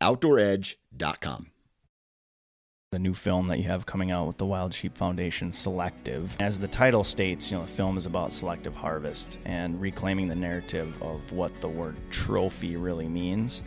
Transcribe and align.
OutdoorEdge.com. 0.00 1.50
The 2.92 2.98
new 2.98 3.14
film 3.14 3.48
that 3.48 3.58
you 3.58 3.64
have 3.64 3.84
coming 3.84 4.10
out 4.10 4.26
with 4.26 4.36
the 4.36 4.46
Wild 4.46 4.72
Sheep 4.72 4.96
Foundation, 4.96 5.50
Selective. 5.50 6.36
As 6.40 6.60
the 6.60 6.68
title 6.68 7.02
states, 7.02 7.50
you 7.50 7.56
know, 7.56 7.64
the 7.64 7.70
film 7.70 7.98
is 7.98 8.06
about 8.06 8.32
selective 8.32 8.74
harvest 8.74 9.38
and 9.44 9.80
reclaiming 9.80 10.28
the 10.28 10.34
narrative 10.34 11.02
of 11.02 11.32
what 11.32 11.60
the 11.60 11.68
word 11.68 11.96
trophy 12.10 12.76
really 12.76 13.08
means. 13.08 13.62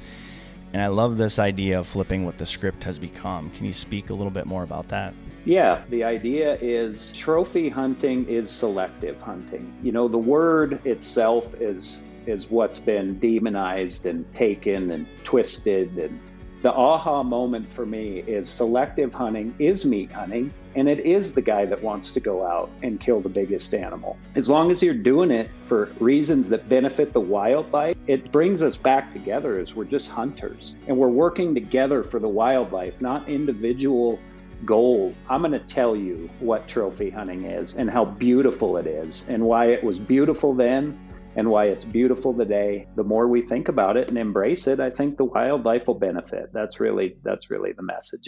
And 0.72 0.82
I 0.82 0.88
love 0.88 1.18
this 1.18 1.40
idea 1.40 1.80
of 1.80 1.88
flipping 1.88 2.26
what 2.26 2.38
the 2.38 2.46
script 2.46 2.84
has 2.84 3.00
become. 3.00 3.50
Can 3.50 3.66
you 3.66 3.74
speak 3.74 4.10
a 4.10 4.14
little 4.14 4.32
bit 4.32 4.46
more 4.46 4.64
about 4.64 4.88
that? 4.90 5.14
Yeah, 5.46 5.84
the 5.90 6.04
idea 6.04 6.58
is 6.62 7.12
trophy 7.14 7.70
hunting 7.70 8.28
is 8.28 8.50
selective 8.50 9.22
hunting. 9.22 9.74
You 9.82 9.92
know, 9.92 10.08
the 10.08 10.18
word 10.18 10.86
itself 10.86 11.56
is 11.56 12.06
is 12.26 12.50
what's 12.52 12.78
been 12.80 13.18
demonized 13.18 14.06
and 14.06 14.32
taken 14.36 14.92
and 14.92 15.08
twisted 15.24 15.98
and 15.98 16.20
the 16.62 16.74
aha 16.74 17.24
moment 17.24 17.72
for 17.72 17.86
me 17.86 18.20
is 18.28 18.50
selective 18.50 19.14
hunting 19.14 19.56
is 19.60 19.86
meat 19.86 20.12
hunting 20.12 20.54
and 20.76 20.90
it 20.90 21.00
is 21.06 21.34
the 21.34 21.42
guy 21.42 21.66
that 21.66 21.82
wants 21.82 22.14
to 22.14 22.20
go 22.20 22.46
out 22.46 22.70
and 22.84 23.00
kill 23.00 23.22
the 23.22 23.30
biggest 23.30 23.74
animal. 23.74 24.18
As 24.36 24.50
long 24.50 24.70
as 24.70 24.84
you're 24.84 24.94
doing 24.94 25.32
it 25.32 25.50
for 25.62 25.94
reasons 26.00 26.50
that 26.50 26.68
benefit 26.68 27.14
the 27.14 27.22
wildlife 27.22 27.96
it 28.08 28.32
brings 28.32 28.62
us 28.62 28.76
back 28.76 29.10
together 29.10 29.58
as 29.58 29.74
we're 29.74 29.86
just 29.86 30.12
hunters 30.12 30.76
and 30.88 30.98
we're 30.98 31.08
working 31.08 31.54
together 31.54 32.04
for 32.04 32.20
the 32.20 32.28
wildlife 32.28 33.02
not 33.02 33.28
individual 33.30 34.20
goals. 34.66 35.16
I'm 35.30 35.42
going 35.42 35.54
to 35.54 35.60
tell 35.60 35.96
you 35.96 36.30
what 36.40 36.68
trophy 36.68 37.10
hunting 37.10 37.46
is 37.46 37.78
and 37.78 37.90
how 37.90 38.04
beautiful 38.04 38.76
it 38.76 38.88
is 38.88 39.30
and 39.30 39.44
why 39.44 39.68
it 39.68 39.82
was 39.82 39.98
beautiful 39.98 40.54
then 40.54 41.00
and 41.40 41.50
why 41.50 41.68
it's 41.68 41.86
beautiful 41.86 42.34
today. 42.34 42.86
The 42.98 43.04
more 43.06 43.30
we 43.30 43.42
think 43.42 43.70
about 43.70 43.96
it 43.96 44.10
and 44.10 44.18
embrace 44.18 44.68
it, 44.68 44.82
I 44.82 44.90
think 44.90 45.16
the 45.16 45.24
wildlife 45.24 45.88
will 45.88 45.94
benefit. 45.94 46.52
That's 46.52 46.82
really 46.82 47.16
that's 47.24 47.50
really 47.50 47.72
the 47.72 47.82
message. 47.82 48.28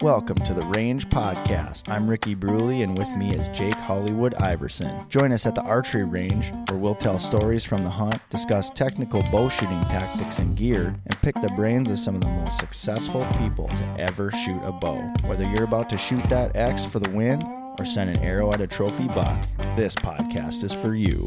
Welcome 0.00 0.38
to 0.38 0.54
the 0.54 0.64
Range 0.74 1.08
Podcast. 1.08 1.88
I'm 1.88 2.10
Ricky 2.10 2.34
Bruley, 2.34 2.82
and 2.82 2.98
with 2.98 3.16
me 3.16 3.30
is 3.30 3.46
Jake 3.50 3.76
Hollywood 3.76 4.34
Iverson. 4.34 5.08
Join 5.08 5.30
us 5.30 5.46
at 5.46 5.54
the 5.54 5.62
archery 5.62 6.02
range, 6.02 6.50
where 6.68 6.80
we'll 6.80 6.96
tell 6.96 7.20
stories 7.20 7.64
from 7.64 7.84
the 7.84 7.90
hunt, 7.90 8.18
discuss 8.28 8.68
technical 8.68 9.22
bow 9.30 9.48
shooting 9.48 9.80
tactics 9.82 10.40
and 10.40 10.56
gear, 10.56 10.96
and 11.06 11.22
pick 11.22 11.36
the 11.36 11.52
brains 11.54 11.92
of 11.92 12.00
some 12.00 12.16
of 12.16 12.22
the 12.22 12.26
most 12.26 12.58
successful 12.58 13.24
people 13.38 13.68
to 13.68 13.84
ever 14.00 14.32
shoot 14.32 14.60
a 14.64 14.72
bow. 14.72 15.00
Whether 15.26 15.48
you're 15.50 15.62
about 15.62 15.88
to 15.90 15.98
shoot 15.98 16.24
that 16.24 16.56
X 16.56 16.84
for 16.84 16.98
the 16.98 17.10
win 17.10 17.61
or 17.78 17.84
send 17.84 18.10
an 18.10 18.22
arrow 18.22 18.52
at 18.52 18.60
a 18.60 18.66
trophy 18.66 19.06
buck, 19.08 19.46
this 19.76 19.94
podcast 19.94 20.64
is 20.64 20.72
for 20.72 20.94
you. 20.94 21.26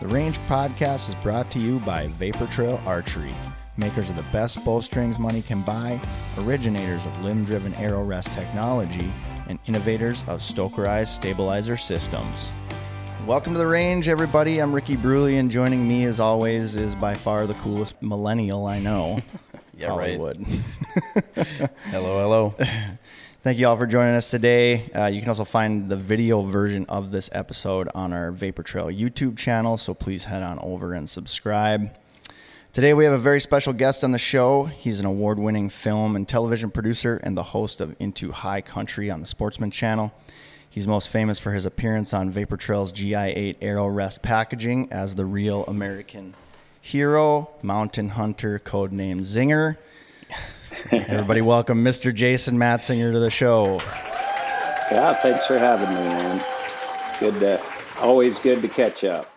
The 0.00 0.14
Range 0.14 0.38
Podcast 0.40 1.08
is 1.08 1.14
brought 1.16 1.50
to 1.50 1.58
you 1.58 1.80
by 1.80 2.06
Vapor 2.08 2.46
Trail 2.46 2.80
Archery, 2.86 3.34
makers 3.76 4.10
of 4.10 4.16
the 4.16 4.22
best 4.24 4.64
bowstrings 4.64 5.18
money 5.18 5.42
can 5.42 5.60
buy, 5.62 6.00
originators 6.38 7.04
of 7.04 7.24
limb 7.24 7.44
driven 7.44 7.74
arrow 7.74 8.02
rest 8.02 8.32
technology, 8.32 9.12
and 9.48 9.58
innovators 9.66 10.22
of 10.22 10.40
Stokerized 10.40 11.08
stabilizer 11.08 11.76
systems. 11.76 12.52
Welcome 13.26 13.52
to 13.52 13.58
the 13.58 13.66
range, 13.66 14.08
everybody. 14.08 14.58
I'm 14.58 14.74
Ricky 14.74 14.96
Bruley, 14.96 15.38
and 15.38 15.50
joining 15.50 15.86
me, 15.86 16.04
as 16.04 16.20
always, 16.20 16.76
is 16.76 16.94
by 16.94 17.12
far 17.12 17.46
the 17.46 17.52
coolest 17.54 18.00
millennial 18.00 18.64
I 18.64 18.78
know. 18.78 19.20
Yeah, 19.78 19.90
Hollywood. 19.90 20.38
right. 20.40 21.36
hello, 21.84 22.20
hello. 22.20 22.54
Thank 23.42 23.60
you 23.60 23.68
all 23.68 23.76
for 23.76 23.86
joining 23.86 24.16
us 24.16 24.28
today. 24.28 24.90
Uh, 24.90 25.06
you 25.06 25.20
can 25.20 25.28
also 25.28 25.44
find 25.44 25.88
the 25.88 25.96
video 25.96 26.42
version 26.42 26.84
of 26.88 27.12
this 27.12 27.30
episode 27.32 27.88
on 27.94 28.12
our 28.12 28.32
Vapor 28.32 28.64
Trail 28.64 28.86
YouTube 28.86 29.38
channel, 29.38 29.76
so 29.76 29.94
please 29.94 30.24
head 30.24 30.42
on 30.42 30.58
over 30.58 30.94
and 30.94 31.08
subscribe. 31.08 31.94
Today, 32.72 32.92
we 32.92 33.04
have 33.04 33.12
a 33.12 33.18
very 33.18 33.40
special 33.40 33.72
guest 33.72 34.02
on 34.02 34.10
the 34.10 34.18
show. 34.18 34.64
He's 34.64 34.98
an 34.98 35.06
award 35.06 35.38
winning 35.38 35.68
film 35.68 36.16
and 36.16 36.28
television 36.28 36.72
producer 36.72 37.20
and 37.22 37.36
the 37.36 37.44
host 37.44 37.80
of 37.80 37.94
Into 38.00 38.32
High 38.32 38.62
Country 38.62 39.12
on 39.12 39.20
the 39.20 39.26
Sportsman 39.26 39.70
channel. 39.70 40.12
He's 40.68 40.88
most 40.88 41.08
famous 41.08 41.38
for 41.38 41.52
his 41.52 41.64
appearance 41.64 42.12
on 42.12 42.30
Vapor 42.30 42.56
Trail's 42.56 42.90
GI 42.90 43.14
8 43.14 43.58
Arrow 43.62 43.86
Rest 43.86 44.22
packaging 44.22 44.88
as 44.90 45.14
the 45.14 45.24
real 45.24 45.64
American 45.66 46.34
hero, 46.88 47.50
mountain 47.62 48.08
hunter, 48.08 48.58
codename 48.58 49.20
Zinger. 49.20 49.76
Everybody, 50.90 51.42
welcome 51.42 51.84
Mr. 51.84 52.14
Jason 52.14 52.56
Matzinger 52.56 53.12
to 53.12 53.20
the 53.20 53.28
show. 53.28 53.78
Yeah, 54.90 55.12
thanks 55.12 55.46
for 55.46 55.58
having 55.58 55.90
me, 55.90 56.00
man. 56.00 56.42
It's 56.94 57.18
good 57.18 57.38
to 57.40 57.62
always 58.00 58.38
good 58.38 58.62
to 58.62 58.68
catch 58.68 59.04
up. 59.04 59.30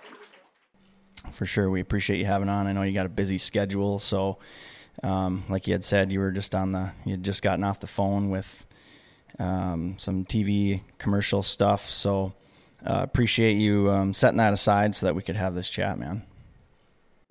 For 1.33 1.45
sure, 1.45 1.69
we 1.69 1.81
appreciate 1.81 2.19
you 2.19 2.25
having 2.25 2.47
on. 2.47 2.67
I 2.67 2.71
know 2.71 2.83
you 2.83 2.93
got 2.93 3.05
a 3.05 3.09
busy 3.09 3.37
schedule, 3.37 3.99
so 3.99 4.37
um, 5.03 5.43
like 5.49 5.67
you 5.67 5.73
had 5.73 5.83
said, 5.83 6.09
you 6.09 6.21
were 6.21 6.31
just 6.31 6.55
on 6.55 6.71
the 6.71 6.93
you 7.03 7.11
had 7.11 7.23
just 7.23 7.43
gotten 7.43 7.65
off 7.65 7.81
the 7.81 7.87
phone 7.87 8.29
with 8.29 8.65
um, 9.39 9.95
some 9.97 10.23
TV 10.23 10.83
commercial 10.99 11.43
stuff. 11.43 11.89
So 11.89 12.31
uh, 12.85 13.01
appreciate 13.03 13.57
you 13.57 13.91
um, 13.91 14.13
setting 14.13 14.37
that 14.37 14.53
aside 14.53 14.95
so 14.95 15.05
that 15.07 15.15
we 15.15 15.21
could 15.21 15.35
have 15.35 15.53
this 15.53 15.69
chat, 15.69 15.99
man. 15.99 16.23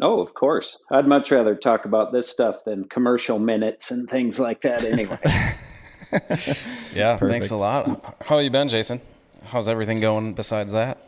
Oh, 0.03 0.21
of 0.21 0.35
course. 0.35 0.85
I'd 0.91 1.07
much 1.07 1.31
rather 1.31 1.55
talk 1.55 1.85
about 1.85 2.13
this 2.13 2.29
stuff 2.29 2.65
than 2.65 2.85
commercial 2.85 3.39
minutes 3.39 3.91
and 3.91 4.09
things 4.09 4.41
like 4.41 4.63
that 4.63 4.85
anyway. 4.85 5.19
yeah, 6.95 7.17
Perfect. 7.17 7.31
thanks 7.31 7.51
a 7.51 7.57
lot. 7.57 8.17
How 8.25 8.39
you 8.39 8.51
been, 8.51 8.69
Jason? 8.69 9.01
How's 9.45 9.69
everything 9.69 10.01
going 10.01 10.35
besides 10.35 10.73
that? 10.73 10.99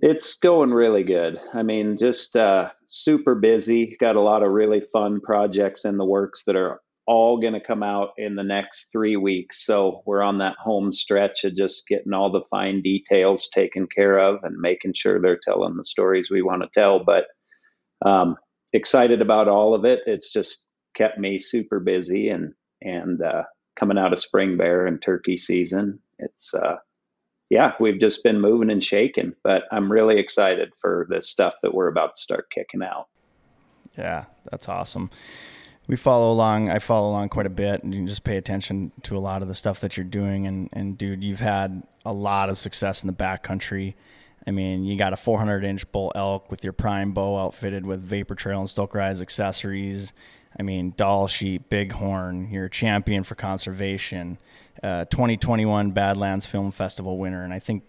It's 0.00 0.38
going 0.38 0.72
really 0.72 1.04
good. 1.04 1.38
I 1.52 1.62
mean, 1.62 1.98
just 1.98 2.36
uh, 2.36 2.70
super 2.86 3.34
busy. 3.34 3.96
Got 4.00 4.16
a 4.16 4.20
lot 4.20 4.42
of 4.42 4.50
really 4.50 4.80
fun 4.80 5.20
projects 5.20 5.84
in 5.84 5.96
the 5.96 6.04
works 6.04 6.44
that 6.44 6.56
are 6.56 6.80
all 7.06 7.40
going 7.40 7.52
to 7.52 7.60
come 7.60 7.82
out 7.82 8.10
in 8.16 8.36
the 8.36 8.44
next 8.44 8.90
three 8.92 9.16
weeks. 9.16 9.64
So 9.64 10.02
we're 10.06 10.22
on 10.22 10.38
that 10.38 10.56
home 10.56 10.92
stretch 10.92 11.44
of 11.44 11.56
just 11.56 11.86
getting 11.88 12.12
all 12.12 12.30
the 12.30 12.44
fine 12.50 12.80
details 12.80 13.48
taken 13.48 13.86
care 13.86 14.18
of 14.18 14.42
and 14.44 14.56
making 14.58 14.94
sure 14.94 15.20
they're 15.20 15.38
telling 15.42 15.76
the 15.76 15.84
stories 15.84 16.30
we 16.30 16.42
want 16.42 16.62
to 16.62 16.68
tell. 16.72 17.04
But 17.04 17.26
um, 18.04 18.36
excited 18.72 19.20
about 19.20 19.48
all 19.48 19.74
of 19.74 19.84
it. 19.84 20.00
It's 20.06 20.32
just 20.32 20.66
kept 20.94 21.18
me 21.18 21.38
super 21.38 21.80
busy 21.80 22.28
and 22.28 22.54
and 22.80 23.22
uh, 23.22 23.44
coming 23.76 23.98
out 23.98 24.12
of 24.12 24.18
spring 24.18 24.56
bear 24.56 24.86
and 24.86 25.00
turkey 25.00 25.36
season. 25.36 26.00
It's 26.18 26.54
uh, 26.54 26.76
yeah, 27.50 27.72
we've 27.78 28.00
just 28.00 28.24
been 28.24 28.40
moving 28.40 28.70
and 28.70 28.82
shaking, 28.82 29.34
but 29.44 29.64
I'm 29.70 29.92
really 29.92 30.18
excited 30.18 30.72
for 30.78 31.06
the 31.10 31.20
stuff 31.20 31.56
that 31.62 31.74
we're 31.74 31.88
about 31.88 32.14
to 32.14 32.20
start 32.20 32.50
kicking 32.50 32.82
out. 32.82 33.08
Yeah, 33.96 34.24
that's 34.50 34.68
awesome. 34.68 35.10
We 35.86 35.96
follow 35.96 36.32
along. 36.32 36.70
I 36.70 36.78
follow 36.78 37.10
along 37.10 37.28
quite 37.28 37.44
a 37.46 37.50
bit, 37.50 37.82
and 37.82 37.94
you 37.94 38.06
just 38.06 38.24
pay 38.24 38.36
attention 38.36 38.92
to 39.02 39.16
a 39.16 39.20
lot 39.20 39.42
of 39.42 39.48
the 39.48 39.54
stuff 39.54 39.80
that 39.80 39.96
you're 39.96 40.04
doing. 40.04 40.46
And 40.46 40.68
and 40.72 40.96
dude, 40.96 41.22
you've 41.22 41.40
had 41.40 41.82
a 42.04 42.12
lot 42.12 42.48
of 42.48 42.56
success 42.56 43.02
in 43.02 43.06
the 43.06 43.12
backcountry. 43.12 43.94
I 44.46 44.50
mean, 44.50 44.84
you 44.84 44.96
got 44.96 45.12
a 45.12 45.16
400 45.16 45.64
inch 45.64 45.90
bull 45.92 46.12
elk 46.14 46.50
with 46.50 46.64
your 46.64 46.72
prime 46.72 47.12
bow 47.12 47.38
outfitted 47.38 47.86
with 47.86 48.00
Vapor 48.00 48.34
Trail 48.34 48.60
and 48.60 48.68
Stokerized 48.68 49.22
accessories. 49.22 50.12
I 50.58 50.62
mean, 50.62 50.94
Dall 50.96 51.28
sheep, 51.28 51.70
bighorn. 51.70 52.50
You're 52.50 52.66
a 52.66 52.70
champion 52.70 53.24
for 53.24 53.34
conservation. 53.34 54.38
Uh, 54.82 55.04
2021 55.06 55.92
Badlands 55.92 56.46
Film 56.46 56.70
Festival 56.70 57.18
winner, 57.18 57.44
and 57.44 57.52
I 57.52 57.58
think 57.58 57.84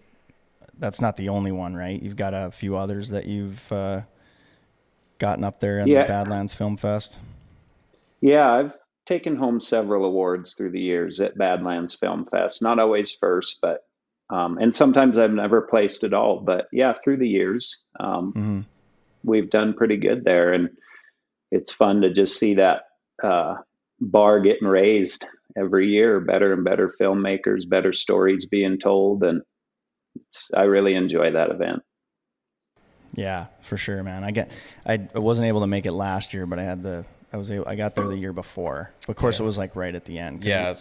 that's 0.77 1.01
not 1.01 1.17
the 1.17 1.29
only 1.29 1.51
one, 1.51 1.75
right? 1.75 2.01
You've 2.01 2.15
got 2.15 2.33
a 2.33 2.51
few 2.51 2.77
others 2.77 3.09
that 3.09 3.25
you've 3.25 3.71
uh, 3.71 4.01
gotten 5.17 5.43
up 5.43 5.59
there 5.59 5.79
in 5.79 5.87
yeah. 5.87 6.03
the 6.03 6.07
Badlands 6.07 6.53
Film 6.53 6.77
Fest. 6.77 7.19
Yeah, 8.21 8.51
I've 8.51 8.75
taken 9.05 9.35
home 9.35 9.59
several 9.59 10.05
awards 10.05 10.53
through 10.53 10.71
the 10.71 10.81
years 10.81 11.19
at 11.19 11.37
Badlands 11.37 11.93
Film 11.93 12.25
Fest. 12.25 12.61
Not 12.61 12.79
always 12.79 13.11
first, 13.11 13.59
but 13.61 13.85
um, 14.33 14.57
and 14.57 14.73
sometimes 14.73 15.19
I've 15.19 15.31
never 15.31 15.61
placed 15.61 16.03
at 16.03 16.13
all. 16.13 16.39
But 16.39 16.67
yeah, 16.71 16.93
through 16.93 17.17
the 17.17 17.29
years, 17.29 17.83
um, 17.99 18.33
mm-hmm. 18.33 18.61
we've 19.23 19.49
done 19.49 19.75
pretty 19.75 19.97
good 19.97 20.23
there, 20.23 20.53
and 20.53 20.69
it's 21.51 21.71
fun 21.71 22.01
to 22.01 22.11
just 22.11 22.39
see 22.39 22.55
that 22.55 22.85
uh, 23.21 23.57
bar 24.01 24.39
getting 24.39 24.67
raised 24.67 25.27
every 25.55 25.89
year. 25.89 26.19
Better 26.19 26.51
and 26.51 26.63
better 26.63 26.89
filmmakers, 26.99 27.69
better 27.69 27.93
stories 27.93 28.45
being 28.45 28.79
told, 28.79 29.23
and 29.23 29.43
I 30.57 30.63
really 30.63 30.95
enjoy 30.95 31.33
that 31.33 31.51
event. 31.51 31.83
Yeah, 33.13 33.45
for 33.61 33.77
sure, 33.77 34.01
man. 34.01 34.23
I 34.23 34.31
get 34.31 34.49
I, 34.83 35.07
I 35.13 35.19
wasn't 35.19 35.47
able 35.47 35.61
to 35.61 35.67
make 35.67 35.85
it 35.85 35.91
last 35.91 36.33
year, 36.33 36.47
but 36.47 36.57
I 36.57 36.63
had 36.63 36.81
the 36.81 37.05
I 37.31 37.37
was 37.37 37.51
able, 37.51 37.67
I 37.67 37.75
got 37.75 37.93
there 37.93 38.07
the 38.07 38.17
year 38.17 38.33
before. 38.33 38.91
Of 39.07 39.15
course, 39.15 39.37
yeah. 39.37 39.43
it 39.43 39.45
was 39.45 39.59
like 39.59 39.75
right 39.75 39.93
at 39.93 40.05
the 40.05 40.17
end. 40.17 40.43
Yeah, 40.43 40.73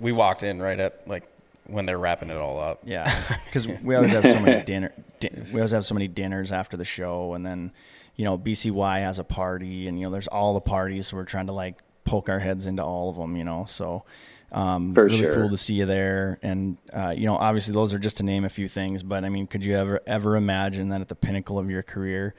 we, 0.00 0.10
we 0.10 0.12
walked 0.12 0.42
in 0.42 0.60
right 0.60 0.78
at 0.78 1.08
like 1.08 1.24
when 1.66 1.86
they're 1.86 1.98
wrapping 1.98 2.30
it 2.30 2.36
all 2.36 2.60
up. 2.60 2.80
Yeah, 2.84 3.36
because 3.44 3.66
we 3.68 3.94
always 3.94 4.12
have 4.12 4.24
so 4.24 4.40
many 4.40 4.62
dinner. 4.64 4.92
Di- 5.20 5.30
we 5.52 5.60
always 5.60 5.72
have 5.72 5.84
so 5.84 5.94
many 5.94 6.08
dinners 6.08 6.52
after 6.52 6.76
the 6.76 6.84
show, 6.84 7.34
and 7.34 7.44
then 7.44 7.72
you 8.16 8.24
know 8.24 8.36
BCY 8.38 9.00
has 9.00 9.18
a 9.18 9.24
party, 9.24 9.88
and 9.88 9.98
you 9.98 10.06
know 10.06 10.10
there's 10.12 10.28
all 10.28 10.54
the 10.54 10.60
parties. 10.60 11.08
So 11.08 11.16
we're 11.16 11.24
trying 11.24 11.46
to 11.46 11.52
like 11.52 11.78
poke 12.04 12.28
our 12.28 12.40
heads 12.40 12.66
into 12.66 12.82
all 12.82 13.08
of 13.10 13.16
them. 13.16 13.36
You 13.36 13.44
know, 13.44 13.64
so 13.66 14.04
um, 14.52 14.92
For 14.94 15.04
really 15.04 15.18
sure. 15.18 15.34
cool 15.34 15.48
to 15.50 15.56
see 15.56 15.74
you 15.74 15.86
there. 15.86 16.38
And 16.42 16.76
uh, 16.92 17.14
you 17.16 17.26
know, 17.26 17.36
obviously 17.36 17.74
those 17.74 17.94
are 17.94 17.98
just 17.98 18.18
to 18.18 18.24
name 18.24 18.44
a 18.44 18.48
few 18.50 18.68
things. 18.68 19.02
But 19.02 19.24
I 19.24 19.28
mean, 19.28 19.46
could 19.46 19.64
you 19.64 19.76
ever 19.76 20.00
ever 20.06 20.36
imagine 20.36 20.88
that 20.90 21.00
at 21.00 21.08
the 21.08 21.14
pinnacle 21.14 21.58
of 21.58 21.70
your 21.70 21.82
career? 21.82 22.34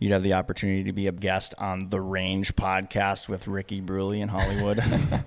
You'd 0.00 0.12
have 0.12 0.22
the 0.22 0.34
opportunity 0.34 0.84
to 0.84 0.92
be 0.92 1.08
a 1.08 1.12
guest 1.12 1.56
on 1.58 1.88
the 1.88 2.00
Range 2.00 2.54
podcast 2.54 3.28
with 3.28 3.48
Ricky 3.48 3.82
Bruley 3.82 4.20
in 4.20 4.28
Hollywood. 4.28 4.80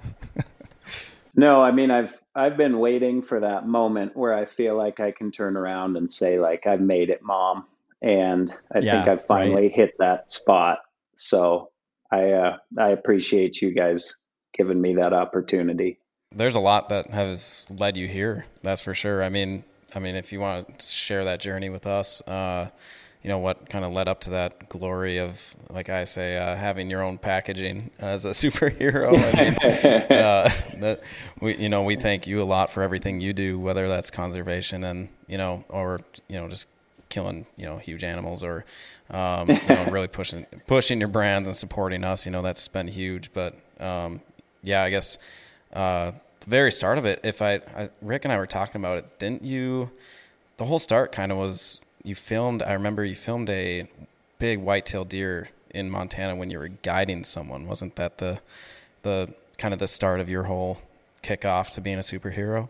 No, 1.35 1.61
I 1.61 1.71
mean 1.71 1.91
I've 1.91 2.20
I've 2.33 2.57
been 2.57 2.79
waiting 2.79 3.21
for 3.21 3.41
that 3.41 3.67
moment 3.67 4.15
where 4.15 4.33
I 4.33 4.45
feel 4.45 4.77
like 4.77 4.99
I 4.99 5.11
can 5.11 5.31
turn 5.31 5.57
around 5.57 5.97
and 5.97 6.11
say 6.11 6.39
like 6.39 6.65
I've 6.65 6.81
made 6.81 7.09
it, 7.09 7.21
mom, 7.21 7.65
and 8.01 8.53
I 8.73 8.79
yeah, 8.79 9.03
think 9.03 9.07
I've 9.09 9.25
finally 9.25 9.63
right. 9.63 9.71
hit 9.71 9.93
that 9.99 10.31
spot. 10.31 10.79
So 11.15 11.71
I 12.11 12.31
uh, 12.31 12.57
I 12.77 12.89
appreciate 12.89 13.61
you 13.61 13.73
guys 13.73 14.23
giving 14.53 14.79
me 14.79 14.95
that 14.95 15.13
opportunity. 15.13 15.99
There's 16.33 16.55
a 16.55 16.61
lot 16.61 16.89
that 16.89 17.11
has 17.11 17.67
led 17.69 17.97
you 17.97 18.07
here. 18.07 18.45
That's 18.61 18.81
for 18.81 18.93
sure. 18.93 19.21
I 19.23 19.29
mean, 19.29 19.65
I 19.93 19.99
mean, 19.99 20.15
if 20.15 20.31
you 20.31 20.39
want 20.39 20.79
to 20.79 20.85
share 20.85 21.25
that 21.25 21.41
journey 21.41 21.69
with 21.69 21.85
us, 21.85 22.21
uh, 22.27 22.69
you 23.23 23.29
know 23.29 23.37
what 23.37 23.69
kind 23.69 23.85
of 23.85 23.91
led 23.91 24.07
up 24.07 24.21
to 24.21 24.31
that 24.31 24.69
glory 24.69 25.19
of 25.19 25.55
like 25.69 25.89
i 25.89 26.03
say 26.03 26.37
uh, 26.37 26.55
having 26.55 26.89
your 26.89 27.03
own 27.03 27.17
packaging 27.17 27.91
as 27.99 28.25
a 28.25 28.29
superhero. 28.43 29.09
I 29.09 29.43
mean 29.43 29.55
uh, 30.19 30.51
that 30.79 31.01
we 31.39 31.55
you 31.55 31.69
know 31.69 31.83
we 31.83 31.95
thank 31.95 32.27
you 32.27 32.41
a 32.41 32.45
lot 32.45 32.69
for 32.69 32.83
everything 32.83 33.21
you 33.21 33.33
do 33.33 33.59
whether 33.59 33.87
that's 33.87 34.09
conservation 34.11 34.83
and 34.83 35.09
you 35.27 35.37
know 35.37 35.63
or 35.69 36.01
you 36.27 36.39
know 36.39 36.47
just 36.47 36.67
killing 37.09 37.45
you 37.57 37.65
know 37.65 37.77
huge 37.77 38.03
animals 38.03 38.43
or 38.43 38.65
um, 39.09 39.49
you 39.49 39.75
know 39.75 39.85
really 39.91 40.07
pushing 40.19 40.45
pushing 40.67 40.99
your 40.99 41.09
brands 41.09 41.47
and 41.47 41.57
supporting 41.57 42.03
us. 42.03 42.25
You 42.25 42.31
know 42.31 42.41
that's 42.41 42.67
been 42.69 42.87
huge. 42.87 43.33
But 43.33 43.55
um, 43.81 44.21
yeah 44.63 44.83
i 44.83 44.89
guess 44.89 45.17
uh, 45.73 46.11
the 46.41 46.49
very 46.49 46.71
start 46.71 46.97
of 46.97 47.05
it 47.05 47.19
if 47.23 47.41
I, 47.41 47.55
I 47.75 47.89
rick 48.01 48.25
and 48.25 48.31
i 48.31 48.37
were 48.37 48.47
talking 48.47 48.81
about 48.81 48.97
it 48.97 49.19
didn't 49.19 49.43
you 49.43 49.91
the 50.57 50.65
whole 50.65 50.79
start 50.79 51.11
kind 51.11 51.31
of 51.31 51.37
was 51.37 51.81
you 52.03 52.15
filmed. 52.15 52.61
I 52.63 52.73
remember 52.73 53.03
you 53.05 53.15
filmed 53.15 53.49
a 53.49 53.87
big 54.39 54.59
white-tailed 54.59 55.09
deer 55.09 55.49
in 55.69 55.89
Montana 55.89 56.35
when 56.35 56.49
you 56.49 56.59
were 56.59 56.67
guiding 56.67 57.23
someone. 57.23 57.67
Wasn't 57.67 57.95
that 57.95 58.17
the 58.17 58.39
the 59.03 59.33
kind 59.57 59.73
of 59.73 59.79
the 59.79 59.87
start 59.87 60.19
of 60.19 60.29
your 60.29 60.43
whole 60.43 60.79
kickoff 61.23 61.73
to 61.73 61.81
being 61.81 61.97
a 61.97 62.01
superhero? 62.01 62.69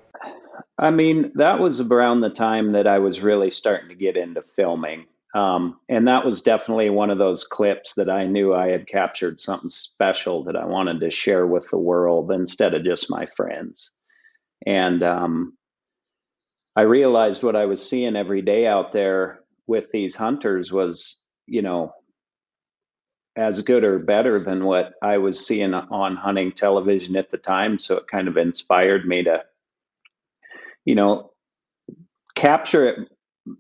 I 0.78 0.92
mean, 0.92 1.32
that 1.36 1.60
was 1.60 1.82
around 1.82 2.22
the 2.22 2.30
time 2.30 2.72
that 2.74 2.88
I 2.88 3.00
was 3.00 3.22
really 3.22 3.52
starting 3.52 3.90
to 3.90 3.96
get 3.96 4.18
into 4.18 4.42
filming. 4.42 5.06
Um, 5.34 5.80
and 5.88 6.08
that 6.08 6.26
was 6.26 6.42
definitely 6.42 6.90
one 6.90 7.10
of 7.10 7.18
those 7.18 7.46
clips 7.46 7.94
that 7.96 8.10
I 8.10 8.26
knew 8.26 8.54
I 8.54 8.70
had 8.70 8.88
captured 8.88 9.40
something 9.40 9.70
special 9.70 10.44
that 10.46 10.58
I 10.58 10.66
wanted 10.66 11.00
to 11.02 11.12
share 11.12 11.48
with 11.48 11.70
the 11.70 11.78
world 11.78 12.32
instead 12.32 12.74
of 12.74 12.84
just 12.84 13.10
my 13.10 13.26
friends. 13.28 13.96
And 14.66 15.02
um, 15.04 15.54
I 16.76 16.82
realized 16.82 17.44
what 17.44 17.56
I 17.56 17.66
was 17.66 17.88
seeing 17.88 18.16
every 18.16 18.42
day 18.42 18.66
out 18.66 18.92
there 18.92 19.42
with 19.68 19.92
these 19.92 20.16
hunters 20.16 20.72
was, 20.72 21.26
you 21.48 21.62
know, 21.62 21.94
as 23.36 23.62
good 23.62 23.84
or 23.84 24.00
better 24.00 24.44
than 24.44 24.66
what 24.66 24.94
I 25.02 25.18
was 25.18 25.46
seeing 25.46 25.74
on 25.74 26.16
hunting 26.16 26.52
television 26.52 27.16
at 27.16 27.32
the 27.32 27.38
time. 27.38 27.80
So 27.80 27.98
it 27.98 28.08
kind 28.08 28.28
of 28.28 28.38
inspired 28.38 29.06
me 29.06 29.24
to, 29.24 29.44
you 30.86 30.96
know, 30.96 31.32
capture 32.36 32.88
it. 32.88 33.00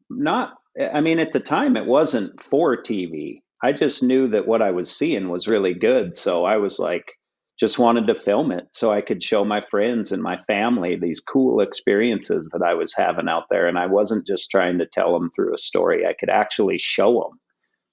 Not, 0.09 0.53
I 0.93 1.01
mean, 1.01 1.19
at 1.19 1.33
the 1.33 1.39
time 1.39 1.77
it 1.77 1.85
wasn't 1.85 2.41
for 2.41 2.81
TV. 2.81 3.41
I 3.63 3.73
just 3.73 4.03
knew 4.03 4.29
that 4.29 4.47
what 4.47 4.61
I 4.61 4.71
was 4.71 4.95
seeing 4.95 5.29
was 5.29 5.47
really 5.47 5.73
good. 5.73 6.15
So 6.15 6.45
I 6.45 6.57
was 6.57 6.79
like, 6.79 7.13
just 7.61 7.77
wanted 7.77 8.07
to 8.07 8.15
film 8.15 8.51
it 8.51 8.65
so 8.71 8.89
I 8.89 9.01
could 9.01 9.21
show 9.21 9.45
my 9.45 9.61
friends 9.61 10.11
and 10.11 10.23
my 10.23 10.35
family 10.35 10.95
these 10.95 11.19
cool 11.19 11.61
experiences 11.61 12.49
that 12.53 12.63
I 12.63 12.73
was 12.73 12.95
having 12.95 13.29
out 13.29 13.43
there. 13.51 13.67
And 13.67 13.77
I 13.77 13.85
wasn't 13.85 14.25
just 14.25 14.49
trying 14.49 14.79
to 14.79 14.87
tell 14.87 15.13
them 15.13 15.29
through 15.29 15.53
a 15.53 15.59
story, 15.59 16.07
I 16.07 16.13
could 16.19 16.31
actually 16.31 16.79
show 16.79 17.13
them 17.13 17.39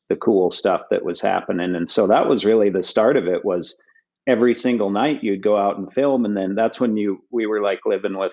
the 0.08 0.16
cool 0.16 0.48
stuff 0.48 0.84
that 0.90 1.04
was 1.04 1.20
happening. 1.20 1.76
And 1.76 1.86
so 1.86 2.06
that 2.06 2.26
was 2.26 2.46
really 2.46 2.70
the 2.70 2.82
start 2.82 3.18
of 3.18 3.26
it 3.26 3.44
was 3.44 3.78
every 4.26 4.54
single 4.54 4.88
night 4.88 5.22
you'd 5.22 5.42
go 5.42 5.58
out 5.58 5.76
and 5.76 5.92
film. 5.92 6.24
And 6.24 6.34
then 6.34 6.54
that's 6.54 6.80
when 6.80 6.96
you, 6.96 7.18
we 7.30 7.44
were 7.44 7.60
like 7.60 7.80
living 7.84 8.16
with 8.16 8.32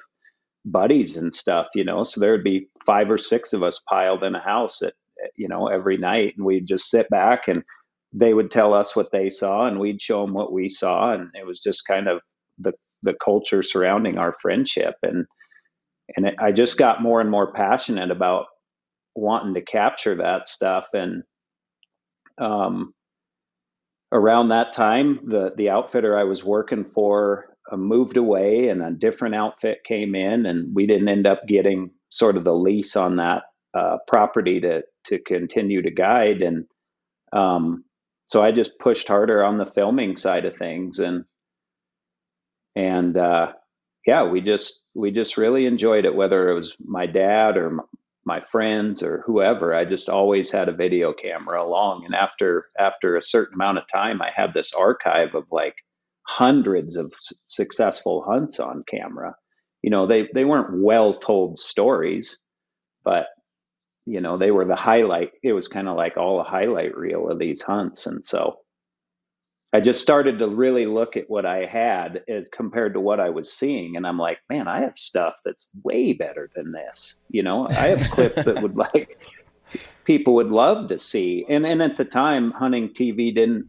buddies 0.63 1.17
and 1.17 1.33
stuff, 1.33 1.67
you 1.75 1.83
know, 1.83 2.03
so 2.03 2.21
there 2.21 2.31
would 2.31 2.45
be 2.45 2.69
five 2.85 3.11
or 3.11 3.17
six 3.17 3.51
of 3.51 3.61
us 3.61 3.83
piled 3.89 4.23
in 4.23 4.35
a 4.35 4.41
house 4.41 4.81
at, 4.81 4.93
you 5.35 5.49
know, 5.49 5.67
every 5.67 5.97
night 5.97 6.35
and 6.37 6.45
we'd 6.45 6.65
just 6.65 6.89
sit 6.89 7.09
back 7.09 7.49
and 7.49 7.61
they 8.15 8.33
would 8.33 8.51
tell 8.51 8.73
us 8.73 8.95
what 8.95 9.11
they 9.11 9.29
saw 9.29 9.67
and 9.67 9.79
we'd 9.79 10.01
show 10.01 10.25
them 10.25 10.33
what 10.35 10.53
we 10.53 10.69
saw 10.69 11.13
and 11.13 11.29
it 11.35 11.45
was 11.45 11.61
just 11.61 11.87
kind 11.87 12.07
of 12.09 12.21
the 12.59 12.73
the 13.03 13.15
culture 13.23 13.63
surrounding 13.63 14.17
our 14.19 14.33
friendship. 14.41 14.95
And 15.03 15.25
and 16.17 16.27
it, 16.27 16.35
I 16.39 16.51
just 16.53 16.77
got 16.77 17.01
more 17.03 17.21
and 17.21 17.31
more 17.31 17.53
passionate 17.53 18.11
about 18.11 18.47
wanting 19.15 19.55
to 19.55 19.61
capture 19.61 20.15
that 20.15 20.47
stuff. 20.47 20.89
And 20.93 21.23
um 22.39 22.93
around 24.13 24.49
that 24.49 24.73
time 24.73 25.21
the 25.25 25.53
the 25.57 25.69
outfitter 25.71 26.17
I 26.17 26.25
was 26.25 26.43
working 26.45 26.85
for 26.85 27.47
uh, 27.71 27.77
moved 27.77 28.17
away 28.17 28.69
and 28.69 28.83
a 28.83 28.91
different 28.91 29.35
outfit 29.35 29.79
came 29.85 30.15
in 30.15 30.47
and 30.47 30.75
we 30.75 30.87
didn't 30.87 31.09
end 31.09 31.27
up 31.27 31.47
getting 31.47 31.91
sort 32.09 32.37
of 32.37 32.45
the 32.45 32.55
lease 32.55 32.97
on 32.97 33.17
that 33.17 33.43
uh, 33.77 33.97
property 34.07 34.61
to 34.61 34.83
to 35.07 35.19
continue 35.19 35.83
to 35.83 35.91
guide. 35.91 36.43
And 36.43 36.65
um, 37.33 37.84
so 38.27 38.43
I 38.43 38.51
just 38.51 38.79
pushed 38.79 39.07
harder 39.07 39.43
on 39.43 39.57
the 39.57 39.65
filming 39.65 40.15
side 40.15 40.45
of 40.45 40.57
things 40.57 40.99
and 40.99 41.25
and 42.75 43.17
uh, 43.17 43.53
yeah, 44.05 44.23
we 44.29 44.41
just 44.41 44.87
we 44.93 45.11
just 45.11 45.37
really 45.37 45.65
enjoyed 45.65 46.05
it. 46.05 46.15
Whether 46.15 46.49
it 46.49 46.53
was 46.55 46.75
my 46.83 47.05
dad 47.05 47.57
or 47.57 47.79
my 48.25 48.41
friends 48.41 49.03
or 49.03 49.23
whoever, 49.25 49.73
I 49.73 49.85
just 49.85 50.09
always 50.09 50.51
had 50.51 50.69
a 50.69 50.73
video 50.75 51.13
camera 51.13 51.63
along. 51.63 52.05
And 52.05 52.15
after 52.15 52.67
after 52.77 53.15
a 53.15 53.21
certain 53.21 53.55
amount 53.55 53.77
of 53.79 53.87
time, 53.87 54.21
I 54.21 54.31
had 54.35 54.53
this 54.53 54.73
archive 54.73 55.35
of 55.35 55.47
like 55.51 55.75
hundreds 56.23 56.97
of 56.97 57.07
s- 57.07 57.33
successful 57.47 58.23
hunts 58.27 58.59
on 58.59 58.83
camera. 58.87 59.35
You 59.81 59.89
know, 59.91 60.07
they 60.07 60.27
they 60.33 60.45
weren't 60.45 60.81
well 60.83 61.13
told 61.15 61.57
stories, 61.57 62.45
but 63.03 63.27
you 64.05 64.21
know 64.21 64.37
they 64.37 64.51
were 64.51 64.65
the 64.65 64.75
highlight 64.75 65.31
it 65.43 65.53
was 65.53 65.67
kind 65.67 65.87
of 65.87 65.95
like 65.95 66.17
all 66.17 66.39
a 66.39 66.43
highlight 66.43 66.95
reel 66.95 67.29
of 67.29 67.39
these 67.39 67.61
hunts 67.61 68.05
and 68.05 68.25
so 68.25 68.59
i 69.73 69.79
just 69.79 70.01
started 70.01 70.39
to 70.39 70.47
really 70.47 70.85
look 70.85 71.17
at 71.17 71.29
what 71.29 71.45
i 71.45 71.65
had 71.65 72.23
as 72.27 72.47
compared 72.49 72.93
to 72.93 72.99
what 72.99 73.19
i 73.19 73.29
was 73.29 73.51
seeing 73.51 73.95
and 73.95 74.05
i'm 74.05 74.19
like 74.19 74.39
man 74.49 74.67
i 74.67 74.79
have 74.79 74.97
stuff 74.97 75.39
that's 75.43 75.77
way 75.83 76.13
better 76.13 76.49
than 76.55 76.71
this 76.71 77.23
you 77.29 77.43
know? 77.43 77.67
I 77.67 77.95
have 77.95 78.11
clips 78.11 78.45
that 78.45 78.61
would 78.61 78.75
like 78.93 79.19
people 80.03 80.35
would 80.35 80.51
love 80.51 80.89
to 80.89 80.99
see 80.99 81.45
and 81.49 81.65
and 81.65 81.81
at 81.81 81.97
the 81.97 82.05
time 82.05 82.51
hunting 82.51 82.89
tv 82.89 83.33
didn't 83.33 83.67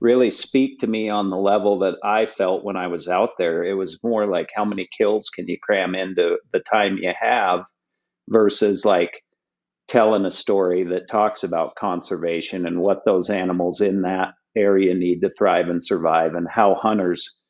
really 0.00 0.30
speak 0.30 0.78
to 0.78 0.86
me 0.86 1.10
on 1.10 1.30
the 1.30 1.36
level 1.36 1.78
that 1.78 1.94
i 2.02 2.26
felt 2.26 2.64
when 2.64 2.76
i 2.76 2.86
was 2.86 3.06
out 3.06 3.36
there. 3.36 3.62
It 3.62 3.74
was 3.74 4.02
more 4.02 4.26
like 4.26 4.48
how 4.54 4.64
many 4.64 4.88
kills 4.96 5.28
can 5.28 5.46
you 5.46 5.58
cram 5.62 5.94
into 5.94 6.38
the 6.52 6.60
time 6.60 6.96
you 6.96 7.12
have 7.20 7.66
versus 8.28 8.84
like 8.84 9.22
telling 9.90 10.24
a 10.24 10.30
story 10.30 10.84
that 10.84 11.08
talks 11.08 11.42
about 11.42 11.74
conservation 11.74 12.64
and 12.64 12.80
what 12.80 13.04
those 13.04 13.28
animals 13.28 13.80
in 13.80 14.02
that 14.02 14.34
area 14.56 14.94
need 14.94 15.20
to 15.20 15.30
thrive 15.30 15.68
and 15.68 15.82
survive 15.82 16.34
and 16.34 16.46
how 16.48 16.76
hunters 16.76 17.40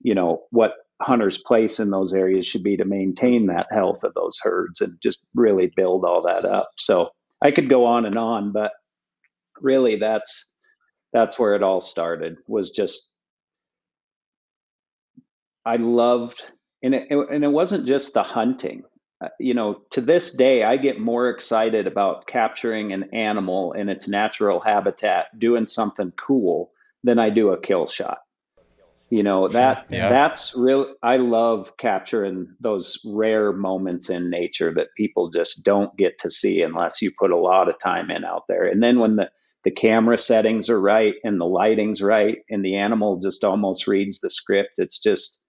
you 0.00 0.12
know 0.14 0.42
what 0.50 0.72
hunters 1.00 1.38
place 1.38 1.78
in 1.78 1.90
those 1.90 2.12
areas 2.12 2.46
should 2.46 2.64
be 2.64 2.76
to 2.76 2.84
maintain 2.84 3.46
that 3.46 3.68
health 3.70 4.02
of 4.02 4.12
those 4.14 4.38
herds 4.42 4.80
and 4.80 4.98
just 5.00 5.22
really 5.34 5.70
build 5.76 6.04
all 6.04 6.22
that 6.22 6.44
up. 6.44 6.70
So 6.76 7.10
i 7.40 7.52
could 7.52 7.68
go 7.68 7.86
on 7.86 8.06
and 8.06 8.16
on 8.16 8.50
but 8.52 8.72
really 9.60 9.96
that's 9.96 10.52
that's 11.12 11.38
where 11.38 11.54
it 11.54 11.62
all 11.62 11.80
started 11.80 12.38
was 12.48 12.70
just 12.70 13.08
i 15.64 15.76
loved 15.76 16.42
and 16.82 16.92
it, 16.92 17.06
and 17.08 17.44
it 17.44 17.52
wasn't 17.52 17.86
just 17.86 18.14
the 18.14 18.24
hunting 18.24 18.82
Uh, 19.24 19.28
you 19.38 19.54
know, 19.54 19.80
to 19.90 20.00
this 20.00 20.36
day, 20.36 20.64
I 20.64 20.76
get 20.76 21.00
more 21.00 21.30
excited 21.30 21.86
about 21.86 22.26
capturing 22.26 22.92
an 22.92 23.14
animal 23.14 23.72
in 23.72 23.88
its 23.88 24.08
natural 24.08 24.60
habitat, 24.60 25.38
doing 25.38 25.66
something 25.66 26.12
cool, 26.12 26.70
than 27.04 27.18
I 27.18 27.30
do 27.30 27.50
a 27.50 27.60
kill 27.60 27.86
shot. 27.86 28.18
You 29.10 29.22
know 29.22 29.46
that 29.48 29.86
yeah. 29.90 30.08
that's 30.08 30.56
real. 30.56 30.94
I 31.02 31.18
love 31.18 31.76
capturing 31.76 32.56
those 32.58 32.98
rare 33.06 33.52
moments 33.52 34.10
in 34.10 34.30
nature 34.30 34.72
that 34.74 34.94
people 34.96 35.28
just 35.28 35.64
don't 35.64 35.96
get 35.96 36.18
to 36.20 36.30
see 36.30 36.62
unless 36.62 37.00
you 37.00 37.12
put 37.16 37.30
a 37.30 37.36
lot 37.36 37.68
of 37.68 37.78
time 37.78 38.10
in 38.10 38.24
out 38.24 38.44
there. 38.48 38.66
And 38.66 38.82
then 38.82 38.98
when 38.98 39.16
the 39.16 39.30
the 39.62 39.70
camera 39.70 40.18
settings 40.18 40.68
are 40.68 40.80
right 40.80 41.14
and 41.22 41.40
the 41.40 41.46
lighting's 41.46 42.02
right 42.02 42.38
and 42.50 42.64
the 42.64 42.76
animal 42.76 43.18
just 43.18 43.44
almost 43.44 43.86
reads 43.86 44.20
the 44.20 44.30
script, 44.30 44.72
it's 44.78 45.00
just 45.00 45.44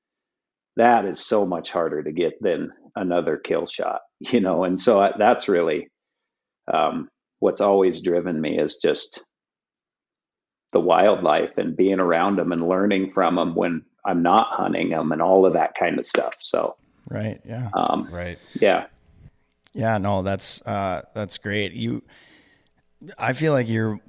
that 0.75 1.05
is 1.05 1.25
so 1.25 1.46
much 1.46 1.72
harder 1.72 2.03
to 2.03 2.12
get 2.12 2.34
than 2.41 2.72
another 2.95 3.37
kill 3.37 3.65
shot. 3.65 4.01
You 4.31 4.39
know, 4.39 4.63
and 4.63 4.79
so 4.79 5.11
that's 5.19 5.49
really 5.49 5.89
um, 6.73 7.09
what's 7.39 7.61
always 7.61 8.01
driven 8.01 8.39
me 8.39 8.57
is 8.57 8.77
just 8.77 9.21
the 10.71 10.79
wildlife 10.79 11.57
and 11.57 11.75
being 11.75 11.99
around 11.99 12.37
them 12.37 12.51
and 12.51 12.67
learning 12.67 13.09
from 13.09 13.35
them 13.35 13.55
when 13.55 13.83
I'm 14.05 14.23
not 14.23 14.47
hunting 14.49 14.89
them 14.89 15.11
and 15.11 15.21
all 15.21 15.45
of 15.45 15.53
that 15.53 15.75
kind 15.75 15.99
of 15.99 16.05
stuff. 16.05 16.35
So, 16.39 16.75
right. 17.09 17.39
Yeah. 17.45 17.69
Um, 17.73 18.09
right. 18.11 18.39
Yeah. 18.59 18.85
Yeah. 19.73 19.97
No, 19.97 20.21
that's, 20.21 20.61
uh, 20.61 21.03
that's 21.13 21.37
great. 21.37 21.73
You, 21.73 22.01
I 23.17 23.33
feel 23.33 23.53
like 23.53 23.69
you're 23.69 23.99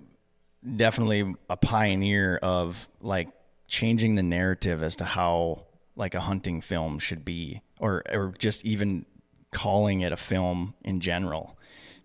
definitely 0.76 1.34
a 1.50 1.56
pioneer 1.56 2.38
of 2.42 2.88
like 3.00 3.28
changing 3.68 4.14
the 4.14 4.22
narrative 4.22 4.82
as 4.82 4.96
to 4.96 5.04
how 5.04 5.65
like 5.96 6.14
a 6.14 6.20
hunting 6.20 6.60
film 6.60 6.98
should 6.98 7.24
be 7.24 7.62
or, 7.80 8.02
or 8.12 8.34
just 8.38 8.64
even 8.64 9.06
calling 9.50 10.00
it 10.00 10.12
a 10.12 10.16
film 10.16 10.74
in 10.84 11.00
general 11.00 11.56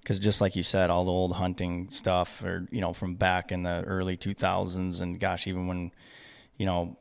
because 0.01 0.19
just 0.19 0.41
like 0.41 0.55
you 0.55 0.63
said, 0.63 0.89
all 0.89 1.05
the 1.05 1.11
old 1.11 1.33
hunting 1.33 1.89
stuff, 1.91 2.43
or 2.43 2.67
you 2.71 2.81
know, 2.81 2.93
from 2.93 3.15
back 3.15 3.51
in 3.51 3.63
the 3.63 3.83
early 3.85 4.17
2000s, 4.17 5.01
and 5.01 5.19
gosh, 5.19 5.47
even 5.47 5.67
when 5.67 5.91
you 6.57 6.65
know 6.65 6.97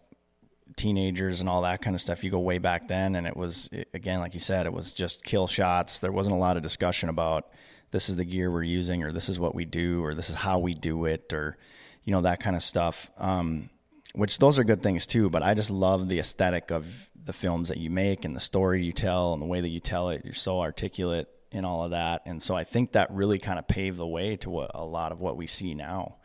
teenagers 0.76 1.40
and 1.40 1.48
all 1.48 1.62
that 1.62 1.82
kind 1.82 1.94
of 1.94 2.00
stuff, 2.00 2.22
you 2.22 2.30
go 2.30 2.38
way 2.38 2.58
back 2.58 2.88
then, 2.88 3.16
and 3.16 3.26
it 3.26 3.36
was 3.36 3.70
again, 3.94 4.20
like 4.20 4.34
you 4.34 4.40
said, 4.40 4.66
it 4.66 4.72
was 4.72 4.92
just 4.92 5.24
kill 5.24 5.46
shots. 5.46 6.00
There 6.00 6.12
wasn't 6.12 6.36
a 6.36 6.38
lot 6.38 6.56
of 6.56 6.62
discussion 6.62 7.08
about 7.08 7.50
this 7.90 8.08
is 8.08 8.16
the 8.16 8.24
gear 8.24 8.50
we're 8.50 8.62
using, 8.62 9.02
or 9.02 9.12
this 9.12 9.28
is 9.28 9.40
what 9.40 9.54
we 9.54 9.64
do, 9.64 10.04
or 10.04 10.14
this 10.14 10.28
is 10.28 10.36
how 10.36 10.58
we 10.58 10.74
do 10.74 11.06
it, 11.06 11.32
or 11.32 11.56
you 12.04 12.12
know 12.12 12.20
that 12.22 12.40
kind 12.40 12.54
of 12.54 12.62
stuff. 12.62 13.10
Um, 13.16 13.70
which 14.14 14.38
those 14.38 14.58
are 14.58 14.64
good 14.64 14.82
things 14.82 15.06
too, 15.06 15.30
but 15.30 15.42
I 15.42 15.54
just 15.54 15.70
love 15.70 16.08
the 16.08 16.18
aesthetic 16.18 16.70
of 16.70 17.10
the 17.22 17.32
films 17.32 17.68
that 17.68 17.78
you 17.78 17.90
make 17.90 18.24
and 18.24 18.34
the 18.34 18.40
story 18.40 18.84
you 18.84 18.92
tell 18.92 19.32
and 19.32 19.42
the 19.42 19.46
way 19.46 19.60
that 19.60 19.68
you 19.68 19.80
tell 19.80 20.10
it. 20.10 20.22
You're 20.24 20.34
so 20.34 20.60
articulate 20.60 21.28
in 21.52 21.64
all 21.64 21.84
of 21.84 21.90
that. 21.90 22.22
And 22.26 22.42
so 22.42 22.54
I 22.54 22.64
think 22.64 22.92
that 22.92 23.10
really 23.12 23.38
kind 23.38 23.58
of 23.58 23.68
paved 23.68 23.98
the 23.98 24.06
way 24.06 24.36
to 24.36 24.50
what, 24.50 24.70
a 24.74 24.84
lot 24.84 25.12
of 25.12 25.20
what 25.20 25.36
we 25.36 25.46
see 25.46 25.74
now. 25.74 26.16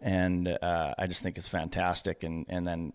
And 0.00 0.48
uh, 0.48 0.94
I 0.98 1.06
just 1.06 1.22
think 1.22 1.36
it's 1.36 1.48
fantastic. 1.48 2.24
And, 2.24 2.46
and 2.48 2.66
then 2.66 2.92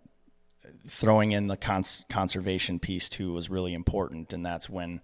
throwing 0.88 1.32
in 1.32 1.48
the 1.48 1.58
cons- 1.58 2.06
conservation 2.10 2.80
piece 2.80 3.08
too 3.08 3.34
was 3.34 3.50
really 3.50 3.74
important. 3.74 4.34
And 4.34 4.46
that's 4.46 4.70
when, 4.70 5.02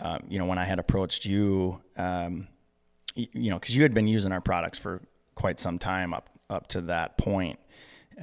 uh, 0.00 0.18
you 0.28 0.38
know, 0.38 0.44
when 0.44 0.58
I 0.58 0.64
had 0.64 0.78
approached 0.78 1.24
you, 1.24 1.80
um, 1.96 2.48
you 3.14 3.50
know, 3.50 3.58
because 3.58 3.74
you 3.76 3.82
had 3.82 3.94
been 3.94 4.06
using 4.06 4.32
our 4.32 4.40
products 4.40 4.78
for 4.78 5.02
quite 5.34 5.58
some 5.58 5.78
time 5.78 6.12
up 6.12 6.28
up 6.48 6.66
to 6.66 6.80
that 6.82 7.16
point. 7.16 7.58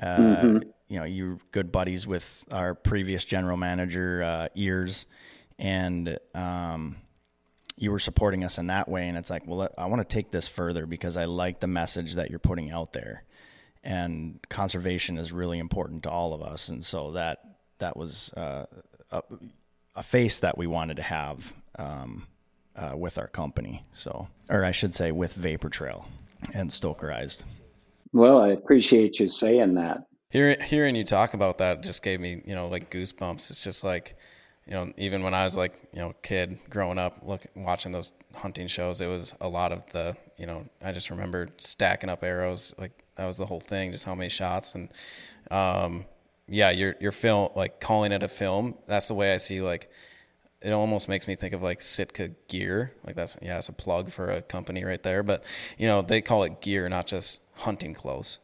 Uh, 0.01 0.17
mm-hmm. 0.17 0.57
You 0.89 0.99
know, 0.99 1.05
you're 1.05 1.39
good 1.51 1.71
buddies 1.71 2.07
with 2.07 2.45
our 2.51 2.73
previous 2.73 3.25
general 3.25 3.57
manager, 3.57 4.23
uh, 4.23 4.47
Ears, 4.55 5.05
and 5.59 6.17
um, 6.33 6.97
you 7.77 7.91
were 7.91 7.99
supporting 7.99 8.43
us 8.43 8.57
in 8.57 8.67
that 8.67 8.89
way. 8.89 9.07
And 9.07 9.17
it's 9.17 9.29
like 9.29 9.43
well 9.45 9.69
i 9.77 9.85
want 9.85 10.07
to 10.07 10.13
take 10.13 10.31
this 10.31 10.47
further 10.47 10.85
because 10.85 11.15
i 11.15 11.25
like 11.25 11.59
the 11.59 11.67
message 11.67 12.15
that 12.15 12.29
you're 12.29 12.39
putting 12.39 12.71
out 12.71 12.93
there. 12.93 13.23
And 13.83 14.39
conservation 14.49 15.17
is 15.17 15.31
really 15.31 15.59
important 15.59 16.03
to 16.03 16.09
all 16.09 16.33
of 16.33 16.41
us. 16.41 16.67
And 16.67 16.83
so 16.83 17.11
that 17.11 17.39
that 17.77 17.95
was 17.95 18.33
uh, 18.33 18.65
a, 19.11 19.21
a, 19.95 20.03
face 20.03 20.39
that 20.39 20.57
we 20.57 20.67
wanted 20.67 20.97
to 20.97 21.03
have 21.03 21.53
um, 21.77 22.25
uh, 22.75 22.93
with 22.97 23.17
our 23.17 23.27
company. 23.27 23.85
So 23.93 24.27
or 24.49 24.65
i 24.65 24.71
should 24.71 24.93
say 24.93 25.11
with 25.11 25.33
vapor 25.33 25.69
trail 25.69 26.07
and 26.53 26.69
stokerized 26.69 27.43
well 28.13 28.41
i 28.41 28.49
appreciate 28.49 29.19
you 29.19 29.27
saying 29.27 29.75
that 29.75 30.03
hearing 30.29 30.59
hearing 30.61 30.95
you 30.95 31.03
talk 31.03 31.33
about 31.33 31.57
that 31.57 31.81
just 31.83 32.03
gave 32.03 32.19
me 32.19 32.41
you 32.45 32.55
know 32.55 32.67
like 32.67 32.89
goosebumps 32.89 33.49
it's 33.49 33.63
just 33.63 33.83
like 33.83 34.15
you 34.67 34.73
know, 34.73 34.91
even 34.97 35.23
when 35.23 35.33
I 35.33 35.43
was 35.43 35.55
like, 35.55 35.73
you 35.93 35.99
know, 35.99 36.13
kid 36.21 36.59
growing 36.69 36.97
up, 36.97 37.19
look, 37.23 37.45
watching 37.55 37.93
those 37.93 38.11
hunting 38.33 38.67
shows, 38.67 38.99
it 38.99 39.07
was 39.07 39.33
a 39.39 39.47
lot 39.47 39.71
of 39.71 39.85
the, 39.91 40.17
you 40.37 40.45
know, 40.45 40.65
I 40.83 40.91
just 40.91 41.09
remember 41.09 41.47
stacking 41.57 42.09
up 42.09 42.21
arrows. 42.21 42.75
Like 42.77 42.91
that 43.15 43.25
was 43.25 43.37
the 43.37 43.45
whole 43.45 43.61
thing, 43.61 43.93
just 43.93 44.03
how 44.03 44.13
many 44.13 44.29
shots. 44.29 44.75
And, 44.75 44.89
um, 45.49 46.05
yeah, 46.49 46.69
your, 46.71 46.95
your 46.99 47.13
film, 47.13 47.49
like 47.55 47.79
calling 47.79 48.11
it 48.11 48.23
a 48.23 48.27
film, 48.27 48.75
that's 48.87 49.07
the 49.07 49.13
way 49.13 49.33
I 49.33 49.37
see, 49.37 49.61
like, 49.61 49.89
it 50.61 50.71
almost 50.71 51.07
makes 51.07 51.27
me 51.27 51.35
think 51.35 51.53
of 51.53 51.61
like 51.61 51.81
Sitka 51.81 52.31
gear. 52.47 52.93
Like 53.05 53.15
that's, 53.15 53.37
yeah, 53.41 53.57
it's 53.57 53.69
a 53.69 53.73
plug 53.73 54.11
for 54.11 54.31
a 54.31 54.41
company 54.41 54.83
right 54.83 55.01
there. 55.01 55.23
But, 55.23 55.43
you 55.77 55.87
know, 55.87 56.01
they 56.01 56.21
call 56.21 56.43
it 56.43 56.61
gear, 56.61 56.89
not 56.89 57.07
just 57.07 57.41
hunting 57.55 57.93
clothes. 57.93 58.39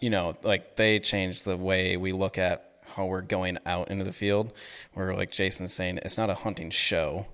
You 0.00 0.10
know, 0.10 0.36
like 0.42 0.76
they 0.76 0.98
change 0.98 1.42
the 1.42 1.56
way 1.56 1.96
we 1.96 2.12
look 2.12 2.38
at 2.38 2.70
how 2.94 3.06
we're 3.06 3.20
going 3.20 3.58
out 3.66 3.90
into 3.90 4.04
the 4.04 4.12
field. 4.12 4.52
Where 4.94 5.14
like 5.14 5.30
Jason's 5.30 5.72
saying, 5.72 5.98
it's 6.02 6.16
not 6.16 6.30
a 6.30 6.34
hunting 6.34 6.70
show. 6.70 7.26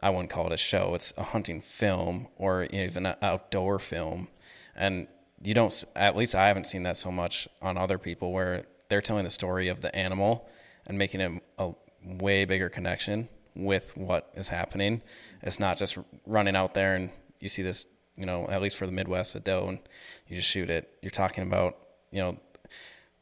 I 0.00 0.10
wouldn't 0.10 0.30
call 0.30 0.46
it 0.46 0.52
a 0.52 0.56
show. 0.56 0.94
It's 0.94 1.12
a 1.16 1.24
hunting 1.24 1.60
film 1.60 2.28
or 2.36 2.64
even 2.64 3.06
an 3.06 3.16
outdoor 3.20 3.80
film. 3.80 4.28
And 4.76 5.08
you 5.42 5.54
don't, 5.54 5.84
at 5.96 6.16
least 6.16 6.36
I 6.36 6.46
haven't 6.46 6.68
seen 6.68 6.82
that 6.82 6.96
so 6.96 7.10
much 7.10 7.48
on 7.60 7.76
other 7.76 7.98
people 7.98 8.32
where 8.32 8.66
they're 8.88 9.02
telling 9.02 9.24
the 9.24 9.30
story 9.30 9.66
of 9.66 9.82
the 9.82 9.94
animal 9.94 10.48
and 10.86 10.96
making 10.96 11.20
it 11.20 11.42
a 11.58 11.72
way 12.04 12.44
bigger 12.44 12.68
connection 12.68 13.28
with 13.58 13.96
what 13.96 14.30
is 14.34 14.48
happening. 14.48 15.02
It's 15.42 15.60
not 15.60 15.76
just 15.76 15.98
running 16.24 16.56
out 16.56 16.74
there 16.74 16.94
and 16.94 17.10
you 17.40 17.48
see 17.48 17.62
this, 17.62 17.86
you 18.16 18.24
know, 18.24 18.48
at 18.48 18.62
least 18.62 18.76
for 18.76 18.86
the 18.86 18.92
Midwest, 18.92 19.34
a 19.34 19.40
doe, 19.40 19.68
and 19.68 19.78
you 20.26 20.36
just 20.36 20.48
shoot 20.48 20.70
it. 20.70 20.88
You're 21.02 21.10
talking 21.10 21.44
about, 21.44 21.76
you 22.10 22.20
know, 22.20 22.38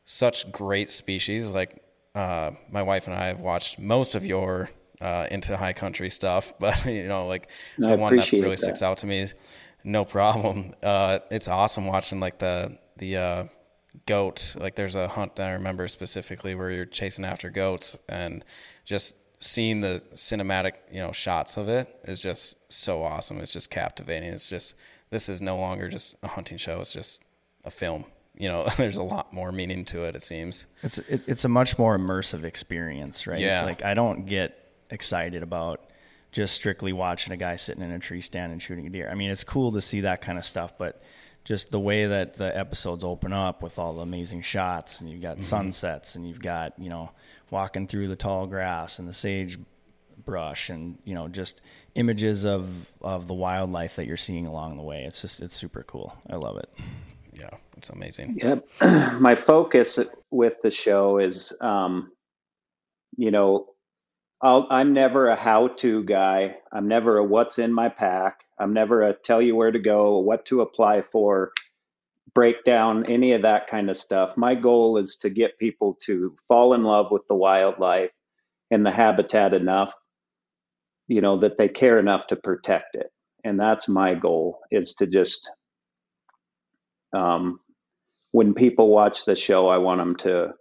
such 0.05 0.51
great 0.53 0.91
species. 0.91 1.51
Like 1.51 1.83
uh, 2.15 2.53
my 2.71 2.83
wife 2.83 3.07
and 3.07 3.17
I 3.17 3.27
have 3.27 3.41
watched 3.41 3.79
most 3.79 4.15
of 4.15 4.25
your 4.25 4.71
uh, 5.01 5.27
into 5.31 5.57
high 5.57 5.73
country 5.73 6.11
stuff, 6.11 6.53
but 6.61 6.85
you 6.87 7.09
know, 7.09 7.27
like 7.27 7.51
no, 7.79 7.89
the 7.89 7.97
one 7.97 8.17
that 8.17 8.31
really 8.33 8.51
that. 8.51 8.59
sticks 8.59 8.83
out 8.83 8.99
to 8.99 9.07
me 9.07 9.21
is 9.21 9.35
no 9.85 10.05
problem. 10.05 10.75
Uh, 10.83 11.19
it's 11.31 11.49
awesome 11.49 11.87
watching 11.87 12.21
like 12.21 12.39
the 12.39 12.79
the 12.97 13.17
uh, 13.17 13.45
goat. 14.07 14.57
Like 14.59 14.77
there's 14.77 14.97
a 14.97 15.09
hunt 15.09 15.37
that 15.37 15.49
I 15.49 15.53
remember 15.53 15.89
specifically 15.89 16.55
where 16.55 16.71
you're 16.71 16.87
chasing 16.87 17.25
after 17.25 17.51
goats 17.51 17.99
and 18.09 18.45
just 18.85 19.15
seeing 19.47 19.81
the 19.81 20.03
cinematic 20.15 20.75
you 20.91 21.01
know 21.01 21.13
shots 21.13 21.57
of 21.57 21.69
it 21.69 21.99
is 22.05 22.21
just 22.21 22.73
so 22.73 23.03
awesome. 23.03 23.39
It's 23.39 23.53
just 23.53 23.71
captivating. 23.71 24.31
It's 24.31 24.49
just 24.49 24.75
this 25.11 25.29
is 25.29 25.41
no 25.41 25.57
longer 25.57 25.89
just 25.89 26.17
a 26.23 26.29
hunting 26.29 26.59
show. 26.59 26.81
It's 26.81 26.93
just 26.93 27.23
a 27.65 27.71
film 27.71 28.05
you 28.39 28.49
know, 28.49 28.69
there's 28.77 28.97
a 28.97 29.03
lot 29.03 29.33
more 29.33 29.53
meaning 29.53 29.85
to 29.87 30.05
it. 30.05 30.15
It 30.15 30.23
seems 30.23 30.67
it's 30.83 30.99
it, 30.99 31.23
it's 31.27 31.45
a 31.45 31.49
much 31.49 31.79
more 31.79 31.99
immersive 31.99 32.45
experience, 32.45 33.27
right? 33.27 33.41
Yeah. 33.41 33.65
Like 33.65 33.85
I 33.85 33.95
don't 33.95 34.27
get 34.27 34.59
excited 34.91 35.43
about 35.43 35.81
just 36.33 36.55
strictly 36.55 36.93
watching 36.93 37.33
a 37.33 37.37
guy 37.37 37.57
sitting 37.57 37.83
in 37.83 37.91
a 37.91 37.99
tree 37.99 38.21
stand 38.21 38.53
and 38.53 38.61
shooting 38.61 38.87
a 38.87 38.91
deer. 38.91 39.09
I 39.11 39.15
mean, 39.15 39.31
it's 39.31 39.45
cool 39.45 39.73
to 39.73 39.81
see 39.81 40.03
that 40.03 40.21
kind 40.21 40.39
of 40.39 40.45
stuff, 40.45 40.77
but 40.77 41.03
just 41.47 41.71
the 41.71 41.81
way 41.81 42.05
that 42.07 42.35
the 42.35 42.57
episodes 42.57 43.05
open 43.05 43.33
up 43.33 43.63
with 43.63 43.79
all 43.79 43.95
the 43.95 44.03
amazing 44.03 44.43
shots, 44.43 45.01
and 45.01 45.09
you've 45.09 45.23
got 45.23 45.37
mm-hmm. 45.37 45.43
sunsets, 45.43 46.15
and 46.15 46.29
you've 46.29 46.43
got 46.43 46.79
you 46.79 46.91
know 46.91 47.11
walking 47.51 47.87
through 47.87 48.09
the 48.09 48.17
tall 48.17 48.47
grass 48.47 48.99
and 48.99 49.09
the 49.09 49.15
sage 49.15 49.59
brush, 50.25 50.69
and 50.69 50.99
you 51.05 51.15
know 51.15 51.29
just 51.29 51.63
images 51.95 52.45
of 52.45 52.93
of 53.01 53.27
the 53.27 53.35
wildlife 53.35 53.97
that 53.97 54.07
you're 54.07 54.17
seeing 54.17 54.47
along 54.47 54.77
the 54.77 54.83
way. 54.83 55.05
It's 55.05 55.23
just 55.23 55.41
it's 55.41 55.57
super 55.57 55.83
cool. 55.83 56.15
I 56.29 56.37
love 56.37 56.59
it 56.59 56.69
yeah, 57.39 57.51
it's 57.77 57.91
amazing. 57.91 58.39
Yep. 58.43 58.67
My 59.21 59.35
focus 59.35 59.99
with 60.31 60.61
the 60.63 60.71
show 60.71 61.19
is, 61.19 61.57
um, 61.61 62.13
you 63.17 63.31
know, 63.31 63.67
i 64.43 64.81
am 64.81 64.93
never 64.93 65.29
a 65.29 65.37
how-to 65.37 66.05
guy. 66.05 66.57
I'm 66.73 66.89
never 66.89 67.19
a 67.19 67.25
what's 67.25 67.59
in 67.59 67.73
my 67.73 67.89
pack. 67.89 68.41
I'm 68.59 68.73
never 68.73 69.03
a 69.03 69.15
tell 69.15 69.41
you 69.41 69.57
where 69.57 69.71
to 69.71 69.79
go, 69.79 70.19
what 70.19 70.47
to 70.47 70.61
apply 70.61 71.03
for, 71.03 71.53
break 72.35 72.65
down 72.65 73.07
any 73.07 73.33
of 73.33 73.43
that 73.43 73.67
kind 73.67 73.89
of 73.91 73.97
stuff. 73.97 74.37
My 74.37 74.55
goal 74.55 74.99
is 74.99 75.17
to 75.19 75.31
get 75.31 75.59
people 75.59 75.97
to 76.05 76.37
fall 76.49 76.75
in 76.75 76.83
love 76.83 77.11
with 77.11 77.27
the 77.29 77.35
wildlife 77.35 78.11
and 78.71 78.85
the 78.85 78.91
habitat 78.91 79.55
enough, 79.55 79.95
you 81.09 81.21
know, 81.21 81.39
that 81.41 81.59
they 81.59 81.69
care 81.69 81.99
enough 81.99 82.27
to 82.29 82.37
protect 82.37 82.95
it. 82.95 83.11
And 83.45 83.59
that's 83.59 83.89
my 83.89 84.15
goal 84.15 84.59
is 84.71 84.97
to 84.97 85.07
just 85.07 85.51
um, 87.13 87.61
when 88.33 88.55
people 88.55 88.89
watch 88.89 89.25
the 89.25 89.37
show, 89.37 89.69
I 89.69 89.79
want 89.79 90.01
them 90.01 90.17
to 90.17 90.55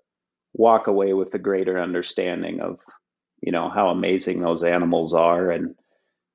walk 0.53 0.87
away 0.87 1.13
with 1.13 1.33
a 1.33 1.39
greater 1.39 1.79
understanding 1.79 2.61
of, 2.61 2.79
you 3.45 3.51
know, 3.51 3.69
how 3.69 3.89
amazing 3.89 4.41
those 4.41 4.63
animals 4.63 5.13
are 5.13 5.51
and 5.51 5.75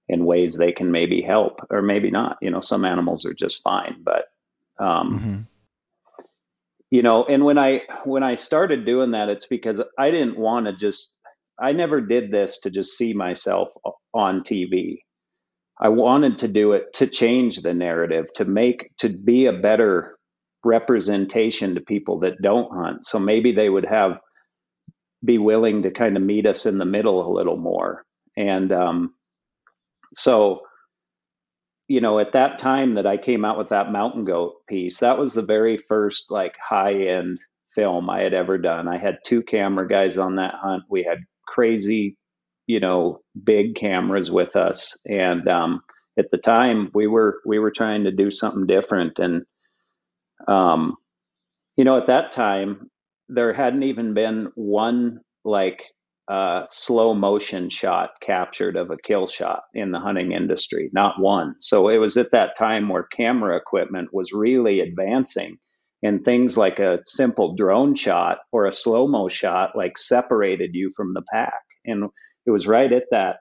in 0.09 0.25
ways 0.25 0.57
they 0.57 0.71
can 0.71 0.93
maybe 0.93 1.21
help 1.21 1.61
or 1.69 1.83
maybe 1.83 2.11
not. 2.11 2.39
You 2.41 2.53
know, 2.53 2.61
some 2.61 2.85
animals 2.85 3.27
are 3.27 3.35
just 3.35 3.63
fine, 3.63 4.03
but 4.05 4.27
um, 4.79 5.49
you 6.89 7.03
know, 7.03 7.25
and 7.25 7.45
when 7.45 7.59
I 7.59 7.83
when 8.05 8.23
I 8.23 8.37
started 8.37 8.87
doing 8.87 9.11
that, 9.11 9.29
it's 9.29 9.47
because 9.47 9.83
I 9.99 10.11
didn't 10.11 10.39
want 10.39 10.67
to 10.67 10.73
just. 10.73 11.19
I 11.63 11.73
never 11.73 12.01
did 12.01 12.31
this 12.31 12.61
to 12.61 12.71
just 12.71 12.97
see 12.97 13.13
myself 13.13 13.69
on 14.15 14.41
TV. 14.41 15.01
I 15.79 15.89
wanted 15.89 16.39
to 16.39 16.49
do 16.49 16.73
it 16.73 16.95
to 16.95 17.07
change 17.07 17.59
the 17.59 17.75
narrative, 17.75 18.33
to 18.37 18.47
make 18.47 18.93
to 18.99 19.11
be 19.11 19.47
a 19.47 19.53
better 19.53 20.17
representation 20.65 21.75
to 21.75 21.81
people 21.81 22.21
that 22.21 22.41
don't 22.41 22.75
hunt. 22.75 23.05
So 23.05 23.19
maybe 23.19 23.53
they 23.53 23.69
would 23.69 23.85
have 23.85 24.21
be 25.25 25.39
willing 25.39 25.83
to 25.83 25.91
kind 25.91 26.17
of 26.17 26.23
meet 26.23 26.47
us 26.47 26.67
in 26.67 26.79
the 26.79 26.85
middle 26.85 27.27
a 27.27 27.33
little 27.33 27.57
more. 27.57 28.05
And 28.37 28.73
um, 28.73 29.15
so, 30.15 30.63
you 31.89 32.01
know, 32.01 32.19
at 32.19 32.33
that 32.33 32.59
time 32.59 32.95
that 32.95 33.07
I 33.07 33.17
came 33.17 33.45
out 33.45 33.59
with 33.59 33.71
that 33.71 33.93
mountain 33.93 34.25
goat 34.25 34.55
piece, 34.69 34.99
that 34.99 35.19
was 35.19 35.35
the 35.35 35.43
very 35.43 35.77
first 35.77 36.31
like 36.31 36.55
high 36.57 36.95
end 36.95 37.41
film 37.75 38.09
I 38.11 38.21
had 38.21 38.35
ever 38.35 38.59
done. 38.59 38.89
I 38.89 38.99
had 38.99 39.19
two 39.25 39.43
camera 39.43 39.87
guys 39.87 40.19
on 40.19 40.37
that 40.37 40.55
hunt. 40.55 40.85
We 40.89 41.03
had 41.03 41.19
crazy, 41.47 42.17
you 42.67 42.81
know, 42.81 43.21
big 43.43 43.75
cameras 43.75 44.31
with 44.31 44.57
us, 44.57 45.01
and 45.07 45.47
um, 45.49 45.83
at 46.19 46.31
the 46.31 46.39
time 46.39 46.91
we 46.95 47.07
were 47.07 47.41
we 47.45 47.59
were 47.59 47.71
trying 47.71 48.05
to 48.05 48.13
do 48.13 48.31
something 48.31 48.67
different. 48.67 49.19
And 49.19 49.45
um, 50.49 50.97
you 51.77 51.85
know, 51.85 51.97
at 51.97 52.07
that 52.09 52.31
time 52.31 52.90
there 53.33 53.53
hadn't 53.53 53.85
even 53.85 54.15
been 54.15 54.49
one 54.55 55.21
like 55.45 55.83
uh, 56.31 56.65
slow 56.67 57.13
motion 57.15 57.69
shot 57.71 58.11
captured 58.21 58.77
of 58.77 58.91
a 58.91 58.97
kill 58.97 59.27
shot 59.27 59.63
in 59.75 59.91
the 59.91 59.99
hunting 59.99 60.33
industry, 60.33 60.89
not 60.93 61.21
one. 61.21 61.55
So 61.59 61.89
it 61.89 61.99
was 61.99 62.17
at 62.17 62.31
that 62.33 62.57
time 62.57 62.89
where 62.89 63.03
camera 63.03 63.57
equipment 63.57 64.11
was 64.13 64.33
really 64.33 64.81
advancing, 64.81 65.59
and 66.03 66.25
things 66.25 66.57
like 66.57 66.79
a 66.79 67.01
simple 67.05 67.55
drone 67.57 67.95
shot 67.95 68.39
or 68.53 68.67
a 68.67 68.73
slow 68.73 69.09
mo 69.09 69.29
shot 69.29 69.77
like 69.77 69.99
separated 69.99 70.71
you 70.75 70.91
from 70.97 71.15
the 71.15 71.23
pack, 71.33 71.63
and 71.85 72.05
it 72.47 72.51
was 72.51 72.67
right 72.67 72.93
at 72.93 73.05
that 73.11 73.37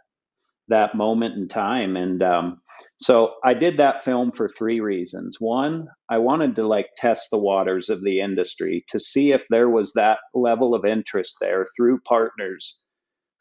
that 0.70 0.96
moment 0.96 1.36
in 1.36 1.48
time. 1.48 1.96
And 1.96 2.22
um, 2.24 2.62
so 3.02 3.36
I 3.44 3.54
did 3.54 3.78
that 3.78 4.04
film 4.04 4.32
for 4.32 4.48
three 4.50 4.82
reasons. 4.82 5.38
One, 5.40 5.88
I 6.10 6.18
wanted 6.18 6.58
to 6.58 6.68
like 6.68 6.90
test 6.98 7.30
the 7.32 7.40
waters 7.40 7.90
of 7.90 8.04
the 8.04 8.20
industry 8.20 8.84
to 8.90 9.00
see 9.00 9.32
if 9.32 9.48
there 9.50 9.70
was 9.70 9.94
that 9.94 10.20
level 10.34 10.76
of 10.76 10.86
interest 10.86 11.38
there 11.40 11.66
through 11.78 12.02
partners 12.02 12.84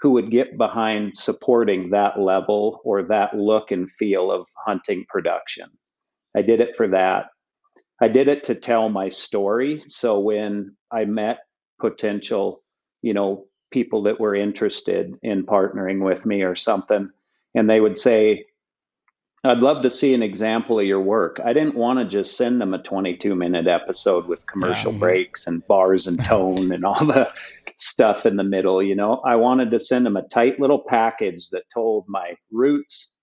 who 0.01 0.13
would 0.13 0.31
get 0.31 0.57
behind 0.57 1.17
supporting 1.17 1.91
that 1.91 2.21
level 2.21 2.81
or 2.85 3.03
that 3.05 3.35
look 3.35 3.73
and 3.73 3.91
feel 3.91 4.31
of 4.31 4.47
hunting 4.65 5.05
production. 5.09 5.69
I 6.37 6.43
did 6.43 6.61
it 6.61 6.77
for 6.77 6.89
that. 6.89 7.27
I 8.01 8.07
did 8.07 8.29
it 8.29 8.45
to 8.45 8.55
tell 8.55 8.89
my 8.89 9.09
story. 9.09 9.83
So 9.89 10.21
when 10.21 10.77
I 10.93 11.05
met 11.05 11.39
potential, 11.81 12.63
you 13.03 13.13
know, 13.13 13.47
people 13.73 14.05
that 14.05 14.21
were 14.21 14.37
interested 14.37 15.15
in 15.21 15.47
partnering 15.47 16.05
with 16.05 16.25
me 16.25 16.43
or 16.43 16.55
something, 16.55 17.11
and 17.57 17.69
they 17.69 17.81
would 17.81 17.99
say, 17.99 18.45
I'd 19.45 19.59
love 19.59 19.83
to 19.85 19.91
see 19.91 20.15
an 20.15 20.23
example 20.23 20.81
of 20.81 20.87
your 20.87 21.01
work. 21.01 21.41
I 21.45 21.53
didn't 21.53 21.77
want 21.77 22.01
to 22.01 22.05
just 22.05 22.37
send 22.37 22.61
them 22.61 22.75
a 22.75 22.83
22 22.83 23.37
minute 23.37 23.69
episode 23.69 24.27
with 24.27 24.47
commercial 24.47 24.93
yeah. 24.93 24.99
breaks 24.99 25.47
and 25.47 25.67
bars 25.67 26.07
and 26.07 26.23
tone 26.25 26.73
and 26.73 26.85
all 26.85 27.05
the 27.05 27.33
stuff 27.77 28.27
in 28.27 28.37
the 28.37 28.45
middle. 28.45 28.83
You 28.83 28.97
know, 28.97 29.23
I 29.25 29.37
wanted 29.37 29.71
to 29.71 29.79
send 29.79 30.05
them 30.05 30.17
a 30.17 30.27
tight 30.27 30.59
little 30.59 30.83
package 30.85 31.51
that 31.51 31.71
told 31.73 32.07
my 32.09 32.35
roots, 32.51 33.15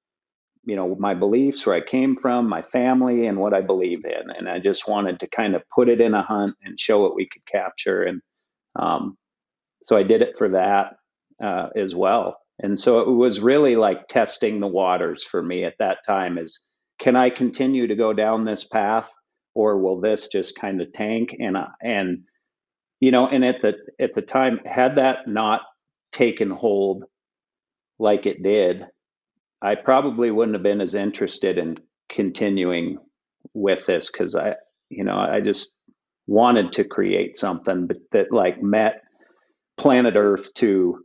you 0.64 0.78
know, 0.78 0.96
my 0.96 1.14
beliefs, 1.14 1.66
where 1.66 1.76
I 1.76 1.82
came 1.82 2.16
from, 2.16 2.48
my 2.48 2.62
family, 2.62 3.28
and 3.28 3.38
what 3.38 3.54
I 3.54 3.60
believe 3.60 4.06
in. 4.06 4.32
And 4.38 4.48
I 4.48 4.60
just 4.60 4.88
wanted 4.88 5.20
to 5.20 5.28
kind 5.28 5.54
of 5.54 5.64
put 5.70 5.90
it 5.90 6.00
in 6.00 6.14
a 6.14 6.24
hunt 6.24 6.56
and 6.64 6.80
show 6.80 7.02
what 7.02 7.16
we 7.16 7.28
could 7.28 7.46
capture. 7.46 8.04
And 8.04 8.22
um, 8.78 9.18
so 9.84 9.98
I 9.98 10.04
did 10.04 10.22
it 10.22 10.38
for 10.38 10.50
that 10.50 10.96
uh, 11.44 11.70
as 11.76 11.94
well. 11.94 12.38
And 12.60 12.80
so 12.80 13.02
it 13.02 13.10
was 13.12 13.40
really 13.40 13.76
like 13.76 14.08
testing 14.08 14.60
the 14.60 14.68
waters 14.68 15.24
for 15.24 15.42
me 15.44 15.66
at 15.66 15.78
that 15.80 16.00
time 16.06 16.38
is 16.38 16.72
can 17.00 17.16
I 17.16 17.30
continue 17.30 17.88
to 17.88 17.96
go 17.96 18.14
down 18.14 18.46
this 18.46 18.64
path 18.66 19.12
or 19.54 19.78
will 19.78 20.00
this 20.00 20.30
just 20.30 20.60
kind 20.60 20.82
of 20.82 20.92
tank? 20.94 21.36
And 21.40 21.58
and 21.82 22.24
you 23.00 23.12
know 23.12 23.28
and 23.28 23.44
at 23.44 23.62
the 23.62 23.76
at 24.00 24.16
the 24.16 24.22
time 24.22 24.60
had 24.66 24.96
that 24.96 25.28
not 25.28 25.62
taken 26.12 26.50
hold 26.50 27.04
like 28.00 28.26
it 28.26 28.42
did 28.42 28.86
I 29.62 29.76
probably 29.76 30.32
wouldn't 30.32 30.56
have 30.56 30.64
been 30.64 30.82
as 30.82 30.96
interested 30.96 31.58
in 31.58 31.78
continuing 32.10 33.00
with 33.54 33.86
this 33.86 34.10
cuz 34.10 34.36
I 34.36 34.56
you 34.90 35.04
know 35.04 35.18
I 35.18 35.42
just 35.42 35.78
wanted 36.28 36.72
to 36.74 36.84
create 36.86 37.38
something 37.38 37.90
that 38.12 38.32
like 38.32 38.62
met 38.62 39.02
planet 39.78 40.16
earth 40.16 40.54
to 40.56 41.05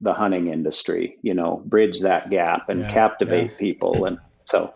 the 0.00 0.12
hunting 0.12 0.48
industry, 0.48 1.18
you 1.22 1.34
know, 1.34 1.62
bridge 1.64 2.00
that 2.00 2.30
gap 2.30 2.68
and 2.68 2.80
yeah, 2.80 2.92
captivate 2.92 3.50
yeah. 3.52 3.58
people. 3.58 4.04
And 4.04 4.18
so 4.44 4.74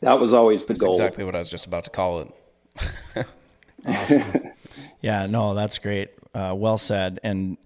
that 0.00 0.18
was 0.18 0.32
always 0.32 0.66
the 0.66 0.74
that's 0.74 0.82
goal. 0.82 0.92
Exactly 0.92 1.24
what 1.24 1.34
I 1.34 1.38
was 1.38 1.50
just 1.50 1.66
about 1.66 1.84
to 1.84 1.90
call 1.90 2.20
it. 2.20 3.26
awesome. 3.86 4.50
yeah, 5.00 5.26
no, 5.26 5.54
that's 5.54 5.78
great. 5.78 6.10
Uh, 6.34 6.54
well 6.56 6.78
said. 6.78 7.20
And 7.22 7.58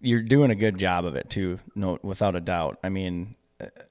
you're 0.00 0.22
doing 0.22 0.50
a 0.50 0.56
good 0.56 0.78
job 0.78 1.04
of 1.04 1.16
it 1.16 1.30
too, 1.30 1.58
no, 1.74 1.98
without 2.02 2.36
a 2.36 2.40
doubt. 2.40 2.78
I 2.82 2.88
mean, 2.88 3.36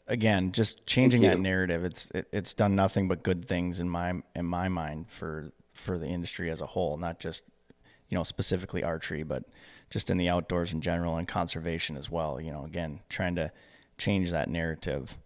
again, 0.08 0.52
just 0.52 0.86
changing 0.86 1.22
that 1.24 1.40
narrative. 1.40 1.86
It's 1.86 2.12
it, 2.12 2.28
it's 2.32 2.54
done 2.54 2.76
nothing 2.76 3.08
but 3.08 3.24
good 3.24 3.46
things 3.46 3.80
in 3.80 3.90
my 3.90 4.22
in 4.36 4.46
my 4.46 4.68
mind 4.68 5.10
for 5.10 5.52
for 5.74 5.98
the 5.98 6.08
industry 6.08 6.50
as 6.50 6.62
a 6.62 6.66
whole, 6.66 6.98
not 6.98 7.20
just 7.20 7.44
you 8.10 8.18
know 8.18 8.24
specifically 8.24 8.84
archery, 8.84 9.24
but 9.24 9.44
just 9.92 10.10
in 10.10 10.18
the 10.18 10.30
outdoors 10.30 10.74
in 10.74 10.82
general 10.82 11.18
and 11.18 11.28
conservation 11.28 11.98
as 11.98 12.10
well. 12.10 12.42
You 12.42 12.52
know, 12.52 12.66
again, 12.66 13.02
trying 13.10 13.36
to 13.36 13.52
change 13.98 14.32
that 14.32 14.50
narrative. 14.50 15.18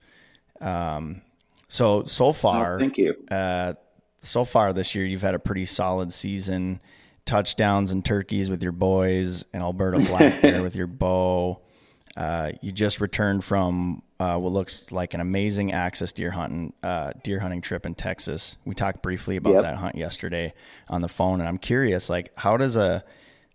Um, 0.60 1.22
so 1.68 2.04
so 2.04 2.34
far, 2.34 2.76
oh, 2.76 2.80
thank 2.80 2.98
you. 2.98 3.16
Uh, 3.32 3.76
so 4.20 4.44
far 4.44 4.74
this 4.74 4.96
year, 4.96 5.06
you've 5.06 5.22
had 5.22 5.36
a 5.36 5.40
pretty 5.40 5.66
solid 5.66 6.12
season. 6.12 6.82
Touchdowns 7.26 7.92
and 7.92 8.04
turkeys 8.04 8.50
with 8.50 8.62
your 8.62 8.72
boys, 8.72 9.46
and 9.54 9.64
Alberta 9.64 9.98
black 10.08 10.42
bear 10.42 10.62
with 10.62 10.76
your 10.76 10.88
bow. 10.88 11.62
Uh, 12.16 12.52
you 12.62 12.72
just 12.72 13.02
returned 13.02 13.44
from 13.44 14.02
uh, 14.20 14.38
what 14.38 14.54
looks 14.54 14.92
like 14.92 15.14
an 15.14 15.20
amazing 15.20 15.74
access 15.74 16.14
deer 16.14 16.32
hunting 16.32 16.74
uh, 16.82 17.12
deer 17.24 17.40
hunting 17.40 17.62
trip 17.62 17.86
in 17.86 17.96
Texas. 17.96 18.58
We 18.64 18.76
talked 18.76 19.02
briefly 19.02 19.38
about 19.38 19.54
yep. 19.54 19.64
that 19.64 19.76
hunt 19.76 19.96
yesterday 19.96 20.54
on 20.88 21.02
the 21.02 21.08
phone, 21.08 21.40
and 21.40 21.50
I'm 21.50 21.58
curious, 21.58 22.10
like, 22.10 22.32
how 22.38 22.58
does 22.58 22.76
a 22.76 23.04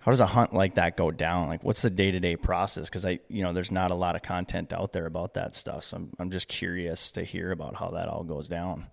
how 0.00 0.10
does 0.10 0.20
a 0.20 0.26
hunt 0.26 0.54
like 0.54 0.74
that 0.74 0.96
go 0.96 1.10
down? 1.10 1.48
Like, 1.48 1.62
what's 1.62 1.82
the 1.82 1.90
day 1.90 2.10
to 2.10 2.20
day 2.20 2.36
process? 2.36 2.88
Because 2.88 3.04
I, 3.04 3.20
you 3.28 3.42
know, 3.42 3.52
there's 3.52 3.70
not 3.70 3.90
a 3.90 3.94
lot 3.94 4.16
of 4.16 4.22
content 4.22 4.72
out 4.72 4.92
there 4.92 5.06
about 5.06 5.34
that 5.34 5.54
stuff. 5.54 5.84
So 5.84 5.98
I'm, 5.98 6.10
I'm 6.18 6.30
just 6.30 6.48
curious 6.48 7.12
to 7.12 7.22
hear 7.22 7.52
about 7.52 7.76
how 7.76 7.90
that 7.90 8.08
all 8.08 8.24
goes 8.24 8.48
down. 8.48 8.86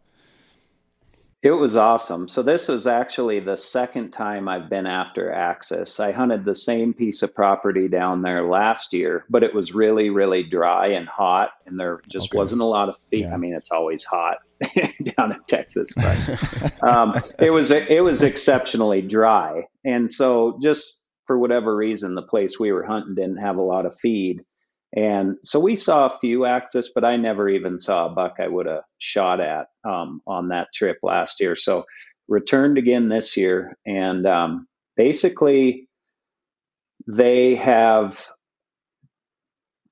It 1.43 1.51
was 1.51 1.77
awesome. 1.77 2.27
So 2.27 2.41
this 2.41 2.67
is 2.67 2.87
actually 2.87 3.39
the 3.39 3.55
second 3.55 4.09
time 4.09 4.49
I've 4.49 4.69
been 4.69 4.87
after 4.87 5.31
Axis. 5.31 5.99
I 5.99 6.11
hunted 6.11 6.45
the 6.45 6.55
same 6.55 6.95
piece 6.95 7.21
of 7.21 7.35
property 7.35 7.87
down 7.87 8.23
there 8.23 8.49
last 8.49 8.91
year, 8.91 9.23
but 9.29 9.43
it 9.43 9.53
was 9.53 9.71
really, 9.71 10.09
really 10.09 10.41
dry 10.41 10.87
and 10.87 11.07
hot, 11.07 11.51
and 11.67 11.79
there 11.79 12.01
just 12.09 12.31
okay. 12.31 12.39
wasn't 12.39 12.63
a 12.63 12.65
lot 12.65 12.89
of 12.89 12.97
feet. 13.11 13.21
Yeah. 13.21 13.35
I 13.35 13.37
mean, 13.37 13.53
it's 13.53 13.71
always 13.71 14.03
hot 14.03 14.37
down 15.15 15.33
in 15.33 15.39
Texas, 15.47 15.93
but 15.93 16.83
um, 16.83 17.13
it 17.39 17.51
was 17.51 17.69
it 17.69 18.03
was 18.03 18.23
exceptionally 18.23 19.03
dry, 19.03 19.67
and 19.85 20.09
so 20.09 20.57
just 20.59 21.05
for 21.27 21.37
whatever 21.37 21.75
reason, 21.75 22.15
the 22.15 22.23
place 22.23 22.59
we 22.59 22.71
were 22.71 22.83
hunting 22.83 23.13
didn't 23.13 23.37
have 23.37 23.57
a 23.57 23.61
lot 23.61 23.85
of 23.85 23.93
feed. 23.93 24.43
And 24.95 25.37
so 25.43 25.59
we 25.59 25.75
saw 25.75 26.05
a 26.05 26.17
few 26.17 26.45
axis, 26.45 26.91
but 26.93 27.03
I 27.03 27.17
never 27.17 27.49
even 27.49 27.77
saw 27.77 28.05
a 28.07 28.09
buck 28.09 28.35
I 28.39 28.47
would 28.47 28.67
have 28.67 28.83
shot 28.99 29.41
at 29.41 29.67
um, 29.83 30.21
on 30.25 30.49
that 30.49 30.69
trip 30.73 30.97
last 31.03 31.41
year. 31.41 31.55
So 31.55 31.83
returned 32.27 32.77
again 32.77 33.09
this 33.09 33.35
year, 33.37 33.77
and 33.85 34.25
um, 34.25 34.67
basically 34.95 35.87
they 37.07 37.55
have 37.55 38.27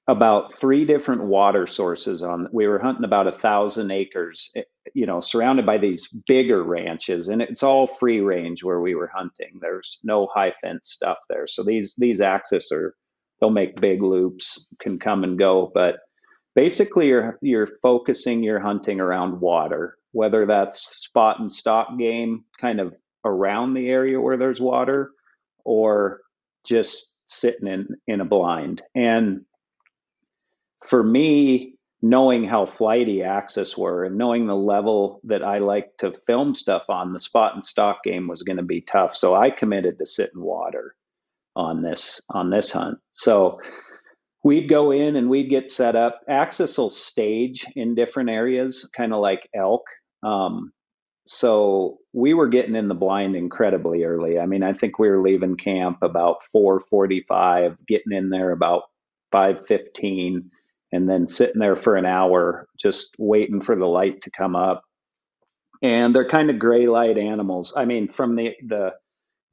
about 0.08 0.54
three 0.54 0.86
different 0.86 1.24
water 1.24 1.66
sources 1.66 2.22
on 2.22 2.48
we 2.52 2.68
were 2.68 2.78
hunting 2.78 3.06
about 3.06 3.28
a 3.28 3.32
thousand 3.32 3.90
acres 3.90 4.52
eh, 4.56 4.62
you 4.94 5.06
know 5.06 5.20
surrounded 5.20 5.66
by 5.66 5.80
these 5.80 6.08
bigger 6.28 6.64
ranches 6.64 7.28
and 7.28 7.42
it's 7.42 7.64
all 7.64 7.88
free 7.88 8.22
range 8.22 8.64
where 8.64 8.80
we 8.80 8.94
were 8.94 9.10
hunting 9.14 9.58
there's 9.62 10.00
no 10.04 10.28
high 10.34 10.52
fence 10.62 10.90
stuff 10.90 11.18
there 11.28 11.48
so 11.48 11.64
these 11.64 11.96
these 11.98 12.22
axis 12.22 12.72
are 12.72 12.94
they'll 13.40 13.50
make 13.50 13.80
big 13.80 14.02
loops 14.02 14.68
can 14.80 15.00
come 15.00 15.24
and 15.24 15.38
go 15.38 15.72
but 15.74 15.98
basically 16.56 17.08
you're 17.08 17.38
you're 17.42 17.68
focusing 17.82 18.44
your 18.44 18.60
hunting 18.60 19.00
around 19.00 19.40
water 19.40 19.98
whether 20.12 20.46
that's 20.46 21.04
spot 21.04 21.40
and 21.40 21.52
stock 21.52 21.98
game 21.98 22.44
kind 22.60 22.80
of 22.80 22.94
around 23.26 23.74
the 23.74 23.90
area 23.90 24.20
where 24.20 24.38
there's 24.38 24.62
water 24.62 25.12
or 25.64 26.22
just 26.66 27.20
sitting 27.26 27.68
in 27.68 27.88
in 28.08 28.22
a 28.22 28.26
blind 28.26 28.82
and 28.94 29.46
for 30.86 31.04
me, 31.04 31.76
knowing 32.02 32.44
how 32.44 32.66
flighty 32.66 33.24
Axis 33.24 33.78
were 33.78 34.04
and 34.06 34.18
knowing 34.18 34.46
the 34.46 34.56
level 34.56 35.20
that 35.24 35.44
I 35.44 35.58
like 35.58 35.98
to 36.00 36.12
film 36.12 36.54
stuff 36.54 36.86
on, 36.90 37.14
the 37.14 37.20
spot 37.20 37.56
and 37.56 37.64
stock 37.64 38.04
game 38.04 38.28
was 38.28 38.44
going 38.44 38.58
to 38.58 38.64
be 38.64 38.82
tough. 38.82 39.16
So 39.16 39.36
I 39.36 39.50
committed 39.50 39.98
to 39.98 40.06
sit 40.06 40.30
in 40.36 40.42
water 40.42 40.96
on 41.56 41.82
this 41.82 42.26
on 42.30 42.50
this 42.50 42.72
hunt. 42.72 43.00
So 43.16 43.62
we'd 44.44 44.70
go 44.70 44.92
in 44.92 45.16
and 45.16 45.30
we'd 45.30 45.50
get 45.50 45.70
set 45.70 45.96
up. 45.96 46.22
Axis 46.30 46.78
will 46.78 46.90
stage 46.90 47.66
in 47.76 47.96
different 47.96 48.30
areas, 48.30 48.92
kind 48.96 49.14
of 49.14 49.22
like 49.22 49.50
elk. 49.56 49.84
Um, 50.22 50.72
so 51.26 51.98
we 52.14 52.34
were 52.34 52.50
getting 52.50 52.76
in 52.76 52.88
the 52.88 52.94
blind 52.94 53.36
incredibly 53.36 54.04
early. 54.04 54.38
I 54.38 54.46
mean, 54.46 54.62
I 54.62 54.74
think 54.74 55.00
we 55.00 55.10
were 55.10 55.22
leaving 55.22 55.56
camp 55.56 56.00
about 56.04 56.44
4:45, 56.54 57.78
getting 57.88 58.12
in 58.12 58.30
there 58.30 58.52
about 58.52 58.84
5:15 59.32 60.52
and 60.92 61.10
then 61.10 61.28
sitting 61.28 61.60
there 61.60 61.76
for 61.76 61.96
an 61.96 62.06
hour 62.06 62.68
just 62.78 63.16
waiting 63.18 63.62
for 63.62 63.76
the 63.76 63.88
light 63.88 64.22
to 64.22 64.32
come 64.32 64.56
up. 64.56 64.84
And 65.82 66.14
they're 66.14 66.30
kind 66.30 66.50
of 66.50 66.60
gray 66.60 66.88
light 66.88 67.18
animals. 67.18 67.74
I 67.76 67.86
mean, 67.86 68.10
from 68.10 68.36
the 68.36 68.56
the 68.66 68.94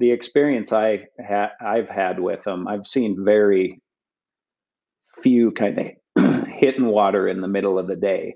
the 0.03 0.11
experience 0.11 0.73
I 0.73 1.07
ha- 1.25 1.53
I've 1.65 1.89
had 1.89 2.19
with 2.19 2.43
them, 2.43 2.67
I've 2.67 2.89
seen 2.89 3.25
very 3.25 3.81
few 5.23 5.53
kind 5.53 5.79
of 6.17 6.49
hitting 6.49 6.87
water 6.87 7.29
in 7.29 7.41
the 7.41 7.47
middle 7.47 7.79
of 7.79 7.87
the 7.87 7.95
day. 7.95 8.35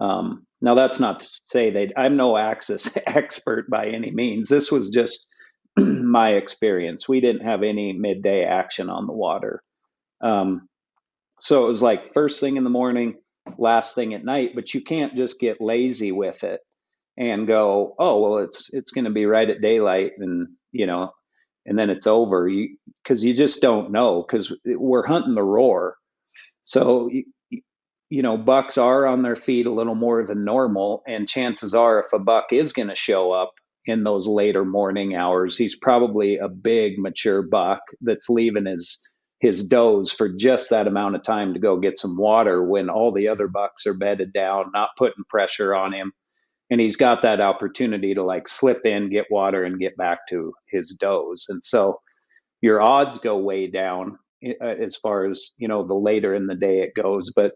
Um, 0.00 0.46
now 0.62 0.74
that's 0.74 1.00
not 1.00 1.20
to 1.20 1.26
say 1.26 1.68
they. 1.68 1.92
I'm 1.94 2.16
no 2.16 2.38
Axis 2.38 2.96
expert 3.06 3.68
by 3.68 3.88
any 3.88 4.10
means. 4.10 4.48
This 4.48 4.72
was 4.72 4.88
just 4.88 5.30
my 5.76 6.30
experience. 6.30 7.06
We 7.06 7.20
didn't 7.20 7.44
have 7.44 7.62
any 7.62 7.92
midday 7.92 8.44
action 8.44 8.88
on 8.88 9.06
the 9.06 9.12
water. 9.12 9.62
Um, 10.22 10.66
so 11.40 11.62
it 11.64 11.68
was 11.68 11.82
like 11.82 12.14
first 12.14 12.40
thing 12.40 12.56
in 12.56 12.64
the 12.64 12.70
morning, 12.70 13.16
last 13.58 13.94
thing 13.94 14.14
at 14.14 14.24
night, 14.24 14.52
but 14.54 14.72
you 14.72 14.80
can't 14.80 15.14
just 15.14 15.38
get 15.38 15.60
lazy 15.60 16.10
with 16.10 16.42
it 16.42 16.60
and 17.18 17.46
go, 17.46 17.94
oh, 17.98 18.22
well, 18.22 18.38
it's, 18.44 18.72
it's 18.72 18.92
going 18.92 19.04
to 19.04 19.10
be 19.10 19.26
right 19.26 19.50
at 19.50 19.60
daylight 19.60 20.12
and, 20.18 20.48
you 20.72 20.86
know, 20.86 21.12
and 21.66 21.78
then 21.78 21.90
it's 21.90 22.06
over 22.06 22.48
you, 22.48 22.76
cause 23.06 23.22
you 23.24 23.34
just 23.34 23.62
don't 23.62 23.92
know 23.92 24.22
cause 24.24 24.52
we're 24.64 25.06
hunting 25.06 25.34
the 25.34 25.42
roar. 25.42 25.96
So, 26.64 27.08
you, 27.10 27.24
you 28.10 28.22
know, 28.22 28.36
bucks 28.36 28.76
are 28.76 29.06
on 29.06 29.22
their 29.22 29.36
feet 29.36 29.64
a 29.66 29.72
little 29.72 29.94
more 29.94 30.24
than 30.26 30.44
normal. 30.44 31.02
And 31.06 31.26
chances 31.28 31.74
are 31.74 32.00
if 32.00 32.12
a 32.12 32.18
buck 32.18 32.52
is 32.52 32.74
going 32.74 32.88
to 32.88 32.94
show 32.94 33.32
up 33.32 33.52
in 33.86 34.04
those 34.04 34.28
later 34.28 34.66
morning 34.66 35.16
hours, 35.16 35.56
he's 35.56 35.78
probably 35.78 36.36
a 36.36 36.48
big 36.48 36.98
mature 36.98 37.42
buck 37.42 37.80
that's 38.02 38.28
leaving 38.28 38.66
his, 38.66 39.02
his 39.40 39.66
does 39.66 40.12
for 40.12 40.28
just 40.28 40.70
that 40.70 40.86
amount 40.86 41.16
of 41.16 41.22
time 41.22 41.54
to 41.54 41.60
go 41.60 41.78
get 41.78 41.96
some 41.96 42.18
water 42.18 42.62
when 42.62 42.90
all 42.90 43.12
the 43.12 43.28
other 43.28 43.48
bucks 43.48 43.86
are 43.86 43.96
bedded 43.96 44.32
down, 44.34 44.70
not 44.74 44.90
putting 44.98 45.24
pressure 45.28 45.74
on 45.74 45.94
him. 45.94 46.12
And 46.72 46.80
he's 46.80 46.96
got 46.96 47.20
that 47.20 47.42
opportunity 47.42 48.14
to 48.14 48.22
like 48.22 48.48
slip 48.48 48.86
in, 48.86 49.10
get 49.10 49.26
water, 49.30 49.62
and 49.62 49.78
get 49.78 49.94
back 49.98 50.20
to 50.30 50.54
his 50.70 50.96
does. 50.98 51.46
And 51.50 51.62
so 51.62 52.00
your 52.62 52.80
odds 52.80 53.18
go 53.18 53.36
way 53.36 53.66
down 53.66 54.18
uh, 54.42 54.64
as 54.64 54.96
far 54.96 55.26
as, 55.26 55.52
you 55.58 55.68
know, 55.68 55.86
the 55.86 55.92
later 55.92 56.34
in 56.34 56.46
the 56.46 56.54
day 56.54 56.80
it 56.80 56.94
goes. 56.94 57.30
But 57.30 57.52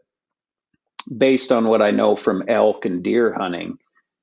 based 1.17 1.51
on 1.51 1.65
what 1.65 1.81
I 1.81 1.93
know 1.93 2.15
from 2.15 2.47
elk 2.47 2.85
and 2.85 3.03
deer 3.03 3.33
hunting, 3.33 3.79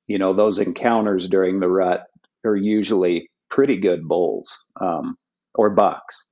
you 0.06 0.18
know, 0.18 0.32
those 0.32 0.60
encounters 0.60 1.26
during 1.26 1.58
the 1.58 1.68
rut 1.68 2.06
are 2.44 2.54
usually 2.54 3.30
pretty 3.50 3.78
good 3.78 4.06
bulls 4.06 4.64
um, 4.80 5.16
or 5.56 5.70
bucks. 5.70 6.30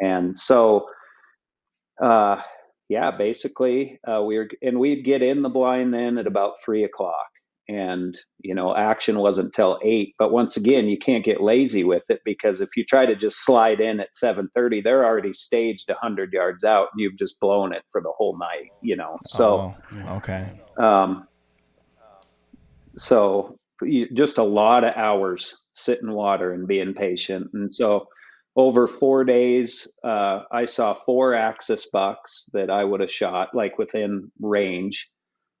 And 0.00 0.36
so, 0.36 0.88
uh, 2.02 2.42
yeah, 2.88 3.12
basically, 3.12 4.00
uh, 4.04 4.22
we 4.22 4.38
were, 4.38 4.48
and 4.62 4.80
we'd 4.80 5.04
get 5.04 5.22
in 5.22 5.42
the 5.42 5.48
blind 5.48 5.94
then 5.94 6.18
at 6.18 6.26
about 6.26 6.54
three 6.64 6.82
o'clock. 6.82 7.28
And, 7.68 8.18
you 8.40 8.54
know, 8.54 8.76
action 8.76 9.18
wasn't 9.18 9.54
till 9.54 9.78
eight. 9.82 10.14
But 10.18 10.32
once 10.32 10.56
again, 10.56 10.86
you 10.86 10.98
can't 10.98 11.24
get 11.24 11.42
lazy 11.42 11.82
with 11.82 12.04
it 12.10 12.20
because 12.24 12.60
if 12.60 12.76
you 12.76 12.84
try 12.84 13.06
to 13.06 13.16
just 13.16 13.44
slide 13.44 13.80
in 13.80 14.00
at 14.00 14.14
7.30, 14.14 14.84
they're 14.84 15.04
already 15.04 15.32
staged 15.32 15.88
100 15.88 16.32
yards 16.32 16.64
out 16.64 16.88
and 16.92 17.00
you've 17.00 17.16
just 17.16 17.40
blown 17.40 17.72
it 17.72 17.82
for 17.90 18.02
the 18.02 18.12
whole 18.16 18.36
night, 18.38 18.70
you 18.82 18.96
know. 18.96 19.18
So, 19.24 19.74
oh, 19.94 20.16
okay. 20.16 20.60
Um, 20.78 21.26
so 22.96 23.58
you, 23.82 24.08
just 24.12 24.38
a 24.38 24.42
lot 24.42 24.84
of 24.84 24.94
hours 24.94 25.64
sitting 25.74 26.12
water 26.12 26.52
and 26.52 26.66
being 26.66 26.94
patient. 26.94 27.50
And 27.54 27.72
so 27.72 28.08
over 28.56 28.86
four 28.86 29.24
days, 29.24 29.98
uh, 30.04 30.42
I 30.50 30.64
saw 30.66 30.94
four 30.94 31.34
axis 31.34 31.88
bucks 31.90 32.48
that 32.52 32.70
I 32.70 32.84
would 32.84 33.00
have 33.00 33.10
shot 33.10 33.54
like 33.54 33.78
within 33.78 34.30
range. 34.40 35.10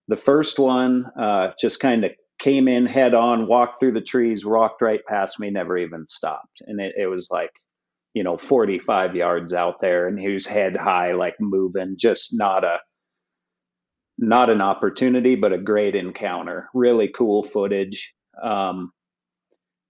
The 0.08 0.16
first 0.16 0.58
one 0.58 1.06
uh, 1.18 1.52
just 1.58 1.80
kind 1.80 2.04
of 2.04 2.12
came 2.38 2.68
in 2.68 2.86
head 2.86 3.14
on, 3.14 3.46
walked 3.46 3.80
through 3.80 3.92
the 3.92 4.00
trees, 4.00 4.44
walked 4.44 4.82
right 4.82 5.00
past 5.08 5.40
me, 5.40 5.50
never 5.50 5.78
even 5.78 6.06
stopped. 6.06 6.62
And 6.62 6.80
it, 6.80 6.94
it 6.98 7.06
was 7.06 7.28
like, 7.30 7.50
you 8.12 8.22
know, 8.22 8.36
45 8.36 9.16
yards 9.16 9.54
out 9.54 9.80
there, 9.80 10.06
and 10.08 10.18
he 10.18 10.28
was 10.28 10.46
head 10.46 10.76
high, 10.76 11.12
like 11.12 11.34
moving, 11.40 11.96
just 11.98 12.38
not 12.38 12.64
a 12.64 12.78
not 14.18 14.50
an 14.50 14.60
opportunity, 14.60 15.34
but 15.34 15.52
a 15.52 15.58
great 15.58 15.96
encounter. 15.96 16.68
Really 16.74 17.08
cool 17.08 17.42
footage. 17.42 18.14
Um, 18.42 18.92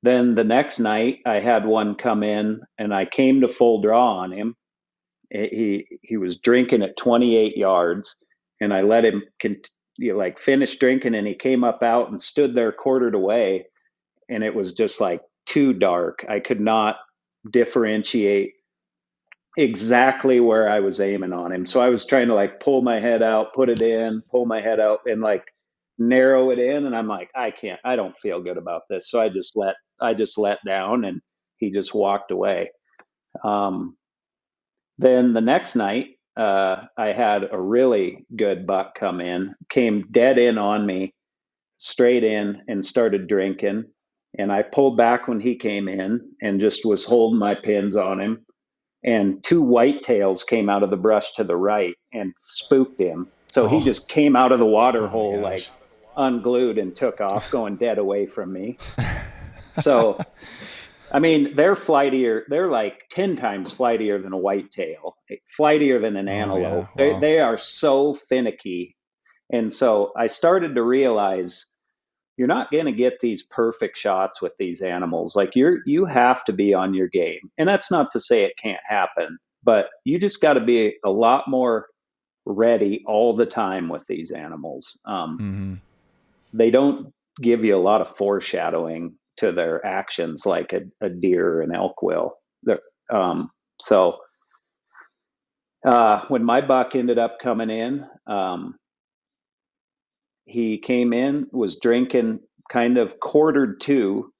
then 0.02 0.34
the 0.34 0.44
next 0.44 0.80
night, 0.80 1.18
I 1.26 1.40
had 1.40 1.66
one 1.66 1.94
come 1.94 2.22
in, 2.22 2.60
and 2.78 2.94
I 2.94 3.04
came 3.06 3.40
to 3.42 3.48
full 3.48 3.82
draw 3.82 4.18
on 4.18 4.32
him. 4.32 4.54
He 5.30 5.86
he 6.02 6.16
was 6.16 6.38
drinking 6.38 6.82
at 6.82 6.96
28 6.96 7.56
yards, 7.56 8.22
and 8.60 8.72
I 8.72 8.82
let 8.82 9.04
him 9.04 9.22
you 9.96 10.12
know, 10.12 10.18
like 10.18 10.38
finished 10.38 10.80
drinking, 10.80 11.14
and 11.14 11.26
he 11.26 11.34
came 11.34 11.64
up 11.64 11.82
out 11.82 12.10
and 12.10 12.20
stood 12.20 12.54
there 12.54 12.72
quartered 12.72 13.14
away, 13.14 13.66
and 14.28 14.44
it 14.44 14.54
was 14.54 14.74
just 14.74 15.00
like 15.00 15.22
too 15.46 15.72
dark. 15.74 16.24
I 16.28 16.40
could 16.40 16.60
not 16.60 16.96
differentiate 17.50 18.54
exactly 19.56 20.40
where 20.40 20.68
I 20.70 20.80
was 20.80 21.00
aiming 21.00 21.34
on 21.34 21.52
him. 21.52 21.66
So 21.66 21.80
I 21.80 21.90
was 21.90 22.06
trying 22.06 22.28
to 22.28 22.34
like 22.34 22.60
pull 22.60 22.82
my 22.82 23.00
head 23.00 23.22
out, 23.22 23.54
put 23.54 23.70
it 23.70 23.82
in, 23.82 24.22
pull 24.30 24.46
my 24.46 24.60
head 24.62 24.80
out, 24.80 25.00
and 25.06 25.22
like 25.22 25.52
narrow 25.98 26.50
it 26.50 26.60
in. 26.60 26.86
And 26.86 26.96
I'm 26.96 27.08
like, 27.08 27.30
I 27.36 27.52
can't, 27.52 27.80
I 27.84 27.96
don't 27.96 28.16
feel 28.16 28.42
good 28.42 28.58
about 28.58 28.84
this. 28.90 29.10
So 29.10 29.20
I 29.20 29.30
just 29.30 29.56
let 29.56 29.76
I 30.00 30.14
just 30.14 30.38
let 30.38 30.60
down 30.66 31.04
and 31.04 31.22
he 31.58 31.72
just 31.72 31.94
walked 31.94 32.32
away. 32.32 32.72
Um, 33.44 33.96
then 34.98 35.32
the 35.34 35.40
next 35.40 35.76
night, 35.76 36.13
uh, 36.36 36.76
I 36.96 37.06
had 37.08 37.48
a 37.50 37.60
really 37.60 38.26
good 38.34 38.66
buck 38.66 38.94
come 38.98 39.20
in, 39.20 39.54
came 39.68 40.06
dead 40.10 40.38
in 40.38 40.58
on 40.58 40.84
me, 40.84 41.14
straight 41.76 42.24
in, 42.24 42.62
and 42.68 42.84
started 42.84 43.28
drinking. 43.28 43.84
And 44.36 44.50
I 44.50 44.62
pulled 44.62 44.96
back 44.96 45.28
when 45.28 45.40
he 45.40 45.56
came 45.56 45.88
in 45.88 46.32
and 46.42 46.60
just 46.60 46.84
was 46.84 47.04
holding 47.04 47.38
my 47.38 47.54
pins 47.54 47.94
on 47.94 48.20
him. 48.20 48.44
And 49.04 49.44
two 49.44 49.62
white 49.62 50.02
tails 50.02 50.44
came 50.44 50.68
out 50.68 50.82
of 50.82 50.90
the 50.90 50.96
brush 50.96 51.34
to 51.34 51.44
the 51.44 51.56
right 51.56 51.94
and 52.12 52.32
spooked 52.38 52.98
him. 52.98 53.28
So 53.44 53.66
oh. 53.66 53.68
he 53.68 53.84
just 53.84 54.08
came 54.08 54.34
out 54.34 54.50
of 54.50 54.58
the 54.58 54.66
water 54.66 55.04
oh 55.04 55.08
hole 55.08 55.40
like 55.40 55.68
unglued 56.16 56.78
and 56.78 56.96
took 56.96 57.20
off, 57.20 57.50
going 57.50 57.76
dead 57.76 57.98
away 57.98 58.26
from 58.26 58.52
me. 58.52 58.78
So, 59.78 60.18
I 61.14 61.20
mean, 61.20 61.54
they're 61.54 61.76
flightier. 61.76 62.42
They're 62.48 62.70
like 62.70 63.04
10 63.10 63.36
times 63.36 63.72
flightier 63.72 64.20
than 64.20 64.32
a 64.32 64.36
whitetail, 64.36 65.16
flightier 65.56 66.00
than 66.00 66.16
an 66.16 66.28
antelope. 66.28 66.88
Oh, 66.98 67.02
yeah. 67.04 67.12
wow. 67.12 67.20
they, 67.20 67.20
they 67.20 67.38
are 67.38 67.56
so 67.56 68.14
finicky. 68.14 68.96
And 69.52 69.72
so 69.72 70.12
I 70.16 70.26
started 70.26 70.74
to 70.74 70.82
realize 70.82 71.78
you're 72.36 72.48
not 72.48 72.72
going 72.72 72.86
to 72.86 72.92
get 72.92 73.20
these 73.20 73.44
perfect 73.44 73.96
shots 73.96 74.42
with 74.42 74.54
these 74.58 74.82
animals. 74.82 75.36
Like 75.36 75.54
you're, 75.54 75.82
you 75.86 76.04
have 76.04 76.44
to 76.46 76.52
be 76.52 76.74
on 76.74 76.94
your 76.94 77.06
game. 77.06 77.48
And 77.58 77.68
that's 77.68 77.92
not 77.92 78.10
to 78.10 78.20
say 78.20 78.42
it 78.42 78.54
can't 78.60 78.82
happen, 78.84 79.38
but 79.62 79.90
you 80.02 80.18
just 80.18 80.42
got 80.42 80.54
to 80.54 80.60
be 80.60 80.96
a 81.04 81.10
lot 81.10 81.46
more 81.46 81.86
ready 82.44 83.04
all 83.06 83.36
the 83.36 83.46
time 83.46 83.88
with 83.88 84.04
these 84.08 84.32
animals. 84.32 85.00
Um, 85.06 85.38
mm-hmm. 85.38 85.74
They 86.58 86.72
don't 86.72 87.12
give 87.40 87.64
you 87.64 87.76
a 87.76 87.78
lot 87.78 88.00
of 88.00 88.16
foreshadowing 88.16 89.14
to 89.38 89.52
their 89.52 89.84
actions 89.84 90.46
like 90.46 90.72
a, 90.72 90.82
a 91.04 91.08
deer 91.08 91.60
and 91.60 91.74
elk 91.74 92.02
will. 92.02 92.34
Um, 93.10 93.50
so 93.80 94.18
uh, 95.86 96.24
when 96.28 96.44
my 96.44 96.60
buck 96.60 96.94
ended 96.94 97.18
up 97.18 97.38
coming 97.42 97.70
in, 97.70 98.06
um, 98.26 98.76
he 100.46 100.78
came 100.78 101.12
in, 101.12 101.46
was 101.52 101.78
drinking 101.78 102.40
kind 102.70 102.98
of 102.98 103.20
quartered 103.20 103.80
to, 103.82 104.32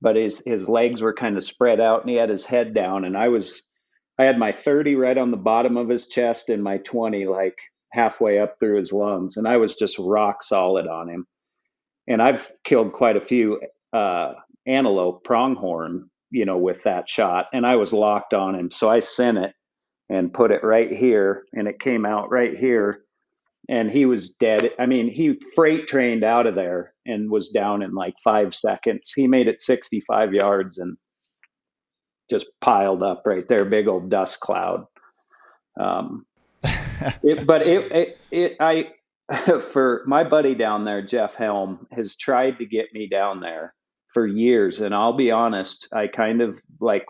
but 0.00 0.16
his 0.16 0.42
his 0.44 0.68
legs 0.68 1.00
were 1.00 1.14
kind 1.14 1.36
of 1.36 1.44
spread 1.44 1.80
out 1.80 2.02
and 2.02 2.10
he 2.10 2.16
had 2.16 2.28
his 2.28 2.44
head 2.44 2.74
down. 2.74 3.04
And 3.04 3.16
I 3.16 3.28
was 3.28 3.70
I 4.18 4.24
had 4.24 4.38
my 4.38 4.52
30 4.52 4.96
right 4.96 5.16
on 5.16 5.30
the 5.30 5.36
bottom 5.36 5.76
of 5.76 5.88
his 5.88 6.08
chest 6.08 6.50
and 6.50 6.62
my 6.62 6.78
20 6.78 7.26
like 7.26 7.58
halfway 7.90 8.38
up 8.38 8.56
through 8.60 8.76
his 8.76 8.92
lungs. 8.92 9.36
And 9.36 9.48
I 9.48 9.56
was 9.56 9.74
just 9.74 9.98
rock 9.98 10.42
solid 10.42 10.86
on 10.86 11.08
him. 11.08 11.26
And 12.06 12.20
I've 12.22 12.50
killed 12.64 12.92
quite 12.92 13.16
a 13.16 13.20
few 13.20 13.60
uh, 13.92 14.34
antelope 14.66 15.24
pronghorn, 15.24 16.10
you 16.30 16.44
know, 16.44 16.58
with 16.58 16.84
that 16.84 17.08
shot, 17.08 17.46
and 17.52 17.66
I 17.66 17.76
was 17.76 17.92
locked 17.92 18.34
on 18.34 18.54
him. 18.54 18.70
So 18.70 18.90
I 18.90 19.00
sent 19.00 19.38
it 19.38 19.54
and 20.08 20.32
put 20.34 20.50
it 20.52 20.64
right 20.64 20.90
here, 20.92 21.44
and 21.52 21.68
it 21.68 21.80
came 21.80 22.04
out 22.06 22.30
right 22.30 22.56
here. 22.56 23.04
and 23.68 23.90
he 23.90 24.06
was 24.06 24.34
dead. 24.34 24.72
I 24.78 24.86
mean, 24.86 25.08
he 25.08 25.38
freight 25.54 25.86
trained 25.86 26.24
out 26.24 26.46
of 26.46 26.54
there 26.56 26.94
and 27.06 27.30
was 27.30 27.50
down 27.50 27.82
in 27.82 27.94
like 27.94 28.16
five 28.24 28.54
seconds. 28.54 29.12
He 29.14 29.28
made 29.28 29.48
it 29.48 29.60
65 29.60 30.34
yards 30.34 30.78
and 30.78 30.96
just 32.28 32.46
piled 32.60 33.02
up 33.02 33.22
right 33.26 33.46
there, 33.48 33.64
big 33.64 33.88
old 33.88 34.10
dust 34.10 34.40
cloud. 34.40 34.86
Um, 35.78 36.26
it, 37.22 37.46
but 37.46 37.62
it, 37.62 37.92
it, 37.92 38.18
it, 38.30 38.56
I, 38.60 38.90
for 39.60 40.02
my 40.06 40.24
buddy 40.24 40.54
down 40.54 40.84
there, 40.84 41.02
Jeff 41.02 41.36
Helm, 41.36 41.86
has 41.92 42.16
tried 42.16 42.58
to 42.58 42.66
get 42.66 42.92
me 42.92 43.08
down 43.08 43.40
there 43.40 43.74
for 44.12 44.26
years. 44.26 44.80
And 44.80 44.94
I'll 44.94 45.12
be 45.12 45.30
honest, 45.30 45.92
I 45.92 46.06
kind 46.06 46.40
of 46.40 46.60
like 46.80 47.06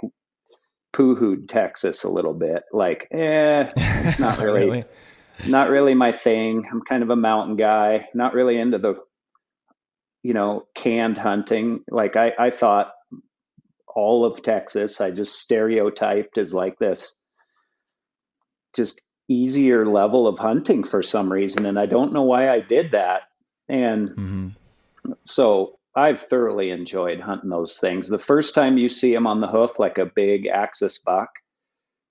poo-hooed 0.92 1.48
Texas 1.48 2.04
a 2.04 2.10
little 2.10 2.34
bit. 2.34 2.64
Like, 2.72 3.08
eh, 3.10 3.70
it's 3.76 4.20
not 4.20 4.38
really, 4.42 4.66
really, 4.66 4.84
not 5.46 5.70
really 5.70 5.94
my 5.94 6.12
thing. 6.12 6.66
I'm 6.70 6.82
kind 6.82 7.02
of 7.02 7.10
a 7.10 7.16
mountain 7.16 7.56
guy, 7.56 8.08
not 8.14 8.34
really 8.34 8.58
into 8.58 8.78
the, 8.78 8.94
you 10.22 10.34
know, 10.34 10.66
canned 10.74 11.18
hunting. 11.18 11.80
Like 11.90 12.16
I, 12.16 12.32
I 12.38 12.50
thought 12.50 12.92
all 13.86 14.24
of 14.24 14.42
Texas, 14.42 15.00
I 15.00 15.10
just 15.10 15.38
stereotyped 15.38 16.38
as 16.38 16.54
like 16.54 16.78
this, 16.78 17.20
just 18.74 19.10
easier 19.28 19.86
level 19.86 20.26
of 20.26 20.38
hunting 20.38 20.84
for 20.84 21.02
some 21.02 21.32
reason. 21.32 21.64
And 21.64 21.78
I 21.78 21.86
don't 21.86 22.12
know 22.12 22.22
why 22.22 22.50
I 22.50 22.60
did 22.60 22.92
that. 22.92 23.22
And 23.68 24.08
mm-hmm. 24.10 24.48
so 25.24 25.78
I've 25.94 26.22
thoroughly 26.22 26.70
enjoyed 26.70 27.20
hunting 27.20 27.50
those 27.50 27.78
things. 27.78 28.08
The 28.08 28.18
first 28.18 28.54
time 28.54 28.78
you 28.78 28.88
see 28.88 29.12
them 29.12 29.26
on 29.26 29.40
the 29.40 29.48
hoof, 29.48 29.78
like 29.78 29.98
a 29.98 30.06
big 30.06 30.46
axis 30.46 30.98
buck, 30.98 31.30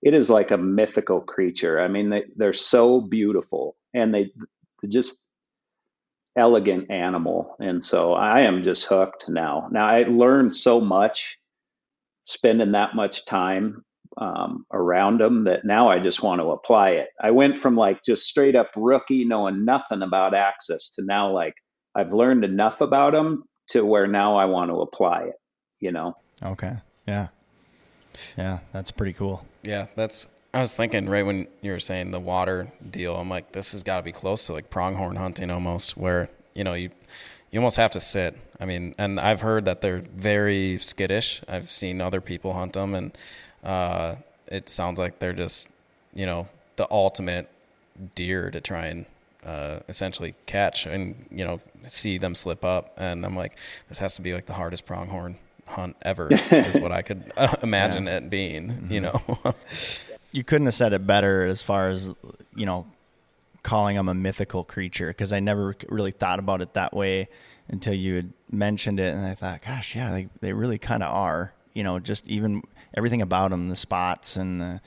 it 0.02 0.14
is 0.14 0.30
like 0.30 0.50
a 0.50 0.58
mythical 0.58 1.20
creature. 1.20 1.80
I 1.80 1.88
mean, 1.88 2.10
they, 2.10 2.24
they're 2.36 2.52
so 2.52 3.00
beautiful 3.00 3.76
and 3.94 4.14
they 4.14 4.32
just 4.88 5.30
elegant 6.36 6.90
animal. 6.90 7.56
And 7.58 7.82
so 7.82 8.14
I 8.14 8.40
am 8.42 8.62
just 8.62 8.86
hooked 8.86 9.28
now. 9.28 9.68
Now 9.70 9.86
I 9.86 10.04
learned 10.04 10.54
so 10.54 10.80
much 10.80 11.38
spending 12.24 12.72
that 12.72 12.94
much 12.94 13.26
time 13.26 13.84
um, 14.18 14.66
around 14.72 15.20
them 15.20 15.44
that 15.44 15.64
now 15.64 15.88
I 15.88 15.98
just 15.98 16.22
want 16.22 16.40
to 16.40 16.50
apply 16.50 16.90
it. 16.90 17.08
I 17.20 17.30
went 17.30 17.58
from 17.58 17.76
like 17.76 18.02
just 18.04 18.26
straight 18.26 18.56
up 18.56 18.70
rookie, 18.76 19.24
knowing 19.24 19.64
nothing 19.64 20.02
about 20.02 20.34
axis 20.34 20.94
to 20.94 21.04
now 21.04 21.32
like 21.32 21.54
I've 21.94 22.12
learned 22.12 22.44
enough 22.44 22.80
about 22.80 23.12
them 23.12 23.44
to 23.70 23.84
where 23.84 24.06
now 24.06 24.36
I 24.36 24.44
want 24.44 24.70
to 24.70 24.80
apply 24.80 25.24
it, 25.24 25.40
you 25.80 25.92
know? 25.92 26.16
Okay. 26.42 26.74
Yeah. 27.06 27.28
Yeah. 28.36 28.58
That's 28.72 28.90
pretty 28.90 29.12
cool. 29.12 29.44
Yeah. 29.62 29.86
That's, 29.96 30.28
I 30.52 30.60
was 30.60 30.74
thinking 30.74 31.08
right 31.08 31.24
when 31.24 31.46
you 31.60 31.72
were 31.72 31.80
saying 31.80 32.10
the 32.10 32.20
water 32.20 32.72
deal, 32.90 33.16
I'm 33.16 33.28
like, 33.28 33.52
this 33.52 33.72
has 33.72 33.82
got 33.82 33.98
to 33.98 34.02
be 34.02 34.12
close 34.12 34.46
to 34.46 34.52
like 34.52 34.70
pronghorn 34.70 35.16
hunting 35.16 35.50
almost, 35.50 35.96
where, 35.96 36.28
you 36.54 36.64
know, 36.64 36.74
you, 36.74 36.90
you 37.50 37.60
almost 37.60 37.76
have 37.76 37.92
to 37.92 38.00
sit. 38.00 38.36
I 38.60 38.64
mean, 38.64 38.94
and 38.98 39.18
I've 39.18 39.40
heard 39.40 39.64
that 39.64 39.80
they're 39.80 40.00
very 40.00 40.78
skittish. 40.78 41.42
I've 41.48 41.70
seen 41.70 42.02
other 42.02 42.20
people 42.20 42.52
hunt 42.52 42.74
them, 42.74 42.94
and 42.94 43.18
uh, 43.64 44.16
it 44.46 44.68
sounds 44.68 44.98
like 44.98 45.18
they're 45.18 45.32
just, 45.32 45.68
you 46.12 46.26
know, 46.26 46.48
the 46.76 46.86
ultimate 46.90 47.48
deer 48.14 48.50
to 48.50 48.60
try 48.60 48.86
and 48.86 49.06
uh, 49.44 49.80
essentially 49.88 50.34
catch 50.46 50.86
and 50.86 51.26
you 51.30 51.44
know 51.44 51.60
see 51.86 52.18
them 52.18 52.34
slip 52.34 52.64
up. 52.64 52.94
And 52.96 53.24
I'm 53.24 53.36
like, 53.36 53.56
this 53.88 53.98
has 53.98 54.14
to 54.16 54.22
be 54.22 54.34
like 54.34 54.46
the 54.46 54.54
hardest 54.54 54.86
pronghorn 54.86 55.36
hunt 55.66 55.96
ever, 56.02 56.28
is 56.50 56.78
what 56.78 56.92
I 56.92 57.02
could 57.02 57.32
uh, 57.36 57.56
imagine 57.62 58.06
yeah. 58.06 58.18
it 58.18 58.30
being. 58.30 58.68
Mm-hmm. 58.68 58.92
You 58.92 59.00
know, 59.00 59.22
you 60.32 60.44
couldn't 60.44 60.66
have 60.66 60.74
said 60.74 60.92
it 60.92 61.06
better 61.06 61.46
as 61.46 61.62
far 61.62 61.88
as 61.88 62.12
you 62.54 62.66
know 62.66 62.86
calling 63.62 63.96
them 63.96 64.08
a 64.08 64.14
mythical 64.14 64.64
creature 64.64 65.08
because 65.08 65.32
I 65.32 65.40
never 65.40 65.74
really 65.88 66.12
thought 66.12 66.38
about 66.38 66.62
it 66.62 66.74
that 66.74 66.94
way 66.94 67.28
until 67.68 67.94
you 67.94 68.16
had 68.16 68.32
mentioned 68.50 68.98
it, 68.98 69.14
and 69.14 69.24
I 69.24 69.34
thought, 69.34 69.62
gosh, 69.62 69.94
yeah, 69.94 70.10
they 70.10 70.28
they 70.40 70.52
really 70.52 70.78
kind 70.78 71.02
of 71.02 71.14
are. 71.14 71.52
You 71.74 71.84
know, 71.84 71.98
just 72.00 72.28
even 72.28 72.62
everything 72.96 73.22
about 73.22 73.50
them, 73.50 73.68
the 73.68 73.76
spots 73.76 74.36
and 74.36 74.60
the 74.60 74.80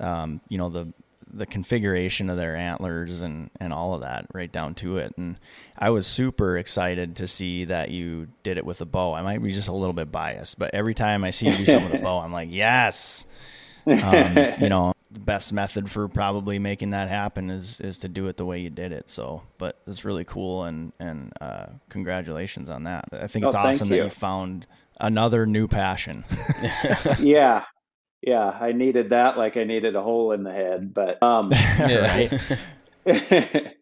um, 0.00 0.40
you 0.48 0.58
know 0.58 0.68
the 0.68 0.92
the 1.32 1.46
configuration 1.46 2.28
of 2.28 2.36
their 2.36 2.56
antlers 2.56 3.22
and, 3.22 3.50
and 3.58 3.72
all 3.72 3.94
of 3.94 4.02
that 4.02 4.26
right 4.34 4.52
down 4.52 4.74
to 4.74 4.98
it. 4.98 5.14
And 5.16 5.38
I 5.78 5.90
was 5.90 6.06
super 6.06 6.58
excited 6.58 7.16
to 7.16 7.26
see 7.26 7.64
that 7.66 7.90
you 7.90 8.28
did 8.42 8.58
it 8.58 8.66
with 8.66 8.80
a 8.80 8.86
bow. 8.86 9.14
I 9.14 9.22
might 9.22 9.42
be 9.42 9.52
just 9.52 9.68
a 9.68 9.72
little 9.72 9.94
bit 9.94 10.12
biased, 10.12 10.58
but 10.58 10.74
every 10.74 10.94
time 10.94 11.24
I 11.24 11.30
see 11.30 11.48
you 11.48 11.56
do 11.56 11.64
something 11.64 11.90
with 11.90 12.00
a 12.00 12.04
bow, 12.04 12.18
I'm 12.18 12.32
like, 12.32 12.48
yes. 12.50 13.26
Um, 13.86 14.36
you 14.60 14.68
know, 14.68 14.92
the 15.10 15.20
best 15.20 15.52
method 15.52 15.90
for 15.90 16.08
probably 16.08 16.58
making 16.58 16.90
that 16.90 17.08
happen 17.08 17.50
is 17.50 17.80
is 17.80 17.98
to 17.98 18.08
do 18.08 18.28
it 18.28 18.36
the 18.36 18.44
way 18.44 18.60
you 18.60 18.70
did 18.70 18.92
it. 18.92 19.10
So, 19.10 19.42
but 19.58 19.80
it's 19.86 20.04
really 20.04 20.24
cool 20.24 20.64
and 20.64 20.92
and 20.98 21.32
uh, 21.40 21.66
congratulations 21.88 22.70
on 22.70 22.84
that. 22.84 23.06
I 23.12 23.26
think 23.26 23.44
it's 23.44 23.54
oh, 23.54 23.58
awesome 23.58 23.90
you. 23.90 23.98
that 23.98 24.04
you 24.04 24.10
found 24.10 24.66
another 25.00 25.46
new 25.46 25.68
passion. 25.68 26.24
yeah, 27.18 27.64
yeah, 28.22 28.48
I 28.48 28.72
needed 28.72 29.10
that 29.10 29.36
like 29.36 29.56
I 29.56 29.64
needed 29.64 29.96
a 29.96 30.02
hole 30.02 30.30
in 30.32 30.44
the 30.44 30.52
head, 30.52 30.94
but 30.94 31.20
um, 31.22 31.50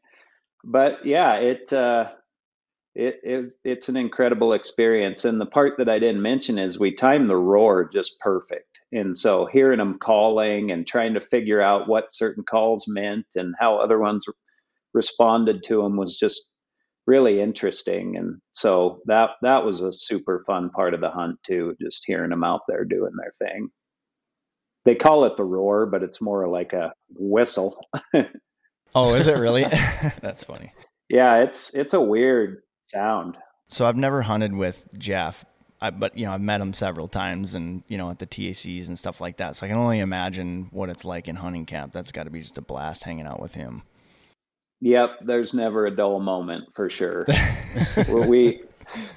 but 0.64 1.04
yeah, 1.04 1.34
it 1.34 1.70
uh, 1.72 2.08
it, 2.94 3.20
it 3.22 3.52
it's 3.64 3.90
an 3.90 3.96
incredible 3.98 4.54
experience. 4.54 5.26
And 5.26 5.38
the 5.40 5.46
part 5.46 5.74
that 5.76 5.90
I 5.90 5.98
didn't 5.98 6.22
mention 6.22 6.58
is 6.58 6.78
we 6.78 6.94
timed 6.94 7.28
the 7.28 7.36
roar 7.36 7.86
just 7.86 8.18
perfect. 8.20 8.66
And 8.92 9.14
so 9.14 9.46
hearing 9.46 9.78
them 9.78 9.98
calling 10.02 10.72
and 10.72 10.86
trying 10.86 11.14
to 11.14 11.20
figure 11.20 11.60
out 11.60 11.86
what 11.86 12.10
certain 12.10 12.42
calls 12.42 12.86
meant 12.88 13.26
and 13.36 13.54
how 13.60 13.76
other 13.76 13.98
ones 13.98 14.24
responded 14.94 15.62
to 15.64 15.82
them 15.82 15.96
was 15.96 16.18
just 16.18 16.50
really 17.06 17.40
interesting. 17.40 18.16
And 18.16 18.40
so 18.52 19.00
that 19.04 19.30
that 19.42 19.66
was 19.66 19.82
a 19.82 19.92
super 19.92 20.42
fun 20.46 20.70
part 20.70 20.94
of 20.94 21.02
the 21.02 21.10
hunt 21.10 21.36
too, 21.46 21.76
just 21.80 22.04
hearing 22.06 22.30
them 22.30 22.42
out 22.42 22.62
there 22.68 22.84
doing 22.86 23.12
their 23.16 23.32
thing 23.38 23.68
they 24.84 24.94
call 24.94 25.24
it 25.24 25.36
the 25.36 25.44
roar, 25.44 25.86
but 25.86 26.02
it's 26.02 26.20
more 26.20 26.48
like 26.48 26.72
a 26.72 26.92
whistle. 27.10 27.84
oh, 28.94 29.14
is 29.14 29.26
it 29.26 29.36
really? 29.36 29.64
That's 30.20 30.44
funny. 30.44 30.72
Yeah, 31.08 31.38
it's 31.42 31.74
it's 31.74 31.94
a 31.94 32.00
weird 32.00 32.62
sound. 32.86 33.36
So 33.68 33.86
I've 33.86 33.96
never 33.96 34.22
hunted 34.22 34.54
with 34.54 34.88
Jeff, 34.98 35.44
I, 35.80 35.90
but 35.90 36.16
you 36.16 36.26
know 36.26 36.32
I've 36.32 36.40
met 36.40 36.60
him 36.60 36.72
several 36.72 37.08
times, 37.08 37.54
and 37.54 37.82
you 37.88 37.98
know 37.98 38.10
at 38.10 38.18
the 38.18 38.26
TACs 38.26 38.88
and 38.88 38.98
stuff 38.98 39.20
like 39.20 39.36
that. 39.38 39.56
So 39.56 39.66
I 39.66 39.68
can 39.68 39.78
only 39.78 40.00
imagine 40.00 40.68
what 40.70 40.88
it's 40.88 41.04
like 41.04 41.28
in 41.28 41.36
hunting 41.36 41.66
camp. 41.66 41.92
That's 41.92 42.12
got 42.12 42.24
to 42.24 42.30
be 42.30 42.40
just 42.40 42.58
a 42.58 42.62
blast 42.62 43.04
hanging 43.04 43.26
out 43.26 43.40
with 43.40 43.54
him. 43.54 43.82
Yep, 44.80 45.26
there's 45.26 45.52
never 45.52 45.86
a 45.86 45.94
dull 45.94 46.20
moment 46.20 46.74
for 46.74 46.88
sure. 46.88 47.26
we 48.08 48.62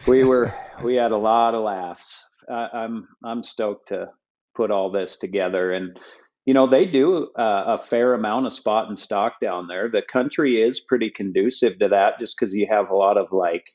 we 0.05 0.23
were 0.23 0.53
we 0.83 0.95
had 0.95 1.11
a 1.11 1.17
lot 1.17 1.55
of 1.55 1.63
laughs. 1.63 2.27
I, 2.49 2.67
I'm 2.73 3.07
I'm 3.23 3.43
stoked 3.43 3.89
to 3.89 4.09
put 4.55 4.71
all 4.71 4.91
this 4.91 5.17
together. 5.17 5.71
And 5.71 5.97
you 6.45 6.53
know 6.53 6.67
they 6.67 6.85
do 6.85 7.29
uh, 7.37 7.63
a 7.67 7.77
fair 7.77 8.13
amount 8.13 8.45
of 8.45 8.53
spot 8.53 8.87
and 8.87 8.99
stock 8.99 9.39
down 9.39 9.67
there. 9.67 9.89
The 9.89 10.01
country 10.01 10.61
is 10.61 10.79
pretty 10.79 11.09
conducive 11.09 11.79
to 11.79 11.89
that, 11.89 12.19
just 12.19 12.37
because 12.37 12.53
you 12.53 12.67
have 12.69 12.89
a 12.89 12.95
lot 12.95 13.17
of 13.17 13.31
like 13.31 13.65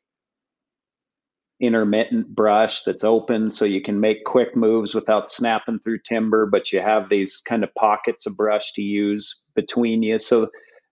intermittent 1.61 2.29
brush 2.35 2.83
that's 2.83 3.03
open 3.03 3.51
so 3.51 3.65
you 3.65 3.83
can 3.83 3.99
make 3.99 4.25
quick 4.25 4.55
moves 4.55 4.95
without 4.95 5.29
snapping 5.29 5.81
through 5.81 5.99
timber 5.99 6.47
but 6.47 6.73
you 6.73 6.81
have 6.81 7.09
these 7.09 7.39
kind 7.39 7.65
of 7.65 7.75
pockets 7.75 8.27
of 8.27 8.37
brush 8.37 8.73
to 8.73 8.83
use 8.83 9.43
between 9.57 10.01
you 10.01 10.21
so 10.21 10.49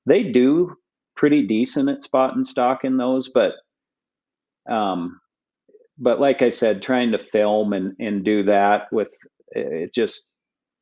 they 0.06 0.24
do 0.24 0.74
pretty 1.14 1.46
decent 1.46 1.88
at 1.88 2.02
spot 2.02 2.34
and 2.34 2.44
stock 2.44 2.84
in 2.84 2.96
those 2.96 3.28
but 3.28 3.52
um 4.68 5.20
but 5.98 6.20
like 6.20 6.42
i 6.42 6.48
said 6.48 6.82
trying 6.82 7.12
to 7.12 7.18
film 7.18 7.72
and 7.72 7.94
and 8.00 8.24
do 8.24 8.42
that 8.42 8.92
with 8.92 9.10
it 9.56 9.94
just 9.94 10.32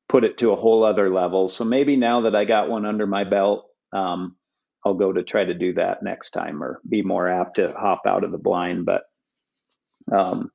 put 0.08 0.24
it 0.24 0.38
to 0.38 0.52
a 0.52 0.56
whole 0.56 0.84
other 0.84 1.10
level. 1.10 1.48
So 1.48 1.64
maybe 1.64 1.96
now 1.96 2.22
that 2.22 2.36
I 2.36 2.44
got 2.44 2.68
one 2.68 2.86
under 2.86 3.06
my 3.06 3.24
belt, 3.24 3.66
um, 3.92 4.36
I'll 4.84 4.94
go 4.94 5.12
to 5.12 5.22
try 5.22 5.44
to 5.44 5.54
do 5.54 5.74
that 5.74 6.02
next 6.02 6.30
time 6.30 6.62
or 6.62 6.80
be 6.88 7.02
more 7.02 7.28
apt 7.28 7.56
to 7.56 7.72
hop 7.72 8.02
out 8.06 8.24
of 8.24 8.32
the 8.32 8.38
blind. 8.38 8.84
But 8.84 9.04
um, 10.12 10.50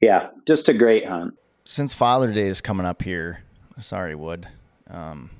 yeah, 0.00 0.30
just 0.46 0.68
a 0.68 0.74
great 0.74 1.06
hunt. 1.06 1.34
Since 1.64 1.94
Father 1.94 2.32
Day 2.32 2.48
is 2.48 2.60
coming 2.60 2.86
up 2.86 3.02
here, 3.02 3.44
sorry, 3.78 4.14
Wood. 4.14 4.48
Um, 4.88 5.30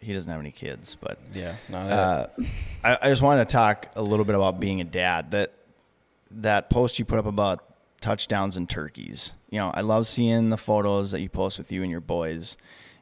he 0.00 0.12
doesn't 0.12 0.30
have 0.30 0.40
any 0.40 0.50
kids, 0.50 0.94
but 0.94 1.18
yeah, 1.32 1.54
uh, 1.72 2.26
I, 2.84 2.98
I 3.02 3.08
just 3.08 3.22
wanted 3.22 3.48
to 3.48 3.52
talk 3.52 3.88
a 3.96 4.02
little 4.02 4.24
bit 4.24 4.34
about 4.34 4.60
being 4.60 4.80
a 4.80 4.84
dad. 4.84 5.30
That 5.30 5.52
that 6.30 6.70
post 6.70 6.98
you 6.98 7.04
put 7.04 7.18
up 7.18 7.26
about 7.26 7.64
touchdowns 8.02 8.56
and 8.56 8.68
turkeys. 8.68 9.34
You 9.48 9.58
know, 9.58 9.70
I 9.72 9.80
love 9.80 10.06
seeing 10.06 10.50
the 10.50 10.56
photos 10.56 11.12
that 11.12 11.20
you 11.20 11.28
post 11.28 11.58
with 11.58 11.72
you 11.72 11.82
and 11.82 11.90
your 11.90 12.00
boys. 12.00 12.56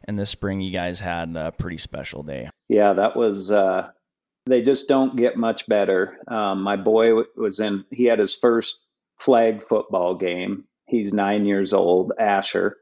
And 0.04 0.18
this 0.18 0.30
spring, 0.30 0.60
you 0.60 0.70
guys 0.70 1.00
had 1.00 1.36
a 1.36 1.52
pretty 1.52 1.78
special 1.78 2.22
day. 2.22 2.48
Yeah, 2.68 2.92
that 2.94 3.16
was. 3.16 3.50
Uh, 3.50 3.90
they 4.46 4.62
just 4.62 4.88
don't 4.88 5.16
get 5.16 5.36
much 5.36 5.66
better. 5.66 6.18
Um, 6.28 6.62
my 6.62 6.76
boy 6.76 7.22
was 7.36 7.60
in. 7.60 7.84
He 7.90 8.04
had 8.04 8.18
his 8.18 8.34
first 8.34 8.80
flag 9.18 9.62
football 9.62 10.14
game. 10.14 10.64
He's 10.86 11.12
nine 11.12 11.44
years 11.44 11.72
old. 11.72 12.12
Asher 12.18 12.76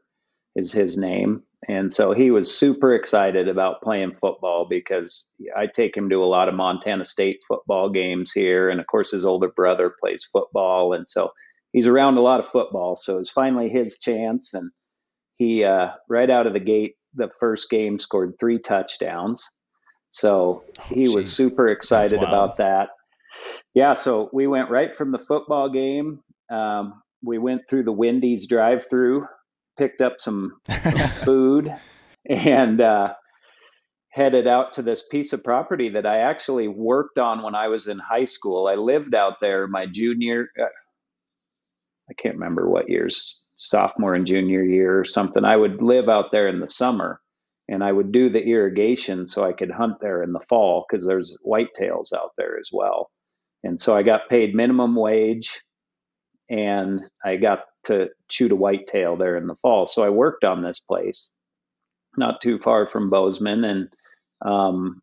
is 0.54 0.72
his 0.72 0.96
name, 0.96 1.42
And 1.68 1.92
so 1.92 2.12
he 2.12 2.30
was 2.30 2.56
super 2.56 2.94
excited 2.94 3.48
about 3.48 3.82
playing 3.82 4.14
football 4.14 4.66
because 4.68 5.34
I 5.56 5.66
take 5.66 5.96
him 5.96 6.08
to 6.10 6.22
a 6.22 6.26
lot 6.26 6.48
of 6.48 6.54
Montana 6.54 7.04
State 7.04 7.42
football 7.46 7.90
games 7.90 8.32
here. 8.32 8.70
And 8.70 8.80
of 8.80 8.86
course, 8.86 9.10
his 9.10 9.24
older 9.24 9.48
brother 9.48 9.92
plays 10.00 10.24
football. 10.24 10.94
And 10.94 11.08
so 11.08 11.30
he's 11.72 11.86
around 11.86 12.16
a 12.16 12.22
lot 12.22 12.40
of 12.40 12.48
football. 12.48 12.96
So 12.96 13.18
it's 13.18 13.30
finally 13.30 13.68
his 13.68 13.98
chance. 13.98 14.54
And 14.54 14.70
he, 15.36 15.64
uh, 15.64 15.90
right 16.08 16.30
out 16.30 16.46
of 16.46 16.52
the 16.52 16.60
gate, 16.60 16.94
the 17.14 17.30
first 17.40 17.70
game 17.70 17.98
scored 17.98 18.34
three 18.38 18.58
touchdowns. 18.58 19.46
So 20.10 20.64
oh, 20.66 20.82
he 20.84 21.04
geez. 21.04 21.14
was 21.14 21.32
super 21.32 21.68
excited 21.68 22.22
about 22.22 22.56
that. 22.58 22.90
Yeah. 23.74 23.92
So 23.94 24.30
we 24.32 24.46
went 24.46 24.70
right 24.70 24.96
from 24.96 25.12
the 25.12 25.18
football 25.18 25.68
game. 25.68 26.20
Um, 26.50 27.02
we 27.22 27.38
went 27.38 27.62
through 27.68 27.84
the 27.84 27.92
Wendy's 27.92 28.46
drive 28.46 28.88
through, 28.88 29.26
picked 29.76 30.00
up 30.00 30.14
some, 30.18 30.60
some 30.68 31.08
food, 31.24 31.74
and 32.28 32.80
uh, 32.80 33.14
headed 34.10 34.46
out 34.46 34.72
to 34.74 34.82
this 34.82 35.06
piece 35.06 35.32
of 35.32 35.44
property 35.44 35.90
that 35.90 36.06
I 36.06 36.18
actually 36.18 36.68
worked 36.68 37.18
on 37.18 37.42
when 37.42 37.54
I 37.54 37.68
was 37.68 37.86
in 37.86 37.98
high 37.98 38.24
school. 38.24 38.66
I 38.66 38.74
lived 38.74 39.14
out 39.14 39.40
there 39.40 39.66
my 39.68 39.86
junior, 39.86 40.48
uh, 40.60 40.66
I 42.10 42.14
can't 42.14 42.36
remember 42.36 42.68
what 42.68 42.88
years, 42.88 43.42
sophomore 43.56 44.14
and 44.14 44.26
junior 44.26 44.62
year 44.62 44.98
or 45.00 45.04
something. 45.04 45.44
I 45.44 45.56
would 45.56 45.82
live 45.82 46.08
out 46.08 46.30
there 46.30 46.48
in 46.48 46.60
the 46.60 46.68
summer 46.68 47.20
and 47.68 47.84
I 47.84 47.92
would 47.92 48.12
do 48.12 48.30
the 48.30 48.42
irrigation 48.42 49.26
so 49.26 49.44
I 49.44 49.52
could 49.52 49.70
hunt 49.70 50.00
there 50.00 50.22
in 50.22 50.32
the 50.32 50.40
fall 50.40 50.86
because 50.88 51.06
there's 51.06 51.36
whitetails 51.46 52.12
out 52.14 52.32
there 52.38 52.58
as 52.58 52.70
well. 52.72 53.10
And 53.62 53.78
so 53.78 53.96
I 53.96 54.02
got 54.02 54.30
paid 54.30 54.54
minimum 54.54 54.94
wage 54.94 55.60
and 56.48 57.02
I 57.24 57.36
got 57.36 57.64
to 57.84 58.08
shoot 58.30 58.52
a 58.52 58.56
whitetail 58.56 59.16
there 59.16 59.36
in 59.36 59.46
the 59.46 59.56
fall. 59.56 59.86
So 59.86 60.02
I 60.02 60.08
worked 60.08 60.44
on 60.44 60.62
this 60.62 60.78
place 60.80 61.32
not 62.16 62.40
too 62.40 62.58
far 62.58 62.88
from 62.88 63.10
Bozeman 63.10 63.64
and 63.64 63.88
um, 64.44 65.00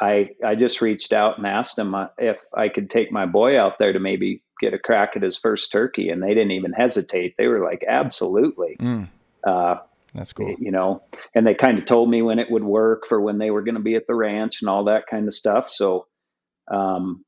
I 0.00 0.30
I 0.44 0.54
just 0.54 0.80
reached 0.80 1.12
out 1.12 1.38
and 1.38 1.46
asked 1.46 1.78
him 1.78 1.94
uh, 1.94 2.08
if 2.18 2.42
I 2.56 2.68
could 2.68 2.90
take 2.90 3.12
my 3.12 3.26
boy 3.26 3.58
out 3.58 3.78
there 3.78 3.92
to 3.92 4.00
maybe 4.00 4.42
get 4.60 4.74
a 4.74 4.78
crack 4.78 5.16
at 5.16 5.22
his 5.22 5.36
first 5.36 5.70
turkey, 5.70 6.08
and 6.08 6.22
they 6.22 6.34
didn't 6.34 6.52
even 6.52 6.72
hesitate. 6.72 7.34
They 7.36 7.46
were 7.46 7.64
like, 7.64 7.84
"Absolutely." 7.86 8.76
Mm. 8.80 9.08
Uh, 9.44 9.76
That's 10.14 10.32
cool. 10.32 10.54
You 10.58 10.70
know, 10.70 11.02
and 11.34 11.46
they 11.46 11.54
kind 11.54 11.78
of 11.78 11.84
told 11.84 12.10
me 12.10 12.22
when 12.22 12.38
it 12.38 12.50
would 12.50 12.64
work 12.64 13.06
for 13.06 13.20
when 13.20 13.38
they 13.38 13.50
were 13.50 13.62
going 13.62 13.76
to 13.76 13.80
be 13.80 13.94
at 13.94 14.06
the 14.06 14.14
ranch 14.14 14.62
and 14.62 14.68
all 14.68 14.84
that 14.84 15.06
kind 15.08 15.26
of 15.26 15.34
stuff. 15.34 15.68
So, 15.68 16.06
um, 16.70 17.24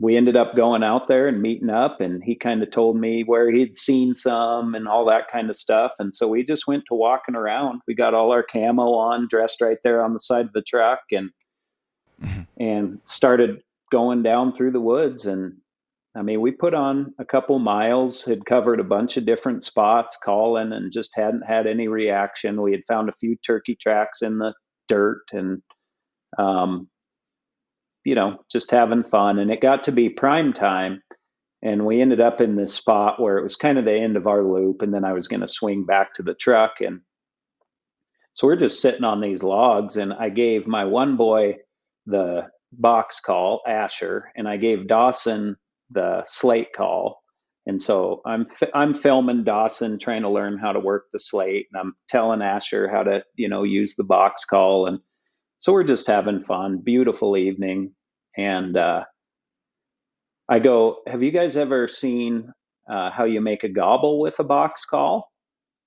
we 0.00 0.16
ended 0.16 0.36
up 0.36 0.56
going 0.56 0.82
out 0.82 1.08
there 1.08 1.28
and 1.28 1.42
meeting 1.42 1.68
up 1.68 2.00
and 2.00 2.24
he 2.24 2.34
kind 2.34 2.62
of 2.62 2.70
told 2.70 2.96
me 2.96 3.22
where 3.22 3.50
he'd 3.50 3.76
seen 3.76 4.14
some 4.14 4.74
and 4.74 4.88
all 4.88 5.04
that 5.04 5.30
kind 5.30 5.50
of 5.50 5.56
stuff 5.56 5.92
and 5.98 6.14
so 6.14 6.26
we 6.26 6.42
just 6.42 6.66
went 6.66 6.82
to 6.88 6.94
walking 6.94 7.36
around 7.36 7.82
we 7.86 7.94
got 7.94 8.14
all 8.14 8.32
our 8.32 8.42
camo 8.42 8.94
on 8.94 9.28
dressed 9.28 9.60
right 9.60 9.76
there 9.84 10.02
on 10.02 10.14
the 10.14 10.18
side 10.18 10.46
of 10.46 10.52
the 10.54 10.62
truck 10.62 11.00
and 11.12 11.30
mm-hmm. 12.22 12.42
and 12.58 13.00
started 13.04 13.62
going 13.90 14.22
down 14.22 14.54
through 14.54 14.70
the 14.70 14.80
woods 14.80 15.26
and 15.26 15.54
i 16.14 16.22
mean 16.22 16.40
we 16.40 16.50
put 16.50 16.74
on 16.74 17.12
a 17.18 17.24
couple 17.24 17.58
miles 17.58 18.24
had 18.24 18.46
covered 18.46 18.80
a 18.80 18.84
bunch 18.84 19.16
of 19.16 19.26
different 19.26 19.62
spots 19.62 20.16
calling 20.22 20.72
and 20.72 20.92
just 20.92 21.16
hadn't 21.16 21.42
had 21.42 21.66
any 21.66 21.88
reaction 21.88 22.62
we 22.62 22.72
had 22.72 22.86
found 22.86 23.08
a 23.08 23.18
few 23.18 23.36
turkey 23.36 23.76
tracks 23.80 24.22
in 24.22 24.38
the 24.38 24.54
dirt 24.88 25.22
and 25.32 25.62
um, 26.38 26.88
you 28.04 28.14
know, 28.14 28.38
just 28.50 28.70
having 28.70 29.02
fun. 29.02 29.38
And 29.38 29.50
it 29.50 29.60
got 29.60 29.84
to 29.84 29.92
be 29.92 30.08
prime 30.08 30.52
time. 30.52 31.02
And 31.62 31.84
we 31.84 32.00
ended 32.00 32.20
up 32.20 32.40
in 32.40 32.56
this 32.56 32.74
spot 32.74 33.20
where 33.20 33.36
it 33.36 33.42
was 33.42 33.56
kind 33.56 33.78
of 33.78 33.84
the 33.84 33.92
end 33.92 34.16
of 34.16 34.26
our 34.26 34.42
loop. 34.42 34.80
And 34.82 34.94
then 34.94 35.04
I 35.04 35.12
was 35.12 35.28
going 35.28 35.40
to 35.40 35.46
swing 35.46 35.84
back 35.84 36.14
to 36.14 36.22
the 36.22 36.34
truck. 36.34 36.80
And 36.80 37.00
so 38.32 38.46
we're 38.46 38.56
just 38.56 38.80
sitting 38.80 39.04
on 39.04 39.20
these 39.20 39.42
logs. 39.42 39.96
And 39.96 40.12
I 40.12 40.30
gave 40.30 40.66
my 40.66 40.86
one 40.86 41.16
boy 41.16 41.56
the 42.10 42.48
box 42.72 43.20
call, 43.20 43.62
Asher, 43.66 44.30
and 44.36 44.48
I 44.48 44.56
gave 44.56 44.86
Dawson 44.86 45.56
the 45.90 46.22
slate 46.26 46.72
call. 46.76 47.22
And 47.66 47.80
so 47.80 48.22
I'm 48.24 48.46
I'm 48.74 48.94
filming 48.94 49.44
Dawson 49.44 49.98
trying 49.98 50.22
to 50.22 50.30
learn 50.30 50.58
how 50.58 50.72
to 50.72 50.80
work 50.80 51.06
the 51.12 51.18
slate, 51.18 51.68
and 51.72 51.80
I'm 51.80 51.94
telling 52.08 52.42
Asher 52.42 52.88
how 52.88 53.02
to 53.02 53.22
you 53.36 53.48
know 53.48 53.62
use 53.62 53.94
the 53.96 54.04
box 54.04 54.44
call, 54.44 54.86
and 54.86 55.00
so 55.60 55.74
we're 55.74 55.84
just 55.84 56.06
having 56.06 56.40
fun. 56.40 56.78
Beautiful 56.78 57.36
evening. 57.36 57.92
And 58.36 58.76
uh, 58.76 59.04
I 60.48 60.58
go, 60.58 60.98
Have 61.06 61.22
you 61.22 61.30
guys 61.30 61.56
ever 61.56 61.86
seen 61.86 62.52
uh, 62.90 63.10
how 63.10 63.24
you 63.24 63.40
make 63.42 63.62
a 63.62 63.68
gobble 63.68 64.20
with 64.20 64.38
a 64.40 64.44
box 64.44 64.86
call? 64.86 65.30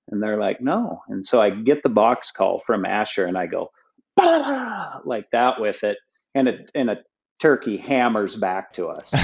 And 0.08 0.22
they're 0.22 0.40
like, 0.40 0.60
No. 0.60 1.02
And 1.08 1.24
so 1.24 1.40
I 1.40 1.50
get 1.50 1.82
the 1.82 1.88
box 1.88 2.30
call 2.30 2.60
from 2.60 2.84
Asher 2.84 3.26
and 3.26 3.36
I 3.36 3.46
go, 3.46 3.70
like 5.04 5.26
that 5.32 5.60
with 5.60 5.82
it. 5.82 5.98
And 6.34 6.48
a, 6.48 6.58
and 6.74 6.90
a 6.90 6.98
turkey 7.40 7.76
hammers 7.76 8.36
back 8.36 8.72
to 8.74 8.88
us. 8.88 9.14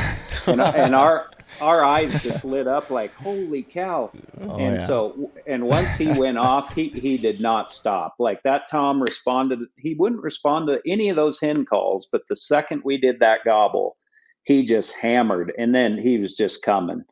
and, 0.46 0.61
and 0.61 0.94
our 0.94 1.31
our 1.61 1.85
eyes 1.85 2.23
just 2.23 2.44
lit 2.44 2.66
up 2.66 2.90
like 2.90 3.12
holy 3.14 3.62
cow 3.62 4.11
oh, 4.40 4.57
and 4.57 4.79
yeah. 4.79 4.87
so 4.87 5.33
and 5.46 5.64
once 5.66 5.96
he 5.96 6.11
went 6.12 6.38
off 6.38 6.73
he 6.75 6.88
he 6.90 7.16
did 7.16 7.40
not 7.40 7.73
stop 7.73 8.14
like 8.18 8.42
that 8.44 8.68
tom 8.68 9.03
responded 9.03 9.59
he 9.77 9.94
wouldn't 9.94 10.23
respond 10.23 10.68
to 10.68 10.81
any 10.87 11.09
of 11.09 11.16
those 11.16 11.40
hen 11.40 11.64
calls 11.64 12.09
but 12.11 12.23
the 12.29 12.37
second 12.37 12.83
we 12.85 12.99
did 12.99 13.20
that 13.20 13.40
gobble 13.44 13.96
he 14.44 14.64
just 14.64 14.96
hammered 14.96 15.53
and 15.59 15.75
then 15.75 15.99
he 15.99 16.18
was 16.18 16.37
just 16.37 16.64
coming 16.64 17.03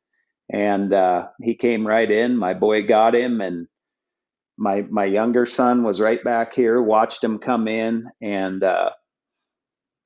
and 0.51 0.95
uh, 0.95 1.27
he 1.43 1.55
came 1.55 1.87
right 1.87 2.11
in 2.11 2.37
my 2.37 2.55
boy 2.55 2.87
got 2.87 3.15
him 3.15 3.41
and 3.41 3.67
my 4.57 4.83
my 4.91 5.05
younger 5.05 5.47
son 5.47 5.83
was 5.83 6.01
right 6.01 6.23
back 6.25 6.55
here 6.55 6.81
watched 6.81 7.23
him 7.23 7.39
come 7.39 7.69
in 7.69 8.09
and 8.23 8.63
uh, 8.63 8.91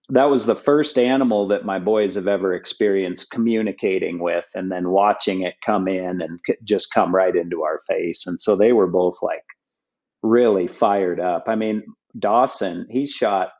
that 0.08 0.30
was 0.30 0.46
the 0.46 0.56
first 0.56 0.98
animal 0.98 1.48
that 1.48 1.64
my 1.64 1.78
boys 1.78 2.16
have 2.16 2.28
ever 2.28 2.54
experienced 2.54 3.30
communicating 3.30 4.18
with 4.18 4.48
and 4.54 4.70
then 4.70 4.90
watching 4.90 5.42
it 5.42 5.54
come 5.64 5.88
in 5.88 6.20
and 6.20 6.40
just 6.64 6.92
come 6.92 7.14
right 7.14 7.34
into 7.34 7.62
our 7.62 7.78
face. 7.88 8.26
And 8.26 8.40
so 8.40 8.56
they 8.56 8.72
were 8.72 8.88
both 8.88 9.16
like 9.22 9.44
really 10.22 10.66
fired 10.66 11.20
up. 11.20 11.44
I 11.48 11.54
mean 11.54 11.82
dawson 12.18 12.86
he 12.90 13.06
shot 13.06 13.52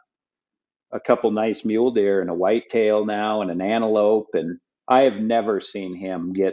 a 0.93 1.01
couple 1.01 1.31
nice 1.31 1.65
mule 1.65 1.91
deer 1.91 2.21
and 2.21 2.29
a 2.29 2.35
whitetail 2.35 3.07
now 3.07 3.41
and 3.41 3.51
an 3.51 3.63
antelope 3.63 4.29
and 4.35 4.59
i 4.89 5.05
have 5.05 5.17
never 5.17 5.59
seen 5.59 5.95
him 5.95 6.35
get 6.35 6.53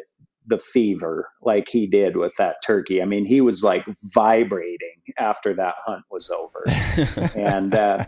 the 0.50 0.58
fever 0.58 1.30
like 1.42 1.70
he 1.70 1.86
did 1.86 2.18
with 2.18 2.34
that 2.38 2.56
turkey. 2.66 3.02
I 3.02 3.06
mean 3.06 3.26
he 3.26 3.40
was 3.40 3.64
like 3.64 3.86
vibrating 4.04 4.98
after 5.18 5.54
that 5.54 5.76
hunt 5.86 6.04
was 6.12 6.30
over. 6.32 6.64
And 7.36 7.76
uh, 7.76 8.06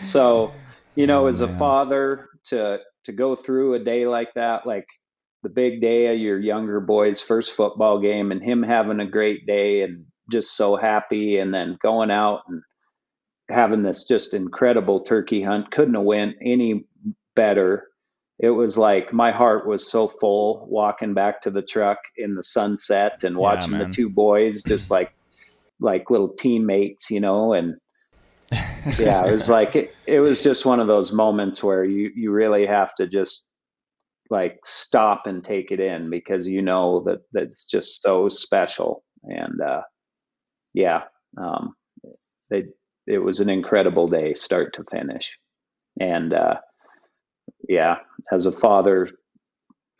so 0.00 0.52
you 0.96 1.06
know, 1.06 1.24
oh, 1.24 1.28
as 1.28 1.40
man. 1.40 1.50
a 1.50 1.58
father 1.58 2.28
to 2.46 2.78
to 3.04 3.12
go 3.12 3.36
through 3.36 3.74
a 3.74 3.78
day 3.78 4.06
like 4.06 4.34
that, 4.34 4.66
like 4.66 4.86
the 5.42 5.48
big 5.48 5.80
day 5.80 6.12
of 6.12 6.18
your 6.18 6.38
younger 6.38 6.80
boy's 6.80 7.20
first 7.20 7.52
football 7.52 8.00
game 8.00 8.32
and 8.32 8.42
him 8.42 8.62
having 8.62 8.98
a 8.98 9.06
great 9.06 9.46
day 9.46 9.82
and 9.82 10.06
just 10.30 10.56
so 10.56 10.74
happy 10.74 11.38
and 11.38 11.54
then 11.54 11.78
going 11.80 12.10
out 12.10 12.40
and 12.48 12.62
having 13.48 13.84
this 13.84 14.08
just 14.08 14.34
incredible 14.34 15.00
turkey 15.00 15.40
hunt 15.42 15.70
couldn't 15.70 15.94
have 15.94 16.02
went 16.02 16.34
any 16.42 16.84
better 17.36 17.86
it 18.38 18.50
was 18.50 18.76
like 18.76 19.12
my 19.12 19.30
heart 19.30 19.68
was 19.68 19.88
so 19.88 20.08
full 20.08 20.66
walking 20.68 21.14
back 21.14 21.42
to 21.42 21.50
the 21.50 21.62
truck 21.62 21.98
in 22.16 22.34
the 22.34 22.42
sunset 22.42 23.22
and 23.22 23.36
watching 23.36 23.74
yeah, 23.74 23.84
the 23.84 23.90
two 23.90 24.10
boys 24.10 24.62
just 24.66 24.90
like 24.90 25.14
like 25.78 26.10
little 26.10 26.34
teammates 26.34 27.10
you 27.10 27.20
know 27.20 27.52
and 27.52 27.76
yeah, 28.98 29.26
it 29.26 29.32
was 29.32 29.48
like 29.48 29.74
it, 29.74 29.94
it 30.06 30.20
was 30.20 30.42
just 30.42 30.64
one 30.64 30.80
of 30.80 30.86
those 30.86 31.12
moments 31.12 31.62
where 31.62 31.84
you 31.84 32.10
you 32.14 32.30
really 32.30 32.66
have 32.66 32.94
to 32.96 33.06
just 33.06 33.50
like 34.30 34.58
stop 34.64 35.26
and 35.26 35.42
take 35.44 35.70
it 35.70 35.80
in 35.80 36.10
because 36.10 36.46
you 36.46 36.62
know 36.62 37.02
that 37.04 37.20
that's 37.32 37.68
just 37.68 38.02
so 38.02 38.28
special. 38.28 39.02
And 39.24 39.60
uh 39.60 39.82
yeah 40.74 41.02
um 41.36 41.74
it 42.50 42.66
it 43.06 43.18
was 43.18 43.40
an 43.40 43.48
incredible 43.48 44.08
day 44.08 44.34
start 44.34 44.74
to 44.74 44.84
finish. 44.90 45.36
And 46.00 46.32
uh 46.32 46.56
yeah 47.68 47.96
as 48.30 48.46
a 48.46 48.52
father 48.52 49.08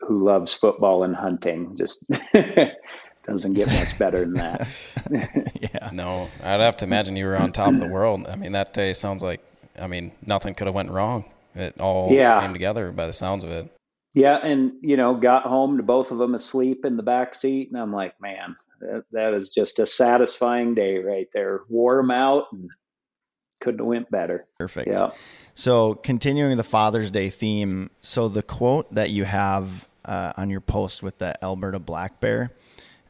who 0.01 0.25
loves 0.25 0.53
football 0.53 1.03
and 1.03 1.15
hunting 1.15 1.75
just 1.75 2.05
doesn't 3.27 3.53
get 3.53 3.67
much 3.67 3.97
better 3.99 4.21
than 4.21 4.33
that. 4.33 4.67
yeah. 5.61 5.89
No, 5.91 6.29
I'd 6.43 6.61
have 6.61 6.77
to 6.77 6.85
imagine 6.85 7.15
you 7.15 7.25
were 7.25 7.37
on 7.37 7.51
top 7.51 7.69
of 7.69 7.79
the 7.79 7.87
world. 7.87 8.25
I 8.27 8.35
mean, 8.35 8.53
that 8.53 8.73
day 8.73 8.93
sounds 8.93 9.21
like, 9.21 9.41
I 9.77 9.87
mean, 9.87 10.11
nothing 10.25 10.55
could 10.55 10.67
have 10.67 10.75
went 10.75 10.89
wrong. 10.89 11.25
It 11.53 11.79
all 11.79 12.11
yeah. 12.11 12.39
came 12.39 12.53
together 12.53 12.91
by 12.91 13.05
the 13.05 13.13
sounds 13.13 13.43
of 13.43 13.51
it. 13.51 13.69
Yeah. 14.13 14.37
And, 14.37 14.73
you 14.81 14.97
know, 14.97 15.15
got 15.15 15.43
home 15.43 15.77
to 15.77 15.83
both 15.83 16.11
of 16.11 16.17
them 16.17 16.35
asleep 16.35 16.85
in 16.85 16.97
the 16.97 17.03
back 17.03 17.35
seat. 17.35 17.69
And 17.69 17.79
I'm 17.79 17.91
like, 17.91 18.19
man, 18.21 18.55
that, 18.79 19.03
that 19.11 19.33
is 19.33 19.49
just 19.49 19.79
a 19.79 19.85
satisfying 19.85 20.73
day 20.73 20.99
right 20.99 21.27
there. 21.33 21.61
Wore 21.69 21.97
them 21.97 22.11
out 22.11 22.45
and 22.53 22.69
couldn't 23.59 23.79
have 23.79 23.87
went 23.87 24.09
better. 24.09 24.47
Perfect. 24.57 24.87
Yeah. 24.87 25.11
So 25.53 25.95
continuing 25.95 26.55
the 26.57 26.63
Father's 26.63 27.11
Day 27.11 27.29
theme. 27.29 27.89
So 27.99 28.29
the 28.29 28.43
quote 28.43 28.93
that 28.93 29.09
you 29.09 29.25
have 29.25 29.87
uh, 30.05 30.33
on 30.37 30.49
your 30.49 30.61
post 30.61 31.03
with 31.03 31.17
the 31.17 31.43
Alberta 31.43 31.79
black 31.79 32.19
bear, 32.19 32.51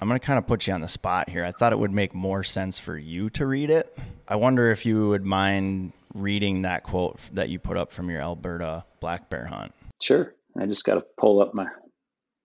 I'm 0.00 0.08
going 0.08 0.18
to 0.18 0.26
kind 0.26 0.38
of 0.38 0.48
put 0.48 0.66
you 0.66 0.74
on 0.74 0.80
the 0.80 0.88
spot 0.88 1.28
here. 1.28 1.44
I 1.44 1.52
thought 1.52 1.72
it 1.72 1.78
would 1.78 1.92
make 1.92 2.12
more 2.12 2.42
sense 2.42 2.80
for 2.80 2.98
you 2.98 3.30
to 3.30 3.46
read 3.46 3.70
it. 3.70 3.96
I 4.26 4.34
wonder 4.34 4.72
if 4.72 4.84
you 4.84 5.10
would 5.10 5.24
mind 5.24 5.92
reading 6.12 6.62
that 6.62 6.82
quote 6.82 7.20
that 7.34 7.50
you 7.50 7.60
put 7.60 7.76
up 7.76 7.92
from 7.92 8.10
your 8.10 8.20
Alberta 8.20 8.84
black 8.98 9.30
bear 9.30 9.46
hunt. 9.46 9.72
Sure. 10.02 10.34
I 10.58 10.66
just 10.66 10.84
got 10.84 10.96
to 10.96 11.02
pull 11.16 11.40
up 11.40 11.54
my 11.54 11.68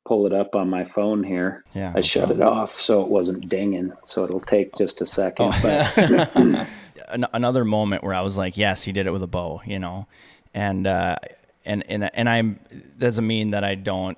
pull 0.05 0.25
it 0.25 0.33
up 0.33 0.55
on 0.55 0.69
my 0.69 0.83
phone 0.83 1.23
here. 1.23 1.63
Yeah, 1.73 1.93
I 1.95 2.01
shut 2.01 2.31
it 2.31 2.41
off 2.41 2.79
so 2.79 3.01
it 3.01 3.07
wasn't 3.07 3.47
dinging. 3.49 3.93
So 4.03 4.23
it'll 4.23 4.39
take 4.39 4.75
just 4.75 5.01
a 5.01 5.05
second. 5.05 5.53
Oh. 5.53 6.29
But 6.33 6.67
another 7.33 7.65
moment 7.65 8.03
where 8.03 8.13
I 8.13 8.21
was 8.21 8.37
like, 8.37 8.57
yes, 8.57 8.83
he 8.83 8.91
did 8.91 9.07
it 9.07 9.11
with 9.11 9.23
a 9.23 9.27
bow, 9.27 9.61
you 9.65 9.79
know, 9.79 10.07
and 10.53 10.87
uh, 10.87 11.17
and 11.65 11.83
and 11.89 12.09
and 12.15 12.29
I'm 12.29 12.59
doesn't 12.97 13.25
mean 13.25 13.51
that 13.51 13.63
I 13.63 13.75
don't. 13.75 14.17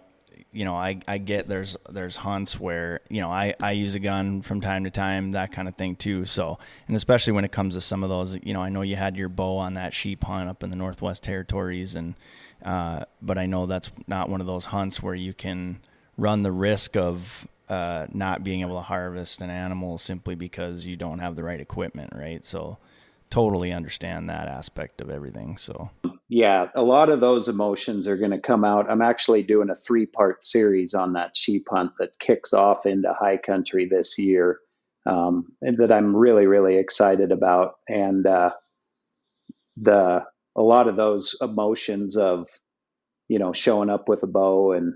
You 0.51 0.65
know, 0.65 0.75
I, 0.75 0.99
I 1.07 1.17
get 1.17 1.47
there's 1.47 1.77
there's 1.89 2.15
hunts 2.15 2.59
where 2.59 3.01
you 3.09 3.21
know 3.21 3.31
I, 3.31 3.55
I 3.59 3.71
use 3.71 3.95
a 3.95 3.99
gun 3.99 4.43
from 4.43 4.61
time 4.61 4.83
to 4.83 4.91
time 4.91 5.31
that 5.31 5.51
kind 5.51 5.67
of 5.67 5.75
thing 5.75 5.95
too. 5.95 6.25
So 6.25 6.59
and 6.87 6.95
especially 6.95 7.33
when 7.33 7.43
it 7.43 7.51
comes 7.51 7.73
to 7.73 7.81
some 7.81 8.03
of 8.03 8.09
those, 8.09 8.37
you 8.43 8.53
know, 8.53 8.61
I 8.61 8.69
know 8.69 8.83
you 8.83 8.95
had 8.95 9.17
your 9.17 9.29
bow 9.29 9.57
on 9.57 9.73
that 9.73 9.95
sheep 9.95 10.23
hunt 10.23 10.49
up 10.49 10.63
in 10.63 10.69
the 10.69 10.75
Northwest 10.75 11.23
Territories, 11.23 11.95
and 11.95 12.13
uh, 12.63 13.05
but 13.21 13.37
I 13.37 13.45
know 13.45 13.65
that's 13.65 13.91
not 14.07 14.29
one 14.29 14.41
of 14.41 14.47
those 14.47 14.65
hunts 14.65 15.01
where 15.01 15.15
you 15.15 15.33
can 15.33 15.79
run 16.17 16.43
the 16.43 16.51
risk 16.51 16.95
of 16.95 17.47
uh, 17.69 18.07
not 18.13 18.43
being 18.43 18.61
able 18.61 18.75
to 18.75 18.81
harvest 18.81 19.41
an 19.41 19.49
animal 19.49 19.97
simply 19.97 20.35
because 20.35 20.85
you 20.85 20.95
don't 20.95 21.19
have 21.19 21.35
the 21.35 21.43
right 21.43 21.59
equipment, 21.59 22.11
right? 22.15 22.43
So 22.45 22.77
totally 23.29 23.71
understand 23.71 24.29
that 24.29 24.47
aspect 24.47 25.01
of 25.01 25.09
everything. 25.09 25.57
So 25.57 25.89
yeah, 26.29 26.69
a 26.75 26.81
lot 26.81 27.09
of 27.09 27.19
those 27.19 27.47
emotions 27.47 28.07
are 28.07 28.17
going 28.17 28.31
to 28.31 28.39
come 28.39 28.63
out. 28.63 28.89
I'm 28.89 29.01
actually 29.01 29.43
doing 29.43 29.69
a 29.69 29.75
three 29.75 30.05
part 30.05 30.43
series 30.43 30.93
on 30.93 31.13
that 31.13 31.35
sheep 31.35 31.67
hunt 31.69 31.93
that 31.99 32.19
kicks 32.19 32.53
off 32.53 32.85
into 32.85 33.13
high 33.13 33.37
country 33.37 33.87
this 33.87 34.17
year. 34.19 34.59
Um, 35.05 35.51
that 35.61 35.91
I'm 35.91 36.15
really, 36.15 36.47
really 36.47 36.77
excited 36.77 37.33
about. 37.33 37.73
And 37.89 38.25
uh, 38.25 38.51
the 39.75 40.23
a 40.57 40.61
lot 40.61 40.87
of 40.87 40.95
those 40.95 41.35
emotions 41.41 42.17
of 42.17 42.47
you 43.29 43.39
know 43.39 43.53
showing 43.53 43.89
up 43.89 44.09
with 44.09 44.23
a 44.23 44.27
bow 44.27 44.73
and 44.73 44.93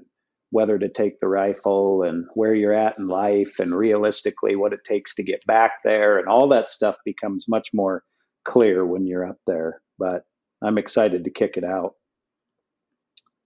whether 0.52 0.80
to 0.80 0.90
take 0.90 1.20
the 1.20 1.28
rifle 1.28 2.04
and 2.04 2.26
where 2.36 2.54
you're 2.54 2.74
at 2.74 2.98
in 2.98 3.08
life 3.08 3.60
and 3.60 3.76
realistically 3.76 4.56
what 4.56 4.74
it 4.74 4.80
takes 4.86 5.16
to 5.16 5.24
get 5.24 5.46
back 5.46 5.74
there 5.84 6.20
and 6.20 6.28
all 6.28 6.50
that 6.50 6.70
stuff 6.70 6.96
becomes 7.06 7.50
much 7.50 7.70
more 7.74 8.04
clear 8.46 8.86
when 8.86 9.06
you're 9.06 9.28
up 9.28 9.38
there 9.48 9.82
but 10.00 10.24
i'm 10.64 10.78
excited 10.78 11.26
to 11.26 11.32
kick 11.32 11.58
it 11.58 11.64
out. 11.66 11.94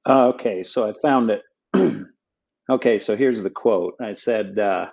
Uh, 0.08 0.28
okay 0.30 0.64
so 0.64 0.88
i 0.90 0.94
found 1.02 1.32
it. 1.32 1.42
Okay 2.70 3.00
so 3.00 3.16
here's 3.16 3.44
the 3.44 3.50
quote. 3.50 3.96
I 4.02 4.14
said 4.14 4.58
uh, 4.58 4.88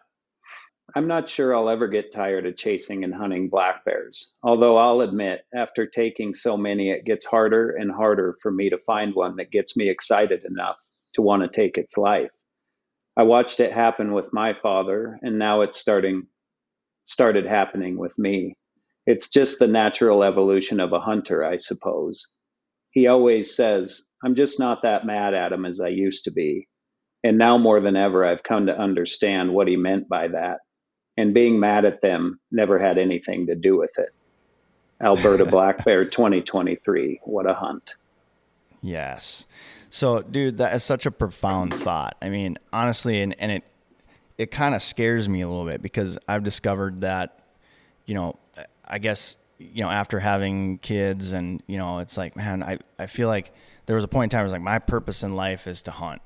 I'm 0.94 1.06
not 1.06 1.28
sure 1.28 1.54
I'll 1.54 1.68
ever 1.68 1.86
get 1.86 2.10
tired 2.10 2.46
of 2.46 2.56
chasing 2.56 3.04
and 3.04 3.14
hunting 3.14 3.50
black 3.50 3.84
bears, 3.84 4.34
although 4.42 4.78
I'll 4.78 5.02
admit, 5.02 5.42
after 5.54 5.86
taking 5.86 6.32
so 6.32 6.56
many, 6.56 6.90
it 6.90 7.04
gets 7.04 7.26
harder 7.26 7.70
and 7.70 7.92
harder 7.92 8.36
for 8.40 8.50
me 8.50 8.70
to 8.70 8.78
find 8.78 9.14
one 9.14 9.36
that 9.36 9.50
gets 9.50 9.76
me 9.76 9.90
excited 9.90 10.44
enough 10.46 10.78
to 11.12 11.22
want 11.22 11.42
to 11.42 11.48
take 11.48 11.76
its 11.76 11.98
life. 11.98 12.30
I 13.18 13.24
watched 13.24 13.60
it 13.60 13.72
happen 13.72 14.12
with 14.12 14.32
my 14.32 14.54
father, 14.54 15.18
and 15.20 15.38
now 15.38 15.60
it's 15.60 15.78
starting 15.78 16.26
started 17.04 17.44
happening 17.44 17.98
with 17.98 18.18
me. 18.18 18.54
It's 19.06 19.30
just 19.30 19.58
the 19.58 19.68
natural 19.68 20.22
evolution 20.22 20.80
of 20.80 20.92
a 20.92 21.00
hunter, 21.00 21.44
I 21.44 21.56
suppose. 21.56 22.34
He 22.90 23.06
always 23.06 23.54
says, 23.54 24.10
I'm 24.24 24.34
just 24.34 24.58
not 24.58 24.82
that 24.82 25.06
mad 25.06 25.34
at 25.34 25.52
him 25.52 25.66
as 25.66 25.80
I 25.80 25.88
used 25.88 26.24
to 26.24 26.30
be. 26.30 26.66
And 27.22 27.36
now 27.36 27.58
more 27.58 27.80
than 27.80 27.96
ever, 27.96 28.24
I've 28.24 28.42
come 28.42 28.66
to 28.66 28.78
understand 28.78 29.52
what 29.52 29.68
he 29.68 29.76
meant 29.76 30.08
by 30.08 30.28
that 30.28 30.58
and 31.18 31.34
being 31.34 31.58
mad 31.58 31.84
at 31.84 32.00
them 32.00 32.38
never 32.52 32.78
had 32.78 32.96
anything 32.96 33.48
to 33.48 33.56
do 33.56 33.76
with 33.76 33.98
it. 33.98 34.10
Alberta 35.02 35.44
Black 35.50 35.84
Bear 35.84 36.04
2023. 36.04 37.20
What 37.24 37.44
a 37.50 37.54
hunt. 37.54 37.96
Yes. 38.80 39.48
So, 39.90 40.22
dude, 40.22 40.58
that 40.58 40.72
is 40.74 40.84
such 40.84 41.06
a 41.06 41.10
profound 41.10 41.74
thought. 41.74 42.16
I 42.22 42.28
mean, 42.28 42.56
honestly, 42.72 43.20
and, 43.20 43.34
and 43.40 43.50
it 43.50 43.64
it 44.38 44.52
kind 44.52 44.76
of 44.76 44.80
scares 44.80 45.28
me 45.28 45.40
a 45.40 45.48
little 45.48 45.66
bit 45.66 45.82
because 45.82 46.16
I've 46.28 46.44
discovered 46.44 47.00
that, 47.00 47.40
you 48.06 48.14
know, 48.14 48.38
I 48.86 49.00
guess, 49.00 49.36
you 49.58 49.82
know, 49.82 49.90
after 49.90 50.20
having 50.20 50.78
kids 50.78 51.32
and, 51.32 51.60
you 51.66 51.76
know, 51.76 51.98
it's 51.98 52.16
like, 52.16 52.36
man, 52.36 52.62
I, 52.62 52.78
I 53.00 53.08
feel 53.08 53.26
like 53.26 53.52
there 53.86 53.96
was 53.96 54.04
a 54.04 54.08
point 54.08 54.32
in 54.32 54.36
time 54.36 54.38
where 54.38 54.42
I 54.42 54.44
was 54.44 54.52
like, 54.52 54.62
my 54.62 54.78
purpose 54.78 55.24
in 55.24 55.34
life 55.34 55.66
is 55.66 55.82
to 55.82 55.90
hunt, 55.90 56.22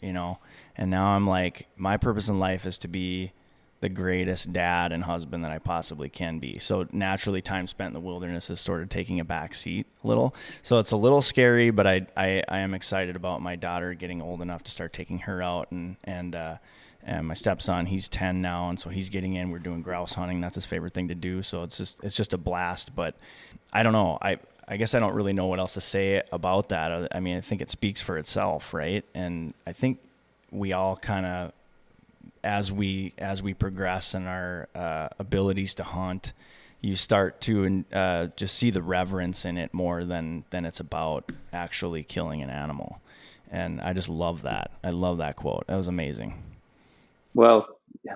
you 0.00 0.14
know, 0.14 0.38
and 0.74 0.90
now 0.90 1.08
I'm 1.08 1.26
like, 1.26 1.66
my 1.76 1.98
purpose 1.98 2.30
in 2.30 2.38
life 2.38 2.64
is 2.64 2.78
to 2.78 2.88
be 2.88 3.34
the 3.84 3.90
greatest 3.90 4.50
dad 4.50 4.92
and 4.92 5.04
husband 5.04 5.44
that 5.44 5.52
I 5.52 5.58
possibly 5.58 6.08
can 6.08 6.38
be. 6.38 6.58
So 6.58 6.86
naturally, 6.90 7.42
time 7.42 7.66
spent 7.66 7.88
in 7.88 7.92
the 7.92 8.00
wilderness 8.00 8.48
is 8.48 8.58
sort 8.58 8.80
of 8.80 8.88
taking 8.88 9.20
a 9.20 9.26
back 9.26 9.52
seat 9.52 9.86
a 10.02 10.08
little. 10.08 10.34
So 10.62 10.78
it's 10.78 10.92
a 10.92 10.96
little 10.96 11.20
scary, 11.20 11.68
but 11.68 11.86
I, 11.86 12.06
I, 12.16 12.42
I 12.48 12.58
am 12.60 12.72
excited 12.72 13.14
about 13.14 13.42
my 13.42 13.56
daughter 13.56 13.92
getting 13.92 14.22
old 14.22 14.40
enough 14.40 14.62
to 14.62 14.70
start 14.70 14.94
taking 14.94 15.18
her 15.18 15.42
out 15.42 15.70
and, 15.70 15.96
and, 16.02 16.34
uh, 16.34 16.56
and 17.02 17.28
my 17.28 17.34
stepson, 17.34 17.84
he's 17.84 18.08
10 18.08 18.40
now. 18.40 18.70
And 18.70 18.80
so 18.80 18.88
he's 18.88 19.10
getting 19.10 19.34
in, 19.34 19.50
we're 19.50 19.58
doing 19.58 19.82
grouse 19.82 20.14
hunting. 20.14 20.40
That's 20.40 20.54
his 20.54 20.64
favorite 20.64 20.94
thing 20.94 21.08
to 21.08 21.14
do. 21.14 21.42
So 21.42 21.62
it's 21.62 21.76
just, 21.76 22.02
it's 22.02 22.16
just 22.16 22.32
a 22.32 22.38
blast, 22.38 22.96
but 22.96 23.14
I 23.70 23.82
don't 23.82 23.92
know. 23.92 24.16
I, 24.22 24.38
I 24.66 24.78
guess 24.78 24.94
I 24.94 24.98
don't 24.98 25.14
really 25.14 25.34
know 25.34 25.48
what 25.48 25.58
else 25.58 25.74
to 25.74 25.82
say 25.82 26.22
about 26.32 26.70
that. 26.70 27.14
I 27.14 27.20
mean, 27.20 27.36
I 27.36 27.42
think 27.42 27.60
it 27.60 27.68
speaks 27.68 28.00
for 28.00 28.16
itself, 28.16 28.72
right? 28.72 29.04
And 29.14 29.52
I 29.66 29.74
think 29.74 29.98
we 30.50 30.72
all 30.72 30.96
kind 30.96 31.26
of 31.26 31.52
as 32.44 32.70
we 32.70 33.14
as 33.18 33.42
we 33.42 33.54
progress 33.54 34.14
in 34.14 34.26
our 34.26 34.68
uh, 34.74 35.08
abilities 35.18 35.74
to 35.76 35.82
hunt, 35.82 36.34
you 36.80 36.94
start 36.94 37.40
to 37.40 37.84
uh, 37.92 38.28
just 38.36 38.56
see 38.56 38.70
the 38.70 38.82
reverence 38.82 39.44
in 39.44 39.56
it 39.56 39.72
more 39.72 40.04
than 40.04 40.44
than 40.50 40.64
it's 40.66 40.78
about 40.78 41.32
actually 41.52 42.04
killing 42.04 42.42
an 42.42 42.50
animal. 42.50 43.00
And 43.50 43.80
I 43.80 43.92
just 43.94 44.08
love 44.08 44.42
that. 44.42 44.72
I 44.84 44.90
love 44.90 45.18
that 45.18 45.36
quote. 45.36 45.66
That 45.66 45.76
was 45.76 45.86
amazing. 45.86 46.42
Well, 47.34 47.66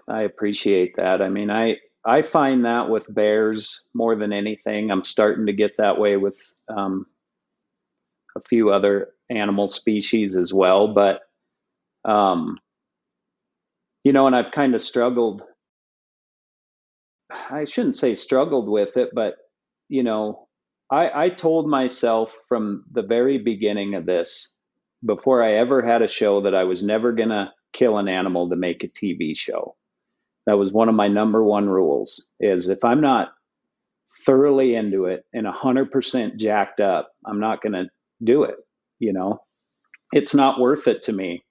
I 0.06 0.22
appreciate 0.22 0.96
that. 0.96 1.22
I 1.22 1.30
mean, 1.30 1.50
I 1.50 1.78
I 2.04 2.22
find 2.22 2.66
that 2.66 2.90
with 2.90 3.12
bears 3.12 3.88
more 3.94 4.14
than 4.14 4.32
anything. 4.32 4.90
I'm 4.90 5.04
starting 5.04 5.46
to 5.46 5.52
get 5.52 5.78
that 5.78 5.98
way 5.98 6.16
with 6.16 6.52
um, 6.68 7.06
a 8.36 8.40
few 8.40 8.70
other 8.70 9.08
animal 9.30 9.68
species 9.68 10.36
as 10.36 10.52
well, 10.52 10.88
but 10.88 11.22
um, 12.04 12.58
you 14.04 14.12
know, 14.12 14.26
and 14.26 14.36
I've 14.36 14.50
kind 14.52 14.74
of 14.74 14.80
struggled. 14.80 15.42
I 17.30 17.64
shouldn't 17.64 17.94
say 17.94 18.14
struggled 18.14 18.68
with 18.68 18.96
it, 18.96 19.10
but 19.14 19.36
you 19.88 20.02
know, 20.02 20.48
I, 20.90 21.26
I 21.26 21.28
told 21.30 21.68
myself 21.68 22.36
from 22.48 22.84
the 22.90 23.02
very 23.02 23.38
beginning 23.38 23.94
of 23.94 24.06
this, 24.06 24.58
before 25.04 25.42
I 25.42 25.54
ever 25.54 25.82
had 25.82 26.02
a 26.02 26.08
show, 26.08 26.42
that 26.42 26.54
I 26.54 26.64
was 26.64 26.82
never 26.82 27.12
gonna 27.12 27.52
kill 27.72 27.98
an 27.98 28.08
animal 28.08 28.48
to 28.48 28.56
make 28.56 28.82
a 28.84 28.88
TV 28.88 29.36
show. 29.36 29.76
That 30.46 30.58
was 30.58 30.72
one 30.72 30.88
of 30.88 30.94
my 30.94 31.08
number 31.08 31.44
one 31.44 31.68
rules. 31.68 32.32
Is 32.40 32.68
if 32.68 32.84
I'm 32.84 33.00
not 33.00 33.32
thoroughly 34.24 34.74
into 34.74 35.04
it 35.04 35.24
and 35.34 35.46
a 35.46 35.52
hundred 35.52 35.90
percent 35.90 36.40
jacked 36.40 36.80
up, 36.80 37.10
I'm 37.26 37.40
not 37.40 37.62
gonna 37.62 37.86
do 38.24 38.44
it. 38.44 38.56
You 38.98 39.12
know, 39.12 39.42
it's 40.12 40.34
not 40.34 40.58
worth 40.58 40.88
it 40.88 41.02
to 41.02 41.12
me 41.12 41.44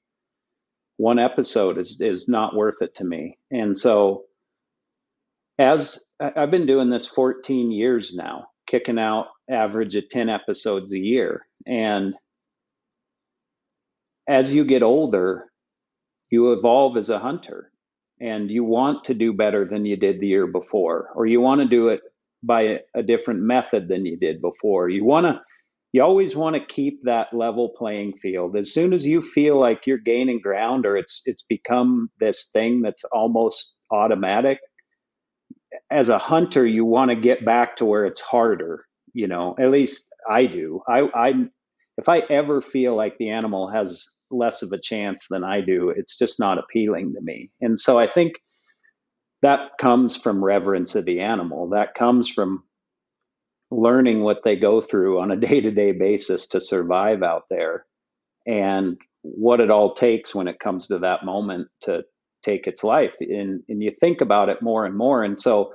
one 0.97 1.19
episode 1.19 1.77
is 1.77 2.01
is 2.01 2.27
not 2.27 2.55
worth 2.55 2.81
it 2.81 2.95
to 2.95 3.05
me. 3.05 3.37
And 3.51 3.75
so 3.77 4.25
as 5.59 6.13
I've 6.19 6.51
been 6.51 6.67
doing 6.67 6.89
this 6.89 7.07
14 7.07 7.71
years 7.71 8.15
now, 8.15 8.47
kicking 8.67 8.99
out 8.99 9.27
average 9.49 9.95
of 9.95 10.09
10 10.09 10.29
episodes 10.29 10.93
a 10.93 10.99
year. 10.99 11.47
And 11.65 12.15
as 14.27 14.53
you 14.53 14.65
get 14.65 14.83
older, 14.83 15.45
you 16.29 16.51
evolve 16.53 16.97
as 16.97 17.09
a 17.09 17.19
hunter 17.19 17.71
and 18.19 18.51
you 18.51 18.63
want 18.63 19.05
to 19.05 19.13
do 19.13 19.33
better 19.33 19.65
than 19.65 19.85
you 19.85 19.95
did 19.95 20.19
the 20.19 20.27
year 20.27 20.47
before, 20.47 21.09
or 21.15 21.25
you 21.25 21.39
want 21.39 21.61
to 21.61 21.67
do 21.67 21.89
it 21.89 22.01
by 22.43 22.61
a, 22.61 22.79
a 22.95 23.03
different 23.03 23.41
method 23.41 23.87
than 23.87 24.05
you 24.05 24.17
did 24.17 24.41
before. 24.41 24.89
You 24.89 25.05
want 25.05 25.25
to, 25.25 25.41
you 25.93 26.03
always 26.03 26.35
want 26.35 26.55
to 26.55 26.65
keep 26.65 27.03
that 27.03 27.33
level 27.33 27.69
playing 27.69 28.13
field. 28.13 28.55
As 28.55 28.73
soon 28.73 28.93
as 28.93 29.07
you 29.07 29.21
feel 29.21 29.59
like 29.59 29.87
you're 29.87 29.97
gaining 29.97 30.41
ground 30.41 30.85
or 30.85 30.97
it's 30.97 31.23
it's 31.25 31.43
become 31.43 32.09
this 32.19 32.51
thing 32.51 32.81
that's 32.81 33.03
almost 33.05 33.77
automatic, 33.91 34.59
as 35.89 36.09
a 36.09 36.17
hunter, 36.17 36.65
you 36.65 36.85
want 36.85 37.09
to 37.09 37.15
get 37.15 37.45
back 37.45 37.77
to 37.77 37.85
where 37.85 38.05
it's 38.05 38.21
harder. 38.21 38.85
You 39.13 39.27
know, 39.27 39.55
at 39.59 39.71
least 39.71 40.13
I 40.29 40.45
do. 40.45 40.81
I, 40.87 41.09
I, 41.15 41.33
if 41.97 42.07
I 42.07 42.19
ever 42.29 42.61
feel 42.61 42.95
like 42.95 43.17
the 43.17 43.29
animal 43.29 43.69
has 43.69 44.15
less 44.29 44.61
of 44.61 44.71
a 44.71 44.79
chance 44.79 45.27
than 45.29 45.43
I 45.43 45.61
do, 45.61 45.89
it's 45.89 46.17
just 46.17 46.39
not 46.39 46.59
appealing 46.59 47.13
to 47.13 47.21
me. 47.21 47.49
And 47.61 47.79
so 47.79 47.97
I 47.97 48.05
think 48.05 48.33
that 49.41 49.71
comes 49.79 50.15
from 50.17 50.43
reverence 50.43 50.95
of 50.95 51.05
the 51.05 51.21
animal. 51.21 51.69
That 51.69 51.95
comes 51.95 52.29
from 52.29 52.63
learning 53.71 54.21
what 54.21 54.43
they 54.43 54.55
go 54.55 54.81
through 54.81 55.19
on 55.19 55.31
a 55.31 55.35
day 55.35 55.61
to 55.61 55.71
day 55.71 55.91
basis 55.91 56.47
to 56.49 56.61
survive 56.61 57.23
out 57.23 57.43
there 57.49 57.85
and 58.45 58.97
what 59.21 59.59
it 59.59 59.69
all 59.69 59.93
takes 59.93 60.33
when 60.33 60.47
it 60.47 60.59
comes 60.59 60.87
to 60.87 60.99
that 60.99 61.25
moment 61.25 61.67
to 61.81 62.03
take 62.43 62.67
its 62.67 62.83
life. 62.83 63.13
And, 63.19 63.61
and 63.67 63.83
you 63.83 63.91
think 63.91 64.21
about 64.21 64.49
it 64.49 64.61
more 64.61 64.85
and 64.85 64.95
more. 64.95 65.23
And 65.23 65.37
so 65.37 65.73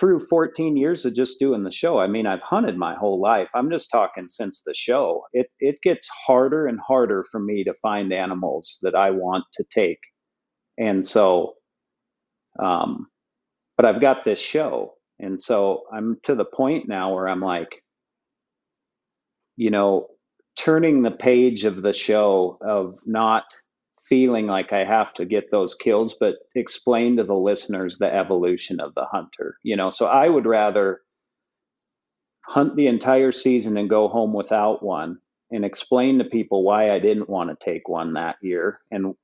through 0.00 0.18
14 0.18 0.76
years 0.76 1.04
of 1.04 1.14
just 1.14 1.38
doing 1.38 1.62
the 1.62 1.70
show, 1.70 2.00
I 2.00 2.08
mean, 2.08 2.26
I've 2.26 2.42
hunted 2.42 2.76
my 2.76 2.94
whole 2.94 3.20
life. 3.20 3.48
I'm 3.54 3.70
just 3.70 3.92
talking 3.92 4.26
since 4.26 4.64
the 4.64 4.74
show. 4.74 5.22
It, 5.32 5.46
it 5.60 5.80
gets 5.82 6.08
harder 6.26 6.66
and 6.66 6.80
harder 6.80 7.24
for 7.30 7.38
me 7.38 7.62
to 7.64 7.74
find 7.74 8.12
animals 8.12 8.78
that 8.82 8.96
I 8.96 9.10
want 9.10 9.44
to 9.54 9.64
take. 9.70 10.00
And 10.78 11.06
so, 11.06 11.54
um, 12.60 13.06
but 13.76 13.86
I've 13.86 14.00
got 14.00 14.24
this 14.24 14.40
show. 14.40 14.94
And 15.18 15.40
so 15.40 15.82
I'm 15.92 16.18
to 16.24 16.34
the 16.34 16.44
point 16.44 16.88
now 16.88 17.14
where 17.14 17.28
I'm 17.28 17.40
like, 17.40 17.82
you 19.56 19.70
know, 19.70 20.08
turning 20.56 21.02
the 21.02 21.10
page 21.10 21.64
of 21.64 21.82
the 21.82 21.92
show 21.92 22.58
of 22.60 22.98
not 23.06 23.44
feeling 24.08 24.46
like 24.46 24.72
I 24.72 24.84
have 24.84 25.14
to 25.14 25.24
get 25.24 25.50
those 25.50 25.74
kills, 25.74 26.14
but 26.14 26.34
explain 26.54 27.16
to 27.16 27.24
the 27.24 27.34
listeners 27.34 27.98
the 27.98 28.12
evolution 28.12 28.80
of 28.80 28.94
the 28.94 29.06
hunter. 29.06 29.56
You 29.62 29.76
know, 29.76 29.90
so 29.90 30.06
I 30.06 30.28
would 30.28 30.46
rather 30.46 31.00
hunt 32.46 32.76
the 32.76 32.88
entire 32.88 33.32
season 33.32 33.76
and 33.76 33.88
go 33.88 34.08
home 34.08 34.34
without 34.34 34.82
one 34.82 35.18
and 35.50 35.64
explain 35.64 36.18
to 36.18 36.24
people 36.24 36.62
why 36.62 36.90
I 36.90 36.98
didn't 36.98 37.30
want 37.30 37.50
to 37.50 37.64
take 37.64 37.88
one 37.88 38.14
that 38.14 38.36
year 38.42 38.80
and 38.90 39.14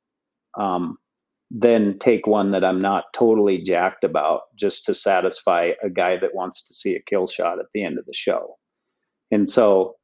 um, 0.58 0.98
then 1.50 1.98
take 1.98 2.26
one 2.26 2.52
that 2.52 2.64
I'm 2.64 2.80
not 2.80 3.12
totally 3.12 3.58
jacked 3.58 4.04
about 4.04 4.42
just 4.56 4.86
to 4.86 4.94
satisfy 4.94 5.72
a 5.82 5.90
guy 5.90 6.16
that 6.18 6.34
wants 6.34 6.68
to 6.68 6.74
see 6.74 6.94
a 6.94 7.02
kill 7.02 7.26
shot 7.26 7.58
at 7.58 7.66
the 7.74 7.84
end 7.84 7.98
of 7.98 8.06
the 8.06 8.14
show. 8.14 8.56
And 9.32 9.48
so, 9.48 9.96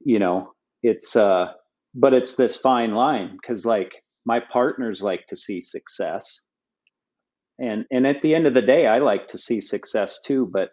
you 0.00 0.18
know, 0.18 0.54
it's 0.82 1.16
uh 1.16 1.52
but 1.94 2.12
it's 2.12 2.36
this 2.36 2.56
fine 2.56 2.94
line 2.94 3.32
because 3.32 3.64
like 3.64 4.04
my 4.24 4.40
partners 4.40 5.02
like 5.02 5.26
to 5.26 5.36
see 5.36 5.60
success 5.60 6.46
and 7.58 7.84
and 7.90 8.06
at 8.06 8.22
the 8.22 8.34
end 8.34 8.46
of 8.46 8.54
the 8.54 8.62
day 8.62 8.86
i 8.86 8.98
like 8.98 9.26
to 9.28 9.38
see 9.38 9.60
success 9.60 10.20
too 10.22 10.48
but 10.52 10.70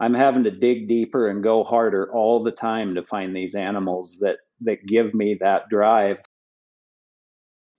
i'm 0.00 0.14
having 0.14 0.44
to 0.44 0.50
dig 0.50 0.88
deeper 0.88 1.28
and 1.28 1.42
go 1.42 1.64
harder 1.64 2.10
all 2.12 2.42
the 2.42 2.52
time 2.52 2.94
to 2.94 3.02
find 3.02 3.34
these 3.34 3.54
animals 3.54 4.18
that 4.20 4.38
that 4.60 4.84
give 4.86 5.12
me 5.12 5.36
that 5.40 5.68
drive 5.68 6.18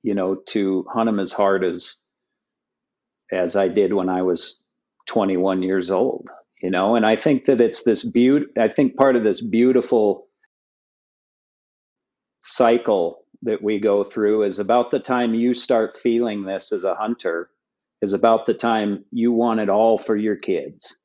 you 0.05 0.13
know 0.13 0.35
to 0.35 0.85
hunt 0.93 1.07
them 1.07 1.19
as 1.19 1.31
hard 1.31 1.63
as 1.63 2.03
as 3.31 3.55
i 3.55 3.67
did 3.67 3.93
when 3.93 4.09
i 4.09 4.21
was 4.21 4.65
21 5.07 5.63
years 5.63 5.91
old 5.91 6.27
you 6.61 6.71
know? 6.71 6.95
And 6.95 7.05
i 7.05 7.15
think 7.15 7.45
that 7.45 7.61
it's 7.61 7.83
this 7.83 8.09
beauty 8.09 8.45
i 8.59 8.67
think 8.69 8.95
part 8.95 9.15
of 9.15 9.23
this 9.23 9.41
beautiful 9.41 10.27
cycle 12.41 13.25
that 13.41 13.61
we 13.61 13.79
go 13.79 14.03
through 14.03 14.43
is 14.43 14.59
about 14.59 14.91
the 14.91 14.99
time 14.99 15.33
you 15.33 15.53
start 15.53 15.97
feeling 15.97 16.43
this 16.43 16.71
as 16.71 16.83
a 16.83 16.95
hunter 16.95 17.49
is 18.01 18.13
about 18.13 18.45
the 18.45 18.53
time 18.53 19.05
you 19.11 19.31
want 19.31 19.59
it 19.59 19.69
all 19.69 19.97
for 19.97 20.15
your 20.15 20.35
kids. 20.35 21.03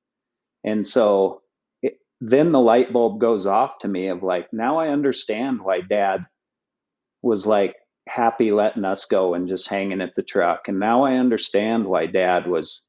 And 0.65 0.87
so 0.87 1.43
it, 1.83 1.95
then 2.21 2.53
the 2.53 2.61
light 2.61 2.93
bulb 2.93 3.21
goes 3.21 3.47
off 3.47 3.79
to 3.81 3.89
me 3.89 4.09
of 4.09 4.23
like 4.23 4.53
now 4.53 4.79
i 4.79 4.89
understand 4.89 5.63
why 5.63 5.81
dad 5.81 6.27
was 7.23 7.47
like 7.47 7.77
happy 8.11 8.51
letting 8.51 8.85
us 8.85 9.05
go 9.05 9.35
and 9.35 9.49
just 9.49 9.69
hanging 9.69 10.01
at 10.01 10.15
the 10.15 10.23
truck. 10.23 10.69
And 10.69 10.79
now 10.81 11.05
i 11.05 11.15
understand 11.15 11.87
why 11.87 12.07
dad 12.07 12.47
was 12.47 12.89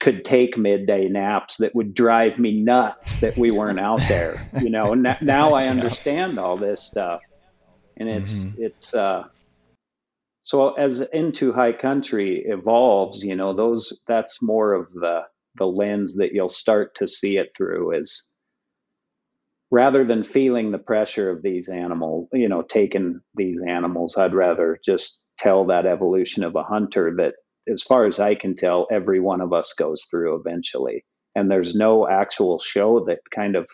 could 0.00 0.24
take 0.24 0.58
midday 0.58 1.08
naps 1.08 1.58
that 1.58 1.74
would 1.74 1.94
drive 1.94 2.38
me 2.38 2.60
nuts 2.60 3.20
that 3.20 3.36
we 3.36 3.50
weren't 3.50 3.80
out 3.80 4.00
there 4.08 4.50
you 4.60 4.70
know? 4.70 4.94
Now 5.20 5.54
i 5.54 5.66
understand 5.68 6.38
all 6.38 6.56
this 6.56 6.82
stuff. 6.82 7.22
And 7.96 8.08
it's 8.08 8.44
mm-hmm. 8.44 8.62
it's 8.62 8.94
uh 8.94 9.24
so 10.42 10.74
as 10.74 11.00
into 11.12 11.52
high 11.52 11.72
country 11.72 12.44
evolves 12.46 13.24
you 13.24 13.36
know 13.36 13.54
those 13.54 14.02
that's 14.06 14.42
more 14.42 14.72
of 14.72 14.92
the 14.92 15.22
the 15.56 15.66
lens 15.66 16.16
that 16.16 16.32
you'll 16.32 16.48
start 16.48 16.94
to 16.96 17.06
see 17.06 17.38
it 17.38 17.52
through 17.56 17.92
is 17.96 18.33
rather 19.74 20.04
than 20.04 20.22
feeling 20.22 20.70
the 20.70 20.78
pressure 20.78 21.30
of 21.30 21.42
these 21.42 21.68
animals 21.68 22.28
you 22.32 22.48
know 22.48 22.62
taking 22.62 23.20
these 23.34 23.60
animals 23.66 24.16
i'd 24.16 24.34
rather 24.34 24.78
just 24.84 25.24
tell 25.38 25.66
that 25.66 25.86
evolution 25.86 26.44
of 26.44 26.54
a 26.54 26.62
hunter 26.62 27.12
that 27.16 27.34
as 27.70 27.82
far 27.82 28.06
as 28.06 28.20
i 28.20 28.34
can 28.34 28.54
tell 28.54 28.86
every 28.90 29.20
one 29.20 29.40
of 29.40 29.52
us 29.52 29.72
goes 29.72 30.04
through 30.04 30.38
eventually 30.38 31.04
and 31.34 31.50
there's 31.50 31.74
no 31.74 32.08
actual 32.08 32.58
show 32.58 33.04
that 33.06 33.18
kind 33.34 33.56
of 33.56 33.68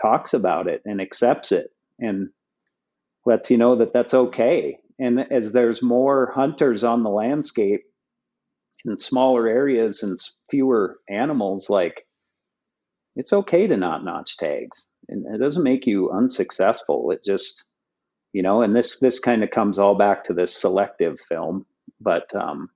talks 0.00 0.34
about 0.34 0.68
it 0.68 0.82
and 0.84 1.00
accepts 1.00 1.52
it 1.52 1.68
and 1.98 2.28
lets 3.26 3.50
you 3.50 3.58
know 3.58 3.76
that 3.76 3.92
that's 3.92 4.14
okay. 4.14 4.78
And 4.98 5.20
as 5.30 5.52
there's 5.52 5.82
more 5.82 6.32
hunters 6.34 6.82
on 6.82 7.02
the 7.02 7.10
landscape 7.10 7.82
in 8.84 8.96
smaller 8.96 9.46
areas 9.46 10.02
and 10.02 10.16
fewer 10.50 10.98
animals, 11.08 11.68
like 11.68 12.04
it's 13.18 13.32
okay 13.32 13.66
to 13.66 13.76
not 13.76 14.04
notch 14.04 14.36
tags. 14.36 14.88
And 15.08 15.26
it 15.34 15.38
doesn't 15.38 15.64
make 15.64 15.86
you 15.86 16.10
unsuccessful. 16.12 17.10
It 17.10 17.24
just, 17.24 17.64
you 18.32 18.42
know, 18.42 18.62
and 18.62 18.74
this 18.74 19.00
this 19.00 19.18
kind 19.18 19.42
of 19.42 19.50
comes 19.50 19.78
all 19.78 19.96
back 19.96 20.24
to 20.24 20.34
this 20.34 20.54
selective 20.54 21.20
film. 21.20 21.66
But 22.00 22.32
um, 22.34 22.70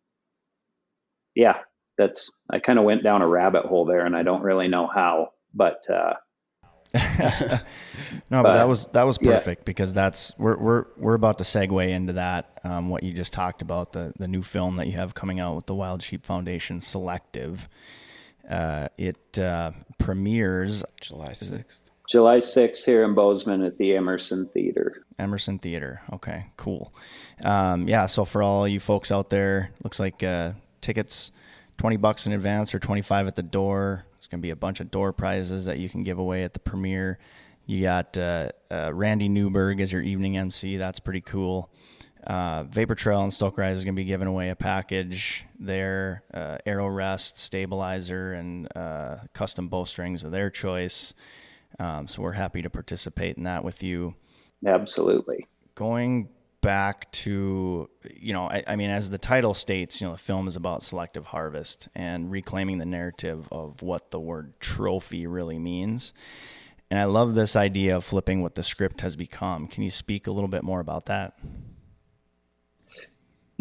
yeah, 1.37 1.59
that's 1.97 2.41
I 2.51 2.59
kind 2.59 2.81
of 2.81 2.85
went 2.85 3.05
down 3.05 3.23
a 3.23 3.29
rabbit 3.29 3.67
hole 3.67 3.85
there, 3.85 4.05
and 4.05 4.17
I 4.17 4.25
don't 4.25 4.43
really 4.43 4.67
know 4.67 4.89
how. 4.93 5.29
But 5.55 5.89
uh, 5.89 6.15
no, 6.95 7.61
but, 8.31 8.43
but, 8.43 8.55
that 8.55 8.67
was 8.67 8.87
that 8.89 9.05
was 9.05 9.19
perfect 9.19 9.61
yeah. 9.61 9.67
because 9.67 9.95
that's 9.95 10.37
we're 10.39 10.59
we're 10.59 10.87
we're 10.97 11.15
about 11.15 11.39
to 11.39 11.45
segue 11.45 11.89
into 11.89 12.15
that 12.15 12.59
um, 12.65 12.89
what 12.89 13.05
you 13.05 13.13
just 13.13 13.33
talked 13.33 13.63
about 13.63 13.93
the 13.93 14.13
the 14.19 14.27
new 14.27 14.43
film 14.43 14.75
that 14.77 14.89
you 14.89 14.95
have 14.95 15.15
coming 15.15 15.39
out 15.39 15.55
with 15.55 15.67
the 15.67 15.75
Wild 15.75 16.03
Sheep 16.03 16.27
Foundation 16.27 16.81
Selective. 16.81 17.69
Uh, 18.53 18.89
it 18.99 19.39
uh, 19.39 19.73
premieres 19.99 20.85
July 21.01 21.33
sixth. 21.33 21.91
July 22.09 22.41
sixth 22.41 22.85
here 22.85 23.05
in 23.05 23.15
Bozeman 23.15 23.63
at 23.63 23.79
the 23.79 23.97
Emerson 23.97 24.47
Theater. 24.49 25.05
Emerson 25.19 25.59
Theater. 25.59 26.03
Okay, 26.13 26.47
cool. 26.57 26.93
Um, 27.43 27.89
yeah, 27.89 28.07
so 28.07 28.25
for 28.25 28.43
all 28.43 28.69
you 28.69 28.79
folks 28.79 29.11
out 29.11 29.31
there, 29.31 29.71
looks 29.83 29.99
like 29.99 30.23
uh, 30.23 30.53
tickets 30.81 31.33
twenty 31.79 31.97
bucks 31.97 32.27
in 32.27 32.33
advance 32.33 32.75
or 32.75 32.79
twenty 32.79 33.03
five 33.03 33.27
at 33.27 33.37
the 33.37 33.43
door 33.43 34.05
There's 34.15 34.27
going 34.27 34.41
to 34.41 34.47
be 34.47 34.51
a 34.51 34.57
bunch 34.57 34.81
of 34.81 34.91
door 34.91 35.13
prizes 35.13 35.65
that 35.65 35.79
you 35.79 35.89
can 35.89 36.03
give 36.03 36.19
away 36.19 36.45
at 36.45 36.53
the 36.53 36.61
premiere. 36.61 37.19
You 37.65 37.85
got 37.85 38.19
uh, 38.19 38.51
uh, 38.71 38.91
Randy 38.93 39.29
Newberg 39.29 39.81
as 39.81 39.93
your 39.93 40.03
evening 40.03 40.37
MC. 40.37 40.77
That's 40.77 41.01
pretty 41.01 41.21
cool. 41.23 41.71
Uh, 42.27 42.65
Vapor 42.65 42.95
Trail 42.95 43.23
and 43.23 43.33
Stokerized 43.33 43.73
is 43.73 43.85
going 43.85 43.95
to 43.95 44.01
be 44.01 44.05
giving 44.05 44.29
away 44.29 44.51
a 44.51 44.57
package 44.57 45.45
there, 45.59 46.23
uh, 46.33 46.59
arrow 46.65 46.87
rest, 46.87 47.39
stabilizer, 47.39 48.33
and 48.33 48.69
uh, 48.77 49.17
custom 49.33 49.69
bowstrings 49.69 50.23
of 50.23 50.31
their 50.31 50.51
choice. 50.51 51.15
Um, 51.79 52.07
so 52.07 52.23
we're 52.23 52.33
happy 52.33 52.63
to 52.63 52.71
participate 52.71 53.37
in 53.37 53.45
that 53.45 53.65
with 53.65 53.83
you. 53.83 54.15
Absolutely. 54.65 55.45
Going 55.75 56.29
back 56.63 57.11
to 57.11 57.91
you 58.15 58.33
know 58.33 58.45
I, 58.49 58.63
I, 58.69 58.77
mean 58.77 58.89
as 58.89 59.11
the 59.11 59.19
title 59.19 59.53
states 59.53 60.01
you 60.01 60.07
know 60.07 60.13
the 60.13 60.19
film 60.19 60.47
is 60.47 60.55
about 60.55 60.85
selective 60.85 61.27
harvest 61.27 61.89
and 61.93 62.31
reclaiming 62.31 62.79
the 62.79 62.87
narrative 62.87 63.49
of 63.51 63.83
what 63.83 64.13
the 64.13 64.21
word 64.21 64.55
trophy 64.61 65.27
really 65.27 65.59
means 65.59 66.15
and 66.89 67.01
i 67.01 67.05
love 67.05 67.35
this 67.35 67.57
idea 67.57 67.97
of 67.97 68.05
flipping 68.05 68.43
what 68.43 68.55
the 68.55 68.63
script 68.63 69.01
has 69.01 69.17
become 69.17 69.67
can 69.67 69.83
you 69.83 69.91
speak 69.91 70.29
a 70.29 70.31
little 70.31 70.47
bit 70.47 70.63
more 70.63 70.79
about 70.79 71.07
that 71.07 71.35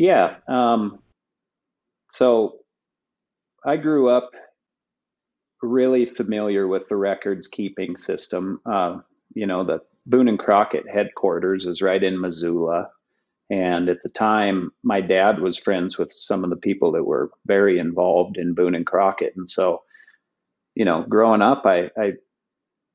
yeah 0.02 0.36
um, 0.48 1.00
so 2.10 2.58
i 3.66 3.78
grew 3.78 4.10
up 4.10 4.32
really 5.62 6.06
familiar 6.06 6.68
with 6.68 6.88
the 6.90 6.96
records 6.96 7.48
keeping 7.48 7.96
system 7.96 8.60
uh, 8.66 8.98
you 9.36 9.46
know 9.46 9.64
the 9.64 9.80
Boone 10.06 10.28
and 10.28 10.40
Crockett 10.40 10.90
headquarters 10.90 11.66
is 11.66 11.82
right 11.82 12.02
in 12.02 12.20
Missoula. 12.20 12.90
And 13.50 13.90
at 13.90 14.02
the 14.02 14.10
time, 14.10 14.72
my 14.84 15.02
dad 15.02 15.40
was 15.40 15.58
friends 15.58 15.98
with 15.98 16.12
some 16.12 16.44
of 16.44 16.50
the 16.50 16.56
people 16.56 16.92
that 16.94 17.04
were 17.04 17.30
very 17.46 17.80
involved 17.80 18.38
in 18.38 18.54
Boone 18.54 18.76
and 18.76 18.86
Crockett. 18.86 19.34
And 19.36 19.50
so, 19.50 19.84
you 20.74 20.86
know, 20.86 21.06
growing 21.08 21.42
up, 21.42 21.64
I, 21.66 21.90
I 21.98 22.14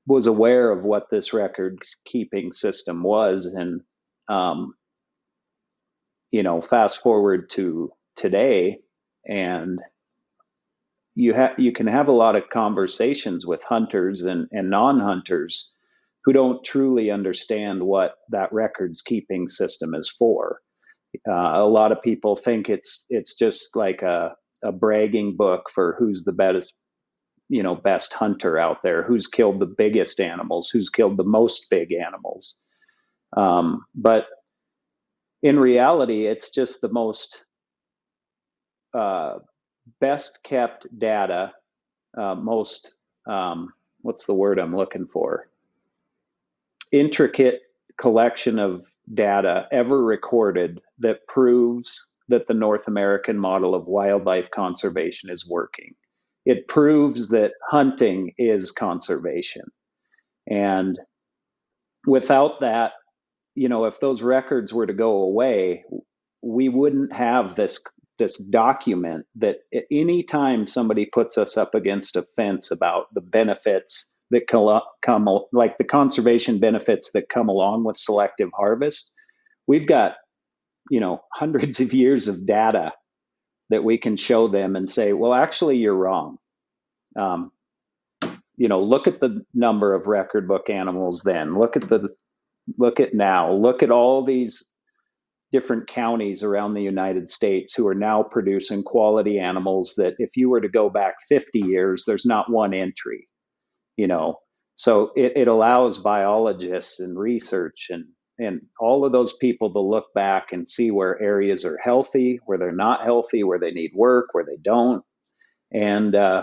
was 0.07 0.27
aware 0.27 0.71
of 0.71 0.83
what 0.83 1.11
this 1.11 1.33
records 1.33 2.01
keeping 2.05 2.53
system 2.53 3.03
was. 3.03 3.47
And, 3.47 3.83
um, 4.29 4.75
you 6.31 6.43
know, 6.43 6.61
fast 6.61 7.03
forward 7.03 7.51
to 7.51 7.93
today, 8.16 8.79
and 9.24 9.81
you 11.14 11.33
have 11.35 11.59
you 11.59 11.72
can 11.72 11.87
have 11.87 12.09
a 12.09 12.12
lot 12.12 12.37
of 12.37 12.51
conversations 12.51 13.47
with 13.47 13.64
hunters 13.64 14.22
and, 14.22 14.49
and 14.53 14.70
non-hunters 14.70 15.72
who 16.24 16.33
don't 16.33 16.64
truly 16.64 17.11
understand 17.11 17.83
what 17.83 18.16
that 18.31 18.53
records 18.53 19.01
keeping 19.01 19.49
system 19.49 19.95
is 19.95 20.11
for. 20.11 20.61
Uh, 21.27 21.33
a 21.33 21.68
lot 21.68 21.93
of 21.93 22.03
people 22.03 22.37
think 22.37 22.68
it's 22.68 23.07
it's 23.11 23.39
just 23.39 23.74
like 23.74 24.03
a, 24.03 24.35
a 24.62 24.72
bragging 24.72 25.37
book 25.37 25.70
for 25.70 25.97
who's 25.99 26.24
the 26.24 26.33
best 26.33 26.83
you 27.49 27.62
know 27.62 27.74
best 27.74 28.12
hunter 28.12 28.59
out 28.59 28.83
there 28.83 29.03
who's 29.03 29.27
killed 29.27 29.61
the 29.61 29.74
biggest 29.79 30.20
animals 30.20 30.68
who's 30.68 30.91
killed 30.91 31.16
the 31.16 31.24
most 31.24 31.70
big 31.70 31.93
animals 31.93 32.61
um, 33.37 33.85
but 33.95 34.27
in 35.47 35.61
reality 35.61 36.26
it's 36.26 36.51
just 36.51 36.80
the 36.80 36.88
most 36.88 37.47
uh, 38.94 39.38
best 40.01 40.42
kept 40.42 40.86
data, 40.99 41.53
uh, 42.18 42.34
most, 42.34 42.97
um, 43.26 43.72
what's 44.01 44.26
the 44.26 44.34
word 44.34 44.59
I'm 44.59 44.74
looking 44.74 45.07
for? 45.07 45.49
Intricate 46.90 47.61
collection 47.97 48.59
of 48.59 48.84
data 49.14 49.68
ever 49.70 50.03
recorded 50.03 50.80
that 50.99 51.26
proves 51.28 52.11
that 52.28 52.49
the 52.49 52.55
North 52.55 52.88
American 52.88 53.38
model 53.38 53.74
of 53.74 53.86
wildlife 53.86 54.51
conservation 54.51 55.30
is 55.30 55.47
working. 55.47 55.94
It 56.44 56.66
proves 56.66 57.28
that 57.28 57.53
hunting 57.70 58.32
is 58.36 58.72
conservation. 58.72 59.64
And 60.49 60.99
without 62.05 62.61
that, 62.61 62.92
you 63.57 63.69
know, 63.69 63.87
if 63.87 63.99
those 63.99 64.23
records 64.23 64.73
were 64.73 64.87
to 64.87 64.93
go 64.93 65.23
away, 65.23 65.85
we 66.43 66.69
wouldn't 66.69 67.13
have 67.13 67.57
this 67.57 67.85
this 68.19 68.39
document 68.39 69.27
that 69.35 69.57
any 69.91 70.23
time 70.23 70.67
somebody 70.67 71.05
puts 71.05 71.37
us 71.37 71.59
up 71.59 71.75
against 71.75 72.17
a 72.17 72.23
fence 72.23 72.71
about 72.71 73.13
the 73.13 73.21
benefits 73.21 74.15
that 74.31 74.47
come 74.49 75.29
like 75.53 75.77
the 75.77 75.85
conservation 75.85 76.59
benefits 76.59 77.13
that 77.13 77.29
come 77.29 77.49
along 77.49 77.85
with 77.85 77.97
selective 77.97 78.49
harvest 78.57 79.15
we've 79.67 79.87
got 79.87 80.15
you 80.91 81.01
know 81.01 81.23
hundreds 81.33 81.81
of 81.81 81.93
years 81.93 82.29
of 82.29 82.47
data 82.47 82.93
that 83.71 83.85
we 83.85 83.99
can 83.99 84.17
show 84.17 84.49
them 84.49 84.77
and 84.77 84.89
say 84.89 85.13
well 85.13 85.35
actually 85.35 85.77
you're 85.77 85.95
wrong. 85.95 86.39
Um, 87.19 87.51
you 88.57 88.69
know 88.69 88.83
look 88.83 89.07
at 89.07 89.21
the 89.21 89.45
number 89.55 89.95
of 89.95 90.07
record 90.07 90.49
book 90.49 90.71
animals 90.71 91.23
then. 91.23 91.59
Look 91.59 91.77
at 91.77 91.89
the 91.89 92.15
look 92.79 93.01
at 93.01 93.14
now 93.14 93.53
look 93.53 93.83
at 93.83 93.91
all 93.91 94.25
these 94.25 94.77
different 95.53 95.87
counties 95.87 96.43
around 96.43 96.75
the 96.75 96.83
United 96.83 97.31
States 97.31 97.73
who 97.75 97.87
are 97.87 97.95
now 97.95 98.23
producing 98.23 98.83
quality 98.83 99.39
animals 99.39 99.95
that 99.97 100.14
if 100.19 100.37
you 100.37 100.51
were 100.51 100.61
to 100.61 100.69
go 100.69 100.91
back 100.91 101.14
50 101.29 101.61
years, 101.61 102.05
there's 102.07 102.27
not 102.27 102.51
one 102.51 102.75
entry, 102.75 103.29
you 103.97 104.07
know. 104.07 104.41
So 104.75 105.12
it, 105.17 105.33
it 105.37 105.49
allows 105.49 105.99
biologists 105.99 107.01
and 107.01 107.19
research 107.19 107.87
and 107.91 108.05
and 108.39 108.61
all 108.79 109.07
of 109.07 109.12
those 109.12 109.33
people 109.33 109.73
to 109.73 109.81
look 109.81 110.12
back 110.14 110.53
and 110.53 110.69
see 110.69 110.91
where 110.91 111.21
areas 111.23 111.64
are 111.64 111.79
healthy, 111.83 112.39
where 112.45 112.59
they're 112.59 112.71
not 112.71 113.03
healthy, 113.03 113.43
where 113.43 113.59
they 113.59 113.71
need 113.71 113.93
work, 113.95 114.27
where 114.33 114.45
they 114.45 114.59
don't. 114.62 115.03
And 115.73 116.14
uh, 116.14 116.43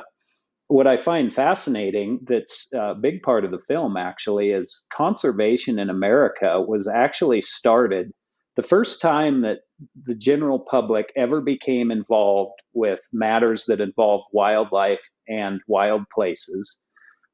what 0.67 0.87
I 0.87 0.97
find 0.97 1.33
fascinating, 1.33 2.19
that's 2.23 2.71
a 2.73 2.95
big 2.95 3.21
part 3.21 3.45
of 3.45 3.51
the 3.51 3.59
film 3.59 3.97
actually, 3.97 4.51
is 4.51 4.87
conservation 4.93 5.79
in 5.79 5.89
America 5.89 6.61
was 6.61 6.87
actually 6.87 7.41
started 7.41 8.11
the 8.55 8.61
first 8.61 9.01
time 9.01 9.41
that 9.41 9.59
the 10.05 10.15
general 10.15 10.59
public 10.59 11.11
ever 11.15 11.41
became 11.41 11.91
involved 11.91 12.59
with 12.73 13.01
matters 13.11 13.65
that 13.65 13.81
involve 13.81 14.23
wildlife 14.31 15.01
and 15.27 15.61
wild 15.67 16.03
places 16.13 16.85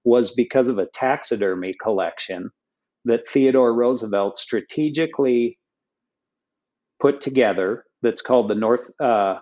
was 0.06 0.34
because 0.34 0.70
of 0.70 0.78
a 0.78 0.88
taxidermy 0.94 1.74
collection 1.82 2.50
that 3.06 3.28
Theodore 3.28 3.74
Roosevelt 3.74 4.38
strategically 4.38 5.58
put 7.02 7.22
together 7.22 7.84
that's 8.02 8.22
called 8.22 8.50
the 8.50 8.56
North 8.56 8.90
uh, 9.02 9.40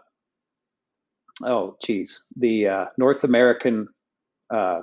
oh 1.44 1.78
geez 1.84 2.26
the 2.36 2.68
uh, 2.68 2.86
North 2.98 3.24
American 3.24 3.88
uh, 4.54 4.82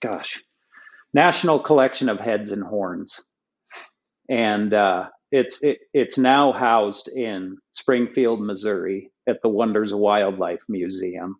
gosh 0.00 0.42
National 1.14 1.58
Collection 1.60 2.08
of 2.08 2.20
Heads 2.20 2.52
and 2.52 2.62
Horns 2.62 3.30
and 4.28 4.72
uh, 4.74 5.08
it's 5.30 5.62
it, 5.62 5.80
it's 5.92 6.18
now 6.18 6.52
housed 6.52 7.08
in 7.08 7.58
Springfield, 7.72 8.40
Missouri, 8.40 9.10
at 9.28 9.40
the 9.42 9.48
Wonders 9.48 9.92
Wildlife 9.92 10.62
Museum. 10.68 11.36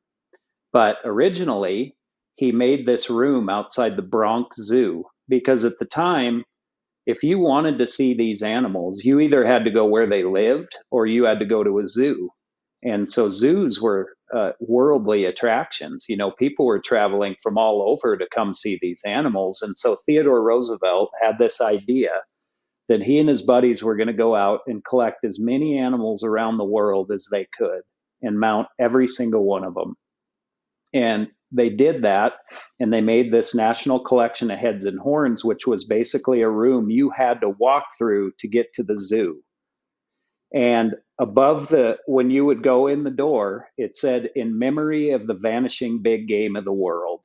But 0.72 0.96
originally, 1.04 1.96
he 2.36 2.52
made 2.52 2.86
this 2.86 3.10
room 3.10 3.48
outside 3.48 3.96
the 3.96 4.02
Bronx 4.02 4.56
Zoo 4.56 5.04
because 5.28 5.64
at 5.64 5.78
the 5.78 5.86
time, 5.86 6.44
if 7.06 7.22
you 7.22 7.38
wanted 7.38 7.78
to 7.78 7.86
see 7.86 8.14
these 8.14 8.42
animals, 8.42 9.04
you 9.04 9.20
either 9.20 9.46
had 9.46 9.64
to 9.64 9.70
go 9.70 9.86
where 9.86 10.06
they 10.06 10.24
lived 10.24 10.76
or 10.90 11.06
you 11.06 11.24
had 11.24 11.38
to 11.40 11.46
go 11.46 11.64
to 11.64 11.78
a 11.78 11.86
zoo. 11.86 12.30
And 12.82 13.08
so 13.08 13.28
zoos 13.28 13.80
were 13.80 14.14
uh, 14.32 14.52
worldly 14.60 15.24
attractions. 15.24 16.06
You 16.08 16.16
know, 16.16 16.30
people 16.30 16.66
were 16.66 16.78
traveling 16.78 17.34
from 17.42 17.58
all 17.58 17.82
over 17.82 18.16
to 18.16 18.26
come 18.32 18.54
see 18.54 18.78
these 18.80 19.02
animals. 19.04 19.62
And 19.62 19.76
so 19.76 19.96
Theodore 20.06 20.42
Roosevelt 20.42 21.10
had 21.20 21.38
this 21.38 21.60
idea 21.60 22.10
that 22.88 23.02
he 23.02 23.18
and 23.18 23.28
his 23.28 23.42
buddies 23.42 23.82
were 23.82 23.96
going 23.96 24.08
to 24.08 24.12
go 24.12 24.34
out 24.34 24.60
and 24.66 24.84
collect 24.84 25.24
as 25.24 25.38
many 25.40 25.78
animals 25.78 26.24
around 26.24 26.56
the 26.56 26.64
world 26.64 27.10
as 27.10 27.26
they 27.30 27.46
could 27.56 27.82
and 28.22 28.40
mount 28.40 28.68
every 28.78 29.08
single 29.08 29.44
one 29.44 29.64
of 29.64 29.74
them. 29.74 29.94
And 30.94 31.28
they 31.52 31.70
did 31.70 32.02
that 32.02 32.34
and 32.78 32.92
they 32.92 33.00
made 33.00 33.32
this 33.32 33.54
national 33.54 34.00
collection 34.00 34.50
of 34.50 34.58
heads 34.58 34.84
and 34.84 34.98
horns, 34.98 35.44
which 35.44 35.66
was 35.66 35.84
basically 35.84 36.42
a 36.42 36.50
room 36.50 36.90
you 36.90 37.10
had 37.10 37.40
to 37.40 37.48
walk 37.48 37.84
through 37.96 38.32
to 38.38 38.48
get 38.48 38.72
to 38.74 38.82
the 38.82 38.96
zoo. 38.96 39.42
And 40.54 40.94
above 41.18 41.68
the, 41.68 41.98
when 42.06 42.30
you 42.30 42.44
would 42.44 42.62
go 42.62 42.86
in 42.86 43.04
the 43.04 43.10
door, 43.10 43.68
it 43.76 43.96
said, 43.96 44.30
in 44.34 44.58
memory 44.58 45.10
of 45.10 45.26
the 45.26 45.34
vanishing 45.34 46.00
big 46.02 46.26
game 46.26 46.56
of 46.56 46.64
the 46.64 46.72
world. 46.72 47.20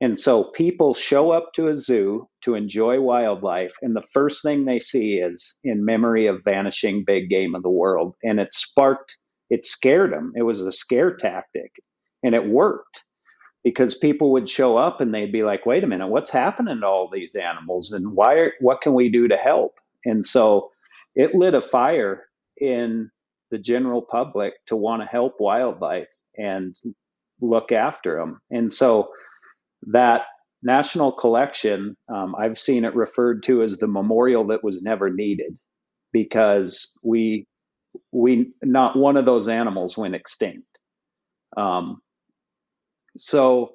And 0.00 0.18
so 0.18 0.44
people 0.44 0.92
show 0.94 1.30
up 1.30 1.52
to 1.54 1.68
a 1.68 1.76
zoo 1.76 2.28
to 2.42 2.54
enjoy 2.54 3.00
wildlife, 3.00 3.74
and 3.80 3.96
the 3.96 4.02
first 4.02 4.42
thing 4.42 4.64
they 4.64 4.78
see 4.78 5.14
is 5.18 5.58
in 5.64 5.86
memory 5.86 6.26
of 6.26 6.44
vanishing 6.44 7.04
big 7.04 7.30
game 7.30 7.54
of 7.54 7.62
the 7.62 7.70
world. 7.70 8.14
And 8.22 8.38
it 8.38 8.52
sparked, 8.52 9.16
it 9.48 9.64
scared 9.64 10.12
them. 10.12 10.32
It 10.36 10.42
was 10.42 10.60
a 10.60 10.72
scare 10.72 11.16
tactic, 11.16 11.72
and 12.22 12.34
it 12.34 12.46
worked 12.46 13.04
because 13.64 13.96
people 13.96 14.32
would 14.32 14.48
show 14.48 14.76
up 14.76 15.00
and 15.00 15.14
they'd 15.14 15.32
be 15.32 15.44
like, 15.44 15.64
"Wait 15.64 15.82
a 15.82 15.86
minute, 15.86 16.08
what's 16.08 16.30
happening 16.30 16.80
to 16.80 16.86
all 16.86 17.08
these 17.10 17.34
animals, 17.34 17.92
and 17.92 18.12
why? 18.12 18.50
What 18.60 18.82
can 18.82 18.92
we 18.92 19.08
do 19.08 19.28
to 19.28 19.36
help?" 19.36 19.78
And 20.04 20.24
so 20.24 20.72
it 21.14 21.34
lit 21.34 21.54
a 21.54 21.62
fire 21.62 22.26
in 22.58 23.10
the 23.50 23.58
general 23.58 24.02
public 24.02 24.54
to 24.66 24.76
want 24.76 25.02
to 25.02 25.06
help 25.06 25.34
wildlife 25.38 26.08
and 26.36 26.76
look 27.40 27.72
after 27.72 28.16
them. 28.16 28.40
And 28.50 28.72
so 28.72 29.08
that 29.88 30.22
national 30.62 31.12
collection, 31.12 31.96
um, 32.12 32.34
I've 32.34 32.58
seen 32.58 32.84
it 32.84 32.94
referred 32.94 33.42
to 33.44 33.62
as 33.62 33.78
the 33.78 33.86
memorial 33.86 34.48
that 34.48 34.64
was 34.64 34.82
never 34.82 35.10
needed 35.10 35.58
because 36.12 36.98
we 37.02 37.46
we 38.12 38.52
not 38.62 38.96
one 38.96 39.16
of 39.16 39.24
those 39.24 39.48
animals 39.48 39.96
went 39.96 40.14
extinct. 40.14 40.66
Um, 41.56 42.00
so, 43.16 43.74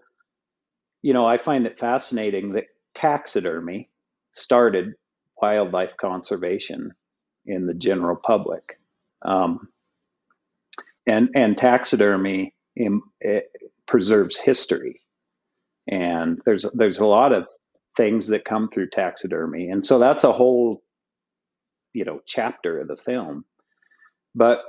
you 1.01 1.13
know, 1.13 1.25
I 1.25 1.37
find 1.37 1.65
it 1.65 1.79
fascinating 1.79 2.53
that 2.53 2.65
taxidermy 2.93 3.89
started 4.33 4.93
wildlife 5.41 5.97
conservation 5.97 6.91
in 7.45 7.67
the 7.67 7.73
general 7.73 8.15
public, 8.15 8.79
um, 9.23 9.69
and 11.07 11.29
and 11.35 11.57
taxidermy 11.57 12.53
in, 12.75 13.01
preserves 13.87 14.39
history. 14.39 15.01
And 15.87 16.41
there's 16.45 16.65
there's 16.73 16.99
a 16.99 17.07
lot 17.07 17.33
of 17.33 17.49
things 17.97 18.27
that 18.29 18.45
come 18.45 18.69
through 18.69 18.89
taxidermy. 18.89 19.69
And 19.69 19.83
so 19.83 19.99
that's 19.99 20.23
a 20.23 20.31
whole 20.31 20.83
you 21.93 22.05
know 22.05 22.21
chapter 22.25 22.79
of 22.81 22.87
the 22.87 22.95
film. 22.95 23.45
But 24.35 24.61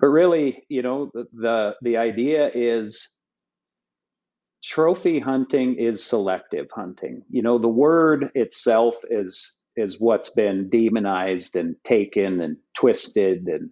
but 0.00 0.08
really 0.08 0.64
you 0.68 0.82
know 0.82 1.10
the 1.14 1.26
the, 1.32 1.76
the 1.82 1.96
idea 1.98 2.50
is 2.54 3.18
trophy 4.64 5.20
hunting 5.20 5.76
is 5.76 6.04
selective 6.04 6.68
hunting. 6.72 7.24
You 7.30 7.42
know, 7.42 7.58
the 7.58 7.68
word 7.68 8.30
itself 8.34 8.96
is 9.10 9.61
is 9.76 10.00
what's 10.00 10.30
been 10.30 10.68
demonized 10.70 11.56
and 11.56 11.76
taken 11.84 12.40
and 12.40 12.56
twisted 12.76 13.46
and 13.46 13.70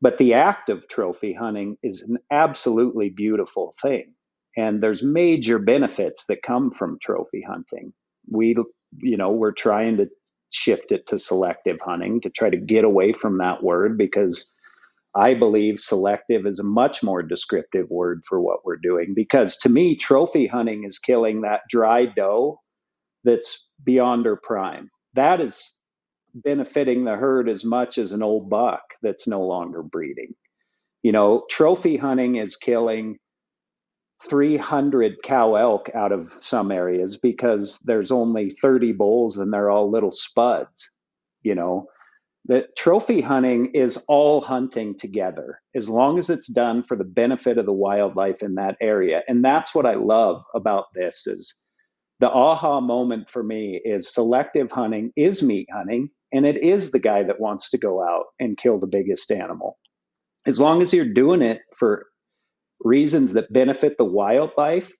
but 0.00 0.18
the 0.18 0.34
act 0.34 0.70
of 0.70 0.88
trophy 0.88 1.32
hunting 1.32 1.76
is 1.82 2.08
an 2.10 2.18
absolutely 2.30 3.10
beautiful 3.10 3.74
thing 3.82 4.14
and 4.56 4.82
there's 4.82 5.02
major 5.02 5.58
benefits 5.58 6.26
that 6.26 6.42
come 6.42 6.70
from 6.70 6.98
trophy 7.00 7.42
hunting 7.42 7.92
we 8.30 8.54
you 8.98 9.16
know 9.16 9.30
we're 9.30 9.52
trying 9.52 9.96
to 9.96 10.08
shift 10.52 10.92
it 10.92 11.06
to 11.06 11.18
selective 11.18 11.78
hunting 11.84 12.20
to 12.20 12.30
try 12.30 12.50
to 12.50 12.56
get 12.56 12.84
away 12.84 13.12
from 13.12 13.38
that 13.38 13.62
word 13.62 13.98
because 13.98 14.52
I 15.14 15.34
believe 15.34 15.78
selective 15.78 16.46
is 16.46 16.60
a 16.60 16.64
much 16.64 17.04
more 17.04 17.22
descriptive 17.22 17.90
word 17.90 18.22
for 18.28 18.40
what 18.40 18.64
we're 18.64 18.78
doing 18.78 19.14
because 19.14 19.58
to 19.60 19.68
me, 19.68 19.96
trophy 19.96 20.46
hunting 20.48 20.84
is 20.84 20.98
killing 20.98 21.42
that 21.42 21.62
dry 21.70 22.06
doe 22.06 22.60
that's 23.24 23.72
beyond 23.84 24.26
her 24.26 24.36
prime. 24.42 24.90
That 25.14 25.40
is 25.40 25.82
benefiting 26.34 27.04
the 27.04 27.16
herd 27.16 27.48
as 27.48 27.64
much 27.64 27.98
as 27.98 28.12
an 28.12 28.22
old 28.22 28.50
buck 28.50 28.82
that's 29.02 29.26
no 29.26 29.42
longer 29.46 29.82
breeding. 29.82 30.34
You 31.02 31.12
know, 31.12 31.44
trophy 31.50 31.96
hunting 31.96 32.36
is 32.36 32.56
killing 32.56 33.18
300 34.28 35.22
cow 35.22 35.54
elk 35.54 35.90
out 35.94 36.12
of 36.12 36.28
some 36.28 36.70
areas 36.70 37.16
because 37.16 37.80
there's 37.80 38.10
only 38.10 38.50
30 38.50 38.92
bulls 38.92 39.36
and 39.36 39.52
they're 39.52 39.70
all 39.70 39.90
little 39.90 40.10
spuds, 40.10 40.96
you 41.44 41.54
know 41.54 41.86
that 42.46 42.76
trophy 42.76 43.20
hunting 43.20 43.66
is 43.74 44.04
all 44.08 44.40
hunting 44.40 44.96
together 44.98 45.60
as 45.74 45.88
long 45.88 46.18
as 46.18 46.28
it's 46.28 46.52
done 46.52 46.82
for 46.82 46.96
the 46.96 47.04
benefit 47.04 47.56
of 47.56 47.64
the 47.64 47.72
wildlife 47.72 48.42
in 48.42 48.56
that 48.56 48.76
area 48.80 49.22
and 49.28 49.44
that's 49.44 49.74
what 49.74 49.86
i 49.86 49.94
love 49.94 50.44
about 50.54 50.86
this 50.94 51.26
is 51.26 51.63
the 52.20 52.30
aha 52.30 52.80
moment 52.80 53.28
for 53.28 53.42
me 53.42 53.80
is 53.84 54.12
selective 54.12 54.70
hunting 54.70 55.12
is 55.16 55.42
meat 55.42 55.68
hunting 55.72 56.10
and 56.32 56.46
it 56.46 56.62
is 56.62 56.90
the 56.90 57.00
guy 57.00 57.22
that 57.24 57.40
wants 57.40 57.70
to 57.70 57.78
go 57.78 58.02
out 58.02 58.26
and 58.40 58.56
kill 58.56 58.78
the 58.78 58.86
biggest 58.86 59.30
animal. 59.30 59.78
As 60.46 60.60
long 60.60 60.82
as 60.82 60.92
you're 60.92 61.12
doing 61.12 61.42
it 61.42 61.60
for 61.76 62.06
reasons 62.80 63.34
that 63.34 63.52
benefit 63.52 63.96
the 63.98 64.04
wildlife 64.04 64.92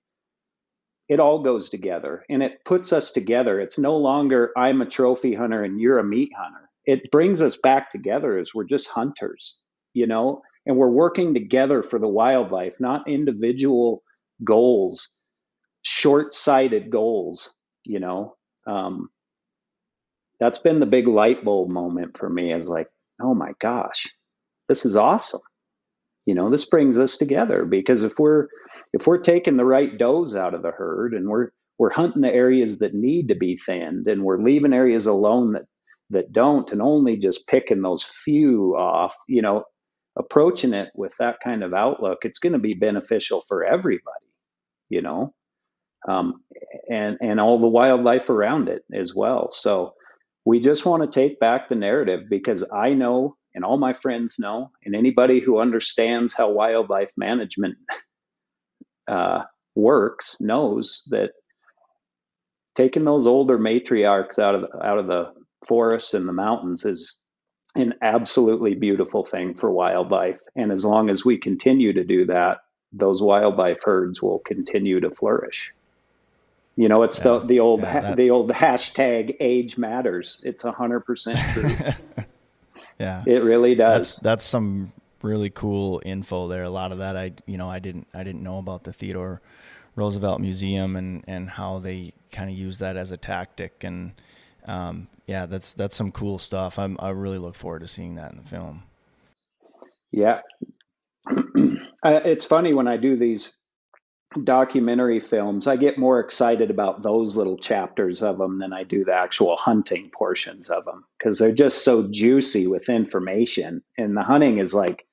it 1.07 1.19
all 1.19 1.43
goes 1.43 1.69
together 1.69 2.23
and 2.29 2.41
it 2.41 2.63
puts 2.65 2.91
us 2.91 3.11
together. 3.11 3.59
It's 3.59 3.77
no 3.77 3.97
longer 3.97 4.51
i'm 4.57 4.81
a 4.81 4.85
trophy 4.87 5.33
hunter 5.35 5.63
and 5.63 5.79
you're 5.79 5.99
a 5.99 6.03
meat 6.03 6.31
hunter. 6.37 6.69
It 6.85 7.11
brings 7.11 7.41
us 7.41 7.57
back 7.57 7.89
together 7.89 8.37
as 8.37 8.53
we're 8.53 8.65
just 8.65 8.89
hunters, 8.89 9.61
you 9.93 10.07
know, 10.07 10.41
and 10.65 10.77
we're 10.77 10.89
working 10.89 11.33
together 11.33 11.83
for 11.83 11.99
the 11.99 12.07
wildlife, 12.07 12.75
not 12.79 13.07
individual 13.07 14.03
goals, 14.43 15.15
short 15.85 16.33
sighted 16.33 16.89
goals, 16.89 17.57
you 17.85 17.99
know. 17.99 18.35
Um, 18.67 19.09
that's 20.39 20.57
been 20.57 20.79
the 20.79 20.85
big 20.85 21.07
light 21.07 21.45
bulb 21.45 21.71
moment 21.71 22.17
for 22.17 22.29
me 22.29 22.51
is 22.51 22.67
like, 22.67 22.87
oh 23.21 23.33
my 23.33 23.53
gosh, 23.61 24.07
this 24.67 24.85
is 24.85 24.97
awesome. 24.97 25.41
You 26.25 26.33
know, 26.33 26.49
this 26.49 26.67
brings 26.67 26.97
us 26.97 27.17
together 27.17 27.65
because 27.65 28.03
if 28.03 28.17
we're 28.17 28.47
if 28.93 29.05
we're 29.05 29.19
taking 29.19 29.57
the 29.57 29.65
right 29.65 29.95
does 29.95 30.35
out 30.35 30.55
of 30.55 30.63
the 30.63 30.71
herd 30.71 31.13
and 31.13 31.29
we're 31.29 31.49
we're 31.77 31.91
hunting 31.91 32.23
the 32.23 32.33
areas 32.33 32.79
that 32.79 32.95
need 32.95 33.27
to 33.27 33.35
be 33.35 33.55
thinned 33.55 34.07
and 34.07 34.23
we're 34.23 34.41
leaving 34.41 34.73
areas 34.73 35.05
alone 35.05 35.53
that 35.53 35.65
that 36.09 36.33
don't 36.33 36.71
and 36.71 36.81
only 36.81 37.15
just 37.15 37.47
picking 37.47 37.83
those 37.83 38.03
few 38.03 38.75
off, 38.75 39.15
you 39.27 39.41
know, 39.41 39.65
approaching 40.17 40.73
it 40.73 40.89
with 40.95 41.13
that 41.19 41.37
kind 41.43 41.63
of 41.63 41.73
outlook, 41.73 42.19
it's 42.23 42.39
going 42.39 42.53
to 42.53 42.59
be 42.59 42.73
beneficial 42.73 43.41
for 43.41 43.63
everybody, 43.63 44.25
you 44.89 45.01
know, 45.01 45.33
um, 46.07 46.41
and 46.89 47.17
and 47.21 47.39
all 47.39 47.59
the 47.59 47.67
wildlife 47.67 48.29
around 48.29 48.69
it 48.69 48.83
as 48.93 49.13
well. 49.15 49.51
So 49.51 49.93
we 50.45 50.59
just 50.59 50.85
want 50.85 51.03
to 51.03 51.19
take 51.19 51.39
back 51.39 51.69
the 51.69 51.75
narrative 51.75 52.21
because 52.29 52.69
I 52.71 52.89
know, 52.89 53.35
and 53.53 53.65
all 53.65 53.77
my 53.77 53.93
friends 53.93 54.37
know, 54.39 54.71
and 54.83 54.95
anybody 54.95 55.39
who 55.39 55.59
understands 55.59 56.35
how 56.35 56.51
wildlife 56.51 57.11
management 57.17 57.77
uh, 59.07 59.43
works 59.75 60.37
knows 60.39 61.03
that 61.09 61.31
taking 62.75 63.05
those 63.05 63.25
older 63.25 63.57
matriarchs 63.57 64.37
out 64.37 64.55
of 64.55 64.65
out 64.83 64.99
of 64.99 65.07
the 65.07 65.33
forests 65.67 66.13
and 66.13 66.27
the 66.27 66.33
mountains 66.33 66.85
is 66.85 67.25
an 67.75 67.93
absolutely 68.01 68.73
beautiful 68.75 69.25
thing 69.25 69.53
for 69.53 69.71
wildlife. 69.71 70.39
And 70.55 70.71
as 70.71 70.85
long 70.85 71.09
as 71.09 71.25
we 71.25 71.37
continue 71.37 71.91
to 71.93 72.03
do 72.03 72.25
that, 72.27 72.59
those 72.93 73.21
wildlife 73.21 73.79
herds 73.83 74.21
will 74.21 74.39
continue 74.39 75.01
to 75.01 75.09
flourish. 75.09 75.73
You 76.75 76.89
know, 76.89 77.03
it's 77.03 77.17
yeah, 77.19 77.23
the 77.23 77.39
the 77.45 77.59
old 77.59 77.81
yeah, 77.81 78.01
that... 78.01 78.15
the 78.17 78.29
old 78.29 78.51
hashtag 78.51 79.35
age 79.39 79.77
matters. 79.77 80.41
It's 80.45 80.65
a 80.65 80.71
hundred 80.71 81.01
percent 81.01 81.39
true. 81.53 81.71
yeah, 82.99 83.23
it 83.25 83.43
really 83.43 83.75
does. 83.75 84.15
That's, 84.15 84.19
that's 84.21 84.43
some 84.43 84.91
really 85.21 85.49
cool 85.49 86.01
info 86.05 86.47
there. 86.47 86.63
A 86.63 86.69
lot 86.69 86.91
of 86.91 86.97
that 86.97 87.15
I 87.15 87.33
you 87.45 87.57
know 87.57 87.69
I 87.69 87.79
didn't 87.79 88.07
I 88.13 88.23
didn't 88.23 88.43
know 88.43 88.57
about 88.57 88.83
the 88.83 88.91
Theodore 88.91 89.41
Roosevelt 89.95 90.41
Museum 90.41 90.95
and 90.95 91.23
and 91.27 91.49
how 91.49 91.79
they 91.79 92.13
kind 92.31 92.49
of 92.49 92.57
use 92.57 92.79
that 92.79 92.97
as 92.97 93.11
a 93.11 93.17
tactic 93.17 93.83
and 93.83 94.11
um, 94.67 95.07
yeah, 95.27 95.45
that's 95.45 95.73
that's 95.73 95.95
some 95.95 96.11
cool 96.11 96.39
stuff. 96.39 96.77
I'm, 96.77 96.97
I 96.99 97.09
really 97.09 97.37
look 97.37 97.55
forward 97.55 97.79
to 97.79 97.87
seeing 97.87 98.15
that 98.15 98.31
in 98.31 98.37
the 98.37 98.47
film. 98.47 98.83
Yeah, 100.11 100.41
it's 102.03 102.45
funny 102.45 102.73
when 102.73 102.87
I 102.87 102.97
do 102.97 103.15
these 103.15 103.57
documentary 104.43 105.19
films, 105.19 105.67
I 105.67 105.77
get 105.77 105.97
more 105.97 106.19
excited 106.19 106.69
about 106.69 107.01
those 107.01 107.37
little 107.37 107.57
chapters 107.57 108.21
of 108.21 108.37
them 108.37 108.59
than 108.59 108.73
I 108.73 108.83
do 108.83 109.05
the 109.05 109.13
actual 109.13 109.57
hunting 109.57 110.09
portions 110.09 110.69
of 110.69 110.85
them 110.85 111.05
because 111.17 111.39
they're 111.39 111.51
just 111.51 111.83
so 111.83 112.09
juicy 112.09 112.67
with 112.67 112.89
information. 112.89 113.83
And 113.97 114.15
the 114.15 114.23
hunting 114.23 114.57
is 114.57 114.73
like, 114.73 115.05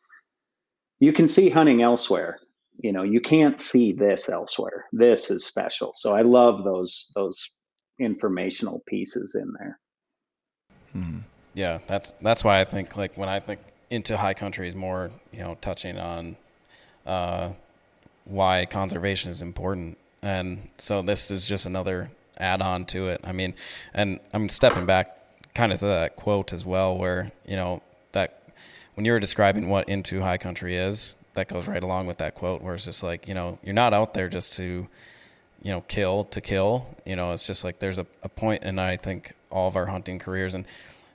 you 1.01 1.13
can 1.13 1.29
see 1.29 1.49
hunting 1.49 1.83
elsewhere. 1.83 2.39
You 2.77 2.93
know, 2.93 3.03
you 3.03 3.21
can't 3.21 3.61
see 3.61 3.93
this 3.93 4.29
elsewhere. 4.29 4.87
This 4.93 5.31
is 5.31 5.45
special. 5.45 5.93
So 5.95 6.15
I 6.15 6.23
love 6.23 6.65
those 6.65 7.13
those 7.15 7.51
informational 7.99 8.83
pieces 8.87 9.35
in 9.35 9.53
there. 9.59 9.79
Mm-hmm. 10.97 11.19
Yeah, 11.55 11.79
that's 11.87 12.13
that's 12.23 12.43
why 12.45 12.61
I 12.61 12.65
think 12.65 12.97
like 12.97 13.17
when 13.17 13.29
I 13.29 13.41
think 13.41 13.61
into 13.91 14.17
high 14.17 14.35
country 14.35 14.69
is 14.69 14.75
more 14.75 15.11
you 15.33 15.41
know 15.41 15.57
touching 15.61 15.99
on 15.99 16.37
uh, 17.07 17.53
why 18.25 18.67
conservation 18.67 19.31
is 19.31 19.43
important, 19.43 19.99
and 20.23 20.69
so 20.79 21.03
this 21.03 21.31
is 21.31 21.45
just 21.45 21.67
another 21.67 22.11
add-on 22.39 22.85
to 22.87 23.09
it. 23.09 23.21
I 23.25 23.33
mean, 23.33 23.55
and 23.95 24.21
I'm 24.33 24.49
stepping 24.49 24.87
back 24.87 25.19
kind 25.55 25.73
of 25.73 25.81
to 25.81 25.87
that 25.87 26.17
quote 26.17 26.53
as 26.53 26.65
well, 26.65 26.97
where 26.97 27.33
you 27.47 27.57
know 27.57 27.83
that 28.13 28.43
when 28.95 29.05
you 29.05 29.13
were 29.13 29.21
describing 29.21 29.69
what 29.69 29.89
into 29.89 30.21
high 30.21 30.39
country 30.39 30.77
is, 30.77 31.17
that 31.35 31.49
goes 31.49 31.67
right 31.67 31.83
along 31.83 32.07
with 32.07 32.19
that 32.19 32.35
quote, 32.35 32.63
where 32.63 32.75
it's 32.75 32.85
just 32.85 33.03
like 33.03 33.29
you 33.29 33.35
know 33.35 33.59
you're 33.63 33.75
not 33.75 33.93
out 33.93 34.15
there 34.15 34.29
just 34.29 34.55
to 34.55 34.89
you 35.63 35.71
know, 35.71 35.81
kill 35.83 36.25
to 36.25 36.41
kill. 36.41 36.87
You 37.07 37.17
know, 37.17 37.33
it's 37.33 37.47
just 37.47 37.65
like 37.65 37.79
there's 37.79 37.99
a, 37.99 38.07
a 38.23 38.29
point 38.29 38.65
in 38.65 38.79
I 38.79 38.97
think 38.97 39.33
all 39.51 39.69
of 39.69 39.77
our 39.77 39.87
hunting 39.87 40.19
careers 40.19 40.55
and 40.55 40.67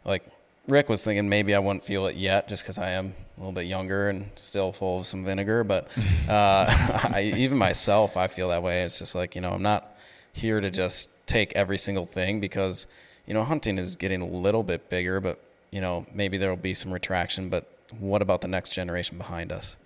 like 0.06 0.24
Rick 0.68 0.90
was 0.90 1.04
thinking 1.04 1.30
maybe 1.30 1.56
I 1.56 1.60
wouldn't 1.60 1.84
feel 1.84 2.08
it 2.08 2.16
yet 2.16 2.48
just 2.48 2.64
because 2.64 2.78
I 2.78 2.92
am 2.92 3.14
a 3.38 3.40
little 3.40 3.54
bit 3.54 3.66
younger 3.66 4.10
and 4.10 4.30
still 4.36 4.74
full 4.74 5.00
of 5.00 5.06
some 5.06 5.24
vinegar. 5.24 5.64
But 5.64 5.88
uh, 6.30 6.66
I, 7.14 7.34
even 7.38 7.58
myself, 7.58 8.18
I 8.18 8.28
feel 8.28 8.50
that 8.50 8.64
way. 8.64 8.84
It's 8.84 9.00
just 9.00 9.16
like 9.16 9.36
you 9.36 9.42
know 9.42 9.52
I'm 9.52 9.64
not 9.64 9.96
here 10.34 10.62
to 10.62 10.70
just 10.70 11.10
take 11.26 11.54
every 11.56 11.78
single 11.78 12.06
thing 12.06 12.40
because 12.40 12.88
you 13.26 13.34
know 13.34 13.44
hunting 13.44 13.78
is 13.78 13.96
getting 13.96 14.22
a 14.22 14.28
little 14.28 14.64
bit 14.64 14.90
bigger, 14.90 15.20
but 15.20 15.40
you 15.72 15.82
know 15.82 16.06
maybe 16.14 16.38
there 16.38 16.50
will 16.50 16.58
be 16.58 16.74
some 16.74 16.92
retraction. 16.92 17.50
But 17.50 17.72
what 18.00 18.22
about 18.22 18.42
the 18.42 18.48
next 18.48 18.72
generation 18.72 19.18
behind 19.18 19.52
us? 19.52 19.78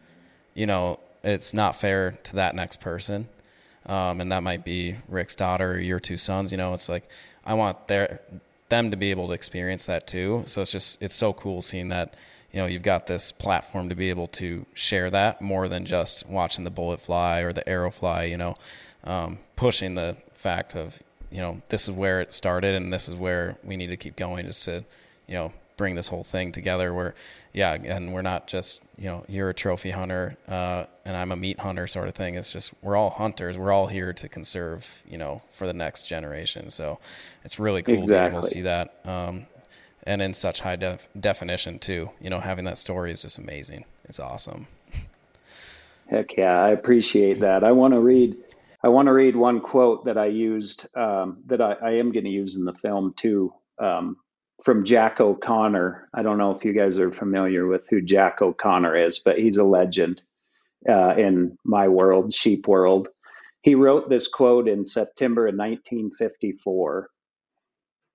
You 0.53 0.65
know, 0.65 0.99
it's 1.23 1.53
not 1.53 1.75
fair 1.75 2.17
to 2.23 2.35
that 2.37 2.55
next 2.55 2.81
person 2.81 3.27
um, 3.85 4.21
and 4.21 4.31
that 4.31 4.43
might 4.43 4.63
be 4.63 4.95
Rick's 5.07 5.35
daughter 5.35 5.73
or 5.73 5.79
your 5.79 5.99
two 5.99 6.17
sons. 6.17 6.51
You 6.51 6.57
know, 6.57 6.73
it's 6.73 6.89
like 6.89 7.07
I 7.45 7.53
want 7.55 7.87
their 7.87 8.21
them 8.71 8.89
to 8.89 8.97
be 8.97 9.11
able 9.11 9.27
to 9.27 9.33
experience 9.33 9.85
that 9.85 10.07
too. 10.07 10.41
So 10.47 10.63
it's 10.63 10.71
just 10.71 10.99
it's 11.03 11.13
so 11.13 11.33
cool 11.33 11.61
seeing 11.61 11.89
that 11.89 12.15
you 12.51 12.59
know 12.59 12.65
you've 12.65 12.81
got 12.81 13.05
this 13.05 13.31
platform 13.31 13.89
to 13.89 13.95
be 13.95 14.09
able 14.09 14.27
to 14.29 14.65
share 14.73 15.11
that 15.11 15.41
more 15.43 15.67
than 15.67 15.85
just 15.85 16.27
watching 16.27 16.63
the 16.63 16.71
bullet 16.71 16.99
fly 16.99 17.41
or 17.41 17.53
the 17.53 17.67
arrow 17.69 17.91
fly. 17.91 18.23
You 18.23 18.37
know, 18.37 18.55
um, 19.03 19.37
pushing 19.55 19.93
the 19.93 20.17
fact 20.31 20.75
of 20.75 20.99
you 21.29 21.39
know 21.39 21.61
this 21.69 21.83
is 21.87 21.91
where 21.91 22.21
it 22.21 22.33
started 22.33 22.73
and 22.73 22.91
this 22.91 23.07
is 23.07 23.15
where 23.15 23.57
we 23.63 23.77
need 23.77 23.87
to 23.87 23.97
keep 23.97 24.15
going 24.15 24.47
just 24.47 24.63
to 24.63 24.83
you 25.27 25.35
know 25.35 25.53
bring 25.77 25.95
this 25.95 26.07
whole 26.07 26.23
thing 26.23 26.51
together 26.51 26.93
where 26.93 27.15
yeah 27.53 27.73
and 27.73 28.13
we're 28.13 28.21
not 28.21 28.47
just 28.47 28.83
you 28.97 29.05
know 29.05 29.25
you're 29.27 29.49
a 29.49 29.53
trophy 29.53 29.91
hunter 29.91 30.37
uh, 30.47 30.85
and 31.05 31.17
i'm 31.17 31.31
a 31.31 31.35
meat 31.35 31.59
hunter 31.59 31.87
sort 31.87 32.07
of 32.07 32.13
thing. 32.13 32.35
It's 32.35 32.51
just 32.51 32.73
we're 32.81 32.95
all 32.95 33.09
hunters. 33.09 33.57
We're 33.57 33.71
all 33.71 33.87
here 33.87 34.13
to 34.13 34.29
conserve 34.29 35.03
you 35.07 35.17
know 35.17 35.41
for 35.51 35.67
the 35.67 35.73
next 35.73 36.03
generation. 36.03 36.69
So 36.69 36.99
it's 37.43 37.59
really 37.59 37.83
cool 37.83 37.95
exactly. 37.95 38.29
being 38.29 38.31
able 38.31 38.41
to 38.41 38.47
see 38.47 38.61
that 38.61 38.95
um, 39.05 39.45
and 40.03 40.21
in 40.21 40.33
such 40.33 40.61
high 40.61 40.75
def- 40.75 41.07
definition 41.19 41.79
too. 41.79 42.09
You 42.19 42.29
know 42.29 42.39
having 42.39 42.65
that 42.65 42.77
story 42.77 43.11
is 43.11 43.21
just 43.21 43.37
amazing. 43.37 43.85
It's 44.05 44.19
awesome. 44.19 44.67
Heck 46.07 46.35
yeah. 46.37 46.61
I 46.61 46.69
appreciate 46.69 47.39
that. 47.41 47.63
I 47.63 47.71
want 47.71 47.93
to 47.93 47.99
read 47.99 48.35
I 48.83 48.89
want 48.89 49.07
to 49.07 49.13
read 49.13 49.35
one 49.35 49.61
quote 49.61 50.05
that 50.05 50.17
I 50.17 50.25
used 50.25 50.87
um, 50.97 51.43
that 51.47 51.61
I, 51.61 51.73
I 51.73 51.91
am 51.91 52.11
going 52.11 52.25
to 52.25 52.31
use 52.31 52.57
in 52.57 52.65
the 52.65 52.73
film 52.73 53.13
too 53.15 53.53
um, 53.79 54.17
from 54.63 54.85
Jack 54.85 55.19
O'Connor. 55.19 56.09
I 56.13 56.21
don't 56.21 56.37
know 56.37 56.51
if 56.51 56.63
you 56.63 56.73
guys 56.73 56.99
are 56.99 57.11
familiar 57.11 57.67
with 57.67 57.87
who 57.89 58.01
Jack 58.01 58.41
O'Connor 58.41 58.95
is, 58.95 59.19
but 59.19 59.39
he's 59.39 59.57
a 59.57 59.63
legend 59.63 60.21
uh, 60.87 61.15
in 61.15 61.57
my 61.65 61.87
world, 61.87 62.33
sheep 62.33 62.67
world. 62.67 63.07
He 63.61 63.75
wrote 63.75 64.09
this 64.09 64.27
quote 64.27 64.67
in 64.67 64.85
September 64.85 65.47
of 65.47 65.55
1954. 65.55 67.09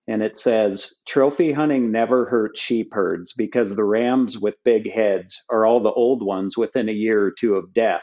And 0.08 0.22
it 0.22 0.36
says, 0.36 1.02
Trophy 1.06 1.52
hunting 1.52 1.90
never 1.90 2.26
hurt 2.26 2.56
sheep 2.56 2.94
herds 2.94 3.32
because 3.32 3.74
the 3.74 3.84
rams 3.84 4.38
with 4.38 4.62
big 4.64 4.90
heads 4.90 5.44
are 5.50 5.66
all 5.66 5.80
the 5.80 5.90
old 5.90 6.22
ones 6.22 6.56
within 6.56 6.88
a 6.88 6.92
year 6.92 7.24
or 7.24 7.32
two 7.32 7.56
of 7.56 7.72
death. 7.72 8.02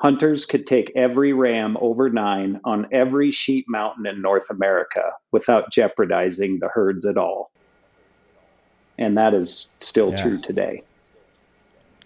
Hunters 0.00 0.46
could 0.46 0.66
take 0.66 0.92
every 0.94 1.32
ram 1.32 1.76
over 1.80 2.10
nine 2.10 2.60
on 2.64 2.86
every 2.92 3.30
sheep 3.30 3.66
mountain 3.68 4.06
in 4.06 4.22
North 4.22 4.50
America 4.50 5.12
without 5.32 5.72
jeopardizing 5.72 6.58
the 6.60 6.68
herds 6.68 7.06
at 7.06 7.16
all. 7.16 7.50
And 8.98 9.16
that 9.18 9.34
is 9.34 9.74
still 9.80 10.10
yes. 10.10 10.22
true 10.22 10.38
today. 10.40 10.82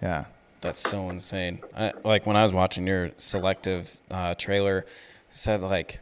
Yeah. 0.01 0.25
That's 0.61 0.81
so 0.81 1.09
insane. 1.11 1.61
I, 1.77 1.93
like 2.05 2.27
when 2.27 2.37
I 2.37 2.43
was 2.43 2.53
watching 2.53 2.87
your 2.87 3.11
selective 3.17 4.01
uh, 4.11 4.35
trailer, 4.35 4.87
said 5.31 5.63
like 5.63 6.01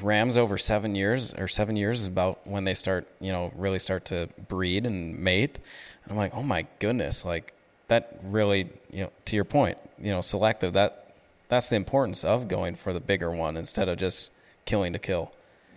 rams 0.00 0.36
over 0.36 0.58
seven 0.58 0.94
years 0.94 1.34
or 1.34 1.48
seven 1.48 1.76
years 1.76 2.00
is 2.00 2.06
about 2.06 2.46
when 2.46 2.64
they 2.64 2.74
start, 2.74 3.08
you 3.20 3.32
know, 3.32 3.52
really 3.56 3.78
start 3.78 4.04
to 4.06 4.28
breed 4.48 4.86
and 4.86 5.18
mate. 5.18 5.58
And 6.04 6.12
I'm 6.12 6.18
like, 6.18 6.34
oh 6.34 6.42
my 6.42 6.66
goodness, 6.80 7.24
like 7.24 7.54
that 7.88 8.18
really, 8.24 8.68
you 8.90 9.04
know, 9.04 9.10
to 9.26 9.36
your 9.36 9.44
point, 9.44 9.78
you 9.98 10.10
know, 10.10 10.20
selective. 10.20 10.72
That 10.74 11.14
that's 11.48 11.68
the 11.68 11.76
importance 11.76 12.24
of 12.24 12.48
going 12.48 12.74
for 12.74 12.92
the 12.92 13.00
bigger 13.00 13.30
one 13.30 13.56
instead 13.56 13.88
of 13.88 13.98
just 13.98 14.32
killing 14.64 14.92
to 14.92 14.98
kill. 14.98 15.32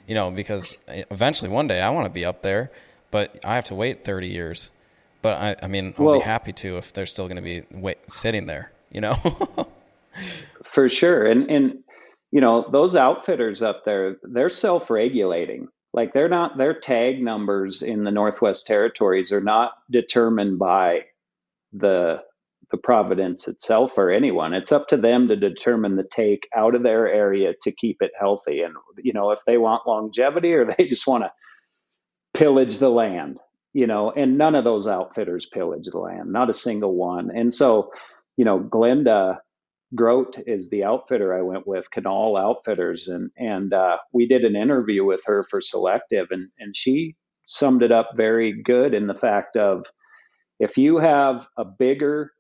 You 0.08 0.16
know, 0.16 0.32
because 0.32 0.78
eventually 0.88 1.50
one 1.50 1.68
day 1.68 1.82
I 1.82 1.90
want 1.90 2.06
to 2.06 2.12
be 2.12 2.26
up 2.26 2.42
there, 2.44 2.72
but 3.12 3.40
I 3.44 3.56
have 3.56 3.66
to 3.66 3.76
wait 3.76 4.04
30 4.04 4.28
years 4.28 4.72
but 5.26 5.42
I, 5.42 5.66
I 5.66 5.68
mean, 5.68 5.96
I'll 5.98 6.06
well, 6.06 6.20
be 6.20 6.24
happy 6.24 6.54
to 6.54 6.78
if 6.78 6.94
they're 6.94 7.08
still 7.08 7.26
going 7.26 7.38
to 7.38 7.42
be 7.42 7.64
wait, 7.72 7.98
sitting 8.06 8.46
there, 8.46 8.72
you 8.92 9.02
know? 9.02 9.16
for 10.64 10.88
sure. 10.88 11.26
And, 11.26 11.50
and, 11.50 11.80
you 12.30 12.42
know, 12.42 12.70
those 12.72 12.96
outfitters 12.96 13.64
up 13.64 13.86
there, 13.86 14.18
they're 14.22 14.50
self 14.50 14.92
regulating. 14.92 15.70
Like 15.94 16.14
they're 16.14 16.30
not, 16.30 16.60
their 16.60 16.80
tag 16.80 17.24
numbers 17.24 17.82
in 17.82 18.04
the 18.04 18.12
Northwest 18.12 18.68
Territories 18.68 19.32
are 19.32 19.42
not 19.42 19.72
determined 19.90 20.60
by 20.60 21.06
the, 21.74 22.22
the 22.70 22.78
Providence 22.78 23.48
itself 23.48 23.98
or 23.98 24.12
anyone. 24.12 24.54
It's 24.54 24.72
up 24.72 24.90
to 24.90 24.98
them 24.98 25.30
to 25.30 25.36
determine 25.36 25.96
the 25.96 26.04
take 26.04 26.48
out 26.56 26.76
of 26.76 26.84
their 26.84 27.12
area 27.12 27.56
to 27.64 27.72
keep 27.72 28.04
it 28.04 28.12
healthy. 28.20 28.62
And, 28.62 28.76
you 29.00 29.14
know, 29.14 29.32
if 29.32 29.40
they 29.48 29.58
want 29.58 29.88
longevity 29.88 30.54
or 30.54 30.66
they 30.66 30.88
just 30.88 31.08
want 31.08 31.24
to 31.24 31.32
pillage 32.36 32.78
the 32.78 32.90
land, 32.90 33.40
you 33.74 33.88
know, 33.88 34.12
and 34.12 34.38
none 34.38 34.56
of 34.56 34.64
those 34.64 34.88
outfitters 34.88 35.46
pillage 35.46 35.88
the 35.88 36.00
land, 36.00 36.32
not 36.32 36.50
a 36.50 36.54
single 36.54 36.94
one. 36.94 37.32
And 37.36 37.54
so, 37.54 37.92
you 38.38 38.46
know, 38.46 38.60
Glenda 38.60 39.38
Grote 39.96 40.38
is 40.46 40.70
the 40.70 40.84
outfitter 40.84 41.34
I 41.34 41.42
went 41.42 41.66
with, 41.68 41.92
Canal 41.92 42.38
Outfitters, 42.38 43.08
and 43.08 43.32
and 43.38 43.74
uh, 43.74 43.98
we 44.12 44.28
did 44.28 44.44
an 44.44 44.56
interview 44.56 45.06
with 45.06 45.24
her 45.26 45.44
for 45.44 45.62
Selective, 45.62 46.28
and 46.32 46.50
and 46.60 46.76
she 46.76 47.16
summed 47.46 47.84
it 47.84 47.92
up 47.92 48.12
very 48.16 48.62
good 48.64 48.94
in 48.94 49.08
the 49.08 49.14
fact 49.14 49.56
of 49.56 49.86
if 50.60 50.78
you 50.78 50.98
have 50.98 51.46
a 51.58 51.66
bigger, 51.66 52.32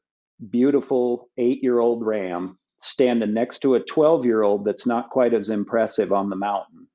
beautiful 0.49 1.29
eight-year-old 1.37 2.03
ram 2.05 2.57
standing 2.77 3.33
next 3.33 3.59
to 3.59 3.75
a 3.75 3.79
12-year-old 3.79 4.65
that's 4.65 4.87
not 4.87 5.09
quite 5.09 5.33
as 5.33 5.49
impressive 5.49 6.11
on 6.11 6.29
the 6.29 6.35
mountain, 6.35 6.87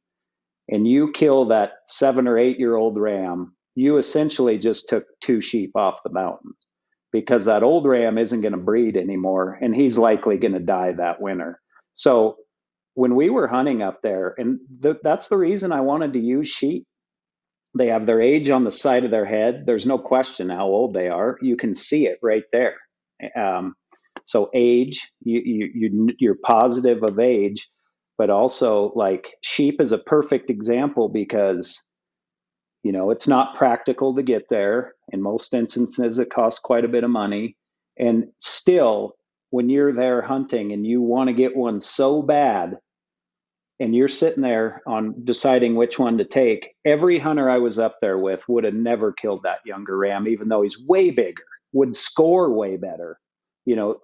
and 0.70 0.86
you 0.86 1.12
kill 1.12 1.46
that 1.46 1.72
seven 1.86 2.26
or 2.26 2.38
eight-year-old 2.38 2.98
ram 2.98 3.54
you 3.74 3.96
essentially 3.98 4.58
just 4.58 4.88
took 4.88 5.06
two 5.20 5.40
sheep 5.40 5.72
off 5.76 6.02
the 6.02 6.12
mountain 6.12 6.52
because 7.12 7.46
that 7.46 7.62
old 7.62 7.86
ram 7.86 8.18
isn't 8.18 8.40
going 8.40 8.52
to 8.52 8.58
breed 8.58 8.96
anymore 8.96 9.58
and 9.60 9.74
he's 9.74 9.98
likely 9.98 10.38
going 10.38 10.52
to 10.52 10.60
die 10.60 10.92
that 10.92 11.20
winter. 11.20 11.60
So 11.94 12.36
when 12.94 13.14
we 13.14 13.30
were 13.30 13.48
hunting 13.48 13.82
up 13.82 14.00
there, 14.02 14.34
and 14.36 14.58
th- 14.82 14.98
that's 15.02 15.28
the 15.28 15.36
reason 15.36 15.72
I 15.72 15.80
wanted 15.80 16.12
to 16.14 16.20
use 16.20 16.48
sheep. 16.48 16.86
They 17.78 17.86
have 17.86 18.04
their 18.04 18.20
age 18.20 18.50
on 18.50 18.64
the 18.64 18.72
side 18.72 19.04
of 19.04 19.12
their 19.12 19.24
head. 19.24 19.62
There's 19.64 19.86
no 19.86 19.96
question 19.96 20.50
how 20.50 20.66
old 20.66 20.92
they 20.92 21.08
are. 21.08 21.38
You 21.40 21.56
can 21.56 21.72
see 21.74 22.08
it 22.08 22.18
right 22.20 22.42
there. 22.52 22.74
Um, 23.36 23.74
so 24.24 24.50
age, 24.52 25.08
you, 25.22 25.40
you, 25.44 25.70
you 25.72 26.08
you're 26.18 26.38
positive 26.44 27.04
of 27.04 27.20
age, 27.20 27.68
but 28.20 28.28
also 28.28 28.92
like 28.94 29.34
sheep 29.40 29.80
is 29.80 29.92
a 29.92 29.98
perfect 29.98 30.50
example 30.50 31.08
because 31.08 31.90
you 32.82 32.92
know, 32.92 33.10
it's 33.10 33.26
not 33.26 33.56
practical 33.56 34.14
to 34.14 34.22
get 34.22 34.50
there. 34.50 34.92
In 35.10 35.22
most 35.22 35.54
instances, 35.54 36.18
it 36.18 36.28
costs 36.30 36.60
quite 36.60 36.84
a 36.84 36.88
bit 36.88 37.02
of 37.02 37.08
money. 37.08 37.56
And 37.98 38.26
still, 38.36 39.14
when 39.48 39.70
you're 39.70 39.94
there 39.94 40.20
hunting 40.20 40.72
and 40.72 40.86
you 40.86 41.00
want 41.00 41.28
to 41.28 41.34
get 41.34 41.56
one 41.56 41.80
so 41.80 42.20
bad, 42.20 42.76
and 43.78 43.94
you're 43.94 44.06
sitting 44.06 44.42
there 44.42 44.82
on 44.86 45.14
deciding 45.24 45.74
which 45.74 45.98
one 45.98 46.18
to 46.18 46.26
take, 46.26 46.74
every 46.84 47.18
hunter 47.18 47.48
I 47.48 47.56
was 47.56 47.78
up 47.78 47.96
there 48.02 48.18
with 48.18 48.46
would 48.50 48.64
have 48.64 48.74
never 48.74 49.12
killed 49.14 49.44
that 49.44 49.60
younger 49.64 49.96
ram, 49.96 50.28
even 50.28 50.50
though 50.50 50.60
he's 50.60 50.78
way 50.78 51.10
bigger, 51.10 51.44
would 51.72 51.94
score 51.94 52.52
way 52.52 52.76
better. 52.76 53.18
You 53.64 53.76
know, 53.76 53.96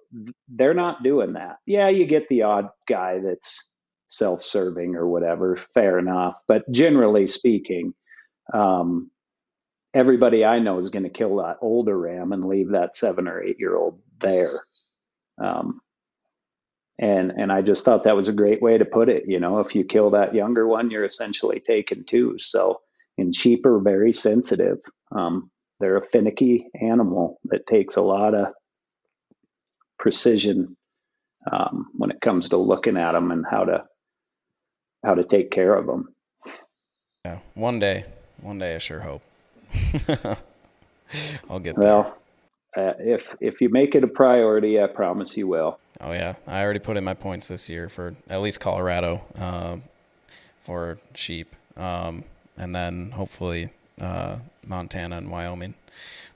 they're 0.47 0.73
not 0.73 1.03
doing 1.03 1.33
that. 1.33 1.57
Yeah, 1.67 1.89
you 1.89 2.05
get 2.07 2.27
the 2.29 2.41
odd 2.41 2.69
guy 2.87 3.19
that's 3.19 3.75
self 4.07 4.43
serving 4.43 4.95
or 4.95 5.07
whatever, 5.07 5.57
fair 5.57 5.99
enough. 5.99 6.41
But 6.47 6.69
generally 6.71 7.27
speaking, 7.27 7.93
um, 8.53 9.11
everybody 9.93 10.45
I 10.45 10.59
know 10.59 10.77
is 10.77 10.89
going 10.89 11.03
to 11.03 11.09
kill 11.09 11.37
that 11.37 11.57
older 11.61 11.97
ram 11.97 12.31
and 12.31 12.45
leave 12.45 12.69
that 12.69 12.95
seven 12.95 13.27
or 13.27 13.41
eight 13.41 13.57
year 13.59 13.75
old 13.75 13.99
there. 14.19 14.63
Um, 15.41 15.81
and 16.99 17.31
and 17.31 17.51
I 17.51 17.61
just 17.61 17.85
thought 17.85 18.03
that 18.03 18.15
was 18.15 18.27
a 18.27 18.33
great 18.33 18.61
way 18.61 18.77
to 18.77 18.85
put 18.85 19.09
it. 19.09 19.25
You 19.27 19.39
know, 19.39 19.59
if 19.59 19.75
you 19.75 19.83
kill 19.83 20.11
that 20.11 20.33
younger 20.33 20.67
one, 20.67 20.89
you're 20.89 21.05
essentially 21.05 21.59
taking 21.59 22.05
two. 22.05 22.39
So, 22.39 22.81
and 23.17 23.35
sheep 23.35 23.65
are 23.65 23.79
very 23.79 24.13
sensitive. 24.13 24.79
Um, 25.11 25.51
they're 25.79 25.97
a 25.97 26.01
finicky 26.01 26.67
animal 26.79 27.39
that 27.45 27.67
takes 27.67 27.97
a 27.97 28.01
lot 28.01 28.33
of 28.33 28.47
precision 29.99 30.75
um, 31.51 31.87
when 31.93 32.09
it 32.09 32.21
comes 32.21 32.49
to 32.49 32.57
looking 32.57 32.97
at 32.97 33.11
them 33.11 33.31
and 33.31 33.45
how 33.47 33.65
to 33.65 33.83
how 35.07 35.15
to 35.15 35.23
take 35.23 35.49
care 35.49 35.73
of 35.73 35.87
them. 35.87 36.13
Yeah, 37.25 37.39
one 37.55 37.79
day 37.79 38.05
one 38.41 38.57
day, 38.57 38.75
I 38.75 38.77
sure 38.77 38.99
hope. 38.99 39.21
I'll 41.49 41.59
get 41.59 41.75
there. 41.75 41.89
Well, 41.89 42.17
uh, 42.75 42.93
if 42.99 43.35
if 43.39 43.61
you 43.61 43.69
make 43.69 43.95
it 43.95 44.03
a 44.03 44.07
priority, 44.07 44.81
I 44.81 44.87
promise 44.87 45.35
you 45.37 45.47
will. 45.47 45.79
Oh 46.01 46.11
yeah, 46.11 46.35
I 46.45 46.61
already 46.61 46.79
put 46.79 46.97
in 46.97 47.03
my 47.03 47.13
points 47.13 47.47
this 47.47 47.69
year 47.69 47.89
for 47.89 48.15
at 48.29 48.41
least 48.41 48.59
Colorado 48.59 49.23
uh, 49.37 49.77
for 50.61 50.99
sheep, 51.15 51.55
um, 51.75 52.23
and 52.57 52.75
then 52.75 53.11
hopefully 53.11 53.69
uh, 53.99 54.37
Montana 54.65 55.17
and 55.17 55.31
Wyoming. 55.31 55.73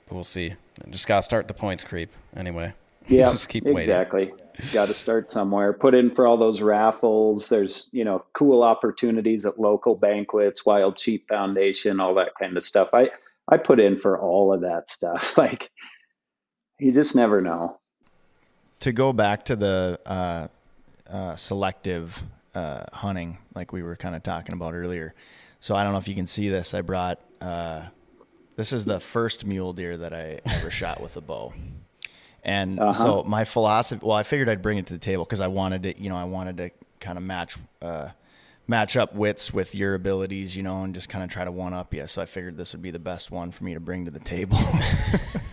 But 0.08 0.14
we'll 0.14 0.24
see. 0.24 0.54
Just 0.90 1.06
gotta 1.06 1.22
start 1.22 1.48
the 1.48 1.54
points 1.54 1.84
creep 1.84 2.10
anyway. 2.36 2.72
Yeah, 3.08 3.26
just 3.30 3.48
keep 3.48 3.64
waiting. 3.64 3.78
exactly. 3.78 4.26
Waiting. 4.26 4.41
Got 4.72 4.88
to 4.88 4.94
start 4.94 5.30
somewhere. 5.30 5.72
Put 5.72 5.94
in 5.94 6.10
for 6.10 6.26
all 6.26 6.36
those 6.36 6.60
raffles. 6.60 7.48
There's, 7.48 7.88
you 7.92 8.04
know, 8.04 8.24
cool 8.32 8.62
opportunities 8.62 9.46
at 9.46 9.58
local 9.58 9.94
banquets, 9.94 10.64
Wild 10.66 10.98
Sheep 10.98 11.28
Foundation, 11.28 12.00
all 12.00 12.14
that 12.14 12.32
kind 12.38 12.56
of 12.56 12.62
stuff. 12.62 12.90
I 12.92 13.10
I 13.48 13.56
put 13.56 13.80
in 13.80 13.96
for 13.96 14.18
all 14.18 14.52
of 14.52 14.62
that 14.62 14.88
stuff. 14.88 15.36
Like 15.42 15.70
you 16.78 16.92
just 16.92 17.14
never 17.14 17.40
know. 17.40 17.78
To 18.80 18.92
go 18.92 19.12
back 19.12 19.44
to 19.46 19.56
the 19.56 20.00
uh, 20.04 20.48
uh, 21.08 21.36
selective 21.36 22.22
uh, 22.54 22.84
hunting, 22.92 23.38
like 23.54 23.72
we 23.72 23.82
were 23.82 23.96
kind 23.96 24.16
of 24.16 24.22
talking 24.22 24.52
about 24.52 24.74
earlier. 24.74 25.14
So 25.60 25.76
I 25.76 25.84
don't 25.84 25.92
know 25.92 25.98
if 25.98 26.08
you 26.08 26.14
can 26.14 26.26
see 26.26 26.48
this. 26.48 26.74
I 26.74 26.80
brought. 26.80 27.20
Uh, 27.40 27.86
this 28.56 28.72
is 28.72 28.84
the 28.84 29.00
first 29.00 29.46
mule 29.46 29.72
deer 29.72 29.96
that 29.96 30.12
I 30.12 30.40
ever 30.44 30.70
shot 30.70 31.00
with 31.00 31.16
a 31.16 31.20
bow. 31.20 31.52
And 32.42 32.80
uh-huh. 32.80 32.92
so 32.92 33.24
my 33.24 33.44
philosophy, 33.44 34.04
well, 34.04 34.16
I 34.16 34.24
figured 34.24 34.48
I'd 34.48 34.62
bring 34.62 34.78
it 34.78 34.86
to 34.86 34.94
the 34.94 34.98
table 34.98 35.24
because 35.24 35.40
I 35.40 35.46
wanted 35.46 35.84
to, 35.84 36.00
you 36.00 36.10
know, 36.10 36.16
I 36.16 36.24
wanted 36.24 36.56
to 36.56 36.70
kind 36.98 37.16
of 37.16 37.24
match, 37.24 37.56
uh, 37.80 38.08
match 38.66 38.96
up 38.96 39.14
wits 39.14 39.54
with 39.54 39.74
your 39.74 39.94
abilities, 39.94 40.56
you 40.56 40.62
know, 40.62 40.82
and 40.82 40.94
just 40.94 41.08
kind 41.08 41.22
of 41.22 41.30
try 41.30 41.44
to 41.44 41.52
one 41.52 41.72
up 41.72 41.94
you. 41.94 42.06
So 42.06 42.20
I 42.20 42.26
figured 42.26 42.56
this 42.56 42.72
would 42.72 42.82
be 42.82 42.90
the 42.90 42.98
best 42.98 43.30
one 43.30 43.52
for 43.52 43.64
me 43.64 43.74
to 43.74 43.80
bring 43.80 44.06
to 44.06 44.10
the 44.10 44.20
table. 44.20 44.58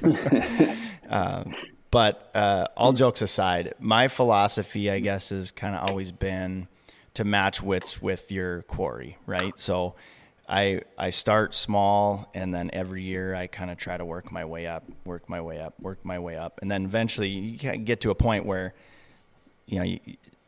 um, 1.09 1.53
but 1.91 2.29
uh, 2.33 2.67
all 2.75 2.93
jokes 2.93 3.21
aside, 3.21 3.73
my 3.79 4.07
philosophy, 4.07 4.89
I 4.89 4.99
guess, 4.99 5.29
has 5.29 5.51
kind 5.51 5.75
of 5.75 5.89
always 5.89 6.11
been 6.11 6.67
to 7.15 7.23
match 7.23 7.61
wits 7.61 8.01
with 8.01 8.31
your 8.31 8.61
quarry, 8.63 9.17
right? 9.25 9.57
So 9.59 9.95
I 10.49 10.81
I 10.97 11.11
start 11.11 11.53
small 11.53 12.29
and 12.33 12.51
then 12.51 12.71
every 12.73 13.03
year 13.03 13.35
I 13.35 13.45
kind 13.47 13.69
of 13.69 13.77
try 13.77 13.95
to 13.95 14.03
work 14.03 14.31
my 14.31 14.45
way 14.45 14.65
up, 14.65 14.83
work 15.05 15.29
my 15.29 15.39
way 15.39 15.61
up, 15.61 15.79
work 15.79 16.03
my 16.03 16.17
way 16.17 16.37
up, 16.37 16.59
and 16.61 16.69
then 16.69 16.85
eventually 16.85 17.29
you 17.29 17.57
get 17.57 18.01
to 18.01 18.09
a 18.09 18.15
point 18.15 18.45
where 18.45 18.73
you 19.67 19.77
know 19.77 19.85
you, 19.85 19.99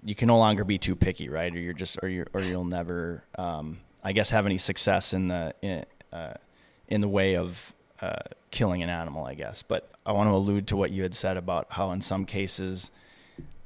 you 0.04 0.16
can 0.16 0.28
no 0.28 0.39
longer 0.39 0.64
be 0.64 0.80
too 0.80 0.95
picky, 0.95 1.30
right? 1.30 1.54
Or 1.54 1.60
you're 1.60 1.74
just, 1.74 1.99
or 2.02 2.10
you 2.10 2.26
or 2.34 2.41
you'll 2.41 2.66
never, 2.66 3.24
um, 3.38 3.80
I 4.04 4.14
guess, 4.14 4.32
have 4.32 4.47
any 4.47 4.58
success 4.58 5.14
in 5.14 5.28
the 5.28 5.54
in, 5.62 5.86
uh, 6.12 6.34
in 6.88 7.02
the 7.02 7.08
way 7.08 7.36
of 7.36 7.74
uh, 8.02 8.16
killing 8.49 8.82
an 8.82 8.89
animal, 8.89 9.26
I 9.26 9.36
guess. 9.36 9.62
But 9.62 9.88
I 10.04 10.14
want 10.14 10.30
to 10.30 10.34
allude 10.34 10.68
to 10.68 10.78
what 10.78 10.89
you 10.89 11.04
had 11.04 11.14
said 11.14 11.38
about 11.38 11.68
how 11.70 11.91
in 11.91 12.02
some 12.02 12.26
cases 12.26 12.89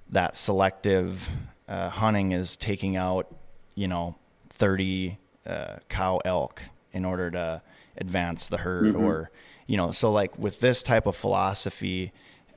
that 0.10 0.36
selective 0.36 1.30
uh, 1.70 1.90
hunting 1.90 2.34
is 2.34 2.58
taking 2.58 2.98
out, 2.98 3.34
you 3.74 3.88
know, 3.88 4.16
30 4.50 5.18
uh, 5.46 5.78
cow 5.90 6.20
elk 6.26 6.64
in 6.92 7.06
order 7.06 7.32
to 7.32 7.62
advance 7.98 8.50
the 8.50 8.58
herd 8.58 8.94
mm-hmm. 8.94 9.04
or, 9.04 9.32
you 9.68 9.78
know, 9.78 9.92
so 9.92 10.12
like 10.12 10.38
with 10.38 10.60
this 10.60 10.84
type 10.84 11.06
of 11.06 11.16
philosophy, 11.16 12.12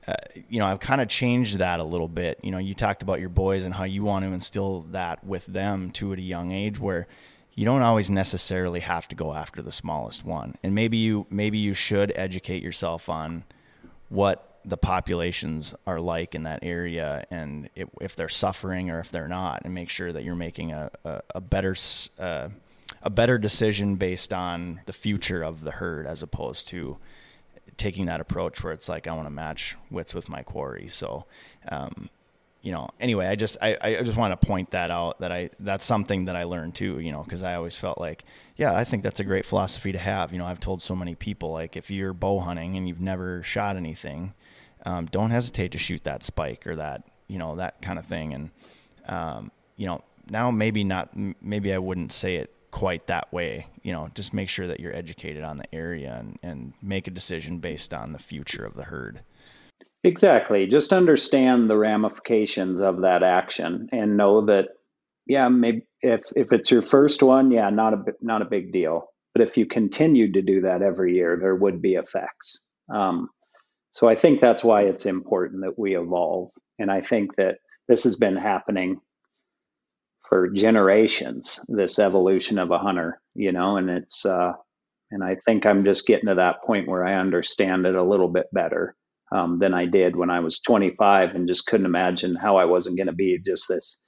uh, 0.07 0.13
you 0.49 0.59
know, 0.59 0.65
I've 0.65 0.79
kind 0.79 1.01
of 1.01 1.07
changed 1.07 1.59
that 1.59 1.79
a 1.79 1.83
little 1.83 2.07
bit. 2.07 2.39
You 2.41 2.51
know, 2.51 2.57
you 2.57 2.73
talked 2.73 3.03
about 3.03 3.19
your 3.19 3.29
boys 3.29 3.65
and 3.65 3.73
how 3.73 3.83
you 3.83 4.03
want 4.03 4.25
to 4.25 4.31
instill 4.31 4.81
that 4.91 5.23
with 5.25 5.45
them 5.45 5.91
too 5.91 6.13
at 6.13 6.19
a 6.19 6.23
young 6.23 6.51
age 6.51 6.79
where 6.79 7.07
you 7.53 7.65
don't 7.65 7.81
always 7.81 8.09
necessarily 8.09 8.79
have 8.79 9.07
to 9.09 9.15
go 9.15 9.33
after 9.33 9.61
the 9.61 9.71
smallest 9.71 10.23
one. 10.23 10.55
And 10.63 10.73
maybe 10.73 10.97
you 10.97 11.27
maybe 11.29 11.57
you 11.57 11.73
should 11.73 12.11
educate 12.15 12.63
yourself 12.63 13.09
on 13.09 13.43
what 14.07 14.59
the 14.65 14.77
populations 14.77 15.73
are 15.85 15.99
like 15.99 16.35
in 16.35 16.43
that 16.43 16.59
area 16.63 17.25
and 17.31 17.69
if, 17.75 17.87
if 18.01 18.15
they're 18.15 18.29
suffering 18.29 18.89
or 18.89 18.99
if 18.99 19.09
they're 19.11 19.27
not 19.27 19.61
and 19.63 19.73
make 19.73 19.89
sure 19.89 20.11
that 20.11 20.23
you're 20.23 20.35
making 20.35 20.71
a, 20.73 20.91
a, 21.05 21.21
a 21.35 21.41
better 21.41 21.75
uh, 22.17 22.49
a 23.01 23.09
better 23.09 23.37
decision 23.37 23.95
based 23.95 24.33
on 24.33 24.81
the 24.85 24.93
future 24.93 25.43
of 25.43 25.61
the 25.61 25.71
herd 25.71 26.05
as 26.05 26.21
opposed 26.21 26.67
to 26.69 26.97
taking 27.77 28.07
that 28.07 28.19
approach 28.19 28.63
where 28.63 28.73
it's 28.73 28.89
like 28.89 29.07
I 29.07 29.13
want 29.13 29.25
to 29.25 29.31
match 29.31 29.77
wits 29.89 30.13
with 30.13 30.29
my 30.29 30.43
quarry. 30.43 30.87
So 30.87 31.25
um, 31.69 32.09
you 32.61 32.73
know, 32.73 32.89
anyway, 32.99 33.27
I 33.27 33.35
just 33.35 33.57
I, 33.61 33.77
I 33.81 34.03
just 34.03 34.17
want 34.17 34.39
to 34.39 34.47
point 34.47 34.71
that 34.71 34.91
out 34.91 35.19
that 35.19 35.31
I 35.31 35.49
that's 35.59 35.85
something 35.85 36.25
that 36.25 36.35
I 36.35 36.43
learned 36.43 36.75
too, 36.75 36.99
you 36.99 37.11
know, 37.11 37.23
because 37.23 37.41
I 37.41 37.55
always 37.55 37.77
felt 37.77 37.97
like, 37.97 38.25
yeah, 38.57 38.75
I 38.75 38.83
think 38.83 39.03
that's 39.03 39.21
a 39.21 39.23
great 39.23 39.45
philosophy 39.45 39.93
to 39.93 39.97
have. 39.97 40.33
You 40.33 40.39
know, 40.39 40.45
I've 40.45 40.59
told 40.59 40.81
so 40.81 40.95
many 40.95 41.15
people 41.15 41.51
like 41.51 41.77
if 41.77 41.89
you're 41.89 42.13
bow 42.13 42.39
hunting 42.39 42.75
and 42.75 42.87
you've 42.87 42.99
never 42.99 43.41
shot 43.43 43.77
anything, 43.77 44.33
um, 44.85 45.05
don't 45.05 45.29
hesitate 45.29 45.71
to 45.71 45.77
shoot 45.77 46.03
that 46.03 46.21
spike 46.21 46.67
or 46.67 46.75
that 46.75 47.03
you 47.27 47.39
know 47.39 47.55
that 47.55 47.81
kind 47.81 47.97
of 47.97 48.05
thing. 48.05 48.33
And 48.33 48.49
um, 49.07 49.51
you 49.77 49.85
know, 49.85 50.03
now 50.29 50.51
maybe 50.51 50.83
not, 50.83 51.15
maybe 51.41 51.73
I 51.73 51.77
wouldn't 51.77 52.11
say 52.11 52.35
it 52.35 52.53
quite 52.71 53.07
that 53.07 53.31
way. 53.31 53.67
You 53.83 53.93
know, 53.93 54.09
just 54.13 54.33
make 54.33 54.49
sure 54.49 54.67
that 54.67 54.79
you're 54.79 54.95
educated 54.95 55.43
on 55.43 55.57
the 55.57 55.75
area 55.75 56.17
and 56.19 56.39
and 56.43 56.73
make 56.81 57.07
a 57.07 57.11
decision 57.11 57.59
based 57.59 57.93
on 57.93 58.13
the 58.13 58.19
future 58.19 58.65
of 58.65 58.75
the 58.75 58.83
herd. 58.83 59.21
Exactly. 60.03 60.67
Just 60.67 60.93
understand 60.93 61.69
the 61.69 61.77
ramifications 61.77 62.79
of 62.81 63.01
that 63.01 63.21
action 63.21 63.89
and 63.91 64.15
know 64.15 64.45
that, 64.45 64.69
yeah, 65.25 65.49
maybe 65.49 65.85
if 66.01 66.21
if 66.35 66.53
it's 66.53 66.71
your 66.71 66.81
first 66.81 67.21
one, 67.21 67.51
yeah, 67.51 67.69
not 67.69 67.93
a 67.93 68.03
not 68.21 68.41
a 68.41 68.45
big 68.45 68.71
deal. 68.71 69.07
But 69.33 69.43
if 69.43 69.57
you 69.57 69.65
continued 69.65 70.33
to 70.33 70.41
do 70.41 70.61
that 70.61 70.81
every 70.81 71.15
year, 71.15 71.37
there 71.39 71.55
would 71.55 71.81
be 71.81 71.93
effects. 71.93 72.63
Um, 72.91 73.29
so 73.91 74.07
I 74.07 74.15
think 74.15 74.39
that's 74.39 74.63
why 74.63 74.83
it's 74.83 75.05
important 75.05 75.63
that 75.63 75.77
we 75.77 75.95
evolve. 75.95 76.51
And 76.79 76.89
I 76.91 77.01
think 77.01 77.35
that 77.35 77.57
this 77.87 78.05
has 78.05 78.15
been 78.15 78.37
happening 78.37 79.01
for 80.29 80.47
generations. 80.49 81.65
This 81.67 81.99
evolution 81.99 82.59
of 82.59 82.71
a 82.71 82.77
hunter, 82.77 83.19
you 83.33 83.51
know, 83.51 83.77
and 83.77 83.89
it's 83.89 84.25
uh, 84.25 84.53
and 85.11 85.23
I 85.23 85.35
think 85.35 85.65
I'm 85.65 85.83
just 85.83 86.07
getting 86.07 86.29
to 86.29 86.35
that 86.35 86.63
point 86.63 86.87
where 86.87 87.05
I 87.05 87.15
understand 87.15 87.85
it 87.85 87.95
a 87.95 88.03
little 88.03 88.29
bit 88.29 88.45
better 88.53 88.95
um, 89.31 89.57
than 89.59 89.73
I 89.73 89.87
did 89.87 90.15
when 90.15 90.29
I 90.29 90.39
was 90.39 90.59
25 90.59 91.35
and 91.35 91.47
just 91.47 91.65
couldn't 91.65 91.87
imagine 91.87 92.35
how 92.35 92.57
I 92.57 92.65
wasn't 92.65 92.97
going 92.97 93.07
to 93.07 93.13
be 93.13 93.39
just 93.43 93.67
this 93.67 94.05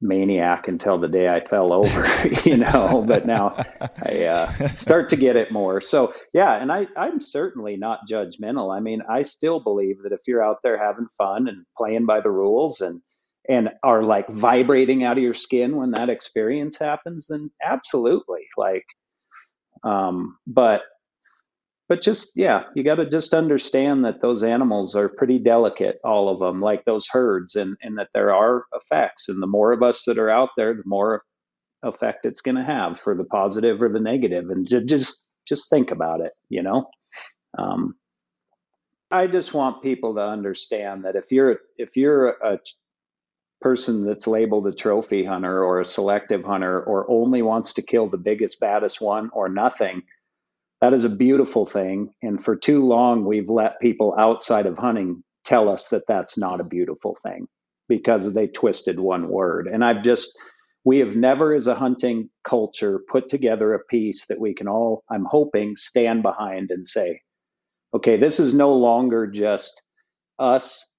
maniac 0.00 0.66
until 0.68 0.98
the 0.98 1.08
day 1.08 1.28
I 1.28 1.44
fell 1.44 1.72
over, 1.72 2.06
you 2.44 2.56
know, 2.56 3.04
but 3.06 3.26
now 3.26 3.54
I 3.80 4.24
uh, 4.24 4.72
start 4.72 5.10
to 5.10 5.16
get 5.16 5.36
it 5.36 5.50
more. 5.50 5.80
So 5.80 6.14
yeah, 6.32 6.54
and 6.54 6.72
I, 6.72 6.86
I'm 6.96 7.20
certainly 7.20 7.76
not 7.76 8.08
judgmental. 8.08 8.74
I 8.74 8.80
mean, 8.80 9.02
I 9.08 9.22
still 9.22 9.60
believe 9.60 10.02
that 10.04 10.12
if 10.12 10.20
you're 10.26 10.44
out 10.44 10.58
there 10.62 10.78
having 10.78 11.08
fun 11.18 11.48
and 11.48 11.66
playing 11.76 12.06
by 12.06 12.20
the 12.20 12.30
rules 12.30 12.80
and, 12.80 13.02
and 13.50 13.68
are 13.82 14.04
like 14.04 14.28
vibrating 14.28 15.02
out 15.02 15.18
of 15.18 15.24
your 15.24 15.34
skin 15.34 15.74
when 15.74 15.90
that 15.90 16.08
experience 16.08 16.78
happens, 16.78 17.26
then 17.26 17.50
absolutely 17.62 18.46
like, 18.56 18.86
um, 19.82 20.38
but 20.46 20.82
but 21.88 22.00
just 22.00 22.36
yeah 22.36 22.62
you 22.76 22.84
got 22.84 22.94
to 22.94 23.06
just 23.08 23.34
understand 23.34 24.04
that 24.04 24.22
those 24.22 24.44
animals 24.44 24.94
are 24.94 25.08
pretty 25.08 25.40
delicate 25.40 25.98
all 26.04 26.28
of 26.28 26.38
them 26.38 26.60
like 26.60 26.84
those 26.84 27.08
herds 27.10 27.56
and 27.56 27.76
and 27.82 27.98
that 27.98 28.10
there 28.14 28.32
are 28.32 28.64
effects 28.72 29.28
and 29.28 29.42
the 29.42 29.46
more 29.48 29.72
of 29.72 29.82
us 29.82 30.04
that 30.04 30.16
are 30.16 30.30
out 30.30 30.50
there 30.56 30.72
the 30.72 30.84
more 30.86 31.24
effect 31.82 32.24
it's 32.24 32.42
going 32.42 32.54
to 32.54 32.62
have 32.62 33.00
for 33.00 33.16
the 33.16 33.24
positive 33.24 33.82
or 33.82 33.88
the 33.88 33.98
negative 33.98 34.50
and 34.50 34.68
just 34.86 35.32
just 35.46 35.68
think 35.68 35.90
about 35.90 36.20
it 36.20 36.32
you 36.48 36.62
know? 36.62 36.88
Um, 37.58 37.96
i 39.10 39.26
just 39.26 39.52
want 39.52 39.82
people 39.82 40.14
to 40.14 40.22
understand 40.22 41.04
that 41.04 41.16
if 41.16 41.32
you're 41.32 41.58
if 41.76 41.96
you're 41.96 42.28
a 42.28 42.60
person 43.60 44.06
that's 44.06 44.26
labeled 44.26 44.66
a 44.66 44.72
trophy 44.72 45.24
hunter 45.24 45.64
or 45.64 45.80
a 45.80 45.84
selective 45.84 46.44
hunter 46.44 46.82
or 46.82 47.10
only 47.10 47.42
wants 47.42 47.74
to 47.74 47.82
kill 47.82 48.08
the 48.08 48.18
biggest 48.18 48.60
baddest 48.60 49.00
one 49.00 49.30
or 49.32 49.48
nothing 49.48 50.02
that 50.80 50.92
is 50.94 51.04
a 51.04 51.10
beautiful 51.14 51.66
thing. 51.66 52.14
And 52.22 52.42
for 52.42 52.56
too 52.56 52.86
long, 52.86 53.24
we've 53.24 53.50
let 53.50 53.80
people 53.80 54.14
outside 54.18 54.66
of 54.66 54.78
hunting 54.78 55.22
tell 55.44 55.68
us 55.68 55.88
that 55.88 56.06
that's 56.06 56.38
not 56.38 56.60
a 56.60 56.64
beautiful 56.64 57.16
thing 57.22 57.48
because 57.88 58.32
they 58.32 58.46
twisted 58.46 58.98
one 58.98 59.28
word. 59.28 59.66
And 59.66 59.84
I've 59.84 60.02
just, 60.02 60.38
we 60.84 61.00
have 61.00 61.16
never, 61.16 61.54
as 61.54 61.66
a 61.66 61.74
hunting 61.74 62.30
culture, 62.44 63.00
put 63.08 63.28
together 63.28 63.74
a 63.74 63.84
piece 63.84 64.26
that 64.28 64.40
we 64.40 64.54
can 64.54 64.68
all, 64.68 65.04
I'm 65.10 65.24
hoping, 65.24 65.76
stand 65.76 66.22
behind 66.22 66.70
and 66.70 66.86
say, 66.86 67.20
okay, 67.92 68.16
this 68.16 68.40
is 68.40 68.54
no 68.54 68.74
longer 68.74 69.26
just 69.26 69.82
us 70.38 70.98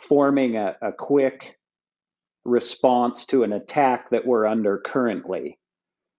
forming 0.00 0.56
a, 0.56 0.76
a 0.80 0.92
quick 0.92 1.56
response 2.44 3.26
to 3.26 3.42
an 3.42 3.52
attack 3.52 4.10
that 4.10 4.26
we're 4.26 4.46
under 4.46 4.78
currently. 4.78 5.58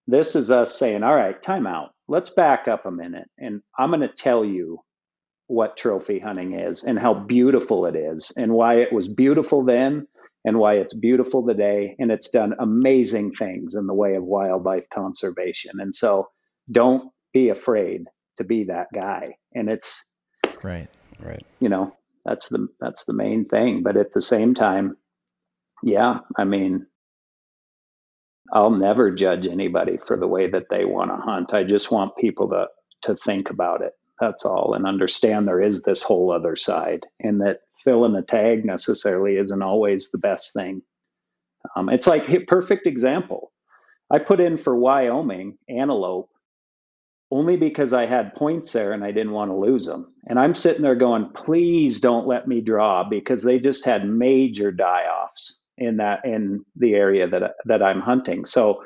This 0.07 0.35
is 0.35 0.51
us 0.51 0.77
saying, 0.77 1.03
all 1.03 1.15
right, 1.15 1.39
time 1.41 1.67
out. 1.67 1.91
Let's 2.07 2.31
back 2.31 2.67
up 2.67 2.85
a 2.85 2.91
minute 2.91 3.29
and 3.37 3.61
I'm 3.77 3.89
going 3.89 4.01
to 4.01 4.09
tell 4.09 4.43
you 4.43 4.79
what 5.47 5.77
trophy 5.77 6.19
hunting 6.19 6.59
is 6.59 6.83
and 6.83 6.97
how 6.97 7.13
beautiful 7.13 7.85
it 7.85 7.95
is 7.95 8.31
and 8.37 8.53
why 8.53 8.75
it 8.75 8.93
was 8.93 9.07
beautiful 9.07 9.63
then 9.63 10.07
and 10.45 10.57
why 10.57 10.75
it's 10.75 10.97
beautiful 10.97 11.45
today 11.45 11.95
and 11.99 12.11
it's 12.11 12.31
done 12.31 12.55
amazing 12.59 13.31
things 13.31 13.75
in 13.75 13.85
the 13.85 13.93
way 13.93 14.15
of 14.15 14.23
wildlife 14.23 14.85
conservation. 14.93 15.79
And 15.79 15.93
so 15.93 16.29
don't 16.71 17.11
be 17.33 17.49
afraid 17.49 18.05
to 18.37 18.43
be 18.43 18.65
that 18.65 18.87
guy. 18.93 19.35
And 19.53 19.69
it's 19.69 20.11
right. 20.63 20.87
Right. 21.19 21.43
you 21.59 21.69
know 21.69 21.95
that's 22.25 22.49
the 22.49 22.67
that's 22.79 23.05
the 23.05 23.13
main 23.13 23.45
thing. 23.45 23.83
But 23.83 23.97
at 23.97 24.13
the 24.13 24.21
same 24.21 24.55
time 24.55 24.97
yeah 25.83 26.19
i 26.37 26.43
mean 26.43 26.85
I'll 28.53 28.71
never 28.71 29.11
judge 29.11 29.47
anybody 29.47 29.97
for 29.97 30.17
the 30.17 30.27
way 30.27 30.49
that 30.49 30.69
they 30.71 30.85
want 30.85 31.11
to 31.11 31.17
hunt. 31.17 31.53
I 31.53 31.63
just 31.65 31.91
want 31.91 32.17
people 32.17 32.49
to 32.51 32.67
to 33.03 33.15
think 33.15 33.49
about 33.51 33.81
it. 33.83 33.93
That's 34.19 34.45
all, 34.45 34.73
and 34.75 34.87
understand 34.87 35.47
there 35.47 35.61
is 35.61 35.83
this 35.83 36.03
whole 36.03 36.33
other 36.33 36.57
side, 36.57 37.05
and 37.21 37.41
that 37.41 37.59
filling 37.83 38.15
a 38.15 38.23
tag 38.23 38.65
necessarily 38.65 39.37
isn't 39.37 39.63
always 39.63 40.11
the 40.11 40.19
best 40.19 40.53
thing. 40.53 40.83
Um, 41.75 41.89
it's 41.89 42.07
like 42.07 42.47
perfect 42.47 42.87
example. 42.87 43.53
I 44.11 44.19
put 44.19 44.41
in 44.41 44.57
for 44.57 44.75
Wyoming 44.75 45.57
antelope 45.69 46.29
only 47.31 47.57
because 47.57 47.93
I 47.93 48.07
had 48.07 48.35
points 48.35 48.73
there 48.73 48.93
and 48.93 49.03
I 49.03 49.11
didn't 49.11 49.33
want 49.33 49.51
to 49.51 49.57
lose 49.57 49.85
them. 49.85 50.13
And 50.27 50.39
I'm 50.39 50.55
sitting 50.55 50.83
there 50.83 50.95
going, 50.95 51.29
please 51.33 52.01
don't 52.01 52.27
let 52.27 52.47
me 52.47 52.61
draw 52.61 53.05
because 53.09 53.43
they 53.43 53.59
just 53.59 53.85
had 53.85 54.07
major 54.07 54.71
die 54.71 55.05
offs 55.05 55.60
in 55.77 55.97
that 55.97 56.25
in 56.25 56.65
the 56.75 56.93
area 56.93 57.27
that 57.27 57.53
that 57.65 57.83
I'm 57.83 58.01
hunting. 58.01 58.45
So 58.45 58.83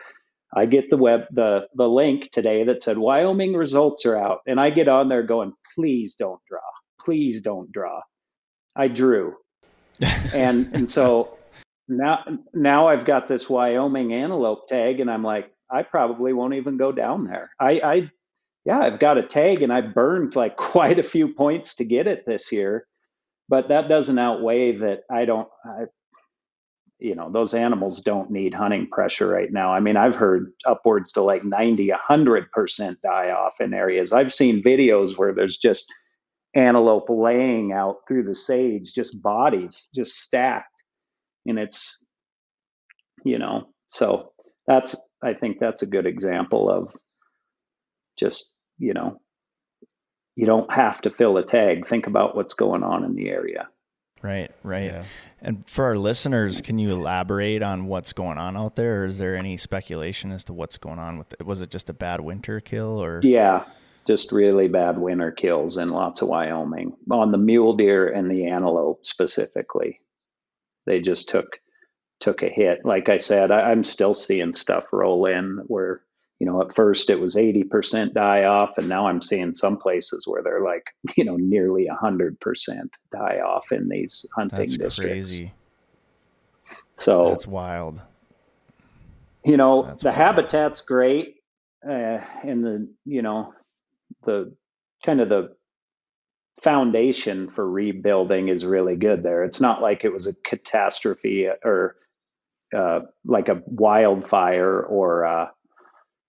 I 0.55 0.65
get 0.65 0.89
the 0.89 0.97
web 0.97 1.21
the 1.31 1.67
the 1.75 1.87
link 1.87 2.29
today 2.31 2.63
that 2.65 2.81
said 2.81 2.97
Wyoming 2.97 3.53
results 3.53 4.05
are 4.05 4.17
out, 4.17 4.39
and 4.47 4.59
I 4.59 4.69
get 4.69 4.87
on 4.87 5.09
there 5.09 5.23
going, 5.23 5.53
please 5.75 6.15
don't 6.15 6.41
draw, 6.49 6.59
please 7.01 7.41
don't 7.41 7.71
draw. 7.71 8.01
I 8.75 8.87
drew, 8.87 9.35
and 10.33 10.69
and 10.73 10.89
so 10.89 11.37
now 11.87 12.23
now 12.53 12.87
I've 12.87 13.05
got 13.05 13.27
this 13.27 13.49
Wyoming 13.49 14.13
antelope 14.13 14.67
tag, 14.67 14.99
and 14.99 15.09
I'm 15.09 15.23
like, 15.23 15.51
I 15.69 15.83
probably 15.83 16.33
won't 16.33 16.55
even 16.55 16.77
go 16.77 16.91
down 16.91 17.25
there. 17.25 17.51
I 17.59 17.71
I 17.83 18.11
yeah, 18.65 18.79
I've 18.79 18.99
got 18.99 19.17
a 19.17 19.23
tag, 19.23 19.61
and 19.61 19.71
I 19.73 19.81
burned 19.81 20.35
like 20.35 20.57
quite 20.57 20.99
a 20.99 21.03
few 21.03 21.33
points 21.33 21.75
to 21.75 21.85
get 21.85 22.07
it 22.07 22.25
this 22.25 22.51
year 22.51 22.87
but 23.47 23.69
that 23.69 23.87
doesn't 23.87 24.17
outweigh 24.17 24.77
that 24.77 25.01
I 25.11 25.25
don't 25.25 25.47
I, 25.63 25.83
you 26.99 27.15
know 27.15 27.29
those 27.31 27.53
animals 27.53 28.01
don't 28.01 28.31
need 28.31 28.53
hunting 28.53 28.87
pressure 28.87 29.27
right 29.27 29.51
now. 29.51 29.73
I 29.73 29.79
mean 29.79 29.97
i've 29.97 30.15
heard 30.15 30.51
upwards 30.65 31.11
to 31.13 31.21
like 31.21 31.43
90 31.43 31.91
100% 32.09 32.97
die 33.01 33.31
off 33.31 33.59
in 33.59 33.73
areas. 33.73 34.13
I've 34.13 34.33
seen 34.33 34.63
videos 34.63 35.17
where 35.17 35.33
there's 35.33 35.57
just 35.57 35.93
antelope 36.55 37.07
laying 37.09 37.73
out 37.73 37.97
through 38.07 38.23
the 38.23 38.35
sage 38.35 38.93
just 38.93 39.21
bodies 39.21 39.89
just 39.93 40.17
stacked. 40.19 40.83
And 41.45 41.59
it's 41.59 42.03
you 43.23 43.39
know 43.39 43.69
so 43.87 44.31
that's 44.67 44.95
i 45.21 45.33
think 45.33 45.59
that's 45.59 45.83
a 45.83 45.87
good 45.87 46.05
example 46.05 46.69
of 46.69 46.91
just 48.17 48.55
you 48.79 48.93
know 48.93 49.19
you 50.35 50.45
don't 50.45 50.71
have 50.71 51.01
to 51.01 51.09
fill 51.09 51.37
a 51.37 51.43
tag. 51.43 51.87
Think 51.87 52.07
about 52.07 52.35
what's 52.35 52.53
going 52.53 52.83
on 52.83 53.03
in 53.03 53.15
the 53.15 53.29
area 53.29 53.67
Right, 54.25 54.51
right. 54.63 54.85
Yeah. 54.85 55.03
And 55.39 55.67
for 55.69 55.85
our 55.85 55.97
listeners, 55.97 56.59
can 56.59 56.79
you 56.79 56.89
elaborate 56.89 57.61
on 57.61 57.85
what's 57.85 58.11
going 58.11 58.39
on 58.39 58.57
out 58.57 58.75
there, 58.75 59.03
or 59.03 59.05
is 59.05 59.19
there 59.19 59.35
any 59.35 59.55
speculation 59.55 60.31
as 60.31 60.43
to 60.45 60.53
what's 60.53 60.79
going 60.79 60.97
on 60.97 61.19
with 61.19 61.33
it? 61.33 61.45
Was 61.45 61.61
it 61.61 61.69
just 61.69 61.91
a 61.91 61.93
bad 61.93 62.21
winter 62.21 62.59
kill, 62.59 63.03
or 63.03 63.19
yeah, 63.21 63.65
just 64.07 64.31
really 64.31 64.67
bad 64.67 64.97
winter 64.97 65.31
kills 65.31 65.77
in 65.77 65.89
lots 65.89 66.23
of 66.23 66.29
Wyoming 66.29 66.97
on 67.11 67.31
the 67.31 67.37
mule 67.37 67.75
deer 67.75 68.07
and 68.07 68.31
the 68.31 68.47
antelope 68.47 69.05
specifically. 69.05 70.01
They 70.87 71.01
just 71.01 71.29
took 71.29 71.59
took 72.19 72.41
a 72.41 72.49
hit. 72.49 72.83
Like 72.83 73.09
I 73.09 73.17
said, 73.17 73.51
I, 73.51 73.69
I'm 73.69 73.83
still 73.83 74.15
seeing 74.15 74.53
stuff 74.53 74.91
roll 74.91 75.27
in 75.27 75.59
where 75.67 76.01
you 76.39 76.45
know, 76.45 76.61
at 76.61 76.73
first 76.73 77.09
it 77.09 77.19
was 77.19 77.35
80% 77.35 78.13
die 78.13 78.43
off, 78.43 78.77
and 78.77 78.89
now 78.89 79.07
I'm 79.07 79.21
seeing 79.21 79.53
some 79.53 79.77
places 79.77 80.27
where 80.27 80.43
they're 80.43 80.63
like, 80.63 80.83
you 81.17 81.23
know, 81.23 81.37
nearly 81.37 81.87
100% 81.87 82.37
die 83.11 83.39
off 83.39 83.71
in 83.71 83.89
these 83.89 84.27
hunting 84.35 84.65
districts. 84.65 84.77
That's 84.77 84.95
districts. 84.95 85.31
Crazy. 85.31 85.53
So 86.95 87.29
that's 87.29 87.47
wild. 87.47 88.01
You 89.43 89.57
know, 89.57 89.83
That's 89.83 90.03
the 90.03 90.09
wild. 90.09 90.17
habitat's 90.17 90.81
great, 90.81 91.35
uh, 91.87 92.19
and 92.43 92.63
the 92.63 92.89
you 93.05 93.21
know, 93.21 93.53
the 94.23 94.55
kind 95.05 95.21
of 95.21 95.29
the 95.29 95.55
foundation 96.61 97.49
for 97.49 97.69
rebuilding 97.69 98.47
is 98.47 98.65
really 98.65 98.95
good 98.95 99.23
there. 99.23 99.43
It's 99.43 99.61
not 99.61 99.81
like 99.81 100.03
it 100.03 100.13
was 100.13 100.27
a 100.27 100.33
catastrophe 100.33 101.47
or 101.63 101.95
uh, 102.75 103.01
like 103.25 103.49
a 103.49 103.61
wildfire 103.65 104.81
or 104.81 105.25
uh, 105.25 105.47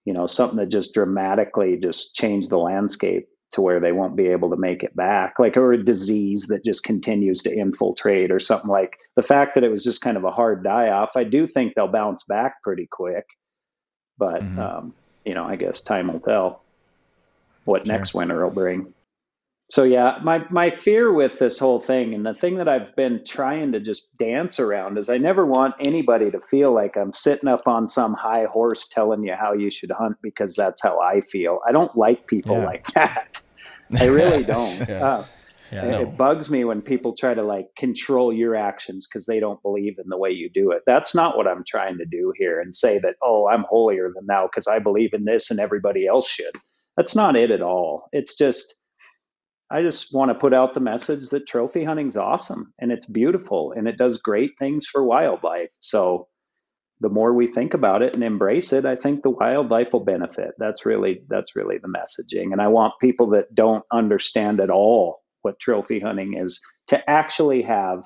you 0.07 0.15
know, 0.15 0.27
something 0.27 0.57
that 0.57 0.69
just 0.69 0.95
dramatically 0.95 1.77
just 1.77 2.15
changed 2.15 2.49
the 2.49 2.57
landscape 2.57 3.29
to 3.51 3.61
where 3.61 3.81
they 3.81 3.93
won't 3.93 4.17
be 4.17 4.29
able 4.29 4.51
to 4.51 4.57
make 4.57 4.83
it 4.83 4.95
back, 4.97 5.35
like 5.39 5.57
or 5.57 5.73
a 5.73 5.85
disease 5.85 6.47
that 6.47 6.65
just 6.65 6.85
continues 6.85 7.43
to 7.43 7.55
infiltrate 7.55 8.31
or 8.31 8.39
something 8.39 8.71
like 8.71 8.97
the 9.17 9.23
fact 9.23 9.55
that 9.55 9.65
it 9.65 9.71
was 9.71 9.85
just 9.85 10.01
kind 10.01 10.17
of 10.17 10.25
a 10.25 10.31
hard 10.31 10.63
die 10.65 10.89
off. 10.89 11.17
I 11.17 11.25
do 11.25 11.47
think 11.47 11.75
they'll 11.75 11.89
bounce 11.89 12.25
back 12.25 12.63
pretty 12.63 12.89
quick, 12.91 13.27
but 14.17 14.43
mm-hmm. 14.43 14.59
um, 14.59 14.95
you 15.25 15.35
know, 15.35 15.45
I 15.45 15.57
guess 15.57 15.83
time 15.83 16.13
will 16.13 16.21
tell 16.21 16.63
what 17.65 17.87
sure. 17.87 17.95
next 17.95 18.15
winter 18.15 18.45
will 18.45 18.55
bring 18.55 18.95
so 19.69 19.83
yeah, 19.83 20.19
my 20.23 20.45
my 20.51 20.71
fear 20.71 21.13
with 21.13 21.39
this 21.39 21.59
whole 21.59 21.81
thing 21.81 22.15
and 22.15 22.25
the 22.25 22.35
thing 22.35 22.59
that 22.59 22.69
I've 22.69 22.95
been 22.95 23.25
trying 23.25 23.73
to 23.73 23.81
just 23.81 24.17
dance 24.17 24.61
around 24.61 24.97
is 24.97 25.09
I 25.09 25.19
never 25.19 25.45
want 25.45 25.75
anybody 25.85 26.31
to 26.31 26.41
feel 26.41 26.73
like 26.73 26.97
I'm 26.97 27.13
sitting 27.13 27.49
up 27.49 27.67
on 27.67 27.89
some 27.89 28.15
high 28.15 28.45
horse 28.45 28.89
telling 28.89 29.25
you 29.25 29.35
how 29.35 29.55
you 29.55 29.71
should 29.71 29.91
hunt 29.91 30.19
because 30.23 30.55
that's 30.55 30.83
how 30.83 31.01
I 31.01 31.21
feel. 31.21 31.59
I 31.67 31.73
don't 31.73 31.97
like 31.97 32.29
people 32.29 32.59
yeah. 32.59 32.65
like 32.65 32.87
that. 32.95 33.41
I 33.99 34.07
really 34.07 34.45
don't. 34.55 34.89
yeah. 34.89 35.05
Uh, 35.05 35.25
yeah, 35.73 35.85
it, 35.85 35.91
no. 35.91 36.01
it 36.03 36.17
bugs 36.17 36.49
me 36.49 36.63
when 36.63 36.81
people 36.81 37.15
try 37.15 37.35
to 37.35 37.43
like 37.43 37.75
control 37.77 38.33
your 38.33 38.55
actions 38.55 39.09
because 39.09 39.27
they 39.27 39.41
don't 39.41 39.61
believe 39.63 39.99
in 39.99 40.09
the 40.09 40.17
way 40.17 40.31
you 40.31 40.49
do 40.49 40.71
it. 40.71 40.83
That's 40.87 41.13
not 41.13 41.37
what 41.37 41.49
I'm 41.49 41.65
trying 41.67 41.99
to 41.99 42.05
do 42.05 42.33
here 42.37 42.61
and 42.61 42.73
say 42.73 43.01
that, 43.01 43.17
oh, 43.21 43.49
I'm 43.49 43.65
holier 43.69 44.13
than 44.15 44.27
thou 44.27 44.47
because 44.47 44.69
I 44.69 44.79
believe 44.79 45.13
in 45.13 45.25
this 45.25 45.51
and 45.51 45.59
everybody 45.59 46.07
else 46.07 46.29
should. 46.29 46.57
That's 46.97 47.17
not 47.17 47.35
it 47.35 47.51
at 47.51 47.63
all. 47.63 48.09
It's 48.13 48.39
just 48.39 48.86
I 49.71 49.83
just 49.83 50.15
want 50.15 50.31
to 50.31 50.35
put 50.35 50.55
out 50.55 50.75
the 50.75 50.81
message 50.81 51.31
that 51.31 51.47
trophy 51.47 51.85
hunting's 51.85 52.17
awesome 52.17 52.73
and 52.79 52.93
it's 52.93 53.07
beautiful 53.07 53.73
and 53.73 53.89
it 53.89 53.99
does 53.99 54.19
great 54.19 54.53
things 54.59 54.87
for 54.87 55.05
wildlife. 55.05 55.71
So 55.81 56.29
the 57.01 57.09
more 57.09 57.33
we 57.35 57.47
think 57.47 57.75
about 57.75 58.03
it 58.03 58.15
and 58.15 58.23
embrace 58.23 58.73
it, 58.73 58.85
I 58.85 58.97
think 58.97 59.23
the 59.23 59.31
wildlife 59.31 59.93
will 59.93 60.05
benefit. 60.05 60.53
That's 60.59 60.87
really 60.87 61.23
that's 61.29 61.57
really 61.57 61.79
the 61.79 61.89
messaging. 61.89 62.53
And 62.53 62.61
I 62.61 62.69
want 62.69 62.95
people 63.01 63.31
that 63.31 63.55
don't 63.55 63.85
understand 63.93 64.61
at 64.61 64.71
all 64.71 65.23
what 65.43 65.59
trophy 65.59 66.01
hunting 66.01 66.37
is 66.39 66.61
to 66.89 67.11
actually 67.11 67.63
have 67.63 68.05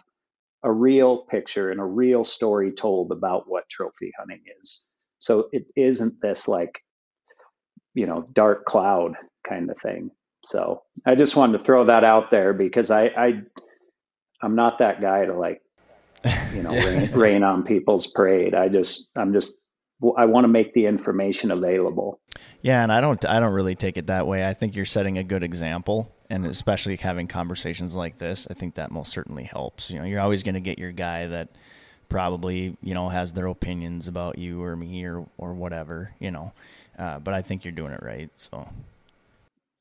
a 0.62 0.72
real 0.72 1.18
picture 1.18 1.70
and 1.70 1.80
a 1.80 1.84
real 1.84 2.24
story 2.24 2.72
told 2.72 3.12
about 3.12 3.44
what 3.48 3.68
trophy 3.68 4.12
hunting 4.18 4.42
is. 4.60 4.90
So 5.18 5.48
it 5.52 5.66
isn't 5.76 6.20
this 6.20 6.48
like 6.48 6.82
you 7.94 8.06
know 8.06 8.26
dark 8.32 8.64
cloud 8.64 9.14
kind 9.46 9.70
of 9.70 9.78
thing. 9.78 10.10
So 10.42 10.82
I 11.04 11.14
just 11.14 11.36
wanted 11.36 11.58
to 11.58 11.64
throw 11.64 11.84
that 11.84 12.04
out 12.04 12.30
there 12.30 12.52
because 12.52 12.90
I, 12.90 13.06
I 13.06 13.42
I'm 14.42 14.54
not 14.54 14.78
that 14.78 15.00
guy 15.00 15.26
to 15.26 15.34
like, 15.34 15.60
you 16.54 16.62
know, 16.62 16.70
rain, 16.70 17.12
rain 17.12 17.42
on 17.42 17.64
people's 17.64 18.06
parade. 18.06 18.54
I 18.54 18.68
just 18.68 19.10
I'm 19.16 19.32
just 19.32 19.60
I 20.16 20.24
want 20.26 20.44
to 20.44 20.48
make 20.48 20.72
the 20.72 20.86
information 20.86 21.50
available. 21.50 22.20
Yeah, 22.62 22.82
and 22.82 22.92
I 22.92 23.00
don't 23.00 23.24
I 23.26 23.40
don't 23.40 23.52
really 23.52 23.74
take 23.74 23.96
it 23.96 24.06
that 24.06 24.26
way. 24.26 24.46
I 24.46 24.54
think 24.54 24.74
you're 24.74 24.84
setting 24.84 25.18
a 25.18 25.24
good 25.24 25.42
example 25.42 26.10
and 26.30 26.46
especially 26.46 26.96
having 26.96 27.26
conversations 27.26 27.96
like 27.96 28.18
this, 28.18 28.46
I 28.48 28.54
think 28.54 28.76
that 28.76 28.92
most 28.92 29.10
certainly 29.10 29.42
helps. 29.42 29.90
You 29.90 29.98
know, 29.98 30.04
you're 30.04 30.20
always 30.20 30.44
going 30.44 30.54
to 30.54 30.60
get 30.60 30.78
your 30.78 30.92
guy 30.92 31.26
that 31.26 31.48
probably, 32.08 32.76
you 32.80 32.94
know, 32.94 33.08
has 33.08 33.32
their 33.32 33.46
opinions 33.46 34.06
about 34.06 34.38
you 34.38 34.62
or 34.62 34.76
me 34.76 35.04
or 35.04 35.26
or 35.36 35.52
whatever, 35.54 36.12
you 36.20 36.30
know. 36.30 36.52
Uh, 36.96 37.18
but 37.18 37.34
I 37.34 37.42
think 37.42 37.64
you're 37.64 37.72
doing 37.72 37.92
it 37.92 38.02
right. 38.02 38.30
So 38.36 38.68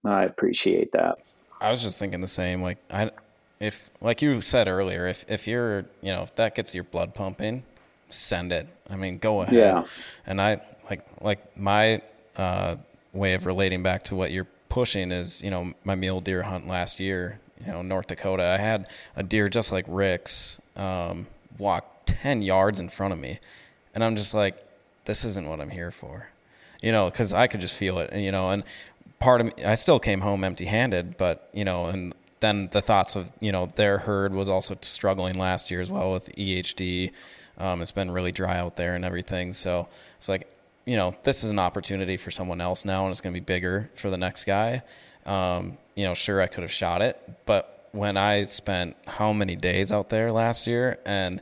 I 0.04 0.24
appreciate 0.24 0.92
that. 0.94 1.20
I 1.62 1.70
was 1.70 1.82
just 1.82 2.00
thinking 2.00 2.22
the 2.22 2.28
same. 2.28 2.62
Like 2.62 2.78
I, 2.90 3.12
if 3.60 3.90
like 4.02 4.22
you 4.22 4.42
said 4.42 4.68
earlier, 4.68 5.08
if 5.08 5.26
if 5.28 5.48
you're 5.48 5.86
you 6.02 6.14
know 6.14 6.22
if 6.22 6.36
that 6.36 6.56
gets 6.56 6.74
your 6.74 6.86
blood 6.86 7.14
pumping, 7.14 7.64
send 8.08 8.52
it. 8.52 8.68
I 8.90 8.96
mean, 8.96 9.18
go 9.18 9.42
ahead. 9.42 9.56
Yeah. 9.56 9.86
And 10.26 10.42
I 10.42 10.62
like 10.90 11.06
like 11.22 11.58
my 11.58 12.02
uh, 12.38 12.78
way 13.14 13.34
of 13.34 13.46
relating 13.46 13.84
back 13.84 14.04
to 14.06 14.16
what 14.16 14.32
you're 14.32 14.48
pushing 14.70 15.12
is 15.12 15.44
you 15.44 15.50
know 15.50 15.74
my 15.84 15.96
mule 15.96 16.22
deer 16.22 16.44
hunt 16.44 16.68
last 16.68 17.00
year. 17.00 17.40
You 17.66 17.74
know 17.74 17.82
North 17.82 18.08
Dakota, 18.08 18.44
I 18.44 18.58
had 18.58 18.88
a 19.18 19.24
deer 19.24 19.50
just 19.50 19.72
like 19.74 19.84
Rick's 19.88 20.60
um, 20.78 21.28
walk 21.58 22.04
ten 22.06 22.42
yards 22.42 22.80
in 22.80 22.88
front 22.88 23.12
of 23.12 23.20
me, 23.20 23.40
and 23.94 24.02
I'm 24.02 24.16
just 24.16 24.34
like, 24.34 24.56
this 25.04 25.26
isn't 25.26 25.46
what 25.46 25.60
I'm 25.60 25.72
here 25.72 25.92
for 25.92 26.30
you 26.82 26.92
know, 26.92 27.10
because 27.10 27.34
I 27.34 27.48
could 27.48 27.62
just 27.62 27.76
feel 27.76 28.00
it, 28.00 28.16
you 28.16 28.32
know. 28.32 28.50
And 28.50 28.64
part 29.20 29.42
of 29.42 29.48
me, 29.48 29.64
I 29.64 29.76
still 29.76 30.00
came 30.00 30.22
home 30.22 30.44
empty 30.44 30.66
handed, 30.66 31.18
but 31.18 31.50
you 31.54 31.66
know, 31.66 31.86
and 31.86 32.14
then 32.40 32.70
the 32.72 32.82
thoughts 32.82 33.16
of 33.16 33.32
you 33.40 33.52
know 33.52 33.68
their 33.76 34.00
herd 34.00 34.34
was 34.34 34.50
also 34.50 34.78
struggling 34.82 35.36
last 35.36 35.70
year 35.70 35.82
as 35.82 35.92
well 35.92 36.12
with 36.12 36.34
EHD. 36.36 37.12
Um, 37.58 37.82
it's 37.82 37.92
been 37.92 38.12
really 38.12 38.32
dry 38.32 38.58
out 38.58 38.78
there 38.78 38.96
and 38.96 39.04
everything, 39.04 39.52
so 39.52 39.88
it's 40.18 40.30
like 40.30 40.48
you 40.86 40.96
know 40.96 41.16
this 41.24 41.44
is 41.44 41.52
an 41.52 41.60
opportunity 41.60 42.18
for 42.18 42.32
someone 42.32 42.62
else 42.62 42.86
now, 42.86 43.04
and 43.04 43.12
it's 43.12 43.22
going 43.22 43.34
to 43.34 43.40
be 43.40 43.44
bigger 43.44 43.90
for 43.96 44.10
the 44.10 44.18
next 44.18 44.46
guy. 44.46 44.82
Um, 45.26 45.78
you 45.96 46.06
know, 46.06 46.14
sure 46.14 46.42
I 46.42 46.48
could 46.48 46.64
have 46.64 46.72
shot 46.72 47.02
it, 47.02 47.22
but 47.46 47.90
when 47.92 48.18
I 48.18 48.46
spent 48.46 48.96
how 49.08 49.34
many 49.34 49.56
days 49.56 49.92
out 49.92 50.10
there 50.10 50.32
last 50.32 50.68
year 50.68 51.00
and 51.06 51.42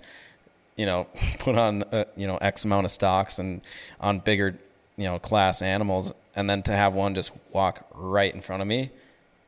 you 0.75 0.86
know 0.86 1.07
put 1.39 1.57
on 1.57 1.84
uh, 1.84 2.05
you 2.15 2.28
know 2.28 2.38
X 2.38 2.65
amount 2.65 2.86
of 2.86 2.91
stocks 2.91 3.39
and 3.39 3.61
on 3.99 4.19
bigger 4.19 4.57
you 4.97 5.03
know 5.03 5.19
class 5.19 5.61
animals 5.61 6.14
and 6.38 6.49
then 6.49 6.64
to 6.64 6.72
have 6.72 6.93
one 6.93 7.15
just 7.15 7.34
walk 7.51 7.85
right 7.95 8.34
in 8.34 8.39
front 8.39 8.61
of 8.61 8.68
me 8.68 8.91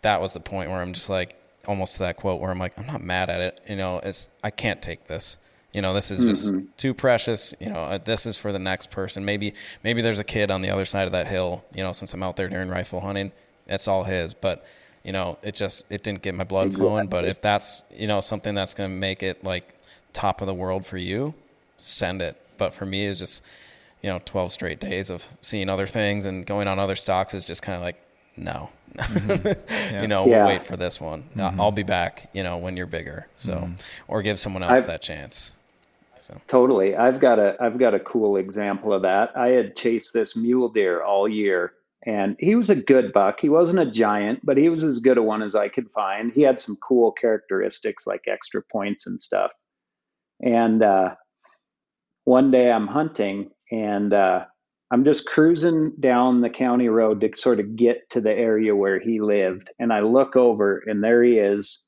that 0.02 0.20
was 0.20 0.34
the 0.34 0.40
point 0.40 0.70
where 0.70 0.82
i'm 0.82 0.92
just 0.92 1.10
like 1.10 1.36
almost 1.68 1.94
to 1.94 2.00
that 2.00 2.18
quote 2.18 2.42
where 2.42 2.52
i'm 2.52 2.60
like 2.60 2.78
i'm 2.78 2.88
not 2.88 3.02
mad 3.02 3.30
at 3.30 3.40
it 3.40 3.62
you 3.70 3.76
know 3.78 4.00
it's 4.00 4.28
i 4.44 4.50
can't 4.50 4.82
take 4.82 5.06
this 5.06 5.38
you 5.72 5.82
know 5.82 5.94
this 5.94 6.10
is 6.10 6.24
just 6.24 6.52
mm-hmm. 6.52 6.66
too 6.78 6.94
precious 6.94 7.54
you 7.60 7.70
know 7.70 7.84
uh, 7.84 7.98
this 8.04 8.26
is 8.26 8.36
for 8.36 8.52
the 8.52 8.60
next 8.60 8.90
person 8.90 9.24
maybe 9.24 9.54
maybe 9.84 10.02
there's 10.02 10.20
a 10.20 10.24
kid 10.24 10.50
on 10.50 10.62
the 10.62 10.70
other 10.70 10.86
side 10.86 11.06
of 11.06 11.12
that 11.12 11.28
hill 11.28 11.64
you 11.74 11.84
know 11.84 11.92
since 11.92 12.14
i'm 12.14 12.24
out 12.24 12.36
there 12.36 12.50
during 12.50 12.68
rifle 12.68 13.00
hunting 13.00 13.32
it's 13.68 13.88
all 13.88 14.04
his 14.04 14.34
but 14.34 14.66
you 15.04 15.12
know 15.12 15.38
it 15.44 15.54
just 15.54 15.86
it 15.92 16.04
didn't 16.04 16.24
get 16.24 16.34
my 16.34 16.44
blood 16.44 16.68
exactly. 16.68 16.88
flowing 16.88 17.08
but 17.08 17.24
if 17.24 17.40
that's 17.40 17.84
you 17.96 18.08
know 18.08 18.20
something 18.20 18.56
that's 18.56 18.74
going 18.74 18.90
to 18.90 18.96
make 18.96 19.22
it 19.22 19.44
like 19.44 19.76
top 20.12 20.42
of 20.42 20.48
the 20.48 20.54
world 20.54 20.86
for 20.86 20.98
you 20.98 21.36
send 21.78 22.22
it 22.22 22.36
but 22.58 22.74
for 22.74 22.86
me 22.86 23.06
it's 23.06 23.20
just 23.20 23.44
you 24.02 24.10
know 24.10 24.22
12 24.26 24.52
straight 24.52 24.80
days 24.80 25.10
of 25.10 25.28
seeing 25.42 25.70
other 25.70 25.86
things 25.86 26.26
and 26.26 26.46
going 26.46 26.68
on 26.68 26.80
other 26.80 26.96
stocks 26.96 27.34
is 27.34 27.46
just 27.46 27.62
kind 27.62 27.76
of 27.76 27.82
like 27.82 28.02
no 28.38 28.70
mm-hmm. 28.96 29.48
yeah. 29.70 30.02
you 30.02 30.08
know 30.08 30.26
yeah. 30.26 30.38
we'll 30.38 30.48
wait 30.48 30.64
for 30.64 30.78
this 30.78 31.02
one 31.02 31.24
mm-hmm. 31.36 31.60
i'll 31.60 31.72
be 31.72 31.84
back 31.84 32.30
you 32.34 32.44
know 32.44 32.58
when 32.58 32.78
you're 32.78 32.86
bigger 32.86 33.28
so 33.36 33.54
mm-hmm. 33.54 33.74
or 34.08 34.22
give 34.22 34.40
someone 34.40 34.64
else 34.64 34.80
I've, 34.80 34.88
that 34.88 35.02
chance 35.02 35.58
so 36.18 36.40
totally 36.48 36.96
i've 36.96 37.20
got 37.20 37.40
a 37.40 37.56
i've 37.60 37.78
got 37.78 37.94
a 37.94 38.00
cool 38.00 38.38
example 38.38 38.94
of 38.94 39.02
that 39.04 39.36
i 39.36 39.50
had 39.50 39.76
chased 39.76 40.14
this 40.14 40.36
mule 40.36 40.70
deer 40.70 41.02
all 41.04 41.28
year 41.28 41.74
and 42.06 42.38
he 42.40 42.56
was 42.56 42.70
a 42.70 42.76
good 42.76 43.12
buck 43.12 43.42
he 43.42 43.50
wasn't 43.50 43.80
a 43.80 43.86
giant 43.86 44.40
but 44.46 44.58
he 44.58 44.70
was 44.70 44.84
as 44.84 45.00
good 45.00 45.18
a 45.18 45.24
one 45.24 45.42
as 45.42 45.56
i 45.56 45.68
could 45.68 45.92
find 45.92 46.32
he 46.32 46.42
had 46.42 46.58
some 46.58 46.78
cool 46.78 47.12
characteristics 47.12 48.08
like 48.08 48.26
extra 48.28 48.62
points 48.72 49.06
and 49.06 49.20
stuff 49.20 49.52
and 50.42 50.82
uh, 50.82 51.14
one 52.24 52.52
day 52.52 52.72
i'm 52.72 52.88
hunting 52.88 53.50
and 53.72 54.14
uh, 54.14 54.46
I'm 54.92 55.06
just 55.06 55.28
cruising 55.28 55.94
down 56.00 56.42
the 56.42 56.50
county 56.50 56.90
road 56.90 57.22
to 57.22 57.30
sort 57.36 57.60
of 57.60 57.76
get 57.76 58.10
to 58.12 58.22
the 58.22 58.34
area 58.34 58.76
where 58.76 59.00
he 59.00 59.22
lived. 59.22 59.72
And 59.80 59.94
I 59.94 60.00
look 60.00 60.36
over, 60.36 60.84
and 60.86 61.04
there 61.04 61.24
he 61.24 61.38
is 61.38 61.86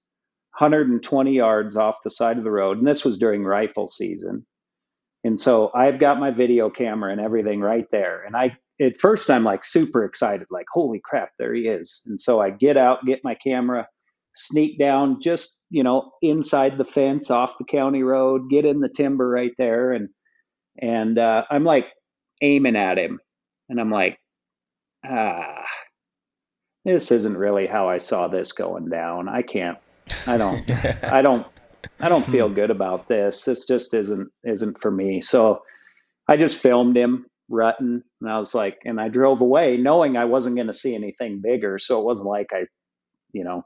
120 0.57 1.33
yards 1.33 1.75
off 1.75 2.03
the 2.03 2.11
side 2.11 2.37
of 2.37 2.43
the 2.43 2.51
road. 2.51 2.77
And 2.77 2.87
this 2.87 3.03
was 3.03 3.17
during 3.17 3.43
rifle 3.43 3.87
season. 3.87 4.45
And 5.23 5.39
so 5.39 5.71
I've 5.73 5.99
got 5.99 6.19
my 6.19 6.31
video 6.31 6.69
camera 6.69 7.11
and 7.11 7.21
everything 7.21 7.59
right 7.61 7.85
there. 7.91 8.23
And 8.23 8.35
I, 8.35 8.57
at 8.79 8.97
first, 8.97 9.29
I'm 9.29 9.43
like 9.43 9.63
super 9.63 10.03
excited, 10.03 10.47
like, 10.51 10.65
holy 10.71 11.01
crap, 11.03 11.31
there 11.39 11.53
he 11.53 11.63
is. 11.63 12.03
And 12.05 12.19
so 12.19 12.39
I 12.39 12.51
get 12.51 12.77
out, 12.77 13.05
get 13.05 13.23
my 13.23 13.35
camera, 13.35 13.87
sneak 14.35 14.79
down 14.79 15.19
just, 15.21 15.63
you 15.69 15.83
know, 15.83 16.11
inside 16.21 16.77
the 16.77 16.85
fence 16.85 17.31
off 17.31 17.57
the 17.57 17.65
county 17.65 18.03
road, 18.03 18.49
get 18.49 18.65
in 18.65 18.79
the 18.79 18.89
timber 18.89 19.27
right 19.27 19.53
there. 19.57 19.91
And, 19.91 20.09
and 20.77 21.17
uh, 21.17 21.43
I'm 21.49 21.63
like 21.63 21.87
aiming 22.41 22.75
at 22.75 22.97
him. 22.97 23.19
And 23.69 23.79
I'm 23.79 23.91
like, 23.91 24.19
ah, 25.05 25.63
this 26.83 27.11
isn't 27.11 27.37
really 27.37 27.67
how 27.67 27.89
I 27.89 27.97
saw 27.97 28.27
this 28.27 28.51
going 28.51 28.89
down. 28.89 29.29
I 29.29 29.41
can't, 29.41 29.77
I 30.27 30.37
don't, 30.37 30.69
I 31.03 31.21
don't, 31.21 31.47
I 31.99 32.09
don't 32.09 32.25
feel 32.25 32.49
good 32.49 32.71
about 32.71 33.07
this. 33.07 33.43
This 33.43 33.65
just 33.67 33.93
isn't, 33.93 34.29
isn't 34.43 34.79
for 34.79 34.91
me. 34.91 35.21
So 35.21 35.63
I 36.27 36.35
just 36.35 36.61
filmed 36.61 36.97
him 36.97 37.25
rutting 37.49 38.01
and 38.21 38.29
I 38.29 38.37
was 38.37 38.53
like, 38.55 38.79
and 38.85 38.99
I 38.99 39.09
drove 39.09 39.41
away 39.41 39.77
knowing 39.77 40.17
I 40.17 40.25
wasn't 40.25 40.55
going 40.55 40.67
to 40.67 40.73
see 40.73 40.95
anything 40.95 41.41
bigger. 41.41 41.77
So 41.77 41.99
it 41.99 42.05
wasn't 42.05 42.29
like 42.29 42.47
I, 42.51 42.65
you 43.33 43.43
know, 43.43 43.63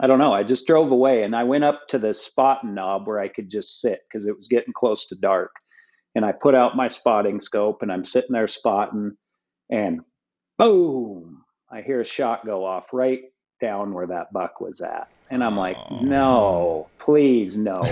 I 0.00 0.06
don't 0.06 0.18
know. 0.18 0.32
I 0.32 0.42
just 0.42 0.66
drove 0.66 0.90
away 0.90 1.22
and 1.22 1.36
I 1.36 1.44
went 1.44 1.64
up 1.64 1.82
to 1.88 1.98
the 1.98 2.12
spotting 2.12 2.74
knob 2.74 3.06
where 3.06 3.20
I 3.20 3.28
could 3.28 3.48
just 3.48 3.80
sit 3.80 4.00
because 4.08 4.26
it 4.26 4.36
was 4.36 4.48
getting 4.48 4.72
close 4.74 5.08
to 5.08 5.16
dark. 5.16 5.52
And 6.14 6.24
I 6.24 6.32
put 6.32 6.54
out 6.54 6.76
my 6.76 6.88
spotting 6.88 7.40
scope 7.40 7.82
and 7.82 7.92
I'm 7.92 8.04
sitting 8.04 8.32
there 8.32 8.46
spotting 8.46 9.16
and 9.70 10.00
boom, 10.58 11.44
I 11.70 11.82
hear 11.82 12.00
a 12.00 12.04
shot 12.04 12.46
go 12.46 12.64
off 12.64 12.92
right 12.92 13.22
down 13.60 13.94
where 13.94 14.06
that 14.06 14.32
buck 14.32 14.60
was 14.60 14.80
at. 14.80 15.08
And 15.30 15.42
I'm 15.42 15.56
like, 15.56 15.76
oh. 15.90 15.98
no, 16.00 16.88
please, 16.98 17.56
no. 17.56 17.82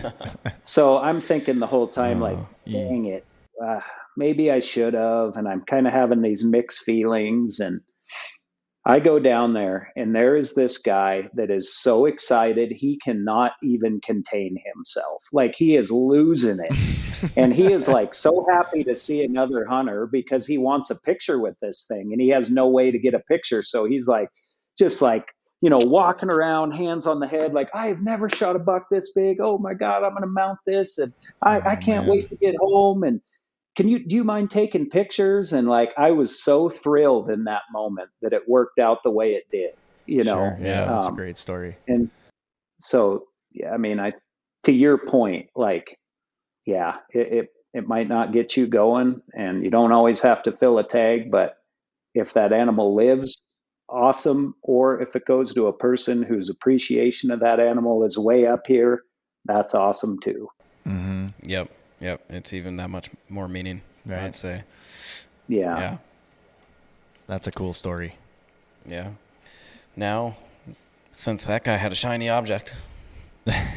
so 0.64 0.98
I'm 0.98 1.20
thinking 1.20 1.58
the 1.58 1.66
whole 1.66 1.86
time, 1.86 2.20
like, 2.20 2.38
oh, 2.38 2.48
dang 2.66 3.04
it, 3.04 3.24
uh, 3.62 3.80
maybe 4.16 4.50
I 4.50 4.60
should 4.60 4.94
have. 4.94 5.36
And 5.36 5.46
I'm 5.46 5.62
kind 5.62 5.86
of 5.86 5.92
having 5.92 6.22
these 6.22 6.44
mixed 6.44 6.82
feelings. 6.82 7.60
And 7.60 7.82
I 8.84 8.98
go 8.98 9.20
down 9.20 9.52
there, 9.52 9.92
and 9.94 10.14
there 10.14 10.36
is 10.36 10.54
this 10.54 10.78
guy 10.78 11.28
that 11.34 11.50
is 11.50 11.72
so 11.72 12.04
excited 12.06 12.72
he 12.72 12.98
cannot 12.98 13.52
even 13.62 14.00
contain 14.00 14.56
himself. 14.74 15.22
Like 15.32 15.54
he 15.54 15.76
is 15.76 15.92
losing 15.92 16.58
it. 16.58 17.32
and 17.36 17.54
he 17.54 17.72
is 17.72 17.86
like 17.86 18.14
so 18.14 18.44
happy 18.50 18.82
to 18.84 18.96
see 18.96 19.24
another 19.24 19.64
hunter 19.64 20.08
because 20.10 20.46
he 20.46 20.58
wants 20.58 20.90
a 20.90 21.00
picture 21.00 21.40
with 21.40 21.56
this 21.60 21.86
thing 21.86 22.12
and 22.12 22.20
he 22.20 22.30
has 22.30 22.50
no 22.50 22.68
way 22.68 22.90
to 22.90 22.98
get 22.98 23.14
a 23.14 23.20
picture. 23.20 23.62
So 23.62 23.84
he's 23.84 24.08
like, 24.08 24.28
just 24.76 25.00
like, 25.00 25.32
you 25.60 25.70
know, 25.70 25.78
walking 25.80 26.30
around, 26.30 26.72
hands 26.72 27.06
on 27.06 27.20
the 27.20 27.28
head, 27.28 27.54
like, 27.54 27.70
I've 27.72 28.02
never 28.02 28.28
shot 28.28 28.56
a 28.56 28.58
buck 28.58 28.86
this 28.90 29.12
big. 29.12 29.38
Oh 29.40 29.58
my 29.58 29.74
God, 29.74 30.02
I'm 30.02 30.10
going 30.10 30.22
to 30.22 30.26
mount 30.26 30.58
this. 30.66 30.98
And 30.98 31.12
I, 31.40 31.58
oh, 31.58 31.62
I 31.64 31.76
can't 31.76 32.06
man. 32.06 32.16
wait 32.16 32.28
to 32.30 32.36
get 32.36 32.56
home. 32.60 33.04
And 33.04 33.20
can 33.76 33.88
you 33.88 34.04
do 34.04 34.16
you 34.16 34.24
mind 34.24 34.50
taking 34.50 34.88
pictures? 34.88 35.52
And 35.52 35.68
like 35.68 35.92
i 35.96 36.10
was 36.10 36.42
so 36.42 36.68
thrilled 36.68 37.30
in 37.30 37.44
that 37.44 37.62
moment 37.72 38.10
that 38.20 38.32
it 38.32 38.48
worked 38.48 38.78
out 38.78 39.02
the 39.02 39.10
way 39.10 39.32
it 39.32 39.44
did 39.50 39.72
you 40.06 40.24
know? 40.24 40.34
Sure. 40.34 40.56
yeah 40.60 40.84
that's 40.86 41.06
um, 41.06 41.14
a 41.14 41.16
great 41.16 41.38
story. 41.38 41.76
and 41.86 42.10
so 42.78 43.26
yeah 43.52 43.72
i 43.72 43.76
mean 43.76 44.00
i 44.00 44.12
to 44.64 44.72
your 44.72 44.98
point 44.98 45.48
like 45.54 45.98
yeah 46.66 46.96
it, 47.10 47.32
it 47.32 47.48
it 47.74 47.88
might 47.88 48.08
not 48.08 48.32
get 48.32 48.56
you 48.56 48.66
going 48.66 49.22
and 49.34 49.64
you 49.64 49.70
don't 49.70 49.92
always 49.92 50.20
have 50.20 50.42
to 50.42 50.52
fill 50.52 50.78
a 50.78 50.86
tag 50.86 51.30
but 51.30 51.56
if 52.14 52.34
that 52.34 52.52
animal 52.52 52.94
lives 52.94 53.42
awesome. 53.88 54.54
Or 54.62 55.02
if 55.02 55.14
it 55.14 55.26
goes 55.26 55.52
to 55.52 55.66
a 55.66 55.72
person 55.72 56.22
whose 56.22 56.48
appreciation 56.48 57.30
of 57.30 57.40
that 57.40 57.60
animal 57.60 58.04
is 58.04 58.16
way 58.16 58.46
up 58.46 58.66
here 58.66 59.02
that's 59.44 59.74
awesome 59.74 60.18
too. 60.20 60.48
Mm-hmm. 60.86 61.28
yep 61.42 61.70
Yep, 62.02 62.24
it's 62.30 62.52
even 62.52 62.76
that 62.76 62.90
much 62.90 63.10
more 63.28 63.48
meaning. 63.48 63.80
Right. 64.04 64.24
I'd 64.24 64.34
say. 64.34 64.64
Yeah. 65.46 65.78
Yeah. 65.78 65.96
That's 67.28 67.46
a 67.46 67.52
cool 67.52 67.72
story. 67.72 68.16
Yeah. 68.84 69.12
Now, 69.94 70.36
since 71.12 71.46
that 71.46 71.62
guy 71.62 71.76
had 71.76 71.92
a 71.92 71.94
shiny 71.94 72.28
object, 72.28 72.74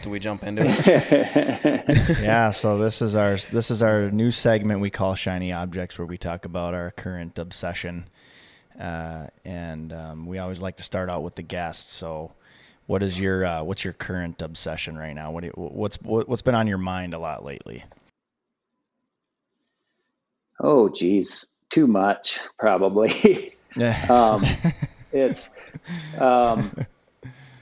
do 0.02 0.10
we 0.10 0.20
jump 0.20 0.44
into 0.44 0.64
it? 0.66 2.20
yeah. 2.22 2.50
So 2.50 2.80
this 2.80 3.02
is 3.04 3.16
our 3.16 3.38
this 3.38 3.70
is 3.70 3.84
our 3.84 4.10
new 4.10 4.32
segment 4.32 4.80
we 4.80 4.90
call 4.90 5.14
shiny 5.14 5.54
objects, 5.54 6.00
where 6.00 6.08
we 6.08 6.18
talk 6.18 6.46
about 6.46 6.74
our 6.74 6.90
current 6.92 7.38
obsession, 7.38 8.08
uh, 8.80 9.28
and 9.44 9.94
um, 9.94 10.26
we 10.26 10.40
always 10.40 10.64
like 10.64 10.78
to 10.78 10.84
start 10.84 11.12
out 11.12 11.22
with 11.22 11.36
the 11.36 11.44
guest. 11.44 11.92
So 11.92 12.32
what 12.88 13.04
is 13.04 13.20
your 13.20 13.46
uh, 13.46 13.64
what's 13.64 13.84
your 13.84 13.94
current 13.94 14.42
obsession 14.42 14.98
right 14.98 15.14
now? 15.14 15.32
What 15.32 15.44
you, 15.44 15.52
what's 15.56 16.02
what, 16.02 16.28
what's 16.28 16.42
been 16.42 16.56
on 16.56 16.66
your 16.66 16.80
mind 16.80 17.14
a 17.14 17.20
lot 17.20 17.46
lately? 17.46 17.84
Oh, 20.60 20.90
geez, 20.90 21.56
too 21.70 21.88
much 21.88 22.40
probably. 22.58 23.54
um, 24.10 24.44
it's, 25.12 25.60
um, 26.20 26.72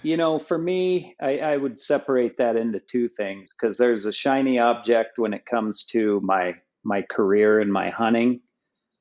you 0.04 0.18
know, 0.18 0.38
for 0.38 0.58
me, 0.58 1.16
I, 1.20 1.40
I 1.40 1.58
would 1.58 1.80
separate 1.80 2.38
that 2.38 2.56
into 2.56 2.80
two 2.80 3.08
things 3.08 3.50
because 3.50 3.78
there's 3.78 4.06
a 4.06 4.14
shiny 4.14 4.60
object 4.60 5.18
when 5.18 5.34
it 5.34 5.46
comes 5.46 5.86
to 5.88 6.20
my 6.22 6.56
my 6.86 7.02
career 7.10 7.62
and 7.62 7.72
my 7.72 7.90
hunting, 7.90 8.42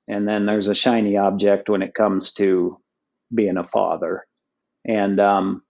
and 0.07 0.27
then 0.27 0.47
there's 0.47 0.69
a 0.69 0.75
shiny 0.75 1.17
object 1.17 1.69
when 1.69 1.83
it 1.83 1.95
comes 1.95 2.33
to 2.35 2.79
being 3.35 3.57
a 3.57 3.65
father. 3.65 4.25
And 4.87 5.19
um, 5.19 5.63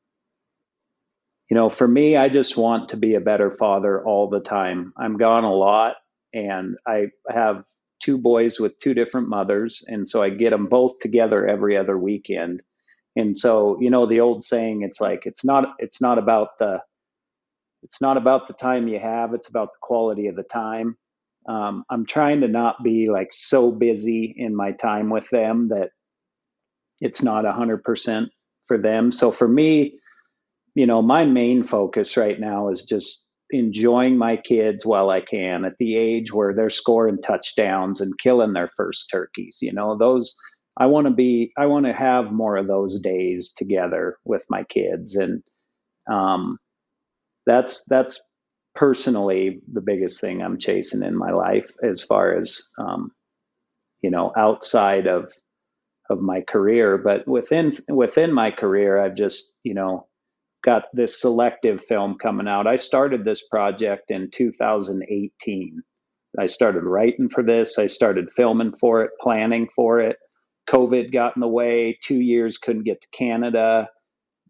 you 1.49 1.57
know, 1.57 1.71
for 1.71 1.89
me, 1.89 2.17
I 2.17 2.29
just 2.29 2.57
want 2.57 2.91
to 2.91 2.97
be 2.99 3.15
a 3.15 3.21
better 3.21 3.51
father 3.51 4.05
all 4.05 4.29
the 4.29 4.41
time. 4.41 4.93
I'm 4.97 5.17
gone 5.17 5.45
a 5.45 5.55
lot, 5.55 5.97
and 6.35 6.77
I 6.87 7.07
have 7.29 7.65
two 8.03 8.19
boys 8.19 8.61
with 8.61 8.79
two 8.79 8.95
different 8.95 9.29
mothers, 9.29 9.85
and 9.89 10.07
so 10.09 10.23
I 10.23 10.31
get 10.31 10.51
them 10.51 10.67
both 10.67 10.99
together 11.01 11.47
every 11.47 11.77
other 11.79 11.99
weekend. 11.99 12.63
And 13.17 13.37
so, 13.37 13.79
you 13.81 13.91
know, 13.91 14.07
the 14.07 14.21
old 14.21 14.43
saying, 14.45 14.83
it's 14.83 15.01
like 15.01 15.27
it's 15.27 15.45
not 15.45 15.75
it's 15.79 16.03
not 16.03 16.19
about 16.19 16.59
the 16.59 16.81
it's 17.83 18.01
not 18.01 18.17
about 18.17 18.49
the 18.49 18.55
time 18.55 18.89
you 18.89 19.01
have; 19.01 19.35
it's 19.35 19.49
about 19.51 19.73
the 19.73 19.79
quality 19.81 20.29
of 20.29 20.37
the 20.37 20.45
time. 20.45 20.97
Um, 21.49 21.85
I'm 21.91 22.07
trying 22.07 22.43
to 22.43 22.49
not 22.49 22.83
be 22.85 23.11
like 23.11 23.33
so 23.33 23.73
busy 23.73 24.35
in 24.37 24.55
my 24.57 24.73
time 24.73 25.11
with 25.11 25.29
them 25.31 25.69
that 25.69 25.91
it's 27.01 27.23
not 27.23 27.47
a 27.47 27.53
hundred 27.53 27.85
percent 27.85 28.31
for 28.67 28.79
them. 28.79 29.13
So 29.13 29.33
for 29.33 29.49
me, 29.49 29.99
you 30.75 30.87
know, 30.87 31.03
my 31.03 31.25
main 31.25 31.65
focus 31.65 32.17
right 32.17 32.39
now 32.39 32.71
is 32.71 32.85
just 32.85 33.22
enjoying 33.53 34.17
my 34.17 34.37
kids 34.37 34.85
while 34.85 35.11
I 35.11 35.21
can 35.21 35.65
at 35.65 35.77
the 35.79 35.97
age 35.97 36.33
where 36.33 36.55
they're 36.55 36.71
scoring 36.71 37.21
touchdowns 37.21 38.01
and 38.01 38.19
killing 38.19 38.55
their 38.55 38.69
first 38.69 39.09
turkeys. 39.11 39.59
You 39.61 39.73
know, 39.73 39.97
those 39.97 40.37
I 40.77 40.87
want 40.87 41.07
to 41.07 41.13
be 41.13 41.53
I 41.57 41.67
want 41.67 41.87
to 41.87 41.93
have 41.93 42.33
more 42.33 42.57
of 42.57 42.67
those 42.67 42.99
days 43.01 43.53
together 43.53 44.17
with 44.25 44.45
my 44.49 44.65
kids 44.65 45.17
and 45.17 45.43
um 46.11 46.59
that's 47.47 47.85
that's 47.87 48.33
personally 48.75 49.61
the 49.71 49.83
biggest 49.83 50.21
thing 50.21 50.43
I'm 50.43 50.59
chasing 50.59 51.03
in 51.03 51.17
my 51.17 51.31
life 51.33 51.73
as 51.83 52.03
far 52.03 52.35
as 52.35 52.71
um 52.79 53.13
you 54.01 54.11
know 54.11 54.33
outside 54.37 55.07
of 55.07 55.31
of 56.09 56.21
my 56.21 56.41
career 56.41 56.99
but 56.99 57.29
within 57.29 57.71
within 57.91 58.33
my 58.33 58.51
career 58.51 58.99
I've 58.99 59.15
just 59.15 59.61
you 59.63 59.75
know 59.75 60.07
got 60.63 60.85
this 60.93 61.21
selective 61.21 61.83
film 61.83 62.17
coming 62.23 62.49
out. 62.49 62.67
I 62.67 62.77
started 62.77 63.25
this 63.25 63.47
project 63.47 64.11
in 64.11 64.31
2018. 64.31 65.83
I 66.39 66.47
started 66.47 66.85
writing 66.85 67.29
for 67.29 67.43
this, 67.43 67.79
I 67.79 67.87
started 67.87 68.31
filming 68.31 68.75
for 68.81 69.03
it, 69.03 69.11
planning 69.21 69.69
for 69.75 70.01
it. 70.01 70.17
COVID 70.71 71.13
got 71.13 71.37
in 71.37 71.41
the 71.41 71.49
way, 71.49 71.99
two 72.03 72.21
years 72.21 72.57
couldn't 72.57 72.85
get 72.85 73.03
to 73.03 73.09
Canada, 73.13 73.89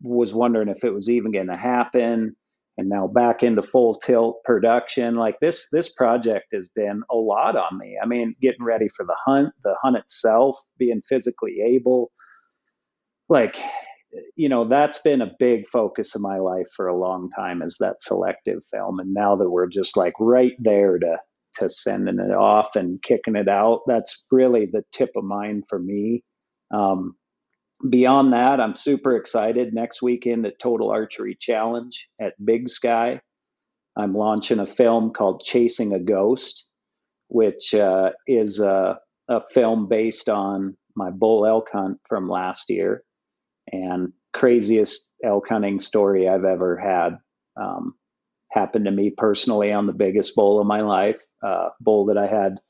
was 0.00 0.32
wondering 0.32 0.68
if 0.68 0.84
it 0.84 0.92
was 0.92 1.08
even 1.08 1.32
going 1.32 1.48
to 1.48 1.56
happen. 1.56 2.36
And 2.78 2.88
now 2.88 3.06
back 3.06 3.42
into 3.42 3.62
full 3.62 3.94
tilt 3.94 4.44
production. 4.44 5.16
Like 5.16 5.40
this, 5.40 5.68
this 5.70 5.92
project 5.92 6.46
has 6.52 6.68
been 6.68 7.02
a 7.10 7.16
lot 7.16 7.56
on 7.56 7.76
me. 7.78 7.98
I 8.02 8.06
mean, 8.06 8.34
getting 8.40 8.64
ready 8.64 8.88
for 8.88 9.04
the 9.04 9.16
hunt, 9.26 9.50
the 9.62 9.74
hunt 9.82 9.96
itself, 9.96 10.58
being 10.78 11.02
physically 11.06 11.58
able. 11.66 12.10
Like 13.28 13.56
you 14.36 14.48
know 14.48 14.68
that's 14.68 14.98
been 14.98 15.22
a 15.22 15.32
big 15.38 15.68
focus 15.68 16.14
of 16.14 16.22
my 16.22 16.38
life 16.38 16.68
for 16.74 16.86
a 16.86 16.98
long 16.98 17.30
time 17.30 17.62
is 17.62 17.78
that 17.80 18.02
selective 18.02 18.62
film. 18.70 19.00
And 19.00 19.14
now 19.14 19.36
that 19.36 19.50
we're 19.50 19.68
just 19.68 19.96
like 19.96 20.14
right 20.20 20.54
there 20.58 20.98
to 20.98 21.18
to 21.56 21.68
sending 21.68 22.18
it 22.18 22.32
off 22.32 22.76
and 22.76 23.02
kicking 23.02 23.36
it 23.36 23.46
out 23.46 23.82
that's 23.86 24.26
really 24.30 24.64
the 24.64 24.82
tip 24.92 25.10
of 25.16 25.24
mind 25.24 25.64
for 25.68 25.78
me. 25.78 26.24
Um, 26.72 27.14
beyond 27.90 28.32
that 28.32 28.60
i'm 28.60 28.76
super 28.76 29.16
excited. 29.16 29.74
Next 29.74 30.02
weekend 30.02 30.46
at 30.46 30.58
total 30.58 30.90
archery 30.90 31.36
challenge 31.38 32.08
at 32.20 32.34
big 32.42 32.68
sky. 32.68 33.20
I'm 33.96 34.14
launching 34.14 34.58
a 34.58 34.66
film 34.66 35.12
called 35.12 35.42
chasing 35.44 35.92
a 35.92 36.00
ghost 36.00 36.68
which 37.28 37.74
uh, 37.74 38.10
is 38.26 38.60
a, 38.60 38.98
a 39.28 39.40
film 39.40 39.88
based 39.88 40.28
on 40.28 40.76
my 40.94 41.10
bull 41.10 41.46
elk 41.46 41.68
hunt 41.72 41.98
from 42.06 42.28
last 42.28 42.68
year 42.68 43.02
and 43.70 44.12
craziest 44.32 45.12
elk 45.24 45.48
hunting 45.48 45.80
story 45.80 46.28
I've 46.28 46.44
ever 46.44 46.76
had. 46.76 47.18
Um, 47.56 47.94
happened 48.50 48.84
to 48.84 48.90
me 48.90 49.10
personally 49.10 49.72
on 49.72 49.86
the 49.86 49.92
biggest 49.92 50.36
bull 50.36 50.60
of 50.60 50.66
my 50.66 50.82
life, 50.82 51.22
uh, 51.42 51.70
bull 51.80 52.06
that 52.06 52.18
I 52.18 52.26
had 52.26 52.60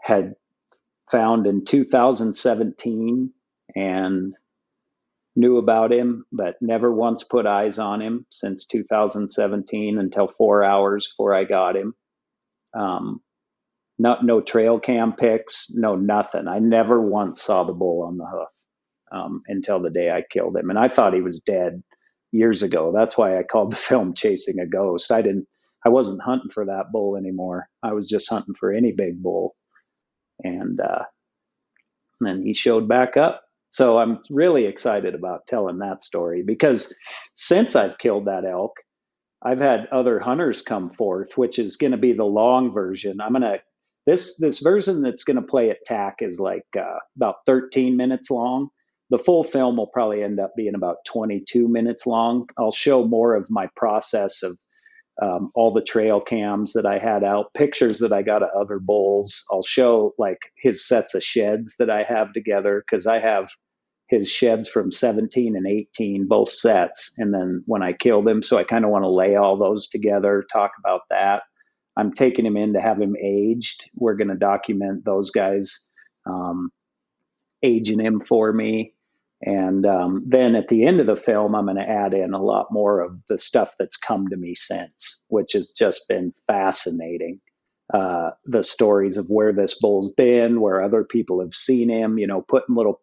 had 0.00 0.34
found 1.10 1.46
in 1.46 1.64
2017 1.64 3.32
and 3.76 4.34
knew 5.36 5.58
about 5.58 5.92
him, 5.92 6.26
but 6.32 6.56
never 6.60 6.92
once 6.92 7.22
put 7.24 7.46
eyes 7.46 7.78
on 7.78 8.02
him 8.02 8.26
since 8.30 8.66
2017 8.66 9.98
until 9.98 10.26
four 10.26 10.64
hours 10.64 11.08
before 11.08 11.34
I 11.34 11.44
got 11.44 11.76
him. 11.76 11.94
Um, 12.76 13.20
not 13.98 14.24
no 14.24 14.40
trail 14.40 14.80
cam 14.80 15.12
pics, 15.12 15.72
no 15.74 15.94
nothing. 15.94 16.48
I 16.48 16.58
never 16.58 17.00
once 17.00 17.40
saw 17.40 17.64
the 17.64 17.72
bull 17.72 18.02
on 18.02 18.16
the 18.18 18.26
hoof 18.26 18.48
um, 19.14 19.42
until 19.46 19.80
the 19.80 19.90
day 19.90 20.10
I 20.10 20.22
killed 20.28 20.56
him, 20.56 20.70
and 20.70 20.78
I 20.78 20.88
thought 20.88 21.14
he 21.14 21.20
was 21.20 21.40
dead 21.40 21.82
years 22.32 22.62
ago. 22.62 22.92
That's 22.94 23.16
why 23.16 23.38
I 23.38 23.44
called 23.44 23.72
the 23.72 23.76
film 23.90 24.14
"Chasing 24.14 24.58
a 24.60 24.66
Ghost." 24.66 25.12
I 25.12 25.22
didn't. 25.22 25.46
I 25.86 25.90
wasn't 25.90 26.22
hunting 26.22 26.50
for 26.50 26.66
that 26.66 26.92
bull 26.92 27.16
anymore. 27.16 27.68
I 27.82 27.92
was 27.92 28.08
just 28.08 28.30
hunting 28.30 28.54
for 28.54 28.72
any 28.72 28.92
big 28.92 29.22
bull, 29.22 29.54
and 30.42 30.80
uh, 30.80 31.04
then 32.20 32.42
he 32.42 32.54
showed 32.54 32.88
back 32.88 33.16
up. 33.16 33.42
So 33.68 33.98
I'm 33.98 34.20
really 34.30 34.66
excited 34.66 35.14
about 35.14 35.46
telling 35.46 35.78
that 35.78 36.02
story 36.02 36.42
because 36.42 36.96
since 37.34 37.74
I've 37.74 37.98
killed 37.98 38.26
that 38.26 38.44
elk, 38.44 38.76
I've 39.42 39.60
had 39.60 39.88
other 39.90 40.20
hunters 40.20 40.62
come 40.62 40.90
forth, 40.90 41.36
which 41.36 41.58
is 41.58 41.76
going 41.76 41.90
to 41.90 41.98
be 41.98 42.12
the 42.12 42.24
long 42.24 42.72
version. 42.72 43.20
I'm 43.20 43.32
going 43.32 43.42
to 43.42 43.58
this 44.06 44.38
this 44.38 44.60
version 44.60 45.02
that's 45.02 45.24
going 45.24 45.36
to 45.36 45.42
play 45.42 45.70
at 45.70 45.84
TAC 45.84 46.16
is 46.20 46.38
like 46.38 46.66
uh, 46.78 46.98
about 47.16 47.36
13 47.46 47.96
minutes 47.96 48.30
long. 48.30 48.68
The 49.14 49.22
full 49.22 49.44
film 49.44 49.76
will 49.76 49.86
probably 49.86 50.24
end 50.24 50.40
up 50.40 50.56
being 50.56 50.74
about 50.74 51.04
22 51.06 51.68
minutes 51.68 52.04
long. 52.04 52.48
I'll 52.58 52.72
show 52.72 53.06
more 53.06 53.36
of 53.36 53.48
my 53.48 53.68
process 53.76 54.42
of 54.42 54.58
um, 55.22 55.52
all 55.54 55.70
the 55.70 55.84
trail 55.84 56.20
cams 56.20 56.72
that 56.72 56.84
I 56.84 56.98
had 56.98 57.22
out, 57.22 57.54
pictures 57.54 58.00
that 58.00 58.12
I 58.12 58.22
got 58.22 58.42
of 58.42 58.48
other 58.60 58.80
bulls. 58.80 59.44
I'll 59.52 59.62
show 59.62 60.16
like 60.18 60.38
his 60.56 60.84
sets 60.84 61.14
of 61.14 61.22
sheds 61.22 61.76
that 61.76 61.90
I 61.90 62.02
have 62.02 62.32
together 62.32 62.82
because 62.84 63.06
I 63.06 63.20
have 63.20 63.50
his 64.08 64.28
sheds 64.28 64.68
from 64.68 64.90
17 64.90 65.54
and 65.54 65.64
18, 65.64 66.26
both 66.26 66.48
sets. 66.48 67.14
And 67.16 67.32
then 67.32 67.62
when 67.66 67.84
I 67.84 67.92
killed 67.92 68.26
him, 68.26 68.42
so 68.42 68.58
I 68.58 68.64
kind 68.64 68.84
of 68.84 68.90
want 68.90 69.04
to 69.04 69.10
lay 69.10 69.36
all 69.36 69.56
those 69.56 69.90
together, 69.90 70.44
talk 70.50 70.72
about 70.80 71.02
that. 71.10 71.44
I'm 71.96 72.14
taking 72.14 72.44
him 72.44 72.56
in 72.56 72.72
to 72.72 72.80
have 72.80 73.00
him 73.00 73.14
aged. 73.16 73.88
We're 73.94 74.16
going 74.16 74.30
to 74.30 74.34
document 74.34 75.04
those 75.04 75.30
guys 75.30 75.88
um, 76.26 76.72
aging 77.62 78.00
him 78.00 78.18
for 78.18 78.52
me. 78.52 78.93
And 79.44 79.84
um, 79.84 80.22
then 80.26 80.54
at 80.54 80.68
the 80.68 80.86
end 80.86 81.00
of 81.00 81.06
the 81.06 81.16
film, 81.16 81.54
I'm 81.54 81.66
going 81.66 81.76
to 81.76 81.88
add 81.88 82.14
in 82.14 82.32
a 82.32 82.42
lot 82.42 82.72
more 82.72 83.00
of 83.00 83.18
the 83.28 83.36
stuff 83.36 83.74
that's 83.78 83.98
come 83.98 84.28
to 84.28 84.36
me 84.36 84.54
since, 84.54 85.26
which 85.28 85.52
has 85.52 85.70
just 85.70 86.08
been 86.08 86.32
fascinating. 86.46 87.40
Uh, 87.92 88.30
the 88.46 88.62
stories 88.62 89.18
of 89.18 89.28
where 89.28 89.52
this 89.52 89.78
bull's 89.78 90.10
been, 90.12 90.62
where 90.62 90.82
other 90.82 91.04
people 91.04 91.40
have 91.40 91.52
seen 91.52 91.90
him, 91.90 92.16
you 92.16 92.26
know, 92.26 92.40
putting 92.40 92.74
little 92.74 93.02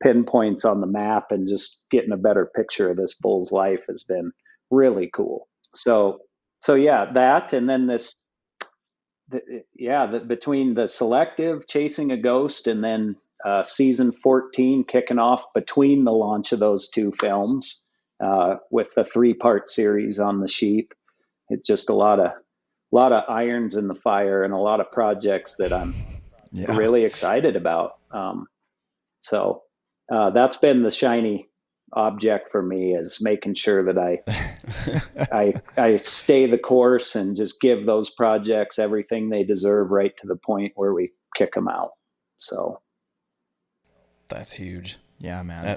pinpoints 0.00 0.64
on 0.64 0.80
the 0.80 0.86
map 0.86 1.32
and 1.32 1.48
just 1.48 1.86
getting 1.90 2.12
a 2.12 2.16
better 2.16 2.46
picture 2.54 2.90
of 2.90 2.96
this 2.96 3.14
bull's 3.14 3.50
life 3.50 3.84
has 3.88 4.04
been 4.04 4.30
really 4.70 5.10
cool. 5.12 5.48
So, 5.74 6.20
so 6.60 6.76
yeah, 6.76 7.12
that 7.14 7.52
and 7.52 7.68
then 7.68 7.88
this 7.88 8.30
the, 9.28 9.64
yeah, 9.74 10.06
the, 10.06 10.20
between 10.20 10.74
the 10.74 10.86
selective 10.86 11.66
chasing 11.66 12.12
a 12.12 12.16
ghost 12.16 12.68
and 12.68 12.82
then 12.82 13.16
uh, 13.44 13.62
season 13.62 14.12
14 14.12 14.84
kicking 14.84 15.18
off 15.18 15.44
between 15.54 16.04
the 16.04 16.12
launch 16.12 16.52
of 16.52 16.58
those 16.58 16.88
two 16.88 17.12
films 17.12 17.86
uh, 18.20 18.56
with 18.70 18.94
the 18.94 19.04
three 19.04 19.34
part 19.34 19.68
series 19.68 20.20
on 20.20 20.40
the 20.40 20.48
sheep. 20.48 20.92
It's 21.48 21.66
just 21.66 21.90
a 21.90 21.94
lot 21.94 22.20
of 22.20 22.26
a 22.26 22.96
lot 22.96 23.12
of 23.12 23.24
irons 23.28 23.76
in 23.76 23.88
the 23.88 23.94
fire 23.94 24.42
and 24.42 24.52
a 24.52 24.58
lot 24.58 24.80
of 24.80 24.90
projects 24.90 25.56
that 25.56 25.72
I'm 25.72 25.94
yeah. 26.52 26.76
really 26.76 27.04
excited 27.04 27.56
about. 27.56 27.98
Um, 28.10 28.46
so 29.20 29.62
uh, 30.12 30.30
that's 30.30 30.56
been 30.56 30.82
the 30.82 30.90
shiny 30.90 31.48
object 31.92 32.52
for 32.52 32.62
me 32.62 32.94
is 32.94 33.18
making 33.20 33.54
sure 33.54 33.84
that 33.84 33.98
I 33.98 34.20
I 35.32 35.54
I 35.76 35.96
stay 35.96 36.46
the 36.46 36.58
course 36.58 37.16
and 37.16 37.36
just 37.36 37.60
give 37.60 37.86
those 37.86 38.10
projects 38.10 38.78
everything 38.78 39.28
they 39.28 39.44
deserve 39.44 39.90
right 39.90 40.16
to 40.18 40.26
the 40.26 40.36
point 40.36 40.72
where 40.76 40.94
we 40.94 41.12
kick 41.36 41.54
them 41.54 41.68
out. 41.68 41.90
So 42.36 42.80
that's 44.30 44.52
huge. 44.52 44.98
Yeah, 45.18 45.42
man. 45.42 45.66
Uh, 45.66 45.76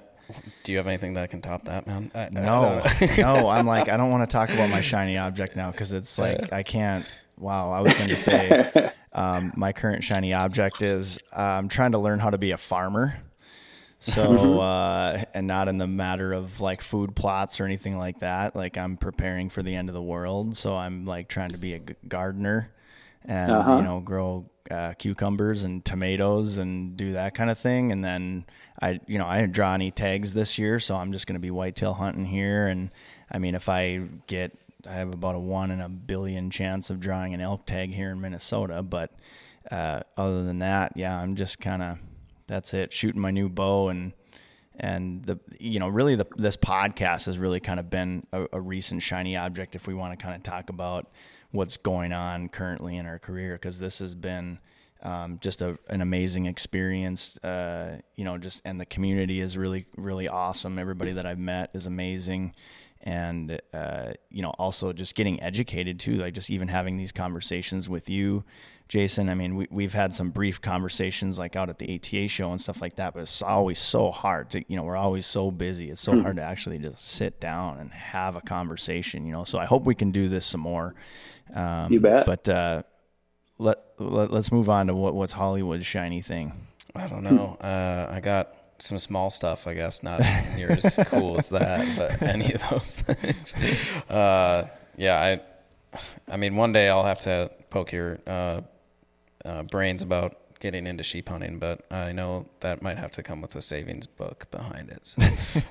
do 0.63 0.71
you 0.71 0.77
have 0.77 0.87
anything 0.87 1.13
that 1.13 1.29
can 1.29 1.41
top 1.41 1.65
that, 1.65 1.85
man? 1.85 2.11
I, 2.15 2.29
no, 2.31 2.81
no. 3.17 3.49
I'm 3.49 3.65
like, 3.67 3.89
I 3.89 3.97
don't 3.97 4.09
want 4.11 4.27
to 4.29 4.31
talk 4.31 4.49
about 4.49 4.69
my 4.69 4.81
shiny 4.81 5.17
object 5.17 5.55
now 5.55 5.71
because 5.71 5.91
it's 5.91 6.17
like 6.17 6.53
I 6.53 6.63
can't. 6.63 7.09
Wow, 7.37 7.71
I 7.71 7.81
was 7.81 7.93
going 7.95 8.09
to 8.09 8.15
say 8.15 8.91
um, 9.13 9.51
my 9.57 9.73
current 9.73 10.03
shiny 10.03 10.33
object 10.33 10.81
is 10.81 11.19
uh, 11.35 11.41
I'm 11.41 11.67
trying 11.67 11.91
to 11.91 11.97
learn 11.97 12.19
how 12.19 12.29
to 12.29 12.37
be 12.37 12.51
a 12.51 12.57
farmer. 12.57 13.17
So, 13.99 14.59
uh, 14.59 15.23
and 15.33 15.47
not 15.47 15.69
in 15.69 15.77
the 15.77 15.87
matter 15.87 16.33
of 16.33 16.59
like 16.59 16.81
food 16.81 17.15
plots 17.15 17.61
or 17.61 17.65
anything 17.65 17.97
like 17.97 18.19
that. 18.19 18.53
Like 18.53 18.77
I'm 18.77 18.97
preparing 18.97 19.49
for 19.49 19.63
the 19.63 19.73
end 19.75 19.87
of 19.87 19.95
the 19.95 20.01
world. 20.01 20.57
So 20.57 20.75
I'm 20.75 21.05
like 21.05 21.29
trying 21.29 21.49
to 21.49 21.57
be 21.57 21.73
a 21.73 21.79
g- 21.79 21.95
gardener 22.07 22.69
and, 23.25 23.51
uh-huh. 23.51 23.77
you 23.77 23.83
know, 23.83 23.99
grow 23.99 24.49
uh, 24.71 24.93
cucumbers 24.93 25.63
and 25.63 25.83
tomatoes 25.83 26.57
and 26.57 26.95
do 26.97 27.13
that 27.13 27.35
kind 27.35 27.49
of 27.49 27.57
thing. 27.57 27.91
And 27.91 28.03
then 28.03 28.45
I, 28.81 28.99
you 29.07 29.17
know, 29.17 29.25
I 29.25 29.41
didn't 29.41 29.53
draw 29.53 29.73
any 29.73 29.91
tags 29.91 30.33
this 30.33 30.57
year. 30.57 30.79
So 30.79 30.95
I'm 30.95 31.11
just 31.11 31.27
going 31.27 31.35
to 31.35 31.39
be 31.39 31.51
whitetail 31.51 31.93
hunting 31.93 32.25
here. 32.25 32.67
And 32.67 32.89
I 33.31 33.39
mean, 33.39 33.55
if 33.55 33.69
I 33.69 34.01
get, 34.27 34.57
I 34.87 34.93
have 34.93 35.13
about 35.13 35.35
a 35.35 35.39
one 35.39 35.71
in 35.71 35.79
a 35.81 35.89
billion 35.89 36.49
chance 36.49 36.89
of 36.89 36.99
drawing 36.99 37.33
an 37.33 37.41
elk 37.41 37.65
tag 37.65 37.93
here 37.93 38.11
in 38.11 38.21
Minnesota. 38.21 38.81
But 38.81 39.11
uh, 39.71 40.01
other 40.17 40.43
than 40.43 40.59
that, 40.59 40.93
yeah, 40.95 41.17
I'm 41.17 41.35
just 41.35 41.59
kind 41.59 41.81
of, 41.81 41.97
that's 42.47 42.73
it. 42.73 42.91
Shooting 42.91 43.21
my 43.21 43.31
new 43.31 43.49
bow 43.49 43.89
and 43.89 44.13
and 44.79 45.23
the 45.23 45.39
you 45.59 45.79
know 45.79 45.87
really 45.87 46.15
the 46.15 46.25
this 46.35 46.57
podcast 46.57 47.27
has 47.27 47.37
really 47.37 47.59
kind 47.59 47.79
of 47.79 47.89
been 47.89 48.25
a, 48.33 48.47
a 48.53 48.59
recent 48.59 49.03
shiny 49.03 49.37
object 49.37 49.75
if 49.75 49.87
we 49.87 49.93
want 49.93 50.17
to 50.17 50.23
kind 50.23 50.35
of 50.35 50.43
talk 50.43 50.69
about 50.69 51.11
what's 51.53 51.77
going 51.77 52.11
on 52.11 52.49
currently 52.49 52.97
in 52.97 53.05
our 53.05 53.19
career 53.19 53.53
because 53.53 53.79
this 53.79 53.99
has 53.99 54.15
been 54.15 54.57
um, 55.03 55.37
just 55.39 55.61
a, 55.61 55.77
an 55.87 56.01
amazing 56.01 56.47
experience. 56.47 57.37
Uh, 57.43 57.99
you 58.15 58.25
know, 58.25 58.37
just 58.37 58.61
and 58.65 58.81
the 58.81 58.85
community 58.85 59.39
is 59.39 59.57
really 59.57 59.85
really 59.95 60.27
awesome. 60.27 60.77
Everybody 60.79 61.13
that 61.13 61.25
I've 61.25 61.39
met 61.39 61.69
is 61.73 61.85
amazing, 61.85 62.55
and 63.01 63.61
uh, 63.73 64.13
you 64.29 64.41
know 64.41 64.49
also 64.51 64.91
just 64.93 65.15
getting 65.15 65.41
educated 65.41 65.99
too. 65.99 66.15
Like 66.15 66.33
just 66.33 66.49
even 66.49 66.67
having 66.67 66.97
these 66.97 67.11
conversations 67.11 67.87
with 67.87 68.09
you 68.09 68.43
Jason. 68.87 69.29
I 69.29 69.33
mean, 69.33 69.55
we, 69.55 69.67
we've 69.71 69.93
had 69.93 70.13
some 70.13 70.29
brief 70.29 70.61
conversations 70.61 71.39
like 71.39 71.55
out 71.55 71.69
at 71.69 71.79
the 71.79 71.95
ATA 71.95 72.27
show 72.27 72.51
and 72.51 72.59
stuff 72.59 72.81
like 72.81 72.95
that, 72.95 73.13
but 73.13 73.21
it's 73.21 73.41
always 73.41 73.79
so 73.79 74.11
hard 74.11 74.51
to, 74.51 74.63
you 74.67 74.75
know, 74.75 74.83
we're 74.83 74.97
always 74.97 75.25
so 75.25 75.51
busy. 75.51 75.89
It's 75.89 76.01
so 76.01 76.13
hmm. 76.13 76.21
hard 76.21 76.35
to 76.35 76.41
actually 76.41 76.77
just 76.79 76.99
sit 76.99 77.39
down 77.39 77.79
and 77.79 77.91
have 77.91 78.35
a 78.35 78.41
conversation, 78.41 79.25
you 79.25 79.31
know. 79.31 79.43
So 79.43 79.57
I 79.57 79.65
hope 79.65 79.83
we 79.85 79.95
can 79.95 80.11
do 80.11 80.29
this 80.29 80.45
some 80.45 80.61
more. 80.61 80.93
Um, 81.53 81.91
you 81.91 81.99
bet. 81.99 82.25
But 82.25 82.47
uh, 82.47 82.83
let, 83.57 83.79
let 83.97 84.31
us 84.31 84.51
move 84.51 84.69
on 84.69 84.87
to 84.87 84.95
what 84.95 85.13
what's 85.15 85.33
Hollywood's 85.33 85.85
shiny 85.85 86.21
thing. 86.21 86.53
I 86.95 87.07
don't 87.07 87.23
know. 87.23 87.57
Uh, 87.59 88.07
I 88.11 88.19
got 88.19 88.55
some 88.79 88.97
small 88.97 89.29
stuff, 89.29 89.65
I 89.65 89.73
guess, 89.73 90.03
not 90.03 90.21
near 90.55 90.71
as 90.71 90.99
cool 91.07 91.37
as 91.37 91.49
that, 91.49 91.87
but 91.97 92.21
any 92.21 92.53
of 92.53 92.69
those 92.69 92.91
things. 92.97 93.55
Uh, 94.09 94.67
yeah, 94.97 95.39
I, 95.95 96.01
I 96.31 96.37
mean, 96.37 96.55
one 96.55 96.71
day 96.71 96.89
I'll 96.89 97.05
have 97.05 97.19
to 97.19 97.49
poke 97.69 97.91
your 97.91 98.19
uh, 98.27 98.61
uh, 99.45 99.63
brains 99.63 100.01
about 100.01 100.37
getting 100.59 100.87
into 100.87 101.03
sheep 101.03 101.27
hunting, 101.27 101.59
but 101.59 101.85
I 101.91 102.13
know 102.13 102.47
that 102.61 102.81
might 102.81 102.97
have 102.97 103.11
to 103.11 103.23
come 103.23 103.41
with 103.41 103.55
a 103.55 103.61
savings 103.61 104.07
book 104.07 104.49
behind 104.49 104.89
it. 104.89 105.05
So, 105.05 105.21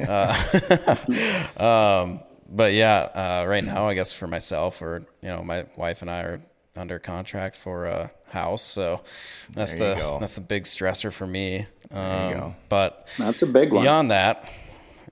uh, 0.06 1.56
um, 2.04 2.20
but 2.48 2.74
yeah, 2.74 3.08
uh, 3.14 3.46
right 3.48 3.64
now, 3.64 3.88
I 3.88 3.94
guess 3.94 4.12
for 4.12 4.26
myself 4.26 4.82
or 4.82 5.06
you 5.22 5.28
know, 5.28 5.42
my 5.42 5.64
wife 5.76 6.02
and 6.02 6.10
I 6.10 6.20
are 6.20 6.42
under 6.76 6.98
contract 6.98 7.56
for 7.56 7.86
a 7.86 8.10
house, 8.28 8.62
so 8.62 9.02
that's 9.50 9.72
the 9.72 9.94
go. 9.94 10.18
that's 10.20 10.34
the 10.34 10.42
big 10.42 10.64
stressor 10.64 11.12
for 11.12 11.26
me. 11.26 11.66
Um, 11.90 12.54
but 12.68 13.08
that's 13.18 13.42
a 13.42 13.46
big 13.46 13.72
one. 13.72 13.84
Beyond 13.84 14.10
that, 14.10 14.52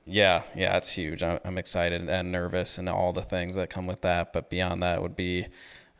yeah, 0.05 0.43
yeah, 0.55 0.77
it's 0.77 0.91
huge. 0.91 1.23
I'm, 1.23 1.39
I'm, 1.45 1.59
excited 1.59 2.09
and 2.09 2.32
nervous 2.32 2.78
and 2.78 2.89
all 2.89 3.12
the 3.12 3.23
things 3.23 3.55
that 3.55 3.70
come 3.70 3.87
with 3.87 4.01
that. 4.03 4.32
But 4.32 4.51
beyond 4.51 4.82
that 4.82 5.03
would 5.03 5.16
be, 5.16 5.47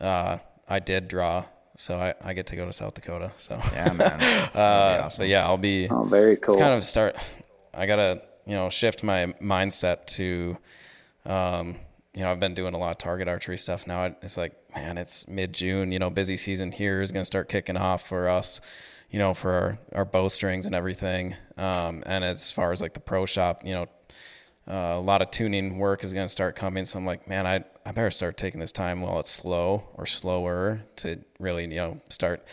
uh, 0.01 0.39
I 0.69 0.79
did 0.79 1.09
draw 1.09 1.45
so 1.81 1.99
I, 1.99 2.13
I 2.23 2.35
get 2.35 2.47
to 2.49 2.57
go 2.57 2.67
to 2.67 2.75
South 2.75 2.93
Dakota. 2.93 3.33
So 3.39 3.59
yeah, 3.73 3.93
man. 3.95 4.51
uh, 4.55 5.05
awesome. 5.05 5.23
But 5.23 5.29
yeah, 5.29 5.47
I'll 5.47 5.57
be. 5.57 5.89
Oh, 5.89 6.05
very 6.05 6.37
cool. 6.37 6.53
It's 6.55 6.61
kind 6.61 6.75
of 6.75 6.85
start. 6.85 7.17
I 7.73 7.87
gotta 7.87 8.21
you 8.45 8.55
know 8.55 8.69
shift 8.69 9.03
my 9.03 9.33
mindset 9.41 10.05
to, 10.17 10.59
um, 11.25 11.77
you 12.13 12.23
know, 12.23 12.31
I've 12.31 12.39
been 12.39 12.53
doing 12.53 12.75
a 12.75 12.79
lot 12.79 12.91
of 12.91 12.99
target 12.99 13.29
archery 13.29 13.57
stuff 13.57 13.87
now. 13.87 14.05
It's 14.21 14.37
like, 14.37 14.53
man, 14.75 14.99
it's 14.99 15.27
mid 15.27 15.55
June. 15.55 15.91
You 15.91 15.99
know, 15.99 16.11
busy 16.11 16.37
season 16.37 16.71
here 16.71 17.01
is 17.01 17.13
gonna 17.13 17.25
start 17.25 17.49
kicking 17.49 17.79
off 17.79 18.07
for 18.07 18.29
us. 18.29 18.61
You 19.09 19.19
know, 19.19 19.33
for 19.33 19.53
our, 19.53 19.79
our 19.95 20.05
bowstrings 20.05 20.67
and 20.67 20.75
everything. 20.75 21.35
Um, 21.57 22.05
and 22.05 22.23
as 22.23 22.53
far 22.53 22.73
as 22.73 22.83
like 22.83 22.93
the 22.93 23.01
pro 23.01 23.27
shop, 23.27 23.63
you 23.65 23.73
know, 23.73 23.87
uh, 24.69 24.95
a 24.97 25.01
lot 25.01 25.23
of 25.23 25.31
tuning 25.31 25.79
work 25.79 26.05
is 26.05 26.13
going 26.13 26.27
to 26.27 26.31
start 26.31 26.55
coming. 26.55 26.85
So 26.85 26.99
I'm 26.99 27.07
like, 27.07 27.27
man, 27.27 27.45
I 27.45 27.65
I 27.91 27.93
better 27.93 28.13
start 28.13 28.37
taking 28.37 28.61
this 28.61 28.71
time 28.71 29.01
while 29.01 29.19
it's 29.19 29.33
slow 29.33 29.89
or 29.95 30.07
slower 30.07 30.81
to 30.95 31.19
really 31.41 31.65
you 31.65 31.75
know 31.75 32.01
start 32.09 32.47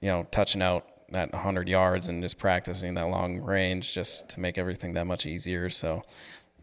you 0.00 0.08
know 0.08 0.26
touching 0.32 0.60
out 0.60 0.84
that 1.12 1.32
100 1.32 1.68
yards 1.68 2.08
and 2.08 2.20
just 2.20 2.36
practicing 2.36 2.94
that 2.94 3.04
long 3.04 3.40
range 3.42 3.94
just 3.94 4.30
to 4.30 4.40
make 4.40 4.58
everything 4.58 4.94
that 4.94 5.06
much 5.06 5.24
easier. 5.24 5.70
So 5.70 6.02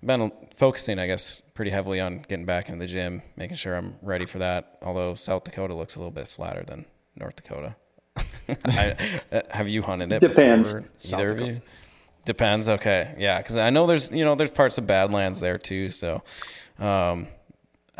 been 0.04 0.34
focusing, 0.54 1.00
I 1.00 1.08
guess, 1.08 1.42
pretty 1.54 1.72
heavily 1.72 2.02
on 2.02 2.22
getting 2.28 2.46
back 2.46 2.68
into 2.68 2.86
the 2.86 2.92
gym, 2.92 3.22
making 3.38 3.56
sure 3.56 3.74
I'm 3.74 3.96
ready 4.02 4.26
for 4.26 4.40
that. 4.40 4.80
Although 4.82 5.14
South 5.14 5.46
Dakota 5.46 5.74
looks 5.74 5.96
a 5.96 6.00
little 6.00 6.12
bit 6.12 6.28
flatter 6.28 6.64
than 6.64 6.84
North 7.16 7.38
Dakota. 7.38 7.78
I, 8.66 8.98
uh, 9.32 9.42
have 9.52 9.70
you 9.70 9.82
hunted 9.82 10.12
it? 10.12 10.20
Depends. 10.20 10.74
Before, 10.74 11.20
either 11.20 11.30
of 11.30 11.40
you? 11.40 11.62
Depends. 12.26 12.68
Okay, 12.68 13.16
yeah, 13.18 13.38
because 13.38 13.56
I 13.56 13.70
know 13.70 13.88
there's 13.88 14.12
you 14.12 14.26
know 14.26 14.36
there's 14.36 14.52
parts 14.52 14.78
of 14.78 14.86
Badlands 14.86 15.40
there 15.40 15.58
too. 15.58 15.88
So, 15.88 16.22
um, 16.80 17.28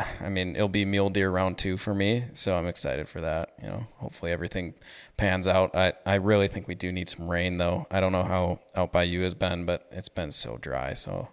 I 0.20 0.28
mean 0.28 0.56
it'll 0.56 0.68
be 0.68 0.84
mule 0.84 1.10
deer 1.10 1.30
round 1.30 1.58
two 1.58 1.76
for 1.76 1.94
me. 1.94 2.24
So 2.32 2.56
I'm 2.56 2.66
excited 2.66 3.08
for 3.08 3.20
that. 3.20 3.54
You 3.62 3.68
know, 3.68 3.86
hopefully 3.96 4.32
everything 4.32 4.74
pans 5.16 5.46
out. 5.46 5.74
I 5.74 5.92
I 6.06 6.14
really 6.16 6.48
think 6.48 6.68
we 6.68 6.74
do 6.74 6.92
need 6.92 7.08
some 7.08 7.28
rain 7.28 7.56
though. 7.56 7.86
I 7.90 8.00
don't 8.00 8.12
know 8.12 8.24
how 8.24 8.60
out 8.74 8.92
by 8.92 9.04
you 9.04 9.22
has 9.22 9.34
been, 9.34 9.64
but 9.66 9.86
it's 9.90 10.08
been 10.08 10.30
so 10.30 10.58
dry. 10.58 10.94
So, 10.94 11.28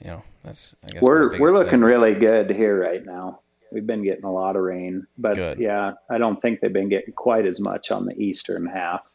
you 0.00 0.08
know, 0.10 0.22
that's 0.42 0.74
I 0.84 0.88
guess 0.88 1.02
we're 1.02 1.38
we're 1.38 1.50
looking 1.50 1.70
thing. 1.72 1.80
really 1.80 2.14
good 2.14 2.50
here 2.50 2.80
right 2.80 3.04
now. 3.04 3.40
We've 3.70 3.86
been 3.86 4.02
getting 4.02 4.24
a 4.24 4.32
lot 4.32 4.56
of 4.56 4.62
rain, 4.62 5.06
but 5.16 5.34
good. 5.34 5.58
yeah, 5.58 5.92
I 6.10 6.18
don't 6.18 6.40
think 6.40 6.60
they've 6.60 6.72
been 6.72 6.90
getting 6.90 7.14
quite 7.14 7.46
as 7.46 7.58
much 7.58 7.90
on 7.90 8.04
the 8.04 8.14
eastern 8.20 8.66
half. 8.66 9.08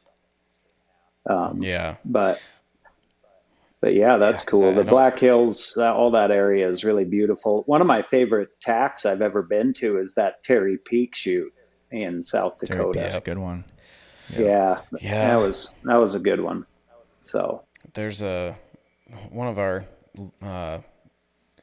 Um, 1.30 1.61
yeah, 1.61 1.97
but 2.03 2.41
but 3.81 3.93
yeah, 3.93 4.17
that's 4.17 4.43
yeah, 4.43 4.49
cool. 4.49 4.73
The 4.73 4.83
Black 4.83 5.19
Hills, 5.19 5.77
uh, 5.79 5.93
all 5.93 6.11
that 6.11 6.31
area 6.31 6.69
is 6.69 6.83
really 6.83 7.05
beautiful. 7.05 7.63
One 7.67 7.81
of 7.81 7.87
my 7.87 8.01
favorite 8.01 8.49
TACs 8.65 9.05
I've 9.05 9.21
ever 9.21 9.43
been 9.43 9.73
to 9.75 9.99
is 9.99 10.15
that 10.15 10.43
Terry 10.43 10.77
Peak 10.77 11.15
shoot 11.15 11.53
in 11.91 12.23
South 12.23 12.57
Dakota. 12.57 12.99
That's 12.99 13.15
a 13.15 13.21
good 13.21 13.37
one. 13.37 13.65
Yeah. 14.29 14.39
yeah. 14.39 14.79
yeah, 14.99 15.27
that 15.29 15.35
was 15.37 15.75
that 15.83 15.95
was 15.95 16.15
a 16.15 16.19
good 16.19 16.41
one. 16.41 16.65
So 17.21 17.63
there's 17.93 18.23
a 18.23 18.57
one 19.29 19.47
of 19.47 19.59
our 19.59 19.85
uh, 20.41 20.79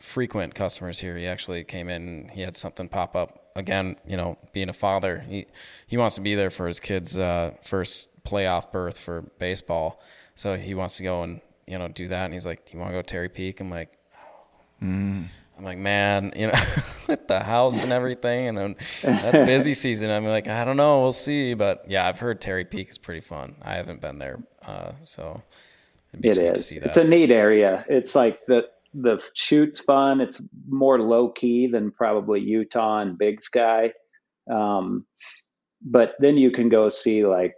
frequent 0.00 0.54
customers 0.54 1.00
here. 1.00 1.16
He 1.16 1.26
actually 1.26 1.64
came 1.64 1.88
in. 1.88 2.28
He 2.32 2.42
had 2.42 2.56
something 2.56 2.88
pop 2.88 3.16
up 3.16 3.50
again. 3.56 3.96
You 4.06 4.16
know, 4.16 4.38
being 4.52 4.68
a 4.68 4.72
father, 4.74 5.24
he 5.28 5.46
he 5.86 5.96
wants 5.96 6.14
to 6.14 6.20
be 6.20 6.34
there 6.34 6.50
for 6.50 6.66
his 6.66 6.80
kid's 6.80 7.18
uh, 7.18 7.52
first 7.62 8.08
playoff 8.24 8.72
berth 8.72 8.98
for 8.98 9.22
baseball. 9.38 10.00
So 10.34 10.56
he 10.56 10.74
wants 10.74 10.96
to 10.98 11.02
go 11.02 11.22
and 11.22 11.40
you 11.66 11.78
know, 11.78 11.88
do 11.88 12.08
that. 12.08 12.24
And 12.24 12.32
he's 12.32 12.46
like, 12.46 12.64
do 12.66 12.72
you 12.74 12.78
want 12.78 12.90
to 12.92 12.98
go 12.98 13.02
Terry 13.02 13.28
Peak? 13.28 13.60
I'm 13.60 13.70
like, 13.70 13.98
oh. 14.14 14.84
mm. 14.84 15.24
I'm 15.56 15.64
like, 15.64 15.78
man, 15.78 16.32
you 16.34 16.48
know, 16.48 16.52
with 17.08 17.28
the 17.28 17.40
house 17.40 17.82
and 17.82 17.92
everything, 17.92 18.48
and 18.48 18.58
then 18.58 18.76
that's 19.02 19.36
busy 19.46 19.74
season. 19.74 20.10
I'm 20.10 20.26
like, 20.26 20.48
I 20.48 20.64
don't 20.64 20.76
know, 20.76 21.00
we'll 21.00 21.12
see. 21.12 21.54
But 21.54 21.84
yeah, 21.88 22.06
I've 22.06 22.18
heard 22.18 22.40
Terry 22.40 22.64
Peak 22.64 22.90
is 22.90 22.98
pretty 22.98 23.20
fun. 23.20 23.54
I 23.62 23.76
haven't 23.76 24.00
been 24.00 24.18
there, 24.18 24.40
uh, 24.66 24.92
so 25.02 25.42
it 26.12 26.24
is. 26.24 26.72
It's 26.72 26.96
a 26.96 27.06
neat 27.06 27.30
area. 27.30 27.84
It's 27.88 28.16
like 28.16 28.44
the 28.46 28.68
the 28.94 29.22
shoot's 29.34 29.78
fun. 29.78 30.20
It's 30.20 30.42
more 30.68 31.00
low 31.00 31.28
key 31.28 31.68
than 31.68 31.92
probably 31.92 32.40
Utah 32.40 32.98
and 32.98 33.16
Big 33.16 33.40
Sky, 33.40 33.92
um, 34.50 35.06
but 35.82 36.14
then 36.18 36.36
you 36.36 36.50
can 36.50 36.68
go 36.68 36.88
see 36.88 37.24
like, 37.24 37.54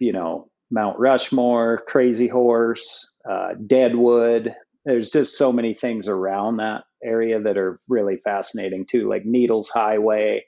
you 0.00 0.12
know, 0.12 0.49
Mount 0.70 0.98
Rushmore, 0.98 1.82
Crazy 1.86 2.28
Horse, 2.28 3.12
uh, 3.28 3.54
Deadwood. 3.54 4.54
There's 4.84 5.10
just 5.10 5.36
so 5.36 5.52
many 5.52 5.74
things 5.74 6.08
around 6.08 6.58
that 6.58 6.84
area 7.02 7.40
that 7.40 7.58
are 7.58 7.80
really 7.88 8.18
fascinating 8.18 8.86
too, 8.86 9.08
like 9.08 9.24
Needles 9.24 9.68
Highway. 9.68 10.44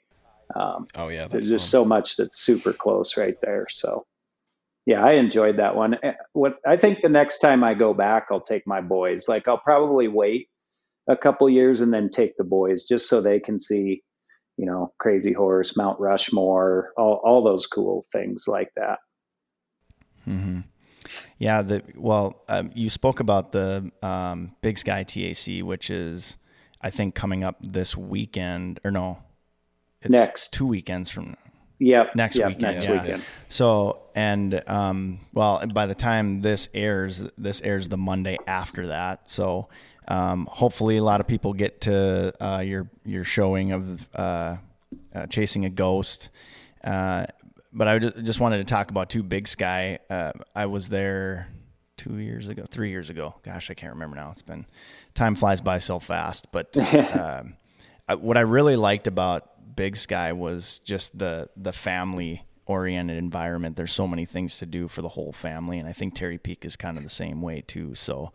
Um, 0.55 0.85
oh 0.95 1.09
yeah, 1.09 1.27
there's 1.27 1.49
just 1.49 1.65
fun. 1.65 1.81
so 1.81 1.85
much 1.85 2.17
that's 2.17 2.39
super 2.39 2.73
close 2.73 3.17
right 3.17 3.37
there. 3.41 3.67
So 3.69 4.05
yeah, 4.85 5.03
I 5.03 5.13
enjoyed 5.13 5.57
that 5.57 5.75
one. 5.75 5.97
Eh, 6.03 6.13
what 6.33 6.57
I 6.65 6.77
think 6.77 7.01
the 7.01 7.09
next 7.09 7.39
time 7.39 7.63
I 7.63 7.73
go 7.73 7.93
back, 7.93 8.27
I'll 8.31 8.41
take 8.41 8.67
my 8.67 8.81
boys. 8.81 9.27
Like 9.27 9.47
I'll 9.47 9.57
probably 9.57 10.07
wait 10.07 10.49
a 11.07 11.17
couple 11.17 11.49
years 11.49 11.81
and 11.81 11.93
then 11.93 12.09
take 12.09 12.37
the 12.37 12.43
boys 12.43 12.85
just 12.85 13.09
so 13.09 13.21
they 13.21 13.39
can 13.39 13.59
see, 13.59 14.03
you 14.57 14.65
know, 14.65 14.93
Crazy 14.99 15.33
Horse, 15.33 15.77
Mount 15.77 15.99
Rushmore, 15.99 16.91
all 16.97 17.21
all 17.23 17.43
those 17.43 17.65
cool 17.65 18.05
things 18.11 18.45
like 18.47 18.69
that. 18.75 18.99
Mm-hmm. 20.27 20.59
Yeah. 21.37 21.61
The 21.61 21.83
well, 21.95 22.43
um, 22.47 22.71
you 22.73 22.89
spoke 22.89 23.19
about 23.19 23.51
the 23.51 23.91
um, 24.01 24.55
Big 24.61 24.77
Sky 24.77 25.03
TAC, 25.03 25.63
which 25.63 25.89
is 25.89 26.37
I 26.81 26.89
think 26.89 27.15
coming 27.15 27.43
up 27.43 27.57
this 27.61 27.95
weekend, 27.95 28.79
or 28.83 28.91
no, 28.91 29.19
it's 30.01 30.11
next 30.11 30.53
two 30.53 30.67
weekends 30.67 31.09
from. 31.09 31.35
Yep. 31.79 32.15
Next 32.15 32.37
yep, 32.37 32.47
weekend. 32.47 32.61
Next 32.61 32.85
yeah. 32.85 33.01
weekend. 33.01 33.23
So 33.49 34.03
and 34.15 34.61
um, 34.67 35.19
well, 35.33 35.65
by 35.73 35.85
the 35.85 35.95
time 35.95 36.41
this 36.41 36.69
airs, 36.73 37.25
this 37.37 37.61
airs 37.61 37.89
the 37.89 37.97
Monday 37.97 38.37
after 38.47 38.87
that. 38.87 39.29
So 39.29 39.67
um, 40.07 40.47
hopefully, 40.51 40.97
a 40.97 41.03
lot 41.03 41.21
of 41.21 41.27
people 41.27 41.53
get 41.53 41.81
to 41.81 42.33
uh, 42.43 42.59
your 42.59 42.89
your 43.05 43.23
showing 43.23 43.71
of 43.71 44.09
uh, 44.13 44.57
uh, 45.13 45.27
chasing 45.27 45.65
a 45.65 45.69
ghost. 45.69 46.29
But 47.73 47.87
I 47.87 47.99
just 47.99 48.39
wanted 48.39 48.59
to 48.59 48.65
talk 48.65 48.91
about 48.91 49.09
two 49.09 49.23
Big 49.23 49.47
Sky. 49.47 49.99
Uh, 50.09 50.31
I 50.55 50.67
was 50.67 50.89
there 50.89 51.49
two 51.97 52.17
years 52.19 52.47
ago, 52.47 52.63
three 52.69 52.89
years 52.89 53.09
ago. 53.09 53.35
Gosh, 53.43 53.71
I 53.71 53.73
can't 53.73 53.93
remember 53.93 54.15
now. 54.15 54.31
It's 54.31 54.41
been 54.41 54.65
time 55.13 55.35
flies 55.35 55.61
by 55.61 55.79
so 55.79 55.99
fast. 55.99 56.51
But 56.51 56.77
um, 57.17 57.55
what 58.19 58.37
I 58.37 58.41
really 58.41 58.75
liked 58.75 59.07
about 59.07 59.75
Big 59.75 59.95
Sky 59.95 60.33
was 60.33 60.79
just 60.79 61.17
the 61.17 61.49
the 61.57 61.73
family 61.73 62.45
oriented 62.65 63.17
environment. 63.17 63.75
There's 63.75 63.91
so 63.91 64.07
many 64.07 64.25
things 64.25 64.59
to 64.59 64.65
do 64.65 64.87
for 64.87 65.01
the 65.01 65.09
whole 65.09 65.31
family, 65.31 65.79
and 65.79 65.87
I 65.87 65.93
think 65.93 66.15
Terry 66.15 66.37
Peak 66.37 66.65
is 66.65 66.75
kind 66.75 66.97
of 66.97 67.03
the 67.03 67.09
same 67.09 67.41
way 67.41 67.61
too. 67.61 67.95
So 67.95 68.31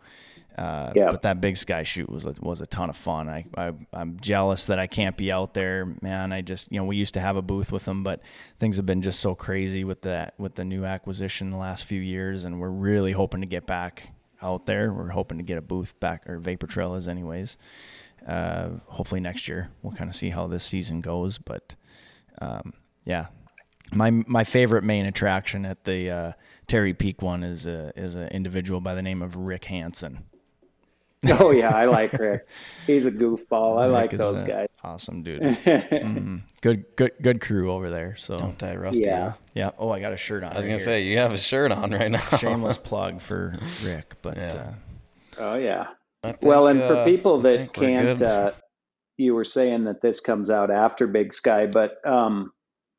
uh, 0.59 0.91
yeah. 0.93 1.09
But 1.09 1.21
that 1.21 1.39
big 1.39 1.55
sky 1.55 1.83
shoot 1.83 2.09
was 2.09 2.25
a, 2.25 2.35
was 2.41 2.59
a 2.59 2.65
ton 2.65 2.89
of 2.89 2.97
fun. 2.97 3.29
I, 3.29 3.45
I 3.55 3.71
am 3.93 4.17
jealous 4.19 4.65
that 4.65 4.77
I 4.77 4.87
can't 4.87 5.15
be 5.15 5.31
out 5.31 5.53
there, 5.53 5.87
man. 6.01 6.33
I 6.33 6.41
just 6.41 6.69
you 6.69 6.77
know 6.77 6.85
we 6.85 6.97
used 6.97 7.13
to 7.13 7.21
have 7.21 7.37
a 7.37 7.41
booth 7.41 7.71
with 7.71 7.85
them, 7.85 8.03
but 8.03 8.21
things 8.59 8.75
have 8.75 8.85
been 8.85 9.01
just 9.01 9.21
so 9.21 9.35
crazy 9.35 9.85
with 9.85 10.01
that 10.01 10.33
with 10.37 10.55
the 10.55 10.65
new 10.65 10.83
acquisition 10.83 11.49
the 11.49 11.57
last 11.57 11.85
few 11.85 12.01
years, 12.01 12.43
and 12.43 12.59
we're 12.59 12.69
really 12.69 13.13
hoping 13.13 13.39
to 13.39 13.47
get 13.47 13.65
back 13.67 14.11
out 14.41 14.65
there. 14.65 14.91
We're 14.91 15.11
hoping 15.11 15.37
to 15.37 15.45
get 15.45 15.57
a 15.57 15.61
booth 15.61 15.97
back, 16.01 16.29
or 16.29 16.39
Vapor 16.39 16.67
Trail 16.67 16.95
is 16.95 17.07
anyways. 17.07 17.57
Uh, 18.27 18.71
hopefully 18.87 19.21
next 19.21 19.47
year 19.47 19.69
we'll 19.81 19.93
kind 19.93 20.09
of 20.09 20.15
see 20.15 20.29
how 20.29 20.45
this 20.47 20.65
season 20.65 20.99
goes, 20.99 21.37
but 21.37 21.75
um, 22.41 22.73
yeah, 23.05 23.27
my 23.93 24.11
my 24.11 24.43
favorite 24.43 24.83
main 24.83 25.05
attraction 25.05 25.65
at 25.65 25.85
the 25.85 26.09
uh, 26.09 26.31
Terry 26.67 26.93
Peak 26.93 27.21
one 27.21 27.45
is 27.45 27.65
a, 27.65 27.93
is 27.95 28.15
an 28.15 28.27
individual 28.27 28.81
by 28.81 28.93
the 28.93 29.01
name 29.01 29.21
of 29.21 29.37
Rick 29.37 29.65
Hansen. 29.65 30.25
oh 31.39 31.51
yeah, 31.51 31.75
I 31.75 31.85
like 31.85 32.13
Rick. 32.19 32.47
He's 32.87 33.05
a 33.05 33.11
goofball. 33.11 33.81
I 33.81 33.87
like 33.87 34.11
those 34.11 34.41
guys. 34.43 34.67
Awesome 34.83 35.21
dude. 35.21 35.41
mm-hmm. 35.43 36.37
Good, 36.61 36.85
good, 36.95 37.11
good 37.21 37.41
crew 37.41 37.71
over 37.71 37.89
there. 37.89 38.15
So 38.15 38.37
don't 38.37 38.57
die 38.57 38.75
rusty. 38.75 39.03
Yeah. 39.03 39.33
Yeah. 39.53 39.71
Oh, 39.77 39.89
I 39.89 39.99
got 39.99 40.13
a 40.13 40.17
shirt 40.17 40.43
on. 40.43 40.53
I 40.53 40.55
was 40.55 40.65
right 40.65 40.71
gonna 40.71 40.77
here. 40.77 40.85
say 40.85 41.03
you 41.03 41.17
have 41.17 41.33
a 41.33 41.37
shirt 41.37 41.73
on 41.73 41.91
right 41.91 42.09
now. 42.09 42.19
Shameless 42.19 42.77
plug 42.77 43.19
for 43.19 43.53
Rick, 43.83 44.15
but 44.21 44.37
yeah. 44.37 44.45
Uh, 44.47 44.73
oh 45.39 45.55
yeah. 45.55 45.87
Think, 46.23 46.37
well, 46.41 46.67
and 46.67 46.81
for 46.83 46.95
uh, 46.95 47.05
people 47.05 47.39
that 47.41 47.73
can't, 47.73 48.21
uh, 48.21 48.51
you 49.17 49.33
were 49.33 49.45
saying 49.45 49.85
that 49.85 50.01
this 50.01 50.21
comes 50.21 50.49
out 50.49 50.71
after 50.71 51.07
Big 51.07 51.33
Sky, 51.33 51.65
but 51.65 52.05
um, 52.05 52.51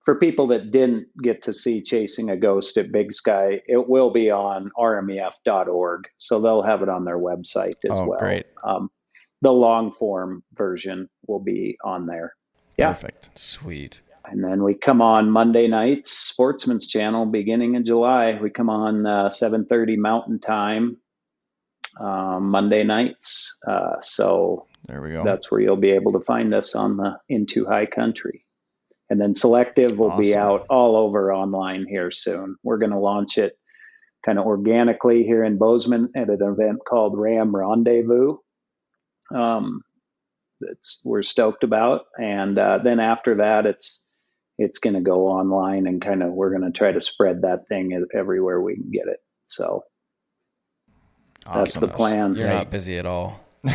for 0.05 0.19
people 0.19 0.49
that 0.49 0.71
didn't 0.71 1.09
get 1.23 1.43
to 1.43 1.53
see 1.53 1.83
Chasing 1.83 2.31
a 2.31 2.37
Ghost 2.37 2.77
at 2.77 2.91
Big 2.91 3.13
Sky, 3.13 3.61
it 3.67 3.89
will 3.89 4.11
be 4.11 4.31
on 4.31 4.71
rmef.org. 4.79 6.09
So 6.17 6.41
they'll 6.41 6.63
have 6.63 6.83
it 6.83 6.89
on 6.89 7.05
their 7.05 7.19
website 7.19 7.75
as 7.91 7.99
oh, 7.99 8.07
well. 8.07 8.19
Great. 8.19 8.47
Um, 8.65 8.91
the 9.43 9.51
long 9.51 9.93
form 9.93 10.43
version 10.55 11.09
will 11.27 11.41
be 11.41 11.77
on 11.85 12.07
there. 12.07 12.35
Yeah. 12.77 12.89
Perfect. 12.89 13.31
Sweet. 13.39 14.01
And 14.25 14.45
then 14.45 14.63
we 14.63 14.75
come 14.75 15.03
on 15.03 15.31
Monday 15.31 15.67
nights, 15.67 16.11
Sportsman's 16.11 16.87
Channel, 16.87 17.27
beginning 17.27 17.75
in 17.75 17.85
July. 17.85 18.39
We 18.41 18.51
come 18.51 18.69
on 18.71 19.07
uh, 19.07 19.29
7:30 19.29 19.97
Mountain 19.97 20.41
Time, 20.41 20.99
um, 21.99 22.51
Monday 22.51 22.85
nights. 22.85 23.59
Uh, 23.67 24.01
so 24.01 24.67
there 24.87 25.01
we 25.01 25.13
go. 25.13 25.25
That's 25.25 25.51
where 25.51 25.61
you'll 25.61 25.77
be 25.77 25.91
able 25.91 26.13
to 26.13 26.21
find 26.21 26.55
us 26.55 26.75
on 26.75 26.97
the 26.97 27.19
Into 27.29 27.67
High 27.67 27.87
Country. 27.87 28.45
And 29.11 29.21
then 29.21 29.35
selective 29.35 29.99
will 29.99 30.13
awesome. 30.13 30.23
be 30.23 30.37
out 30.37 30.67
all 30.71 30.97
over 30.97 31.33
online 31.35 31.85
here 31.89 32.13
soon. 32.13 32.57
We're 32.63 32.79
going 32.79 32.93
to 32.93 32.99
launch 32.99 33.39
it 33.39 33.59
kind 34.25 34.39
of 34.39 34.47
organically 34.47 35.25
here 35.25 35.45
in 35.45 35.59
Bozeman 35.59 36.11
at 36.15 36.29
an 36.29 36.39
event 36.41 36.79
called 36.89 37.19
Ram 37.19 37.55
Rendezvous. 37.55 38.37
Um, 39.35 39.83
that's 40.61 41.01
we're 41.05 41.23
stoked 41.23 41.65
about, 41.65 42.03
and 42.19 42.59
uh, 42.59 42.79
then 42.79 43.01
after 43.01 43.37
that, 43.37 43.67
it's 43.67 44.07
it's 44.59 44.79
going 44.79 44.95
to 44.95 45.01
go 45.01 45.29
online 45.29 45.87
and 45.87 46.03
kind 46.03 46.23
of 46.23 46.33
we're 46.33 46.51
going 46.51 46.71
to 46.71 46.77
try 46.77 46.93
to 46.93 47.01
spread 47.01 47.43
that 47.43 47.67
thing 47.69 48.05
everywhere 48.15 48.61
we 48.61 48.75
can 48.75 48.91
get 48.91 49.07
it. 49.07 49.19
So 49.47 49.85
awesome. 51.47 51.59
that's 51.59 51.81
the 51.81 51.89
plan. 51.89 52.35
You're 52.35 52.49
not 52.49 52.71
busy 52.71 52.99
at 52.99 53.07
all. 53.07 53.41
you 53.65 53.71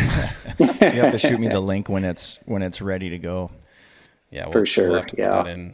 have 0.68 1.12
to 1.12 1.18
shoot 1.18 1.40
me 1.40 1.48
the 1.48 1.60
link 1.60 1.90
when 1.90 2.06
it's 2.06 2.38
when 2.46 2.62
it's 2.62 2.82
ready 2.82 3.10
to 3.10 3.18
go. 3.18 3.52
Yeah, 4.36 4.44
we'll, 4.46 4.52
For 4.54 4.66
sure, 4.66 4.88
We'll 4.90 4.98
have 4.98 5.08
to 5.08 5.16
yeah. 5.18 5.30
put 5.32 5.46
that 5.46 5.52
in 5.52 5.74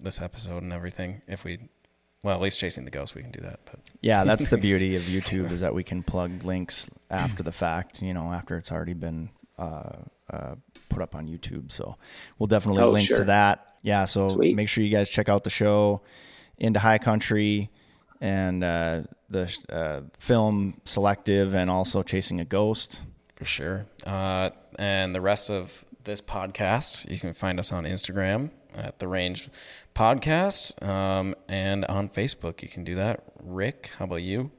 this 0.00 0.20
episode 0.20 0.62
and 0.62 0.72
everything. 0.72 1.22
If 1.28 1.44
we, 1.44 1.58
well, 2.22 2.34
at 2.34 2.40
least 2.40 2.58
chasing 2.58 2.84
the 2.84 2.90
ghost, 2.90 3.14
we 3.14 3.22
can 3.22 3.30
do 3.30 3.40
that. 3.42 3.60
But 3.66 3.80
Yeah, 4.00 4.24
that's 4.24 4.48
the 4.50 4.58
beauty 4.68 4.96
of 4.96 5.02
YouTube 5.02 5.52
is 5.52 5.60
that 5.60 5.74
we 5.74 5.82
can 5.84 6.02
plug 6.02 6.44
links 6.44 6.90
after 7.10 7.42
the 7.42 7.52
fact. 7.52 8.02
You 8.02 8.14
know, 8.14 8.32
after 8.32 8.56
it's 8.56 8.72
already 8.72 8.94
been 8.94 9.28
uh, 9.58 9.92
uh, 10.30 10.54
put 10.88 11.02
up 11.02 11.14
on 11.14 11.28
YouTube. 11.28 11.70
So 11.70 11.96
we'll 12.38 12.46
definitely 12.46 12.82
Oh, 12.82 12.90
link 12.90 13.08
to 13.14 13.24
that. 13.24 13.74
Yeah, 13.82 14.06
so 14.06 14.24
Sweet. 14.24 14.56
make 14.56 14.68
sure 14.68 14.82
you 14.82 14.90
guys 14.90 15.08
check 15.10 15.28
out 15.28 15.44
the 15.44 15.50
show 15.50 16.00
into 16.56 16.80
high 16.80 16.96
country 16.98 17.68
and 18.20 18.64
uh, 18.64 19.02
the 19.28 19.54
uh, 19.68 20.00
film 20.18 20.80
selective 20.86 21.54
and 21.54 21.68
also 21.68 22.02
chasing 22.02 22.40
a 22.40 22.44
ghost. 22.46 23.02
for 23.36 23.44
sure. 23.44 23.84
Uh, 24.06 24.50
and 24.78 25.14
the 25.14 25.20
rest 25.20 25.50
of 25.50 25.84
this 26.04 26.20
podcast, 26.20 27.10
you 27.10 27.18
can 27.18 27.32
find 27.32 27.58
us 27.58 27.72
on 27.72 27.84
Instagram 27.84 28.50
at 28.74 28.98
the 28.98 29.08
Range 29.08 29.48
Podcast, 29.94 30.82
um, 30.86 31.34
and 31.48 31.84
on 31.86 32.08
Facebook. 32.08 32.62
You 32.62 32.68
can 32.68 32.84
do 32.84 32.94
that. 32.96 33.24
Rick, 33.42 33.90
how 33.98 34.04
about 34.04 34.22
you? 34.22 34.50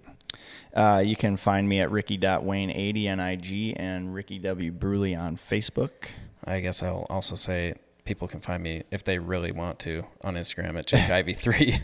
Uh, 0.73 1.01
you 1.05 1.15
can 1.15 1.37
find 1.37 1.67
me 1.69 1.79
at 1.79 1.91
ricky.wayne80 1.91 3.11
on 3.11 3.19
IG 3.19 3.75
and 3.77 4.13
Ricky 4.13 4.39
W. 4.39 4.71
Bruley 4.71 5.17
on 5.17 5.37
Facebook. 5.37 6.09
I 6.43 6.59
guess 6.59 6.83
I'll 6.83 7.05
also 7.09 7.35
say 7.35 7.75
people 8.03 8.27
can 8.27 8.39
find 8.39 8.61
me 8.61 8.83
if 8.91 9.03
they 9.03 9.17
really 9.17 9.51
want 9.51 9.79
to 9.79 10.05
on 10.23 10.35
Instagram 10.35 10.77
at 10.77 10.85
Jake 10.85 11.09
Ivy 11.09 11.33
three, 11.33 11.79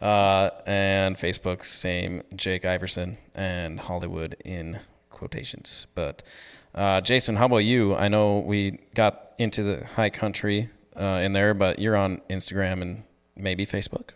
uh, 0.00 0.50
and 0.66 1.16
Facebook 1.16 1.64
same 1.64 2.22
Jake 2.34 2.64
Iverson 2.64 3.18
and 3.34 3.80
Hollywood 3.80 4.36
in 4.44 4.80
quotations. 5.10 5.86
But 5.94 6.22
uh, 6.74 7.00
Jason, 7.00 7.36
how 7.36 7.46
about 7.46 7.58
you? 7.58 7.94
I 7.94 8.08
know 8.08 8.38
we 8.38 8.78
got 8.94 9.32
into 9.38 9.62
the 9.62 9.84
high 9.84 10.10
country 10.10 10.70
uh, 10.98 11.20
in 11.22 11.32
there, 11.32 11.54
but 11.54 11.78
you're 11.78 11.96
on 11.96 12.20
Instagram 12.30 12.82
and 12.82 13.02
maybe 13.36 13.66
Facebook. 13.66 14.10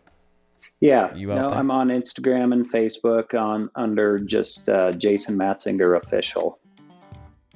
Yeah, 0.80 1.12
You 1.14 1.32
out 1.32 1.43
no, 1.43 1.48
there? 1.48 1.59
I'm 1.59 1.70
on 1.72 1.89
Instagram 1.89 2.52
and 2.52 2.64
Facebook 2.70 3.35
on 3.35 3.68
under 3.74 4.18
just 4.18 4.68
uh, 4.68 4.93
Jason 4.93 5.36
Matzinger 5.36 5.97
official. 5.97 6.60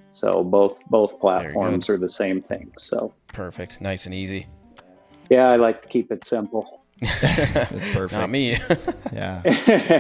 So 0.08 0.42
both 0.44 0.84
both 0.90 1.20
platforms 1.20 1.88
are 1.88 1.96
the 1.96 2.08
same 2.08 2.42
thing. 2.42 2.72
So 2.76 3.14
Perfect, 3.28 3.80
nice 3.80 4.06
and 4.06 4.14
easy. 4.14 4.46
yeah, 5.30 5.48
I 5.48 5.56
like 5.56 5.82
to 5.82 5.88
keep 5.88 6.10
it 6.12 6.24
simple. 6.24 6.81
It's 7.02 7.92
perfect. 7.94 8.12
Not 8.12 8.30
me. 8.30 8.58
Yeah. 9.12 9.42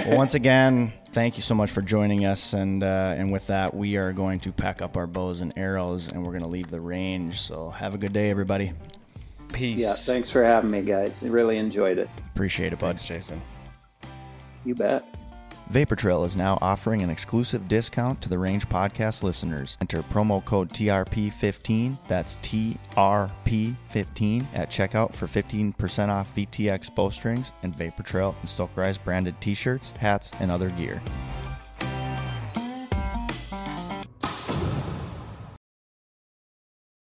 well, 0.08 0.16
once 0.16 0.34
again, 0.34 0.90
thank 1.10 1.36
you 1.36 1.42
so 1.42 1.54
much 1.54 1.70
for 1.70 1.82
joining 1.82 2.24
us, 2.24 2.54
and 2.54 2.82
uh, 2.82 3.14
and 3.18 3.30
with 3.30 3.46
that, 3.48 3.74
we 3.74 3.96
are 3.96 4.10
going 4.14 4.40
to 4.40 4.52
pack 4.52 4.80
up 4.80 4.96
our 4.96 5.06
bows 5.06 5.42
and 5.42 5.52
arrows, 5.58 6.10
and 6.10 6.24
we're 6.24 6.32
going 6.32 6.44
to 6.44 6.48
leave 6.48 6.68
the 6.70 6.80
range. 6.80 7.38
So 7.42 7.68
have 7.70 7.94
a 7.94 7.98
good 7.98 8.14
day, 8.14 8.30
everybody. 8.30 8.72
Peace. 9.52 9.80
Yeah, 9.80 9.92
thanks 9.92 10.30
for 10.30 10.42
having 10.42 10.70
me, 10.70 10.80
guys. 10.80 11.22
I 11.22 11.28
really 11.28 11.58
enjoyed 11.58 11.98
it. 11.98 12.08
Appreciate 12.34 12.72
it, 12.72 12.78
bud. 12.78 12.86
Thanks, 12.86 13.04
Jason. 13.04 13.42
You 14.64 14.74
bet. 14.74 15.04
Vapor 15.70 15.96
Trail 15.96 16.24
is 16.24 16.36
now 16.36 16.58
offering 16.60 17.02
an 17.02 17.10
exclusive 17.10 17.68
discount 17.68 18.20
to 18.20 18.28
the 18.28 18.38
Range 18.38 18.68
Podcast 18.68 19.22
listeners. 19.22 19.78
Enter 19.80 20.02
promo 20.02 20.44
code 20.44 20.70
TRP15, 20.70 21.98
that's 22.08 22.36
TRP15, 22.36 24.46
at 24.54 24.70
checkout 24.70 25.14
for 25.14 25.26
15% 25.26 26.08
off 26.08 26.34
VTX 26.34 26.94
bowstrings 26.94 27.52
and 27.62 27.74
Vapor 27.74 28.02
Trail 28.02 28.34
and 28.40 28.48
Stokerized 28.48 29.02
branded 29.04 29.40
t 29.40 29.54
shirts, 29.54 29.92
hats, 29.92 30.30
and 30.40 30.50
other 30.50 30.70
gear. 30.70 31.00